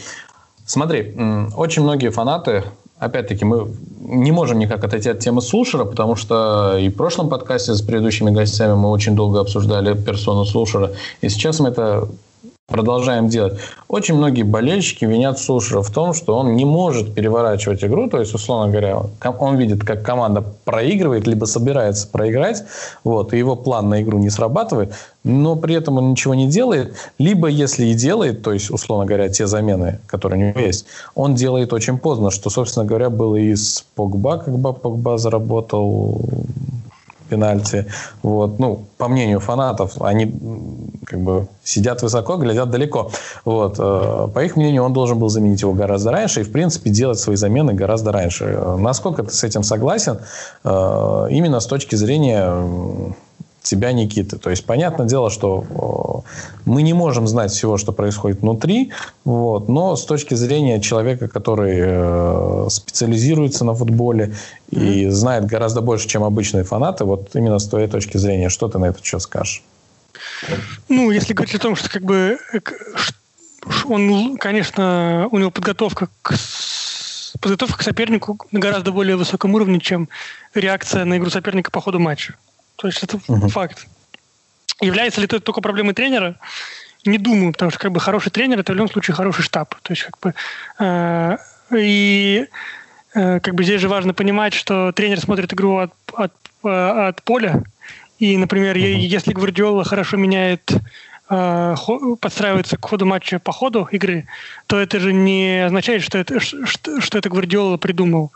Смотри, 0.66 1.14
очень 1.56 1.82
многие 1.84 2.10
фанаты, 2.10 2.64
опять-таки, 2.98 3.44
мы 3.44 3.68
не 4.00 4.32
можем 4.32 4.58
никак 4.58 4.82
отойти 4.82 5.08
от 5.08 5.20
темы 5.20 5.40
Слушера, 5.40 5.84
потому 5.84 6.16
что 6.16 6.76
и 6.76 6.88
в 6.88 6.96
прошлом 6.96 7.28
подкасте 7.28 7.74
с 7.74 7.82
предыдущими 7.82 8.32
гостями 8.32 8.74
мы 8.74 8.90
очень 8.90 9.14
долго 9.14 9.38
обсуждали 9.38 9.94
персону 9.94 10.44
Слушера, 10.44 10.90
и 11.20 11.28
сейчас 11.28 11.60
мы 11.60 11.68
это 11.68 12.08
продолжаем 12.76 13.28
делать. 13.28 13.58
Очень 13.88 14.16
многие 14.16 14.42
болельщики 14.42 15.04
винят 15.04 15.38
Сушера 15.38 15.82
в 15.82 15.90
том, 15.90 16.12
что 16.12 16.36
он 16.36 16.56
не 16.56 16.64
может 16.64 17.14
переворачивать 17.14 17.84
игру, 17.84 18.08
то 18.08 18.18
есть, 18.18 18.34
условно 18.34 18.70
говоря, 18.70 19.02
он 19.38 19.56
видит, 19.56 19.84
как 19.84 20.02
команда 20.02 20.44
проигрывает, 20.64 21.26
либо 21.26 21.46
собирается 21.46 22.08
проиграть, 22.08 22.64
вот, 23.04 23.32
и 23.32 23.38
его 23.38 23.56
план 23.56 23.88
на 23.88 24.02
игру 24.02 24.18
не 24.18 24.30
срабатывает, 24.30 24.94
но 25.22 25.56
при 25.56 25.76
этом 25.76 25.98
он 25.98 26.10
ничего 26.10 26.34
не 26.34 26.48
делает, 26.48 26.94
либо 27.18 27.48
если 27.48 27.86
и 27.86 27.94
делает, 27.94 28.42
то 28.42 28.52
есть, 28.52 28.70
условно 28.70 29.06
говоря, 29.06 29.28
те 29.28 29.46
замены, 29.46 30.00
которые 30.06 30.44
у 30.44 30.48
него 30.48 30.60
есть, 30.60 30.86
он 31.14 31.34
делает 31.34 31.72
очень 31.72 31.98
поздно, 31.98 32.30
что, 32.30 32.50
собственно 32.50 32.84
говоря, 32.84 33.10
было 33.10 33.36
и 33.36 33.54
с 33.54 33.84
Погба, 33.94 34.38
когда 34.38 34.72
Погба 34.72 35.18
заработал 35.18 36.28
пенальти. 37.28 37.86
Вот. 38.22 38.58
Ну, 38.58 38.84
по 38.98 39.08
мнению 39.08 39.40
фанатов, 39.40 40.00
они 40.00 40.34
как 41.04 41.20
бы 41.20 41.48
сидят 41.64 42.02
высоко, 42.02 42.36
глядят 42.36 42.70
далеко. 42.70 43.10
Вот. 43.44 43.76
Э, 43.78 44.28
по 44.32 44.44
их 44.44 44.56
мнению, 44.56 44.84
он 44.84 44.92
должен 44.92 45.18
был 45.18 45.28
заменить 45.28 45.62
его 45.62 45.72
гораздо 45.72 46.10
раньше 46.12 46.40
и, 46.40 46.44
в 46.44 46.52
принципе, 46.52 46.90
делать 46.90 47.18
свои 47.18 47.36
замены 47.36 47.74
гораздо 47.74 48.12
раньше. 48.12 48.44
Э, 48.44 48.76
насколько 48.76 49.22
ты 49.22 49.32
с 49.32 49.44
этим 49.44 49.62
согласен? 49.62 50.18
Э, 50.64 51.26
именно 51.30 51.60
с 51.60 51.66
точки 51.66 51.96
зрения 51.96 53.14
тебя, 53.62 53.92
Никиты. 53.92 54.38
То 54.38 54.50
есть, 54.50 54.64
понятное 54.64 55.06
дело, 55.06 55.28
что 55.30 55.64
мы 56.64 56.82
не 56.82 56.92
можем 56.92 57.26
знать 57.26 57.50
всего, 57.52 57.78
что 57.78 57.92
происходит 57.92 58.40
внутри, 58.40 58.92
вот, 59.24 59.68
но 59.68 59.96
с 59.96 60.04
точки 60.04 60.34
зрения 60.34 60.80
человека, 60.80 61.28
который 61.28 62.70
специализируется 62.70 63.64
на 63.64 63.74
футболе 63.74 64.34
и 64.70 65.08
знает 65.08 65.46
гораздо 65.46 65.80
больше, 65.80 66.08
чем 66.08 66.24
обычные 66.24 66.64
фанаты, 66.64 67.04
вот 67.04 67.34
именно 67.34 67.58
с 67.58 67.68
твоей 67.68 67.88
точки 67.88 68.16
зрения, 68.16 68.48
что 68.48 68.68
ты 68.68 68.78
на 68.78 68.86
это 68.86 68.98
что 69.02 69.18
скажешь? 69.18 69.62
Ну, 70.88 71.10
если 71.10 71.34
говорить 71.34 71.54
о 71.54 71.58
том, 71.58 71.76
что 71.76 71.88
как 71.88 72.02
бы 72.02 72.38
он, 73.84 74.36
конечно, 74.38 75.28
у 75.30 75.38
него 75.38 75.50
подготовка 75.50 76.08
к 76.22 76.34
подготовка 77.40 77.78
к 77.78 77.82
сопернику 77.82 78.38
на 78.50 78.60
гораздо 78.60 78.92
более 78.92 79.16
высоком 79.16 79.54
уровне, 79.54 79.80
чем 79.80 80.08
реакция 80.54 81.04
на 81.04 81.18
игру 81.18 81.30
соперника 81.30 81.70
по 81.70 81.80
ходу 81.80 81.98
матча. 81.98 82.34
То 82.76 82.86
есть 82.86 83.02
это 83.02 83.18
uh-huh. 83.18 83.48
факт. 83.48 83.86
Является 84.80 85.20
ли 85.20 85.26
это 85.26 85.40
только 85.40 85.60
проблемой 85.60 85.94
тренера? 85.94 86.36
Не 87.04 87.18
думаю, 87.18 87.52
потому 87.52 87.70
что 87.70 87.80
как 87.80 87.92
бы 87.92 88.00
хороший 88.00 88.30
тренер 88.30 88.60
это 88.60 88.72
в 88.72 88.76
любом 88.76 88.90
случае 88.90 89.14
хороший 89.14 89.42
штаб. 89.42 89.74
То 89.82 89.92
есть 89.92 90.02
как 90.02 90.18
бы 90.20 90.34
э, 90.78 91.36
и 91.76 92.46
э, 93.14 93.40
как 93.40 93.54
бы 93.54 93.64
здесь 93.64 93.80
же 93.80 93.88
важно 93.88 94.12
понимать, 94.12 94.54
что 94.54 94.92
тренер 94.92 95.20
смотрит 95.20 95.52
игру 95.52 95.76
от, 95.78 95.92
от, 96.14 96.32
э, 96.64 96.68
от 96.68 97.22
поля 97.22 97.62
и, 98.18 98.36
например, 98.36 98.76
если 98.76 99.32
Гвардиола 99.32 99.84
хорошо 99.84 100.16
меняет 100.16 100.72
э, 101.28 101.74
подстраивается 102.20 102.78
к 102.78 102.84
ходу 102.84 103.04
матча 103.04 103.38
по 103.38 103.52
ходу 103.52 103.86
игры, 103.92 104.26
то 104.66 104.78
это 104.78 105.00
же 105.00 105.12
не 105.12 105.66
означает, 105.66 106.02
что 106.02 106.18
это, 106.18 106.40
что, 106.40 107.00
что 107.00 107.18
это 107.18 107.28
Гвардиола 107.28 107.76
придумал, 107.76 108.32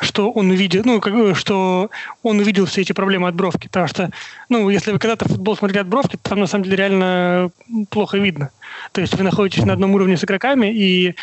что 0.00 0.30
он 0.30 0.50
увидел, 0.50 0.82
ну, 0.84 1.00
как, 1.00 1.36
что 1.36 1.90
он 2.22 2.38
увидел 2.38 2.66
все 2.66 2.82
эти 2.82 2.92
проблемы 2.92 3.28
от 3.28 3.34
бровки. 3.34 3.66
Потому 3.68 3.88
что, 3.88 4.10
ну, 4.48 4.68
если 4.68 4.92
вы 4.92 4.98
когда-то 4.98 5.28
футбол 5.28 5.56
смотрели 5.56 5.80
от 5.80 5.88
бровки, 5.88 6.18
там 6.20 6.40
на 6.40 6.46
самом 6.46 6.64
деле 6.64 6.76
реально 6.76 7.50
плохо 7.90 8.18
видно. 8.18 8.50
То 8.92 9.00
есть 9.00 9.14
вы 9.14 9.24
находитесь 9.24 9.64
на 9.64 9.72
одном 9.72 9.94
уровне 9.94 10.16
с 10.16 10.24
игроками, 10.24 10.66
и 10.66 11.14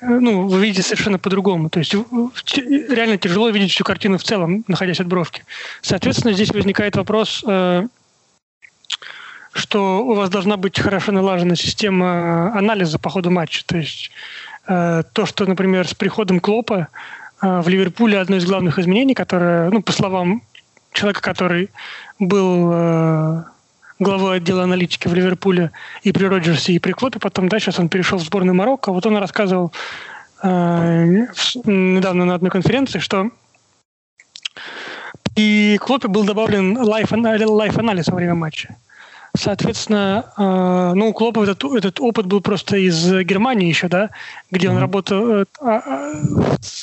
ну, 0.00 0.46
вы 0.46 0.60
видите 0.60 0.82
совершенно 0.82 1.18
по-другому. 1.18 1.70
То 1.70 1.80
есть 1.80 1.94
реально 1.94 3.18
тяжело 3.18 3.48
видеть 3.50 3.72
всю 3.72 3.84
картину 3.84 4.18
в 4.18 4.22
целом, 4.22 4.64
находясь 4.68 5.00
от 5.00 5.08
бровки. 5.08 5.44
Соответственно, 5.82 6.32
здесь 6.32 6.50
возникает 6.50 6.94
вопрос, 6.94 7.42
э, 7.46 7.86
что 9.52 10.04
у 10.04 10.14
вас 10.14 10.30
должна 10.30 10.56
быть 10.56 10.78
хорошо 10.78 11.10
налажена 11.10 11.56
система 11.56 12.56
анализа 12.56 12.98
по 13.00 13.10
ходу 13.10 13.30
матча. 13.30 13.64
То 13.66 13.78
есть 13.78 14.12
э, 14.68 15.02
то, 15.12 15.26
что, 15.26 15.46
например, 15.46 15.88
с 15.88 15.94
приходом 15.94 16.38
Клопа 16.38 16.88
в 17.40 17.68
Ливерпуле 17.68 18.18
одно 18.18 18.36
из 18.36 18.44
главных 18.44 18.78
изменений, 18.78 19.14
которое, 19.14 19.70
ну, 19.70 19.82
по 19.82 19.92
словам 19.92 20.42
человека, 20.92 21.20
который 21.22 21.70
был 22.18 23.44
главой 23.98 24.36
отдела 24.36 24.64
аналитики 24.64 25.08
в 25.08 25.14
Ливерпуле 25.14 25.70
и 26.02 26.12
при 26.12 26.26
Роджерсе, 26.26 26.72
и 26.72 26.78
при 26.78 26.92
Клопе. 26.92 27.18
Потом, 27.18 27.48
да, 27.48 27.58
сейчас 27.58 27.78
он 27.78 27.88
перешел 27.88 28.18
в 28.18 28.22
сборную 28.22 28.54
Марокко. 28.54 28.92
Вот 28.92 29.06
он 29.06 29.16
рассказывал 29.16 29.72
э, 30.42 31.26
недавно 31.64 32.24
на 32.24 32.34
одной 32.34 32.50
конференции, 32.50 32.98
что 32.98 33.30
и 35.36 35.78
Клопе 35.80 36.08
был 36.08 36.24
добавлен 36.24 36.76
лайф-анализ 36.76 38.08
во 38.08 38.16
время 38.16 38.34
матча. 38.34 38.76
Соответственно, 39.38 40.32
э, 40.36 40.92
ну, 40.96 41.10
у 41.10 41.12
Клопа 41.12 41.44
этот, 41.44 41.62
этот 41.64 42.00
опыт 42.00 42.26
был 42.26 42.40
просто 42.40 42.76
из 42.76 43.12
Германии 43.22 43.68
еще, 43.68 43.88
да, 43.88 44.10
где 44.50 44.68
он 44.68 44.78
работал. 44.78 45.42
Э, 45.42 45.44
э, 45.60 45.80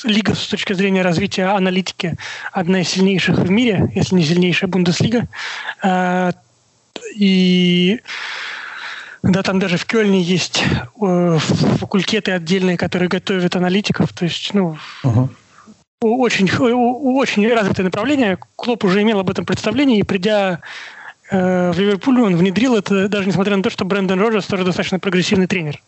лига 0.04 0.34
с 0.34 0.46
точки 0.46 0.72
зрения 0.72 1.02
развития 1.02 1.44
аналитики 1.44 2.16
одна 2.52 2.80
из 2.80 2.88
сильнейших 2.88 3.38
в 3.38 3.50
мире, 3.50 3.92
если 3.94 4.14
не 4.14 4.24
сильнейшая 4.24 4.70
Бундеслига. 4.70 5.28
Э, 5.82 6.32
и 7.14 8.00
да, 9.22 9.42
там 9.42 9.58
даже 9.58 9.76
в 9.76 9.84
Кёльне 9.84 10.22
есть 10.22 10.64
э, 11.02 11.38
факультеты 11.38 12.32
отдельные, 12.32 12.78
которые 12.78 13.08
готовят 13.08 13.54
аналитиков. 13.54 14.12
То 14.14 14.24
есть, 14.24 14.54
ну, 14.54 14.78
uh-huh. 15.04 15.28
очень, 16.00 16.48
очень 16.58 17.52
развитое 17.52 17.84
направление. 17.84 18.38
Клоп 18.56 18.84
уже 18.84 19.02
имел 19.02 19.18
об 19.18 19.28
этом 19.28 19.44
представление, 19.44 19.98
и 19.98 20.04
придя 20.04 20.60
э, 21.30 21.72
в 21.72 21.78
Ливерпуль, 21.78 22.20
он 22.20 22.36
внедрил 22.36 22.76
это, 22.76 23.08
даже 23.08 23.26
несмотря 23.26 23.56
на 23.56 23.62
то, 23.62 23.70
что 23.70 23.84
Брэндон 23.84 24.20
Роджерс 24.20 24.46
тоже 24.46 24.64
достаточно 24.64 24.98
прогрессивный 24.98 25.46
тренер. 25.46 25.82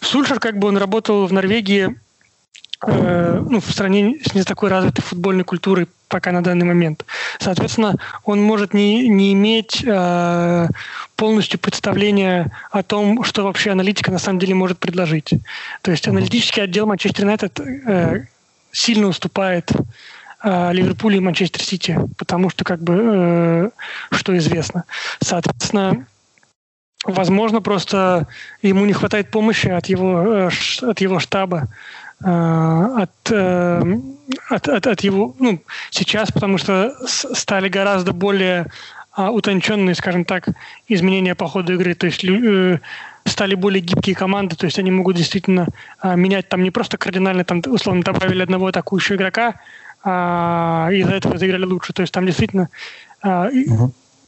Сульшер, 0.00 0.40
как 0.40 0.58
бы 0.58 0.68
он 0.68 0.76
работал 0.76 1.26
в 1.26 1.32
Норвегии 1.32 1.96
Э, 2.84 3.40
ну, 3.48 3.60
в 3.60 3.70
стране 3.70 4.16
с 4.24 4.34
не 4.34 4.42
такой 4.42 4.68
развитой 4.68 5.04
футбольной 5.04 5.44
культурой 5.44 5.86
пока 6.08 6.32
на 6.32 6.42
данный 6.42 6.66
момент. 6.66 7.04
Соответственно, 7.38 7.94
он 8.24 8.42
может 8.42 8.74
не, 8.74 9.08
не 9.08 9.32
иметь 9.34 9.84
э, 9.86 10.68
полностью 11.14 11.60
представления 11.60 12.50
о 12.70 12.82
том, 12.82 13.22
что 13.22 13.44
вообще 13.44 13.70
аналитика 13.70 14.10
на 14.10 14.18
самом 14.18 14.40
деле 14.40 14.54
может 14.54 14.78
предложить. 14.78 15.32
То 15.82 15.92
есть 15.92 16.08
аналитический 16.08 16.62
отдел 16.62 16.86
Манчестер 16.86 17.22
Юнайтед 17.22 17.60
э, 17.60 18.24
сильно 18.72 19.06
уступает 19.06 19.70
э, 20.42 20.72
Ливерпулю 20.72 21.16
и 21.16 21.20
Манчестер 21.20 21.62
Сити, 21.62 21.98
потому 22.18 22.50
что 22.50 22.64
как 22.64 22.82
бы 22.82 22.94
э, 22.94 23.70
что 24.10 24.36
известно. 24.36 24.84
Соответственно, 25.20 26.06
возможно, 27.04 27.60
просто 27.60 28.28
ему 28.62 28.84
не 28.86 28.92
хватает 28.92 29.30
помощи 29.30 29.68
от 29.68 29.86
его, 29.86 30.48
э, 30.48 30.50
от 30.82 31.00
его 31.00 31.18
штаба 31.18 31.68
Э, 32.24 33.02
от, 33.02 33.32
от, 34.50 34.68
от, 34.68 34.86
от 34.86 35.00
его, 35.00 35.34
ну, 35.38 35.60
сейчас, 35.90 36.30
потому 36.30 36.58
что 36.58 36.94
стали 37.06 37.68
гораздо 37.68 38.12
более 38.12 38.66
а, 39.12 39.30
утонченные, 39.30 39.94
скажем 39.94 40.24
так, 40.24 40.48
изменения 40.88 41.34
по 41.34 41.48
ходу 41.48 41.74
игры. 41.74 41.94
То 41.94 42.06
есть 42.06 42.24
стали 43.24 43.54
более 43.54 43.80
гибкие 43.80 44.14
команды, 44.14 44.56
то 44.56 44.66
есть 44.66 44.78
они 44.78 44.90
могут 44.90 45.16
действительно 45.16 45.66
а, 45.98 46.14
менять 46.14 46.48
там 46.48 46.62
не 46.62 46.70
просто 46.70 46.96
кардинально, 46.96 47.44
там 47.44 47.60
условно 47.66 48.02
добавили 48.02 48.42
одного 48.42 48.68
атакующего 48.68 49.16
игрока, 49.16 49.54
а, 50.04 50.88
и 50.92 50.98
из-за 50.98 51.14
этого 51.14 51.38
заиграли 51.38 51.64
лучше. 51.64 51.92
То 51.92 52.02
есть 52.02 52.12
там 52.12 52.26
действительно 52.26 52.68
а, 53.22 53.48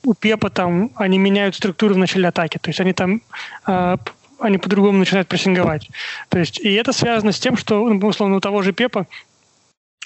у 0.05 0.15
Пепа 0.15 0.51
там 0.51 0.91
они 0.97 1.19
меняют 1.19 1.57
структуру 1.57 1.95
в 1.95 1.99
начале 1.99 2.29
атаки, 2.29 2.59
то 2.59 2.71
есть 2.71 2.81
они 2.81 2.93
там 2.93 3.23
а, 3.65 3.99
они 4.39 4.59
по-другому 4.59 4.99
начинают 4.99 5.29
прессинговать. 5.29 5.89
То 6.29 6.39
есть, 6.39 6.59
и 6.59 6.73
это 6.75 6.93
связано 6.93 7.33
с 7.33 7.39
тем, 7.39 7.57
что, 7.57 7.89
ну, 7.89 8.07
условно, 8.07 8.37
у 8.37 8.41
того 8.41 8.63
же 8.63 8.73
Пепа 8.73 9.07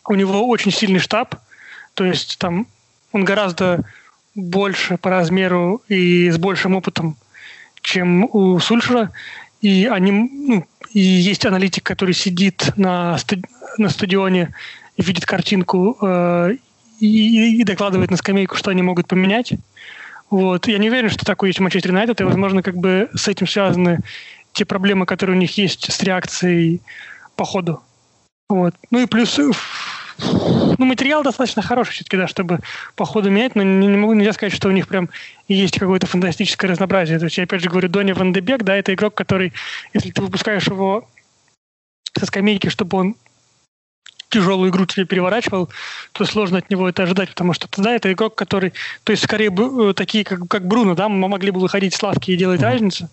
у 0.06 0.14
него 0.14 0.46
очень 0.48 0.70
сильный 0.70 1.00
штаб, 1.00 1.34
то 1.94 2.04
есть 2.04 2.38
там 2.38 2.66
он 3.12 3.24
гораздо 3.24 3.84
больше 4.34 4.96
по 4.96 5.10
размеру 5.10 5.82
и 5.88 6.30
с 6.30 6.38
большим 6.38 6.76
опытом, 6.76 7.16
чем 7.80 8.24
у 8.24 8.58
Сульшера, 8.60 9.10
и 9.60 9.88
они, 9.90 10.12
ну, 10.12 10.66
и 10.92 11.00
есть 11.00 11.44
аналитик, 11.44 11.84
который 11.84 12.14
сидит 12.14 12.72
на, 12.76 13.16
стади- 13.16 13.48
на 13.76 13.88
стадионе 13.88 14.54
видит 14.98 15.24
картинку 15.24 15.96
э, 16.02 16.56
и, 17.00 17.60
и 17.60 17.64
докладывает 17.64 18.10
на 18.10 18.16
скамейку, 18.16 18.56
что 18.56 18.70
они 18.70 18.82
могут 18.82 19.06
поменять. 19.06 19.54
Вот. 20.30 20.68
Я 20.68 20.78
не 20.78 20.90
уверен, 20.90 21.08
что 21.08 21.24
такое 21.24 21.48
есть 21.48 21.60
у 21.60 21.62
Манчестер 21.62 21.90
Юнайтед, 21.90 22.20
и, 22.20 22.24
возможно, 22.24 22.62
как 22.62 22.76
бы 22.76 23.08
с 23.14 23.28
этим 23.28 23.46
связаны 23.46 24.00
те 24.52 24.64
проблемы, 24.64 25.06
которые 25.06 25.36
у 25.36 25.40
них 25.40 25.56
есть 25.56 25.90
с 25.90 26.02
реакцией 26.02 26.82
по 27.36 27.44
ходу. 27.44 27.80
Вот. 28.48 28.74
Ну 28.90 29.00
и 29.00 29.06
плюс 29.06 29.38
ну, 30.18 30.84
материал 30.84 31.22
достаточно 31.22 31.62
хороший 31.62 31.92
все-таки, 31.92 32.16
да, 32.16 32.26
чтобы 32.26 32.60
по 32.96 33.04
ходу 33.04 33.30
менять, 33.30 33.54
но 33.54 33.62
не, 33.62 33.86
не 33.86 33.96
могу 33.96 34.14
нельзя 34.14 34.32
сказать, 34.32 34.52
что 34.52 34.68
у 34.68 34.72
них 34.72 34.88
прям 34.88 35.08
есть 35.46 35.78
какое-то 35.78 36.06
фантастическое 36.06 36.66
разнообразие. 36.66 37.18
То 37.18 37.26
есть 37.26 37.38
я 37.38 37.44
опять 37.44 37.62
же 37.62 37.70
говорю, 37.70 37.88
Дони 37.88 38.12
Ван 38.12 38.32
Дебек, 38.32 38.64
да, 38.64 38.74
это 38.74 38.92
игрок, 38.94 39.14
который, 39.14 39.52
если 39.94 40.10
ты 40.10 40.20
выпускаешь 40.20 40.66
его 40.66 41.08
со 42.18 42.26
скамейки, 42.26 42.68
чтобы 42.68 42.98
он 42.98 43.16
тяжелую 44.28 44.70
игру 44.70 44.86
тебе 44.86 45.06
переворачивал, 45.06 45.68
то 46.12 46.24
сложно 46.24 46.58
от 46.58 46.70
него 46.70 46.88
это 46.88 47.04
ожидать, 47.04 47.30
потому 47.30 47.52
что 47.52 47.68
тогда 47.68 47.92
это 47.92 48.12
игрок, 48.12 48.34
который, 48.34 48.72
то 49.04 49.12
есть 49.12 49.24
скорее 49.24 49.50
э, 49.50 49.94
такие, 49.94 50.24
как, 50.24 50.46
как 50.48 50.66
Бруно, 50.66 50.94
да, 50.94 51.08
мы 51.08 51.28
могли 51.28 51.50
бы 51.50 51.60
выходить 51.60 51.94
с 51.94 52.02
лавки 52.02 52.30
и 52.30 52.36
делать 52.36 52.60
mm-hmm. 52.60 52.72
разницу, 52.72 53.08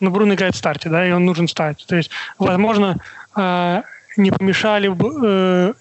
но 0.00 0.10
Бруно 0.10 0.34
играет 0.34 0.54
в 0.54 0.58
старте, 0.58 0.88
да, 0.88 1.06
и 1.06 1.12
он 1.12 1.24
нужен 1.24 1.48
стать. 1.48 1.84
То 1.86 1.96
есть, 1.96 2.10
возможно, 2.38 2.98
э, 3.36 3.82
не 4.16 4.30
помешали 4.30 4.88
бы, 4.88 5.12
э, 5.22 5.72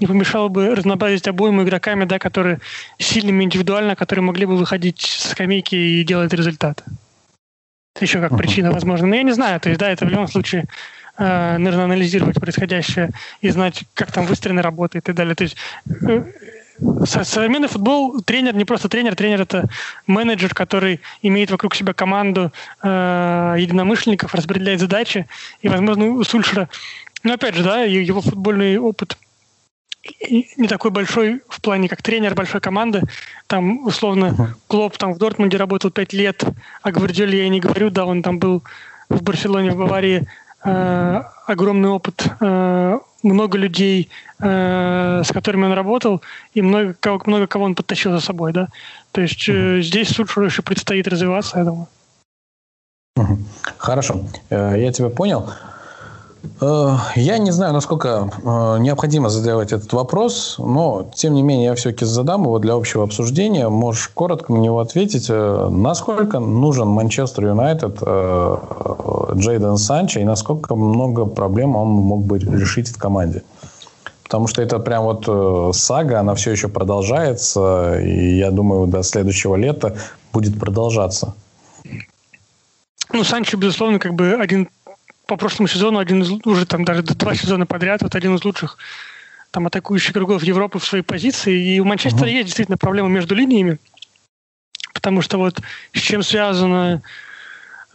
не 0.00 0.06
помешало 0.06 0.48
бы 0.48 0.74
разнообразить 0.74 1.28
обоим 1.28 1.62
игроками, 1.62 2.04
да, 2.04 2.18
которые 2.18 2.60
сильными 2.98 3.44
индивидуально, 3.44 3.96
которые 3.96 4.22
могли 4.22 4.46
бы 4.46 4.56
выходить 4.56 5.00
с 5.00 5.30
скамейки 5.30 5.74
и 5.74 6.04
делать 6.04 6.32
результат. 6.32 6.82
Это 7.94 8.04
еще 8.04 8.20
как 8.20 8.36
причина, 8.36 8.72
возможно. 8.72 9.06
Но 9.06 9.14
я 9.14 9.22
не 9.22 9.32
знаю, 9.32 9.60
то 9.60 9.68
есть, 9.68 9.80
да, 9.80 9.90
это 9.90 10.04
в 10.04 10.08
любом 10.10 10.28
случае 10.28 10.66
э, 11.18 11.58
нужно 11.58 11.84
анализировать 11.84 12.40
происходящее 12.40 13.10
и 13.40 13.50
знать, 13.50 13.84
как 13.94 14.12
там 14.12 14.26
выстроена 14.26 14.62
работа 14.62 14.98
и 14.98 15.00
так 15.00 15.14
далее. 15.14 15.34
То 15.34 15.44
есть 15.44 15.56
э, 16.08 16.24
современный 17.04 17.68
футбол, 17.68 18.20
тренер 18.22 18.54
не 18.54 18.64
просто 18.64 18.88
тренер, 18.88 19.14
тренер 19.14 19.42
это 19.42 19.68
менеджер, 20.06 20.54
который 20.54 21.00
имеет 21.22 21.50
вокруг 21.50 21.74
себя 21.74 21.92
команду 21.92 22.52
э, 22.82 23.56
единомышленников, 23.58 24.34
распределяет 24.34 24.80
задачи. 24.80 25.26
И, 25.62 25.68
возможно, 25.68 26.06
у 26.06 26.24
Сульшера, 26.24 26.68
ну, 27.22 27.34
опять 27.34 27.54
же, 27.54 27.62
да, 27.62 27.82
его 27.82 28.20
футбольный 28.20 28.78
опыт 28.78 29.16
не 30.56 30.68
такой 30.68 30.90
большой 30.90 31.42
в 31.48 31.60
плане 31.60 31.88
как 31.88 32.02
тренер 32.02 32.34
большой 32.34 32.60
команды. 32.60 33.02
Там, 33.46 33.86
условно. 33.86 34.56
Клоп 34.68 34.96
там 34.96 35.14
в 35.14 35.18
Дортмунде 35.18 35.56
работал 35.56 35.90
пять 35.90 36.12
лет, 36.12 36.44
а 36.82 36.92
Гвардиоле 36.92 37.38
я 37.38 37.48
не 37.48 37.60
говорю, 37.60 37.90
да, 37.90 38.04
он 38.04 38.22
там 38.22 38.38
был 38.38 38.62
в 39.08 39.22
Барселоне, 39.22 39.70
в 39.70 39.76
Баварии, 39.76 40.26
огромный 41.46 41.88
опыт, 41.88 42.26
э, 42.40 42.98
много 43.22 43.58
людей, 43.58 44.08
э, 44.40 45.22
с 45.24 45.32
которыми 45.32 45.64
он 45.66 45.72
работал, 45.72 46.22
и 46.54 46.62
много 46.62 46.94
кого, 46.98 47.22
много 47.26 47.46
кого 47.46 47.64
он 47.64 47.74
подтащил 47.74 48.12
за 48.12 48.20
собой, 48.20 48.52
да. 48.52 48.68
То 49.12 49.20
есть 49.20 49.48
uh-huh. 49.48 49.80
здесь 49.80 50.08
Сульшеру 50.08 50.46
еще 50.46 50.62
предстоит 50.62 51.08
развиваться, 51.08 51.58
я 51.58 51.64
думаю. 51.64 51.86
Хорошо, 53.78 54.26
я 54.50 54.92
тебя 54.92 55.08
понял. 55.08 55.48
Э, 56.60 56.96
я 57.16 57.38
не 57.38 57.50
знаю, 57.50 57.72
насколько 57.72 58.30
э, 58.42 58.78
необходимо 58.80 59.28
задавать 59.28 59.72
этот 59.72 59.92
вопрос, 59.92 60.56
но, 60.58 61.10
тем 61.14 61.34
не 61.34 61.42
менее, 61.42 61.66
я 61.66 61.74
все-таки 61.74 62.04
задам 62.04 62.42
его 62.42 62.58
для 62.58 62.74
общего 62.74 63.04
обсуждения. 63.04 63.68
Можешь 63.68 64.08
коротко 64.08 64.52
на 64.52 64.58
него 64.58 64.80
ответить. 64.80 65.26
Э, 65.28 65.68
насколько 65.70 66.38
нужен 66.38 66.88
Манчестер 66.88 67.46
Юнайтед 67.46 68.00
Джейден 69.38 69.76
Санчо 69.76 70.20
и 70.20 70.24
насколько 70.24 70.74
много 70.74 71.26
проблем 71.26 71.76
он 71.76 71.88
мог 71.88 72.24
бы 72.24 72.38
решить 72.38 72.88
в 72.88 72.98
команде? 72.98 73.42
Потому 74.22 74.48
что 74.48 74.60
это 74.60 74.80
прям 74.80 75.04
вот 75.04 75.76
сага, 75.76 76.18
она 76.18 76.34
все 76.34 76.50
еще 76.50 76.66
продолжается, 76.66 78.00
и 78.00 78.36
я 78.38 78.50
думаю, 78.50 78.88
до 78.88 79.04
следующего 79.04 79.54
лета 79.54 79.96
будет 80.32 80.58
продолжаться. 80.58 81.34
Ну, 83.12 83.22
Санчо, 83.22 83.56
безусловно, 83.56 84.00
как 84.00 84.14
бы 84.14 84.32
один 84.32 84.68
по 85.26 85.36
прошлому 85.36 85.68
сезону 85.68 85.98
один 85.98 86.22
из 86.22 86.30
уже 86.44 86.66
там 86.66 86.84
даже 86.84 87.02
два 87.02 87.34
сезона 87.34 87.66
подряд 87.66 88.02
вот 88.02 88.14
один 88.14 88.36
из 88.36 88.44
лучших 88.44 88.78
там 89.50 89.66
атакующих 89.66 90.12
кругов 90.12 90.42
Европы 90.42 90.78
в 90.78 90.84
своей 90.84 91.02
позиции. 91.02 91.74
И 91.74 91.80
у 91.80 91.84
Манчестера 91.84 92.26
uh-huh. 92.26 92.32
есть 92.32 92.46
действительно 92.46 92.78
проблема 92.78 93.08
между 93.08 93.34
линиями, 93.34 93.78
потому 94.92 95.22
что 95.22 95.38
вот 95.38 95.60
с 95.92 96.00
чем 96.00 96.22
связано 96.22 97.02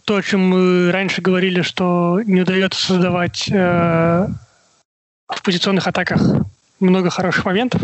то, 0.06 0.16
о 0.16 0.24
чем 0.24 0.41
мы 0.49 0.91
раньше 0.91 1.22
говорили, 1.22 1.62
что 1.62 2.22
не 2.26 2.41
удается 2.41 2.84
создавать 2.84 3.48
э, 3.49 4.28
в 5.28 5.41
позиционных 5.44 5.88
атаках 5.88 6.22
много 6.80 7.10
хороших 7.10 7.45
моментов. 7.45 7.84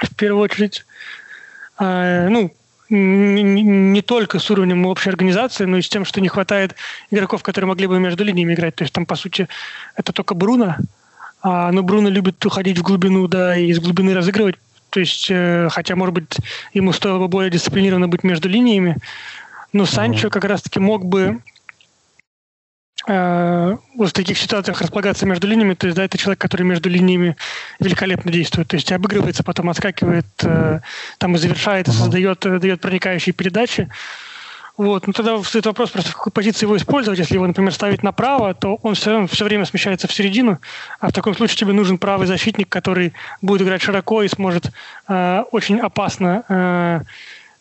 В 0.00 0.14
первую 0.14 0.42
очередь, 0.42 0.84
э, 1.78 2.28
ну, 2.28 2.54
не, 2.90 3.62
не 3.62 4.02
только 4.02 4.38
с 4.38 4.50
уровнем 4.50 4.84
общей 4.86 5.10
организации, 5.10 5.64
но 5.64 5.78
и 5.78 5.82
с 5.82 5.88
тем, 5.88 6.04
что 6.04 6.20
не 6.20 6.28
хватает 6.28 6.74
игроков, 7.10 7.42
которые 7.42 7.68
могли 7.68 7.86
бы 7.86 7.98
между 7.98 8.24
линиями 8.24 8.54
играть. 8.54 8.74
То 8.74 8.84
есть 8.84 8.92
там, 8.92 9.06
по 9.06 9.14
сути, 9.14 9.48
это 9.96 10.12
только 10.12 10.34
Бруно, 10.34 10.76
а, 11.42 11.72
но 11.72 11.82
Бруно 11.82 12.08
любит 12.08 12.44
уходить 12.44 12.78
в 12.78 12.82
глубину, 12.82 13.28
да, 13.28 13.56
и 13.56 13.66
из 13.66 13.78
глубины 13.80 14.14
разыгрывать. 14.14 14.56
То 14.90 15.00
есть, 15.00 15.28
э, 15.30 15.68
хотя, 15.70 15.94
может 15.94 16.14
быть, 16.14 16.36
ему 16.74 16.92
стоило 16.92 17.18
бы 17.18 17.28
более 17.28 17.50
дисциплинированно 17.50 18.08
быть 18.08 18.24
между 18.24 18.48
линиями, 18.48 18.96
но 19.72 19.86
Санчо 19.86 20.30
как 20.30 20.44
раз-таки 20.44 20.80
мог 20.80 21.04
бы 21.04 21.40
вот 23.06 24.10
в 24.10 24.12
таких 24.12 24.38
ситуациях 24.38 24.80
располагаться 24.80 25.24
между 25.24 25.46
линиями, 25.46 25.74
то 25.74 25.86
есть, 25.86 25.96
да, 25.96 26.04
это 26.04 26.18
человек, 26.18 26.38
который 26.38 26.62
между 26.62 26.90
линиями 26.90 27.36
великолепно 27.78 28.30
действует, 28.30 28.68
то 28.68 28.76
есть 28.76 28.92
обыгрывается, 28.92 29.42
потом 29.42 29.70
отскакивает, 29.70 30.26
э, 30.42 30.80
там 31.18 31.34
и 31.34 31.38
завершает, 31.38 31.88
и 31.88 31.92
создает, 31.92 32.44
э, 32.44 32.58
дает 32.58 32.80
проникающие 32.80 33.32
передачи. 33.32 33.88
Вот. 34.76 35.06
Ну, 35.06 35.12
тогда 35.12 35.42
стоит 35.42 35.66
вопрос 35.66 35.90
просто, 35.90 36.10
в 36.10 36.16
какой 36.16 36.32
позиции 36.32 36.64
его 36.64 36.74
использовать. 36.76 37.18
Если 37.18 37.34
его, 37.34 37.46
например, 37.46 37.72
ставить 37.72 38.02
направо, 38.02 38.54
то 38.54 38.76
он 38.82 38.94
все 38.94 39.10
равно 39.10 39.26
все 39.26 39.44
время 39.44 39.66
смещается 39.66 40.08
в 40.08 40.12
середину, 40.12 40.58
а 41.00 41.08
в 41.08 41.12
таком 41.12 41.34
случае 41.34 41.58
тебе 41.58 41.72
нужен 41.72 41.98
правый 41.98 42.26
защитник, 42.26 42.68
который 42.68 43.12
будет 43.42 43.62
играть 43.62 43.82
широко 43.82 44.22
и 44.22 44.28
сможет 44.28 44.70
э, 45.06 45.42
очень 45.50 45.80
опасно 45.80 46.44
э, 46.48 47.00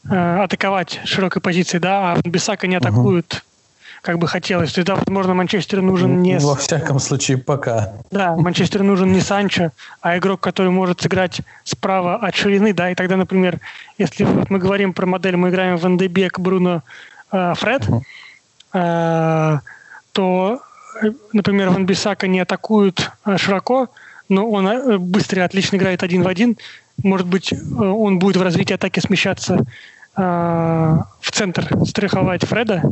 э, 0.09 0.43
атаковать 0.43 1.01
широкой 1.03 1.41
позиции, 1.41 1.77
да, 1.77 2.13
а 2.13 2.21
Бисака 2.23 2.67
не 2.67 2.75
атакуют 2.75 3.33
uh 3.33 3.48
как 4.01 4.17
бы 4.17 4.27
хотелось. 4.27 4.73
Тогда, 4.73 4.95
возможно, 4.95 5.33
Манчестеру 5.33 5.81
нужен 5.81 6.21
не... 6.21 6.37
Во 6.39 6.55
всяком 6.55 6.99
случае, 6.99 7.37
пока. 7.37 7.93
Да, 8.11 8.35
Манчестеру 8.35 8.83
нужен 8.83 9.11
не 9.11 9.21
Санчо, 9.21 9.71
а 10.01 10.17
игрок, 10.17 10.39
который 10.39 10.71
может 10.71 11.01
сыграть 11.01 11.41
справа 11.63 12.15
от 12.15 12.35
ширины, 12.35 12.73
да, 12.73 12.91
и 12.91 12.95
тогда, 12.95 13.17
например, 13.17 13.59
если 13.97 14.23
вот 14.23 14.49
мы 14.49 14.59
говорим 14.59 14.93
про 14.93 15.05
модель, 15.05 15.35
мы 15.35 15.49
играем 15.49 15.77
в 15.77 15.87
НДБ 15.87 16.37
Бруно, 16.37 16.83
э, 17.31 17.53
Фред, 17.55 17.87
э, 18.73 19.59
то, 20.11 20.61
например, 21.33 21.69
Ван 21.69 21.85
Бисака 21.85 22.27
не 22.27 22.39
атакует 22.39 23.11
э, 23.25 23.37
широко, 23.37 23.89
но 24.29 24.49
он 24.49 24.99
быстро 24.99 25.41
и 25.41 25.45
отлично 25.45 25.77
играет 25.77 26.03
один 26.03 26.23
в 26.23 26.27
один. 26.27 26.57
Может 27.03 27.27
быть, 27.27 27.53
он 27.77 28.19
будет 28.19 28.37
в 28.37 28.41
развитии 28.43 28.73
атаки 28.73 28.99
смещаться 28.99 29.65
э, 30.15 30.21
в 30.21 31.31
центр, 31.31 31.67
страховать 31.85 32.45
Фреда, 32.45 32.91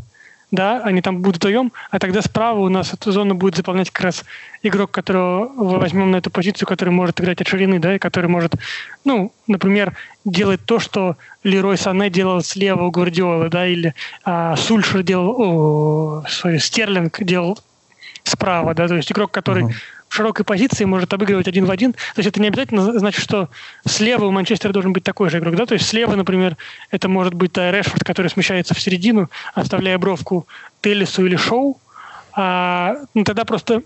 да, 0.51 0.81
они 0.83 1.01
там 1.01 1.21
будут 1.21 1.37
вдвоем, 1.37 1.73
а 1.91 1.99
тогда 1.99 2.21
справа 2.21 2.59
у 2.59 2.69
нас 2.69 2.93
эту 2.93 3.11
зону 3.11 3.35
будет 3.35 3.57
заполнять 3.57 3.91
как 3.91 4.05
раз 4.05 4.23
игрок, 4.63 4.91
которого 4.91 5.77
возьмем 5.77 6.11
на 6.11 6.17
эту 6.17 6.29
позицию, 6.29 6.67
который 6.67 6.89
может 6.89 7.19
играть 7.19 7.41
от 7.41 7.47
ширины, 7.47 7.79
да, 7.79 7.95
и 7.95 7.99
который 7.99 8.27
может, 8.27 8.55
ну, 9.03 9.33
например, 9.47 9.95
делать 10.23 10.61
то, 10.65 10.79
что 10.79 11.17
Лерой 11.43 11.77
Сане 11.77 12.09
делал 12.09 12.41
слева 12.41 12.83
у 12.83 12.91
Гвардиолы, 12.91 13.49
да, 13.49 13.67
или 13.67 13.93
а, 14.23 14.55
Сульшер 14.55 15.03
делал, 15.03 15.35
о, 15.37 16.23
sorry, 16.27 16.59
Стерлинг 16.59 17.21
делал 17.21 17.59
справа, 18.23 18.73
да, 18.73 18.87
то 18.87 18.95
есть 18.95 19.11
игрок, 19.11 19.31
который 19.31 19.63
uh-huh 19.63 19.73
широкой 20.09 20.45
позиции 20.45 20.85
может 20.85 21.13
обыгрывать 21.13 21.47
один 21.47 21.65
в 21.65 21.71
один. 21.71 21.93
То 21.93 21.99
есть 22.17 22.27
это 22.29 22.39
не 22.39 22.47
обязательно 22.47 22.97
значит, 22.97 23.21
что 23.21 23.49
слева 23.85 24.25
у 24.25 24.31
Манчестера 24.31 24.71
должен 24.71 24.93
быть 24.93 25.03
такой 25.03 25.29
же 25.29 25.39
игрок. 25.39 25.55
Да? 25.55 25.65
То 25.65 25.73
есть 25.73 25.87
слева, 25.87 26.15
например, 26.15 26.57
это 26.91 27.09
может 27.09 27.33
быть 27.33 27.53
да, 27.53 27.71
Решфорд, 27.71 28.03
который 28.03 28.29
смещается 28.29 28.73
в 28.73 28.79
середину, 28.79 29.29
оставляя 29.53 29.97
бровку 29.97 30.47
Теллису 30.81 31.25
или 31.25 31.35
Шоу. 31.35 31.79
А, 32.33 32.97
ну, 33.13 33.23
тогда 33.23 33.45
просто 33.45 33.81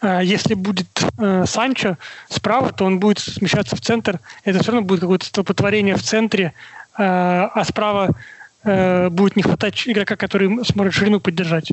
а, 0.00 0.22
если 0.22 0.54
будет 0.54 0.88
э, 1.18 1.44
Санчо 1.46 1.96
справа, 2.28 2.72
то 2.72 2.84
он 2.84 3.00
будет 3.00 3.18
смещаться 3.18 3.76
в 3.76 3.80
центр. 3.80 4.20
Это 4.44 4.62
все 4.62 4.72
равно 4.72 4.86
будет 4.86 5.00
какое-то 5.00 5.26
столпотворение 5.26 5.96
в 5.96 6.02
центре, 6.02 6.52
э, 6.98 7.02
а 7.02 7.64
справа 7.64 8.10
э, 8.64 9.08
будет 9.10 9.36
не 9.36 9.42
хватать 9.42 9.82
игрока, 9.86 10.16
который 10.16 10.64
сможет 10.64 10.94
ширину 10.94 11.20
поддержать. 11.20 11.72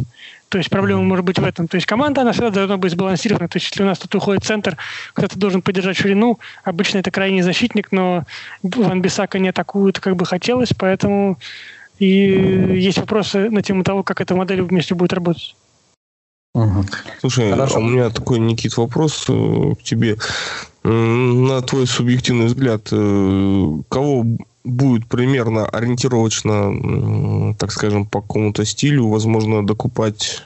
То 0.49 0.57
есть 0.57 0.69
проблема 0.69 1.03
может 1.03 1.25
быть 1.25 1.39
в 1.39 1.43
этом. 1.43 1.67
То 1.67 1.75
есть 1.75 1.87
команда, 1.87 2.21
она 2.21 2.31
всегда 2.31 2.49
должна 2.49 2.77
быть 2.77 2.91
сбалансирована. 2.91 3.47
То 3.47 3.57
есть 3.57 3.71
если 3.71 3.83
у 3.83 3.85
нас 3.85 3.99
тут 3.99 4.13
уходит 4.15 4.43
центр, 4.43 4.77
кто-то 5.13 5.39
должен 5.39 5.61
поддержать 5.61 5.97
ширину, 5.97 6.39
обычно 6.63 6.99
это 6.99 7.11
крайний 7.11 7.41
защитник, 7.41 7.91
но 7.91 8.25
Ван 8.63 9.01
Бисака 9.01 9.39
не 9.39 9.49
атакует, 9.49 9.99
как 9.99 10.15
бы 10.15 10.25
хотелось, 10.25 10.73
поэтому 10.77 11.37
и 11.99 12.07
есть 12.07 12.97
вопросы 12.97 13.49
на 13.49 13.61
тему 13.61 13.83
того, 13.83 14.03
как 14.03 14.21
эта 14.21 14.35
модель 14.35 14.63
вместе 14.63 14.95
будет 14.95 15.13
работать. 15.13 15.55
Угу. 16.53 16.85
Слушай, 17.19 17.51
Хорошо. 17.51 17.75
а 17.75 17.79
у 17.79 17.83
меня 17.83 18.09
такой, 18.09 18.39
Никит, 18.39 18.75
вопрос 18.75 19.25
э, 19.29 19.73
к 19.79 19.83
тебе. 19.83 20.17
На 20.83 21.61
твой 21.61 21.85
субъективный 21.85 22.47
взгляд, 22.47 22.89
э, 22.91 23.67
кого 23.87 24.25
будет 24.63 25.07
примерно 25.07 25.65
ориентировочно, 25.65 27.53
так 27.55 27.71
скажем, 27.71 28.05
по 28.05 28.21
какому-то 28.21 28.65
стилю, 28.65 29.07
возможно, 29.07 29.65
докупать 29.65 30.43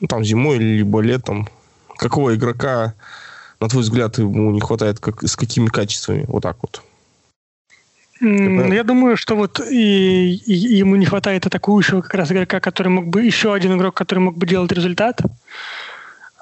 ну, 0.00 0.06
там 0.06 0.24
зимой 0.24 0.58
либо 0.58 1.00
летом. 1.00 1.48
Какого 1.96 2.34
игрока, 2.34 2.94
на 3.60 3.68
твой 3.68 3.82
взгляд, 3.82 4.18
ему 4.18 4.50
не 4.50 4.60
хватает, 4.60 4.98
как, 4.98 5.22
с 5.22 5.36
какими 5.36 5.68
качествами? 5.68 6.24
Вот 6.28 6.42
так 6.42 6.56
вот. 6.62 6.82
Я 8.20 8.84
думаю, 8.84 9.16
что 9.16 9.34
вот 9.34 9.60
и, 9.60 10.34
и 10.34 10.76
ему 10.76 10.94
не 10.94 11.06
хватает 11.06 11.44
атакующего 11.46 12.02
как 12.02 12.14
раз 12.14 12.30
игрока, 12.30 12.60
который 12.60 12.88
мог 12.88 13.08
бы 13.08 13.22
еще 13.22 13.52
один 13.52 13.76
игрок, 13.76 13.94
который 13.94 14.20
мог 14.20 14.36
бы 14.36 14.46
делать 14.46 14.70
результат. 14.70 15.20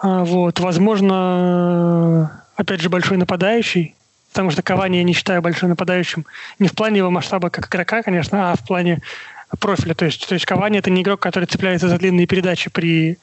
А, 0.03 0.25
вот, 0.25 0.61
возможно, 0.61 2.45
опять 2.57 2.81
же 2.81 2.91
большой 2.91 3.17
нападающий, 3.17 3.95
потому 4.31 4.51
что 4.51 4.63
Кавани 4.63 4.97
я 4.97 5.03
не 5.03 5.13
считаю 5.13 5.43
большим 5.43 5.69
нападающим. 5.69 6.25
Не 6.59 6.69
в 6.69 6.73
плане 6.73 6.99
его 6.99 7.11
масштаба 7.11 7.51
как 7.51 7.69
игрока, 7.69 8.03
конечно, 8.03 8.53
а 8.53 8.57
в 8.57 8.65
плане 8.67 9.03
профиля. 9.59 9.95
То 9.95 10.05
есть, 10.05 10.27
то 10.29 10.35
есть 10.35 10.47
Кавани 10.47 10.79
это 10.79 10.91
не 10.91 11.03
игрок, 11.03 11.21
который 11.21 11.45
цепляется 11.45 11.89
за 11.89 11.99
длинные 11.99 12.27
передачи 12.27 12.71
при 12.71 13.19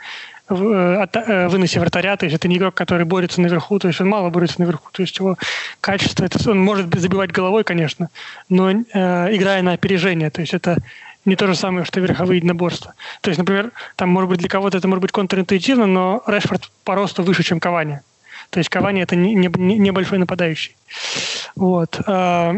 э, 0.50 0.54
э, 0.54 1.48
выносе 1.48 1.80
вратаря, 1.80 2.18
то 2.18 2.26
есть 2.26 2.36
это 2.36 2.48
не 2.48 2.58
игрок, 2.58 2.76
который 2.76 3.06
борется 3.06 3.42
наверху, 3.42 3.80
то 3.80 3.88
есть 3.88 4.02
он 4.02 4.10
мало 4.10 4.30
борется 4.30 4.60
наверху, 4.60 4.90
то 4.92 5.02
есть 5.02 5.18
его 5.18 5.38
качество, 5.80 6.26
это, 6.26 6.52
он 6.52 6.60
может 6.60 6.94
забивать 6.94 7.32
головой, 7.32 7.64
конечно, 7.64 8.10
но 8.50 8.72
э, 8.72 8.76
играя 9.36 9.62
на 9.62 9.74
опережение, 9.74 10.30
то 10.30 10.42
есть 10.42 10.54
это 10.54 10.78
не 11.24 11.36
то 11.36 11.48
же 11.48 11.56
самое, 11.56 11.86
что 11.86 12.00
верховые 12.00 12.38
единоборства. 12.38 12.94
То 13.22 13.30
есть, 13.30 13.38
например, 13.38 13.72
там 13.98 14.10
может 14.10 14.30
быть 14.30 14.40
для 14.40 14.48
кого-то 14.48 14.78
это 14.78 14.88
может 14.88 15.02
быть 15.02 15.12
контринтуитивно, 15.12 15.86
но 15.86 16.24
Решфорд 16.26 16.72
по 16.86 16.96
росту 16.96 17.22
выше, 17.22 17.44
чем 17.44 17.60
Кавани. 17.60 18.00
То 18.50 18.60
есть 18.60 18.70
Кавани 18.70 19.02
это 19.02 19.16
небольшой 19.16 19.66
не, 19.66 19.78
не, 19.78 19.90
не 19.90 20.18
нападающий. 20.18 20.76
Вот. 21.56 22.00
А, 22.06 22.56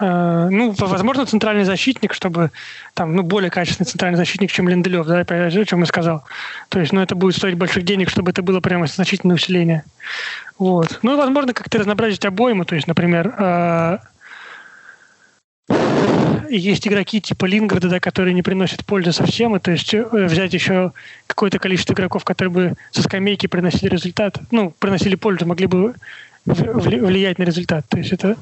а, 0.00 0.48
ну, 0.48 0.74
возможно, 0.76 1.26
центральный 1.26 1.64
защитник, 1.64 2.12
чтобы 2.12 2.50
там, 2.94 3.14
ну, 3.14 3.22
более 3.22 3.50
качественный 3.50 3.86
центральный 3.86 4.16
защитник, 4.16 4.50
чем 4.50 4.68
Ленделев, 4.68 5.06
да, 5.06 5.20
о 5.20 5.64
чем 5.64 5.80
я 5.80 5.86
сказал. 5.86 6.24
То 6.68 6.80
есть, 6.80 6.92
ну, 6.92 7.00
это 7.00 7.14
будет 7.14 7.36
стоить 7.36 7.56
больших 7.56 7.84
денег, 7.84 8.10
чтобы 8.10 8.30
это 8.30 8.42
было 8.42 8.60
прямо 8.60 8.86
значительное 8.86 9.36
усиление. 9.36 9.84
Вот. 10.58 10.98
Ну, 11.02 11.16
возможно, 11.16 11.52
как-то 11.52 11.78
разнообразить 11.78 12.24
обойму, 12.24 12.64
то 12.64 12.74
есть, 12.74 12.88
например, 12.88 13.34
а, 13.38 14.00
есть 16.48 16.86
игроки 16.86 17.20
типа 17.20 17.46
Лингарда, 17.46 17.88
да, 17.88 18.00
которые 18.00 18.34
не 18.34 18.42
приносят 18.42 18.84
пользы 18.84 19.12
совсем, 19.12 19.56
и 19.56 19.60
то 19.60 19.70
есть 19.70 19.92
э, 19.94 20.04
взять 20.26 20.54
еще 20.54 20.92
какое-то 21.26 21.58
количество 21.58 21.92
игроков, 21.94 22.24
которые 22.24 22.52
бы 22.52 22.74
со 22.90 23.02
скамейки 23.02 23.46
приносили 23.46 23.90
результат, 23.90 24.40
ну, 24.50 24.70
приносили 24.70 25.14
пользу, 25.14 25.46
могли 25.46 25.66
бы 25.66 25.94
влиять 26.44 27.38
на 27.38 27.44
результат. 27.44 27.88
То 27.88 27.98
есть 27.98 28.12
это 28.12 28.36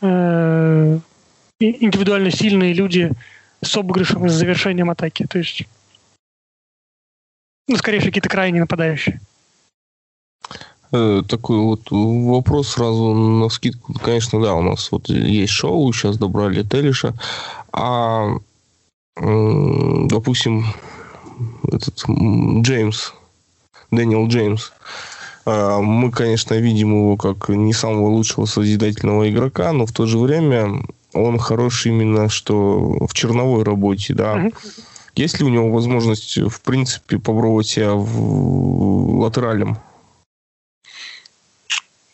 э, 0.00 0.98
индивидуально 1.60 2.30
сильные 2.30 2.72
люди 2.72 3.10
с 3.62 3.76
обыгрышем 3.76 4.26
и 4.26 4.28
с 4.28 4.32
завершением 4.32 4.90
атаки. 4.90 5.26
То 5.26 5.38
есть, 5.38 5.64
ну, 7.68 7.76
скорее 7.76 8.00
какие-то 8.00 8.28
крайне 8.28 8.60
нападающие. 8.60 9.20
Э, 10.92 11.22
такой 11.26 11.58
вот 11.58 11.82
вопрос 11.90 12.68
сразу 12.68 13.12
на 13.12 13.48
скидку. 13.48 13.94
Конечно, 13.94 14.40
да, 14.40 14.54
у 14.54 14.62
нас 14.62 14.90
вот 14.92 15.08
есть 15.08 15.52
шоу, 15.52 15.92
сейчас 15.92 16.16
добрали 16.16 16.62
Телиша. 16.62 17.14
А, 17.72 18.28
допустим, 19.16 20.66
этот 21.70 22.04
Джеймс, 22.62 23.12
Дэниел 23.90 24.28
Джеймс, 24.28 24.72
а, 25.44 25.80
мы, 25.80 26.10
конечно, 26.10 26.54
видим 26.54 26.90
его 26.92 27.16
как 27.16 27.48
не 27.48 27.72
самого 27.72 28.08
лучшего 28.08 28.46
созидательного 28.46 29.28
игрока, 29.30 29.72
но 29.72 29.86
в 29.86 29.92
то 29.92 30.06
же 30.06 30.18
время 30.18 30.82
он 31.12 31.38
хорош 31.38 31.86
именно 31.86 32.28
что 32.28 33.06
в 33.06 33.12
черновой 33.12 33.64
работе, 33.64 34.14
да. 34.14 34.36
Uh-huh. 34.36 34.54
Есть 35.14 35.40
ли 35.40 35.46
у 35.46 35.48
него 35.48 35.70
возможность, 35.70 36.36
в 36.36 36.60
принципе, 36.60 37.18
попробовать 37.18 37.66
себя 37.66 37.94
в 37.94 39.18
латералем? 39.18 39.78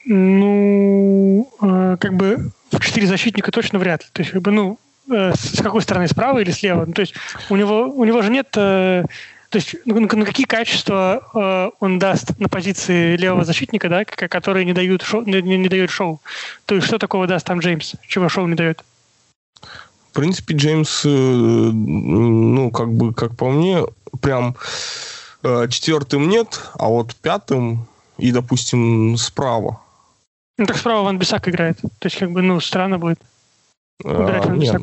Ну, 0.05 1.49
э, 1.61 1.97
как 2.01 2.15
бы 2.15 2.51
в 2.71 2.81
четыре 2.81 3.07
защитника 3.07 3.53
точно 3.53 3.79
вряд 3.79 4.03
ли. 4.03 4.09
То 4.13 4.23
есть, 4.23 4.33
как 4.33 4.43
бы, 4.43 4.51
ну, 4.51 4.79
э, 5.11 5.33
с 5.35 5.61
какой 5.63 5.83
стороны, 5.83 6.09
справа 6.09 6.39
или 6.41 6.51
слева? 6.51 6.85
Ну, 6.87 6.93
то 6.93 7.01
есть, 7.01 7.15
у 7.51 7.57
него, 7.57 7.89
у 7.89 8.05
него 8.05 8.23
же 8.23 8.31
нет... 8.31 8.49
Э, 8.57 9.05
то 9.51 9.57
есть, 9.57 9.77
ну, 9.85 10.01
на 10.01 10.25
какие 10.25 10.47
качества 10.47 11.29
э, 11.35 11.71
он 11.79 11.99
даст 11.99 12.39
на 12.39 12.49
позиции 12.49 13.17
левого 13.17 13.45
защитника, 13.45 13.91
да, 13.91 14.05
которые 14.05 14.65
не 14.65 14.73
дают, 14.73 15.03
шоу, 15.03 15.23
не, 15.23 15.43
не 15.43 15.69
дают 15.69 15.91
шоу? 15.91 16.23
То 16.65 16.75
есть, 16.75 16.87
что 16.87 16.99
такого 16.99 17.27
даст 17.27 17.47
там 17.47 17.59
Джеймс, 17.59 17.95
чего 18.09 18.29
шоу 18.31 18.47
не 18.47 18.55
дает? 18.55 18.83
В 19.61 20.15
принципе, 20.15 20.55
Джеймс, 20.55 21.05
э, 21.05 21.09
ну, 21.09 22.71
как 22.71 22.93
бы, 22.93 23.13
как 23.13 23.37
по 23.37 23.51
мне, 23.51 23.83
прям 24.21 24.57
э, 25.43 25.69
четвертым 25.69 26.29
нет, 26.29 26.61
а 26.79 26.87
вот 26.89 27.15
пятым 27.17 27.87
и, 28.17 28.33
допустим, 28.33 29.17
справа 29.19 29.81
ну, 30.59 30.67
так 30.67 30.77
справа 30.77 31.03
Ван 31.03 31.19
Бисак 31.19 31.49
играет. 31.49 31.81
То 31.81 32.07
есть, 32.07 32.19
как 32.19 32.31
бы, 32.31 32.43
ну, 32.43 32.61
странно 32.61 32.99
будет 32.99 33.19
а, 34.05 34.43
Ван 34.43 34.59
Бисак. 34.59 34.83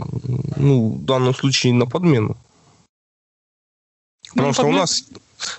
Ну, 0.58 0.94
в 0.94 1.06
данном 1.06 1.34
случае 1.36 1.74
на 1.74 1.86
подмену. 1.86 2.38
Потому 4.30 4.48
ну, 4.48 4.54
что 4.54 4.64
подмен... 4.64 4.78
у 4.78 4.80
нас 4.80 5.04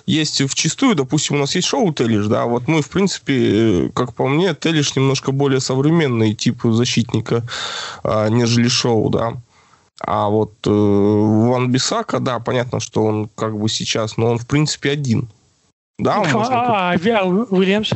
есть 0.05 0.41
в 0.41 0.53
чистую, 0.53 0.95
допустим, 0.95 1.37
у 1.37 1.39
нас 1.39 1.55
есть 1.55 1.67
шоу 1.67 1.93
Телиш, 1.93 2.27
да, 2.27 2.45
вот 2.45 2.67
мы, 2.67 2.81
в 2.81 2.89
принципе, 2.89 3.89
как 3.95 4.13
по 4.13 4.27
мне, 4.27 4.53
Телиш 4.53 4.95
немножко 4.95 5.31
более 5.31 5.59
современный 5.59 6.33
тип 6.33 6.61
защитника, 6.63 7.43
а, 8.03 8.27
нежели 8.29 8.67
шоу, 8.67 9.09
да. 9.09 9.33
А 10.03 10.29
вот 10.29 10.53
э, 10.65 10.69
Ван 10.69 11.71
Бисака, 11.71 12.19
да, 12.19 12.39
понятно, 12.39 12.79
что 12.79 13.03
он 13.03 13.29
как 13.35 13.57
бы 13.57 13.69
сейчас, 13.69 14.17
но 14.17 14.31
он, 14.31 14.39
в 14.39 14.47
принципе, 14.47 14.91
один. 14.91 15.29
Да, 15.99 16.19
он 16.19 16.27
а, 16.33 16.91
а, 16.91 16.93
а 16.93 17.25
Уильямс? 17.25 17.91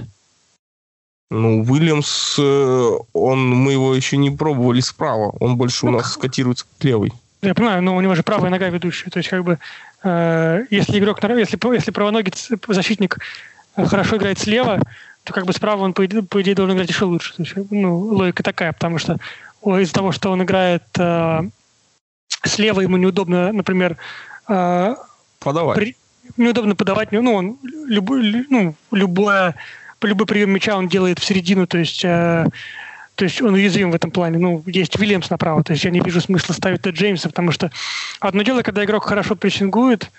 Ну, 1.32 1.64
Уильямс, 1.64 2.38
э, 2.40 2.92
он, 3.14 3.50
мы 3.50 3.72
его 3.72 3.96
еще 3.96 4.18
не 4.18 4.30
пробовали 4.30 4.80
справа. 4.80 5.34
Он 5.40 5.58
больше 5.58 5.86
ну, 5.86 5.92
у 5.92 5.96
нас 5.96 6.14
скотируется 6.14 6.66
к 6.66 6.84
левой. 6.84 7.12
Я 7.42 7.56
понимаю, 7.56 7.82
но 7.82 7.96
у 7.96 8.02
него 8.02 8.16
же 8.16 8.24
правая 8.24 8.52
нога 8.52 8.70
ведущая. 8.70 9.10
То 9.10 9.18
есть, 9.18 9.30
как 9.30 9.44
бы, 9.44 9.58
э, 10.04 10.66
если 10.70 11.00
игрок, 11.00 11.20
если, 11.24 11.74
если 11.74 11.92
правоногий 11.92 12.32
защитник 12.68 13.18
хорошо 13.76 14.18
играет 14.18 14.40
слева, 14.40 14.80
то 15.24 15.34
как 15.34 15.46
бы 15.46 15.54
справа 15.54 15.82
он, 15.82 15.94
по 15.94 16.06
идее, 16.06 16.22
по 16.22 16.42
идее 16.42 16.54
должен 16.54 16.76
играть 16.76 16.90
еще 16.90 17.06
лучше. 17.06 17.36
То 17.36 17.44
есть, 17.44 17.56
ну, 17.72 17.98
логика 17.98 18.44
такая, 18.44 18.72
потому 18.74 19.00
что 19.00 19.18
из-за 19.66 19.94
того, 19.94 20.12
что 20.12 20.30
он 20.30 20.44
играет 20.44 20.84
э, 21.00 21.42
слева, 22.44 22.82
ему 22.82 22.98
неудобно, 22.98 23.52
например, 23.52 23.98
э, 24.48 24.96
подавать. 25.40 25.76
При, 25.76 25.96
неудобно 26.38 26.76
подавать, 26.76 27.12
ну, 27.12 27.34
он 27.34 27.58
любой, 27.88 28.46
ну, 28.50 28.76
любое 28.92 29.56
любой 30.06 30.28
прием 30.28 30.52
мяча 30.52 30.78
он 30.78 30.88
делает 30.88 31.20
в 31.20 31.26
середину, 31.26 31.68
то 31.68 31.78
есть, 31.78 32.04
э, 32.04 32.48
то 33.16 33.24
есть 33.24 33.42
он 33.42 33.54
уязвим 33.54 33.92
в 33.92 33.96
этом 33.96 34.12
плане. 34.12 34.38
Ну, 34.38 34.64
есть 34.66 34.98
Вильямс 35.00 35.30
направо, 35.30 35.64
то 35.64 35.74
есть 35.74 35.84
я 35.84 35.92
не 35.92 36.00
вижу 36.00 36.22
смысла 36.22 36.54
ставить 36.54 36.86
Джеймса, 36.86 37.30
потому 37.30 37.52
что 37.52 37.72
одно 38.20 38.44
дело, 38.44 38.62
когда 38.62 38.84
игрок 38.84 39.06
хорошо 39.06 39.36
прессингует, 39.36 40.10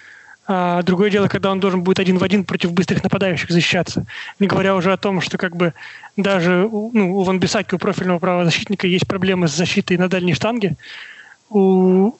а 0.48 0.82
другое 0.82 1.10
дело, 1.10 1.26
когда 1.26 1.50
он 1.50 1.58
должен 1.58 1.82
будет 1.82 1.98
один 1.98 2.18
в 2.18 2.24
один 2.24 2.44
против 2.44 2.72
быстрых 2.72 3.02
нападающих 3.02 3.50
защищаться. 3.50 4.06
Не 4.38 4.46
говоря 4.46 4.76
уже 4.76 4.92
о 4.92 4.96
том, 4.96 5.20
что 5.20 5.38
как 5.38 5.56
бы 5.56 5.74
даже 6.16 6.68
ну, 6.70 7.16
у 7.16 7.22
Ван 7.24 7.40
Бисаки, 7.40 7.74
у 7.74 7.78
профильного 7.78 8.20
правозащитника, 8.20 8.86
есть 8.86 9.08
проблемы 9.08 9.48
с 9.48 9.56
защитой 9.56 9.96
на 9.96 10.08
дальней 10.08 10.34
штанге. 10.34 10.76
У 11.50 12.12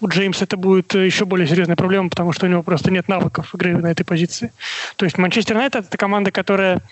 у 0.00 0.08
Джеймса 0.08 0.44
это 0.44 0.56
будет 0.56 0.94
еще 0.94 1.24
более 1.24 1.46
серьезная 1.46 1.76
проблема, 1.76 2.08
потому 2.10 2.32
что 2.32 2.46
у 2.46 2.48
него 2.48 2.62
просто 2.62 2.90
нет 2.90 3.08
навыков 3.08 3.54
игры 3.54 3.76
на 3.76 3.88
этой 3.88 4.04
позиции. 4.04 4.52
То 4.96 5.04
есть 5.04 5.18
Манчестер 5.18 5.56
Юнайтед 5.56 5.86
это 5.86 5.96
команда, 5.96 6.30
которая 6.30 6.82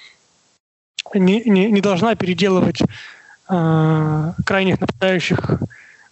не, 1.15 1.43
не, 1.45 1.71
не 1.71 1.81
должна 1.81 2.15
переделывать 2.15 2.81
э, 3.49 4.33
крайних 4.45 4.81
нападающих 4.81 5.63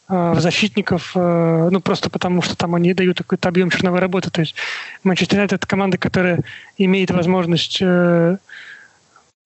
э, 0.09 0.35
защитников, 0.39 1.13
э, 1.15 1.69
ну 1.71 1.81
просто 1.81 2.11
потому 2.11 2.43
что 2.43 2.57
там 2.57 2.75
они 2.75 2.95
дают 2.95 3.19
какой-то 3.19 3.49
объем 3.49 3.71
черновой 3.71 4.01
работы. 4.01 4.31
То 4.31 4.41
есть 4.41 4.55
Манчестер 5.03 5.37
Юнайтед 5.37 5.61
это 5.61 5.67
команда, 5.67 5.99
которая 5.99 6.41
имеет 6.79 7.11
возможность, 7.11 7.79
э, 7.81 8.39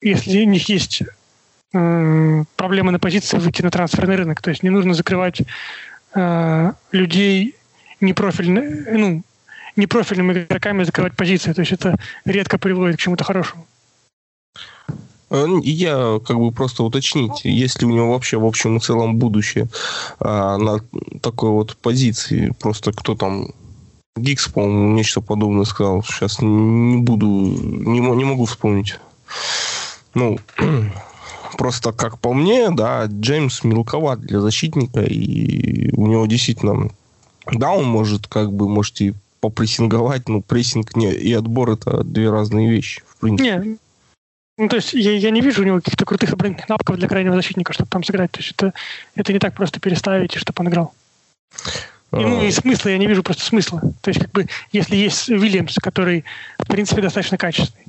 если 0.00 0.44
у 0.44 0.48
них 0.48 0.68
есть 0.68 1.02
э, 1.72 2.44
проблемы 2.56 2.92
на 2.92 2.98
позиции, 2.98 3.38
выйти 3.38 3.62
на 3.62 3.70
трансферный 3.70 4.16
рынок. 4.16 4.42
То 4.42 4.50
есть 4.50 4.62
не 4.62 4.70
нужно 4.70 4.94
закрывать 4.94 5.42
э, 6.14 6.72
людей 6.92 7.54
непрофильных, 8.00 8.86
ну, 8.92 9.22
непрофильными 9.76 10.32
игроками 10.44 10.84
закрывать 10.84 11.14
позиции. 11.14 11.52
То 11.52 11.62
есть 11.62 11.72
это 11.72 11.96
редко 12.24 12.58
приводит 12.58 12.96
к 12.96 13.00
чему-то 13.00 13.24
хорошему. 13.24 13.66
Э, 15.30 15.46
я 15.62 16.20
как 16.26 16.38
бы 16.38 16.52
просто 16.52 16.82
уточнить, 16.82 17.44
есть 17.44 17.80
ли 17.80 17.86
у 17.86 17.90
него 17.90 18.12
вообще 18.12 18.38
в 18.38 18.44
общем 18.44 18.76
и 18.76 18.80
целом 18.80 19.16
будущее 19.16 19.68
а, 20.20 20.56
на 20.56 20.80
такой 21.20 21.50
вот 21.50 21.76
позиции. 21.76 22.52
Просто 22.58 22.92
кто 22.92 23.14
там 23.14 23.48
Гикс, 24.16 24.48
по-моему, 24.48 24.94
нечто 24.94 25.20
подобное 25.20 25.64
сказал. 25.64 26.02
Сейчас 26.02 26.38
не 26.40 26.98
буду, 26.98 27.26
не, 27.26 28.00
не 28.00 28.24
могу 28.24 28.46
вспомнить. 28.46 28.98
Ну, 30.14 30.38
Просто, 31.58 31.90
как 31.90 32.20
по 32.20 32.32
мне, 32.32 32.70
да, 32.70 33.06
Джеймс 33.06 33.64
мелковат 33.64 34.20
для 34.20 34.40
защитника, 34.40 35.00
и 35.00 35.90
у 35.96 36.06
него 36.06 36.24
действительно, 36.26 36.88
да, 37.50 37.72
он 37.72 37.84
может, 37.84 38.28
как 38.28 38.52
бы, 38.52 38.68
может 38.68 39.00
и 39.00 39.12
попрессинговать, 39.40 40.28
но 40.28 40.40
прессинг 40.40 40.94
не, 40.94 41.12
и 41.12 41.32
отбор 41.32 41.70
это 41.70 42.04
две 42.04 42.30
разные 42.30 42.70
вещи, 42.70 43.02
в 43.08 43.16
принципе. 43.16 43.50
Не, 43.50 43.78
ну, 44.56 44.68
то 44.68 44.76
есть 44.76 44.92
я, 44.92 45.16
я 45.16 45.30
не 45.30 45.40
вижу 45.40 45.62
у 45.62 45.64
него 45.64 45.78
каких-то 45.78 46.04
крутых 46.04 46.32
оборонительных 46.32 46.68
навыков 46.68 46.96
для 46.96 47.08
крайнего 47.08 47.34
защитника, 47.34 47.72
чтобы 47.72 47.90
там 47.90 48.04
сыграть. 48.04 48.30
То 48.30 48.38
есть 48.38 48.52
это, 48.52 48.72
это 49.16 49.32
не 49.32 49.40
так 49.40 49.54
просто 49.54 49.80
переставить, 49.80 50.36
и 50.36 50.38
чтобы 50.38 50.60
он 50.60 50.68
играл. 50.68 50.94
И, 52.12 52.16
ну, 52.16 52.40
и 52.40 52.52
смысла, 52.52 52.90
я 52.90 52.98
не 52.98 53.08
вижу 53.08 53.24
просто 53.24 53.44
смысла. 53.44 53.80
То 54.00 54.10
есть, 54.10 54.20
как 54.20 54.30
бы, 54.30 54.46
если 54.70 54.94
есть 54.94 55.28
Вильямс, 55.28 55.74
который, 55.74 56.24
в 56.56 56.68
принципе, 56.68 57.02
достаточно 57.02 57.36
качественный, 57.36 57.87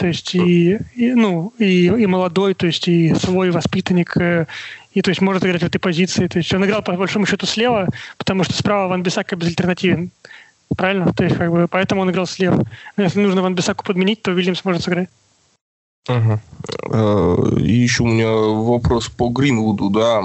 то 0.00 0.06
есть 0.06 0.34
и, 0.34 0.78
и 0.94 1.12
ну 1.12 1.52
и, 1.58 1.88
и 1.88 2.06
молодой, 2.06 2.54
то 2.54 2.66
есть 2.66 2.88
и 2.88 3.14
свой 3.16 3.50
воспитанник, 3.50 4.16
э, 4.16 4.46
и 4.94 5.02
то 5.02 5.10
есть 5.10 5.20
может 5.20 5.44
играть 5.44 5.60
в 5.60 5.66
этой 5.66 5.78
позиции. 5.78 6.26
То 6.26 6.38
есть 6.38 6.54
он 6.54 6.64
играл 6.64 6.80
по 6.80 6.92
большому 6.92 7.26
счету 7.26 7.44
слева, 7.44 7.86
потому 8.16 8.42
что 8.44 8.54
справа 8.54 8.88
Ван 8.88 9.02
Бисака 9.02 9.36
безальтернативен. 9.36 10.10
Правильно? 10.74 11.12
То 11.12 11.24
есть 11.24 11.36
как 11.36 11.50
бы 11.50 11.68
поэтому 11.68 12.00
он 12.00 12.10
играл 12.10 12.26
слева. 12.26 12.64
Но 12.96 13.02
если 13.02 13.20
нужно 13.20 13.42
Ван 13.42 13.54
Бисаку 13.54 13.84
подменить, 13.84 14.22
то 14.22 14.30
Вильямс 14.30 14.64
может 14.64 14.82
сыграть. 14.82 15.10
Угу. 16.08 17.58
И 17.58 17.72
еще 17.72 18.04
у 18.04 18.06
меня 18.06 18.30
вопрос 18.30 19.10
по 19.10 19.28
Гринвуду, 19.28 19.90
да. 19.90 20.22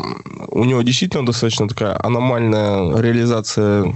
У 0.47 0.63
него 0.63 0.83
действительно 0.83 1.25
достаточно 1.25 1.67
такая 1.67 1.99
аномальная 2.01 2.97
реализация, 3.01 3.93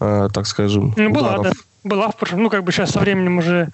э, 0.00 0.28
так 0.32 0.46
скажем, 0.46 0.94
ну, 0.96 1.10
была, 1.10 1.40
ударов. 1.40 1.44
да. 1.44 1.52
Была 1.84 2.08
в 2.08 2.16
прошлом. 2.16 2.44
Ну, 2.44 2.48
как 2.48 2.64
бы 2.64 2.72
сейчас 2.72 2.92
со 2.92 3.00
временем 3.00 3.36
уже 3.36 3.70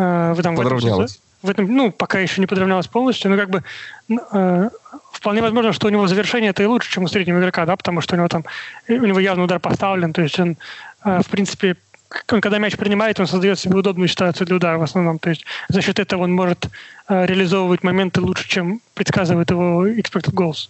э, 0.00 0.32
в, 0.34 0.40
этом, 0.40 0.56
подравнялась. 0.56 1.20
В 1.42 1.50
этом, 1.50 1.66
ну, 1.74 1.90
пока 1.90 2.18
еще 2.18 2.40
не 2.40 2.46
подравнялась 2.46 2.86
полностью, 2.86 3.30
но 3.30 3.36
как 3.36 3.50
бы 3.50 3.62
э, 4.08 4.70
вполне 5.12 5.42
возможно, 5.42 5.72
что 5.72 5.86
у 5.86 5.90
него 5.90 6.06
завершение 6.06 6.50
это 6.50 6.62
и 6.62 6.66
лучше, 6.66 6.90
чем 6.90 7.04
у 7.04 7.08
среднего 7.08 7.38
игрока, 7.38 7.66
да, 7.66 7.76
потому 7.76 8.00
что 8.00 8.14
у 8.14 8.18
него 8.18 8.28
там, 8.28 8.44
у 8.88 8.92
него 8.92 9.20
явно 9.20 9.44
удар 9.44 9.58
поставлен, 9.60 10.12
то 10.12 10.22
есть 10.22 10.38
он, 10.38 10.56
э, 11.04 11.20
в 11.22 11.28
принципе, 11.28 11.76
когда 12.10 12.58
мяч 12.58 12.76
принимает, 12.76 13.20
он 13.20 13.26
создает 13.26 13.58
себе 13.58 13.76
удобную 13.76 14.08
ситуацию 14.08 14.46
для 14.46 14.56
удара 14.56 14.78
в 14.78 14.82
основном. 14.82 15.18
То 15.18 15.30
есть 15.30 15.44
за 15.68 15.80
счет 15.80 15.98
этого 15.98 16.24
он 16.24 16.32
может 16.32 16.68
э, 17.08 17.26
реализовывать 17.26 17.84
моменты 17.84 18.20
лучше, 18.20 18.48
чем 18.48 18.80
предсказывает 18.94 19.50
его 19.50 19.86
expected 19.86 20.34
goals. 20.34 20.68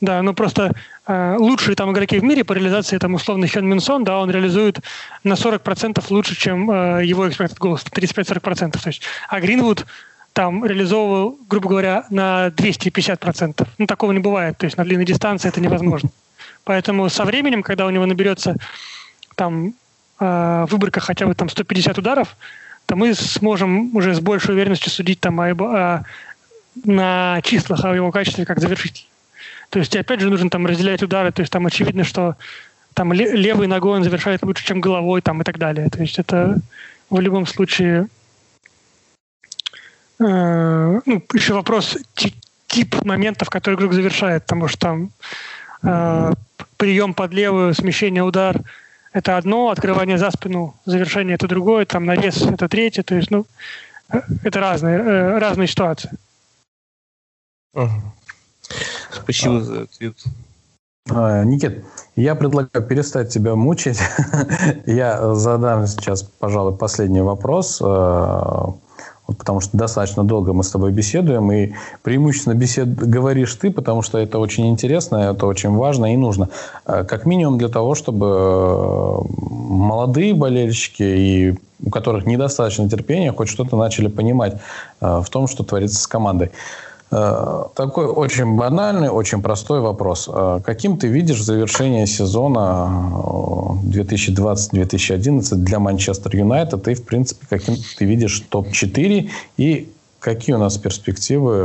Да, 0.00 0.22
ну 0.22 0.32
просто 0.32 0.72
э, 1.06 1.36
лучшие 1.38 1.76
там 1.76 1.92
игроки 1.92 2.18
в 2.18 2.24
мире 2.24 2.44
по 2.44 2.52
реализации, 2.54 2.98
там 2.98 3.14
условно 3.14 3.46
Хён 3.46 3.66
Минсон, 3.66 4.04
да, 4.04 4.18
он 4.18 4.30
реализует 4.30 4.78
на 5.24 5.34
40% 5.34 6.02
лучше, 6.10 6.36
чем 6.36 6.70
э, 6.70 7.04
его 7.04 7.26
expected 7.26 7.58
goals, 7.58 7.84
35-40%. 7.92 8.80
То 8.80 8.88
есть, 8.88 9.02
а 9.28 9.40
Гринвуд 9.40 9.84
там 10.32 10.64
реализовывал, 10.64 11.36
грубо 11.48 11.68
говоря, 11.68 12.06
на 12.10 12.48
250%. 12.48 13.66
Ну, 13.78 13.86
такого 13.86 14.12
не 14.12 14.20
бывает. 14.20 14.56
То 14.56 14.66
есть 14.66 14.76
на 14.76 14.84
длинной 14.84 15.04
дистанции 15.04 15.48
это 15.48 15.60
невозможно. 15.60 16.10
Поэтому 16.64 17.08
со 17.08 17.24
временем, 17.24 17.62
когда 17.62 17.86
у 17.86 17.90
него 17.90 18.06
наберется 18.06 18.54
там 19.34 19.74
э, 20.20 20.66
выборка 20.68 21.00
хотя 21.00 21.26
бы 21.26 21.34
там 21.34 21.48
150 21.48 21.98
ударов, 21.98 22.36
то 22.86 22.96
мы 22.96 23.14
сможем 23.14 23.94
уже 23.94 24.14
с 24.14 24.20
большей 24.20 24.54
уверенностью 24.54 24.90
судить 24.90 25.20
там 25.20 25.40
о, 25.40 25.50
о, 25.50 26.04
на 26.84 27.40
числах 27.42 27.84
о 27.84 27.94
его 27.94 28.10
качестве 28.10 28.46
как 28.46 28.60
завершитель. 28.60 29.06
То 29.70 29.78
есть, 29.78 29.94
опять 29.94 30.20
же, 30.20 30.30
нужно 30.30 30.48
там 30.48 30.66
разделять 30.66 31.02
удары. 31.02 31.30
То 31.30 31.42
есть, 31.42 31.52
там 31.52 31.66
очевидно, 31.66 32.04
что 32.04 32.36
там 32.94 33.12
левой 33.12 33.66
ногой 33.66 33.98
он 33.98 34.04
завершает 34.04 34.42
лучше, 34.42 34.64
чем 34.64 34.80
головой 34.80 35.20
там, 35.20 35.42
и 35.42 35.44
так 35.44 35.58
далее. 35.58 35.90
То 35.90 36.00
есть, 36.00 36.18
это 36.18 36.58
в 37.10 37.20
любом 37.20 37.46
случае... 37.46 38.08
Э, 40.18 41.00
ну, 41.04 41.22
еще 41.34 41.52
вопрос 41.52 41.98
тип 42.66 43.04
моментов, 43.04 43.50
которые 43.50 43.76
игрок 43.76 43.92
завершает, 43.92 44.44
потому 44.44 44.68
что 44.68 44.78
там 44.78 45.10
э, 45.82 46.32
прием 46.78 47.12
под 47.12 47.32
левую, 47.34 47.74
смещение, 47.74 48.22
удар– 48.22 48.56
это 49.12 49.36
одно, 49.36 49.70
открывание 49.70 50.18
за 50.18 50.30
спину, 50.30 50.74
завершение 50.84 51.34
это 51.34 51.48
другое, 51.48 51.86
там 51.86 52.04
навес 52.04 52.42
это 52.42 52.68
третье, 52.68 53.02
то 53.02 53.14
есть, 53.14 53.30
ну, 53.30 53.46
э, 54.10 54.20
это 54.44 54.60
разные, 54.60 54.98
э, 54.98 55.38
разные 55.38 55.68
ситуации. 55.68 56.10
Спасибо 59.10 59.60
за 59.60 59.82
ответ. 59.82 60.16
А, 61.10 61.42
Никит, 61.44 61.84
я 62.16 62.34
предлагаю 62.34 62.86
перестать 62.86 63.32
тебя 63.32 63.54
мучить. 63.54 63.98
я 64.86 65.34
задам 65.34 65.86
сейчас, 65.86 66.22
пожалуй, 66.22 66.76
последний 66.76 67.22
вопрос. 67.22 67.80
Э, 69.28 69.32
потому 69.32 69.60
что 69.60 69.76
достаточно 69.76 70.24
долго 70.24 70.52
мы 70.52 70.64
с 70.64 70.70
тобой 70.70 70.92
беседуем, 70.92 71.50
и 71.52 71.72
преимущественно 72.02 72.54
бесед 72.54 72.94
говоришь 72.94 73.54
ты, 73.54 73.70
потому 73.70 74.02
что 74.02 74.18
это 74.18 74.38
очень 74.38 74.68
интересно, 74.68 75.16
это 75.16 75.46
очень 75.46 75.70
важно 75.70 76.12
и 76.12 76.16
нужно. 76.16 76.48
Э, 76.86 77.04
как 77.04 77.26
минимум 77.26 77.58
для 77.58 77.68
того, 77.68 77.94
чтобы 77.94 78.26
э, 78.26 79.18
молодые 79.40 80.34
болельщики 80.34 81.02
и 81.02 81.58
у 81.80 81.90
которых 81.90 82.26
недостаточно 82.26 82.90
терпения, 82.90 83.32
хоть 83.32 83.48
что-то 83.48 83.76
начали 83.76 84.08
понимать 84.08 84.56
в 85.00 85.26
том, 85.30 85.46
что 85.46 85.62
творится 85.62 86.02
с 86.02 86.08
командой. 86.08 86.50
Э, 87.10 87.64
такой 87.74 88.04
очень 88.06 88.56
банальный, 88.56 89.08
очень 89.08 89.40
простой 89.40 89.80
вопрос. 89.80 90.28
Э, 90.30 90.60
каким 90.64 90.98
ты 90.98 91.08
видишь 91.08 91.42
завершение 91.42 92.06
сезона 92.06 93.10
2020-2011 93.84 95.52
э, 95.52 95.56
для 95.56 95.78
Манчестер 95.78 96.36
Юнайтед? 96.36 96.86
И, 96.88 96.94
в 96.94 97.04
принципе, 97.04 97.46
каким 97.48 97.76
ты 97.98 98.04
видишь 98.04 98.44
топ-4? 98.50 99.30
И 99.56 99.90
какие 100.20 100.54
у 100.54 100.58
нас 100.58 100.76
перспективы 100.76 101.56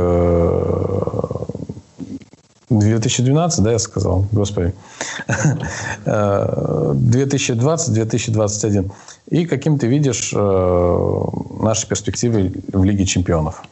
2012, 2.70 3.62
да, 3.62 3.72
я 3.72 3.78
сказал, 3.78 4.24
господи. 4.32 4.72
2020-2021. 6.06 8.90
И 9.28 9.44
каким 9.44 9.78
ты 9.78 9.88
видишь 9.88 10.32
наши 10.32 11.86
перспективы 11.86 12.50
в 12.72 12.82
Лиге 12.84 13.04
чемпионов? 13.04 13.62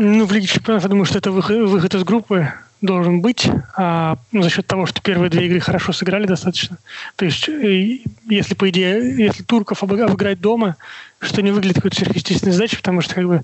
Ну, 0.00 0.26
в 0.26 0.32
Лиге 0.32 0.46
Чемпионов, 0.46 0.84
я 0.84 0.88
думаю, 0.88 1.06
что 1.06 1.18
это 1.18 1.32
выход, 1.32 1.56
выход 1.68 1.92
из 1.92 2.04
группы 2.04 2.52
должен 2.80 3.20
быть 3.20 3.50
а, 3.76 4.16
ну, 4.30 4.42
за 4.42 4.48
счет 4.48 4.64
того, 4.64 4.86
что 4.86 5.02
первые 5.02 5.28
две 5.28 5.46
игры 5.46 5.58
хорошо 5.58 5.92
сыграли 5.92 6.24
достаточно. 6.24 6.78
То 7.16 7.24
есть, 7.24 7.48
если, 7.48 8.54
по 8.54 8.70
идее, 8.70 9.16
если 9.18 9.42
турков 9.42 9.82
обыграть 9.82 10.40
дома, 10.40 10.76
что 11.20 11.42
не 11.42 11.50
выглядит 11.50 11.76
какой-то 11.78 11.96
сверхъестественной 11.96 12.52
задачей, 12.52 12.76
потому 12.76 13.00
что 13.00 13.16
как 13.16 13.26
бы 13.26 13.42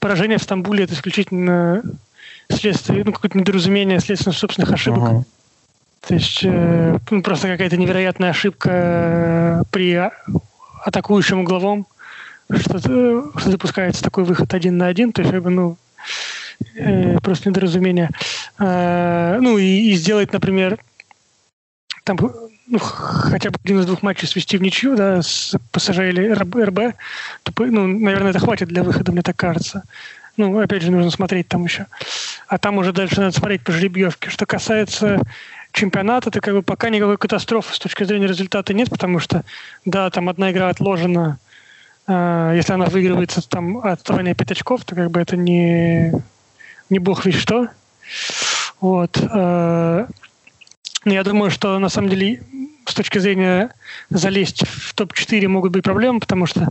поражение 0.00 0.38
в 0.38 0.42
Стамбуле 0.42 0.82
это 0.82 0.94
исключительно 0.94 1.84
следствие, 2.50 3.04
ну, 3.04 3.12
какое-то 3.12 3.38
недоразумение, 3.38 4.00
следствие 4.00 4.34
собственных 4.34 4.72
ошибок. 4.72 5.02
Uh-huh. 5.04 5.24
То 6.08 6.14
есть 6.14 6.40
э, 6.42 6.98
ну, 7.10 7.22
просто 7.22 7.46
какая-то 7.46 7.76
невероятная 7.76 8.30
ошибка 8.30 8.70
э, 8.72 9.62
при 9.70 10.10
атакующем 10.84 11.38
угловом, 11.38 11.86
что, 12.50 12.80
что 12.80 13.50
допускается 13.50 14.02
такой 14.02 14.24
выход 14.24 14.52
один 14.52 14.78
на 14.78 14.88
один. 14.88 15.12
То 15.12 15.22
есть, 15.22 15.32
как 15.32 15.44
бы, 15.44 15.50
ну, 15.50 15.76
э, 16.74 17.18
просто 17.20 17.48
недоразумение. 17.48 18.10
Э, 18.58 19.38
ну 19.40 19.58
и, 19.58 19.90
и 19.90 19.94
сделать, 19.94 20.32
например, 20.32 20.78
там 22.04 22.18
ну, 22.66 22.78
хотя 22.78 23.50
бы 23.50 23.58
один 23.62 23.80
из 23.80 23.86
двух 23.86 24.02
матчей 24.02 24.26
свести 24.26 24.56
в 24.56 24.62
ничью, 24.62 24.96
да, 24.96 25.20
с 25.20 25.54
ПСЖ 25.72 25.98
или 25.98 26.32
РБ, 26.32 26.96
то, 27.42 27.52
ну, 27.64 27.86
наверное, 27.86 28.30
это 28.30 28.38
хватит 28.38 28.68
для 28.68 28.82
выхода, 28.82 29.12
мне 29.12 29.22
так 29.22 29.36
кажется. 29.36 29.82
Ну, 30.36 30.58
опять 30.58 30.82
же, 30.82 30.90
нужно 30.90 31.10
смотреть 31.10 31.48
там 31.48 31.64
еще. 31.64 31.86
А 32.48 32.58
там 32.58 32.78
уже 32.78 32.92
дальше 32.92 33.20
надо 33.20 33.36
смотреть 33.36 33.62
по 33.62 33.72
жеребьевке. 33.72 34.30
Что 34.30 34.46
касается 34.46 35.20
чемпионата, 35.72 36.30
то 36.30 36.40
как 36.40 36.54
бы 36.54 36.62
пока 36.62 36.88
никакой 36.88 37.18
катастрофы 37.18 37.74
с 37.74 37.78
точки 37.78 38.04
зрения 38.04 38.26
результата 38.26 38.72
нет, 38.72 38.88
потому 38.88 39.18
что, 39.18 39.44
да, 39.84 40.08
там 40.10 40.28
одна 40.28 40.50
игра 40.50 40.68
отложена, 40.68 41.38
если 42.54 42.72
она 42.72 42.86
выигрывается 42.86 43.46
там 43.46 43.78
отставание 43.78 44.34
5 44.34 44.52
очков, 44.52 44.84
то 44.84 44.94
как 44.94 45.10
бы 45.10 45.20
это 45.20 45.36
не, 45.36 46.12
не 46.90 46.98
бог 46.98 47.24
весь 47.24 47.36
что. 47.36 47.68
Вот. 48.80 49.18
Э, 49.20 50.06
но 51.04 51.12
я 51.12 51.24
думаю, 51.24 51.50
что 51.50 51.78
на 51.78 51.88
самом 51.88 52.08
деле 52.08 52.42
с 52.86 52.94
точки 52.94 53.18
зрения 53.18 53.70
залезть 54.10 54.66
в 54.66 54.94
топ-4 54.94 55.46
могут 55.48 55.72
быть 55.72 55.84
проблемы, 55.84 56.20
потому 56.20 56.46
что 56.46 56.68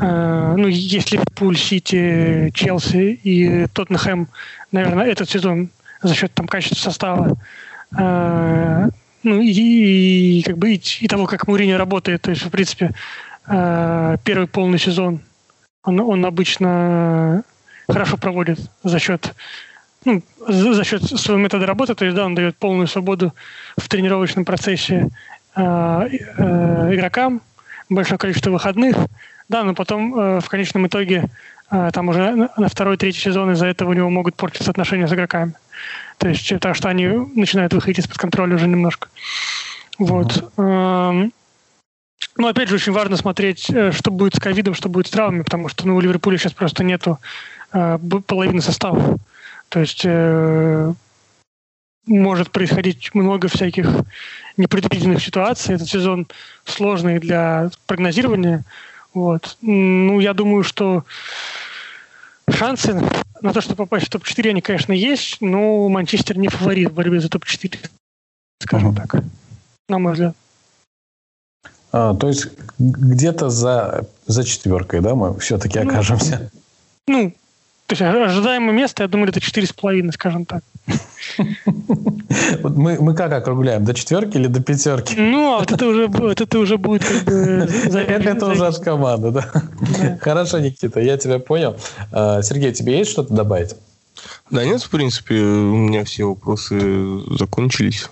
э, 0.00 0.54
ну, 0.56 0.68
если 0.68 1.16
Ливерпуль, 1.16 1.56
Сити, 1.56 2.50
Челси 2.54 3.20
и 3.22 3.66
Тоттенхэм, 3.66 4.28
наверное, 4.72 5.06
этот 5.06 5.28
сезон 5.28 5.70
за 6.02 6.14
счет 6.14 6.32
там 6.34 6.46
качества 6.46 6.76
состава 6.76 7.36
э, 7.98 8.88
ну 9.24 9.40
и, 9.40 10.38
и 10.38 10.42
как 10.42 10.58
бы 10.58 10.74
и, 10.74 10.82
и 11.00 11.08
того, 11.08 11.26
как 11.26 11.48
Мурини 11.48 11.72
работает, 11.72 12.22
то 12.22 12.30
есть 12.30 12.44
в 12.44 12.50
принципе 12.50 12.92
первый 13.46 14.46
полный 14.46 14.78
сезон 14.78 15.20
он, 15.84 16.00
он 16.00 16.24
обычно 16.24 17.44
хорошо 17.88 18.16
проводит 18.16 18.58
за 18.82 18.98
счет 18.98 19.34
ну, 20.04 20.22
за, 20.46 20.74
за 20.74 20.84
счет 20.84 21.02
своего 21.02 21.42
метода 21.42 21.66
работы, 21.66 21.94
то 21.94 22.04
есть, 22.04 22.14
да, 22.14 22.26
он 22.26 22.34
дает 22.34 22.56
полную 22.56 22.86
свободу 22.86 23.34
в 23.76 23.88
тренировочном 23.88 24.44
процессе 24.44 25.08
э, 25.56 25.60
э, 25.60 26.94
игрокам, 26.94 27.40
большое 27.88 28.18
количество 28.18 28.50
выходных, 28.50 28.96
да, 29.48 29.64
но 29.64 29.74
потом 29.74 30.14
э, 30.14 30.40
в 30.40 30.48
конечном 30.50 30.86
итоге 30.86 31.30
э, 31.70 31.90
там 31.92 32.08
уже 32.10 32.32
на, 32.32 32.50
на 32.54 32.68
второй, 32.68 32.98
третий 32.98 33.20
сезон 33.20 33.52
из-за 33.52 33.66
этого 33.66 33.90
у 33.90 33.92
него 33.94 34.10
могут 34.10 34.34
портиться 34.36 34.70
отношения 34.70 35.08
с 35.08 35.12
игроками. 35.12 35.54
То 36.18 36.28
есть, 36.28 36.52
так 36.60 36.76
что 36.76 36.90
они 36.90 37.08
начинают 37.34 37.72
выходить 37.72 38.00
из-под 38.00 38.18
контроля 38.18 38.56
уже 38.56 38.68
немножко. 38.68 39.08
Вот. 39.98 40.52
Mm-hmm. 40.56 41.32
Ну, 42.36 42.48
опять 42.48 42.68
же, 42.68 42.76
очень 42.76 42.92
важно 42.92 43.16
смотреть, 43.16 43.70
э, 43.70 43.92
что 43.92 44.10
будет 44.10 44.34
с 44.34 44.40
ковидом, 44.40 44.74
что 44.74 44.88
будет 44.88 45.06
с 45.06 45.10
травмами, 45.10 45.42
потому 45.42 45.68
что 45.68 45.86
ну, 45.86 45.96
у 45.96 46.00
Ливерпуля 46.00 46.38
сейчас 46.38 46.52
просто 46.52 46.84
нету 46.84 47.18
э, 47.72 47.98
половины 48.26 48.60
состава. 48.60 49.16
То 49.68 49.80
есть 49.80 50.02
э, 50.04 50.92
может 52.06 52.50
происходить 52.50 53.14
много 53.14 53.48
всяких 53.48 53.88
непредвиденных 54.56 55.22
ситуаций. 55.22 55.74
Этот 55.74 55.88
сезон 55.88 56.26
сложный 56.64 57.18
для 57.18 57.70
прогнозирования. 57.86 58.64
Вот. 59.12 59.56
Ну, 59.62 60.20
я 60.20 60.34
думаю, 60.34 60.64
что 60.64 61.04
шансы 62.50 63.00
на 63.40 63.52
то, 63.52 63.60
чтобы 63.60 63.76
попасть 63.76 64.06
в 64.06 64.10
топ-4, 64.10 64.50
они, 64.50 64.60
конечно, 64.60 64.92
есть, 64.92 65.40
но 65.40 65.88
Манчестер 65.88 66.36
не 66.36 66.48
фаворит 66.48 66.90
в 66.90 66.94
борьбе 66.94 67.20
за 67.20 67.28
топ-4, 67.28 67.90
скажем 68.62 68.90
uh-huh. 68.90 68.96
так, 68.96 69.24
на 69.88 69.98
мой 69.98 70.12
взгляд. 70.12 70.36
А, 71.96 72.12
то 72.12 72.26
есть 72.26 72.48
где-то 72.80 73.50
за, 73.50 74.04
за 74.26 74.42
четверкой, 74.42 75.00
да, 75.00 75.14
мы 75.14 75.38
все-таки 75.38 75.78
ну, 75.78 75.88
окажемся? 75.88 76.50
Ну, 77.06 77.32
То 77.86 77.92
есть 77.92 78.02
ожидаемое 78.02 78.74
место, 78.74 79.04
я 79.04 79.08
думаю, 79.08 79.28
это 79.28 79.38
4,5, 79.38 80.10
скажем 80.10 80.44
так. 80.44 80.64
Мы, 82.64 82.98
мы 83.00 83.14
как 83.14 83.32
округляем? 83.32 83.84
До 83.84 83.94
четверки 83.94 84.36
или 84.38 84.48
до 84.48 84.60
пятерки? 84.60 85.14
Ну, 85.16 85.54
а 85.54 85.60
вот 85.60 85.70
это 85.70 85.86
уже, 85.86 86.08
вот 86.08 86.40
это 86.40 86.58
уже 86.58 86.78
будет 86.78 87.04
как 87.04 87.24
бы... 87.24 87.32
Это 87.92 88.46
уже 88.46 88.66
от 88.66 88.78
команды, 88.80 89.30
да? 89.30 90.18
Хорошо, 90.20 90.58
Никита, 90.58 90.98
я 91.00 91.16
тебя 91.16 91.38
понял. 91.38 91.76
А, 92.10 92.42
Сергей, 92.42 92.72
тебе 92.72 92.98
есть 92.98 93.12
что-то 93.12 93.32
добавить? 93.32 93.76
Да 94.50 94.64
нет, 94.64 94.82
в 94.82 94.90
принципе, 94.90 95.36
у 95.36 95.76
меня 95.76 96.04
все 96.04 96.24
вопросы 96.24 97.20
закончились. 97.38 98.08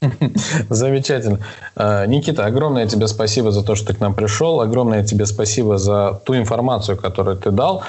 Замечательно. 0.70 1.40
А, 1.76 2.06
Никита, 2.06 2.46
огромное 2.46 2.86
тебе 2.86 3.06
спасибо 3.06 3.50
за 3.50 3.62
то, 3.62 3.74
что 3.74 3.88
ты 3.88 3.94
к 3.94 4.00
нам 4.00 4.14
пришел. 4.14 4.60
Огромное 4.60 5.04
тебе 5.04 5.26
спасибо 5.26 5.78
за 5.78 6.20
ту 6.24 6.36
информацию, 6.36 6.96
которую 6.96 7.36
ты 7.36 7.50
дал. 7.50 7.82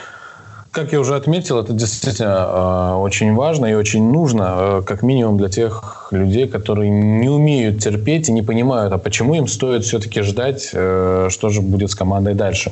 Как 0.71 0.93
я 0.93 1.01
уже 1.01 1.15
отметил, 1.15 1.59
это 1.59 1.73
действительно 1.73 2.93
э, 2.93 2.95
очень 2.95 3.35
важно 3.35 3.65
и 3.65 3.73
очень 3.73 4.09
нужно, 4.09 4.55
э, 4.57 4.81
как 4.85 5.03
минимум 5.03 5.37
для 5.37 5.49
тех 5.49 6.07
людей, 6.11 6.47
которые 6.47 6.89
не 6.89 7.27
умеют 7.27 7.83
терпеть 7.83 8.29
и 8.29 8.31
не 8.31 8.41
понимают, 8.41 8.93
а 8.93 8.97
почему 8.97 9.35
им 9.35 9.47
стоит 9.47 9.83
все-таки 9.83 10.21
ждать, 10.21 10.69
э, 10.71 11.27
что 11.29 11.49
же 11.49 11.59
будет 11.61 11.91
с 11.91 11.95
командой 11.95 12.35
дальше. 12.35 12.71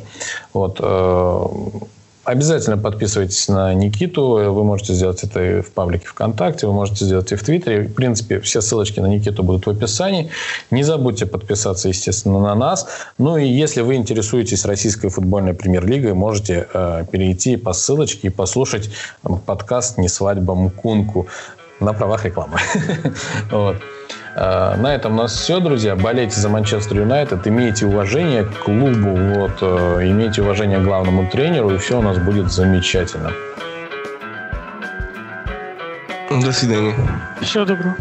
Вот. 0.53 0.79
Обязательно 2.25 2.77
подписывайтесь 2.77 3.47
на 3.47 3.73
Никиту. 3.73 4.51
Вы 4.53 4.63
можете 4.63 4.93
сделать 4.93 5.23
это 5.23 5.43
и 5.43 5.61
в 5.61 5.71
паблике 5.71 6.05
ВКонтакте, 6.07 6.67
вы 6.67 6.73
можете 6.73 7.05
сделать 7.05 7.31
и 7.31 7.35
в 7.35 7.43
Твиттере. 7.43 7.83
В 7.83 7.93
принципе, 7.93 8.39
все 8.41 8.61
ссылочки 8.61 8.99
на 8.99 9.07
Никиту 9.07 9.41
будут 9.41 9.65
в 9.65 9.69
описании. 9.69 10.29
Не 10.69 10.83
забудьте 10.83 11.25
подписаться, 11.25 11.87
естественно, 11.87 12.39
на 12.39 12.55
нас. 12.55 12.87
Ну 13.17 13.37
и 13.37 13.47
если 13.47 13.81
вы 13.81 13.95
интересуетесь 13.95 14.65
российской 14.65 15.09
футбольной 15.09 15.53
премьер-лигой, 15.53 16.13
можете 16.13 16.67
э, 16.73 17.05
перейти 17.09 17.55
по 17.55 17.73
ссылочке 17.73 18.27
и 18.27 18.31
послушать 18.31 18.89
подкаст 19.45 19.97
«Не 19.97 20.09
свадьба 20.09 20.55
Мкунку» 20.55 21.27
на 21.79 21.93
правах 21.93 22.25
рекламы. 22.25 22.59
вот. 23.51 23.77
А, 24.41 24.77
на 24.77 24.95
этом 24.95 25.13
у 25.13 25.15
нас 25.17 25.33
все, 25.33 25.59
друзья. 25.59 25.97
Болейте 25.97 26.39
за 26.39 26.47
Манчестер 26.47 26.99
Юнайтед, 26.99 27.45
имейте 27.45 27.85
уважение 27.85 28.45
к 28.45 28.59
клубу, 28.59 29.13
вот, 29.13 29.57
э, 29.61 30.09
имейте 30.09 30.41
уважение 30.41 30.79
к 30.79 30.83
главному 30.83 31.29
тренеру, 31.29 31.71
и 31.71 31.77
все 31.77 31.99
у 31.99 32.01
нас 32.01 32.17
будет 32.17 32.49
замечательно. 32.49 33.31
До 36.29 36.53
свидания. 36.53 36.95
Всего 37.41 37.65
доброго. 37.65 37.97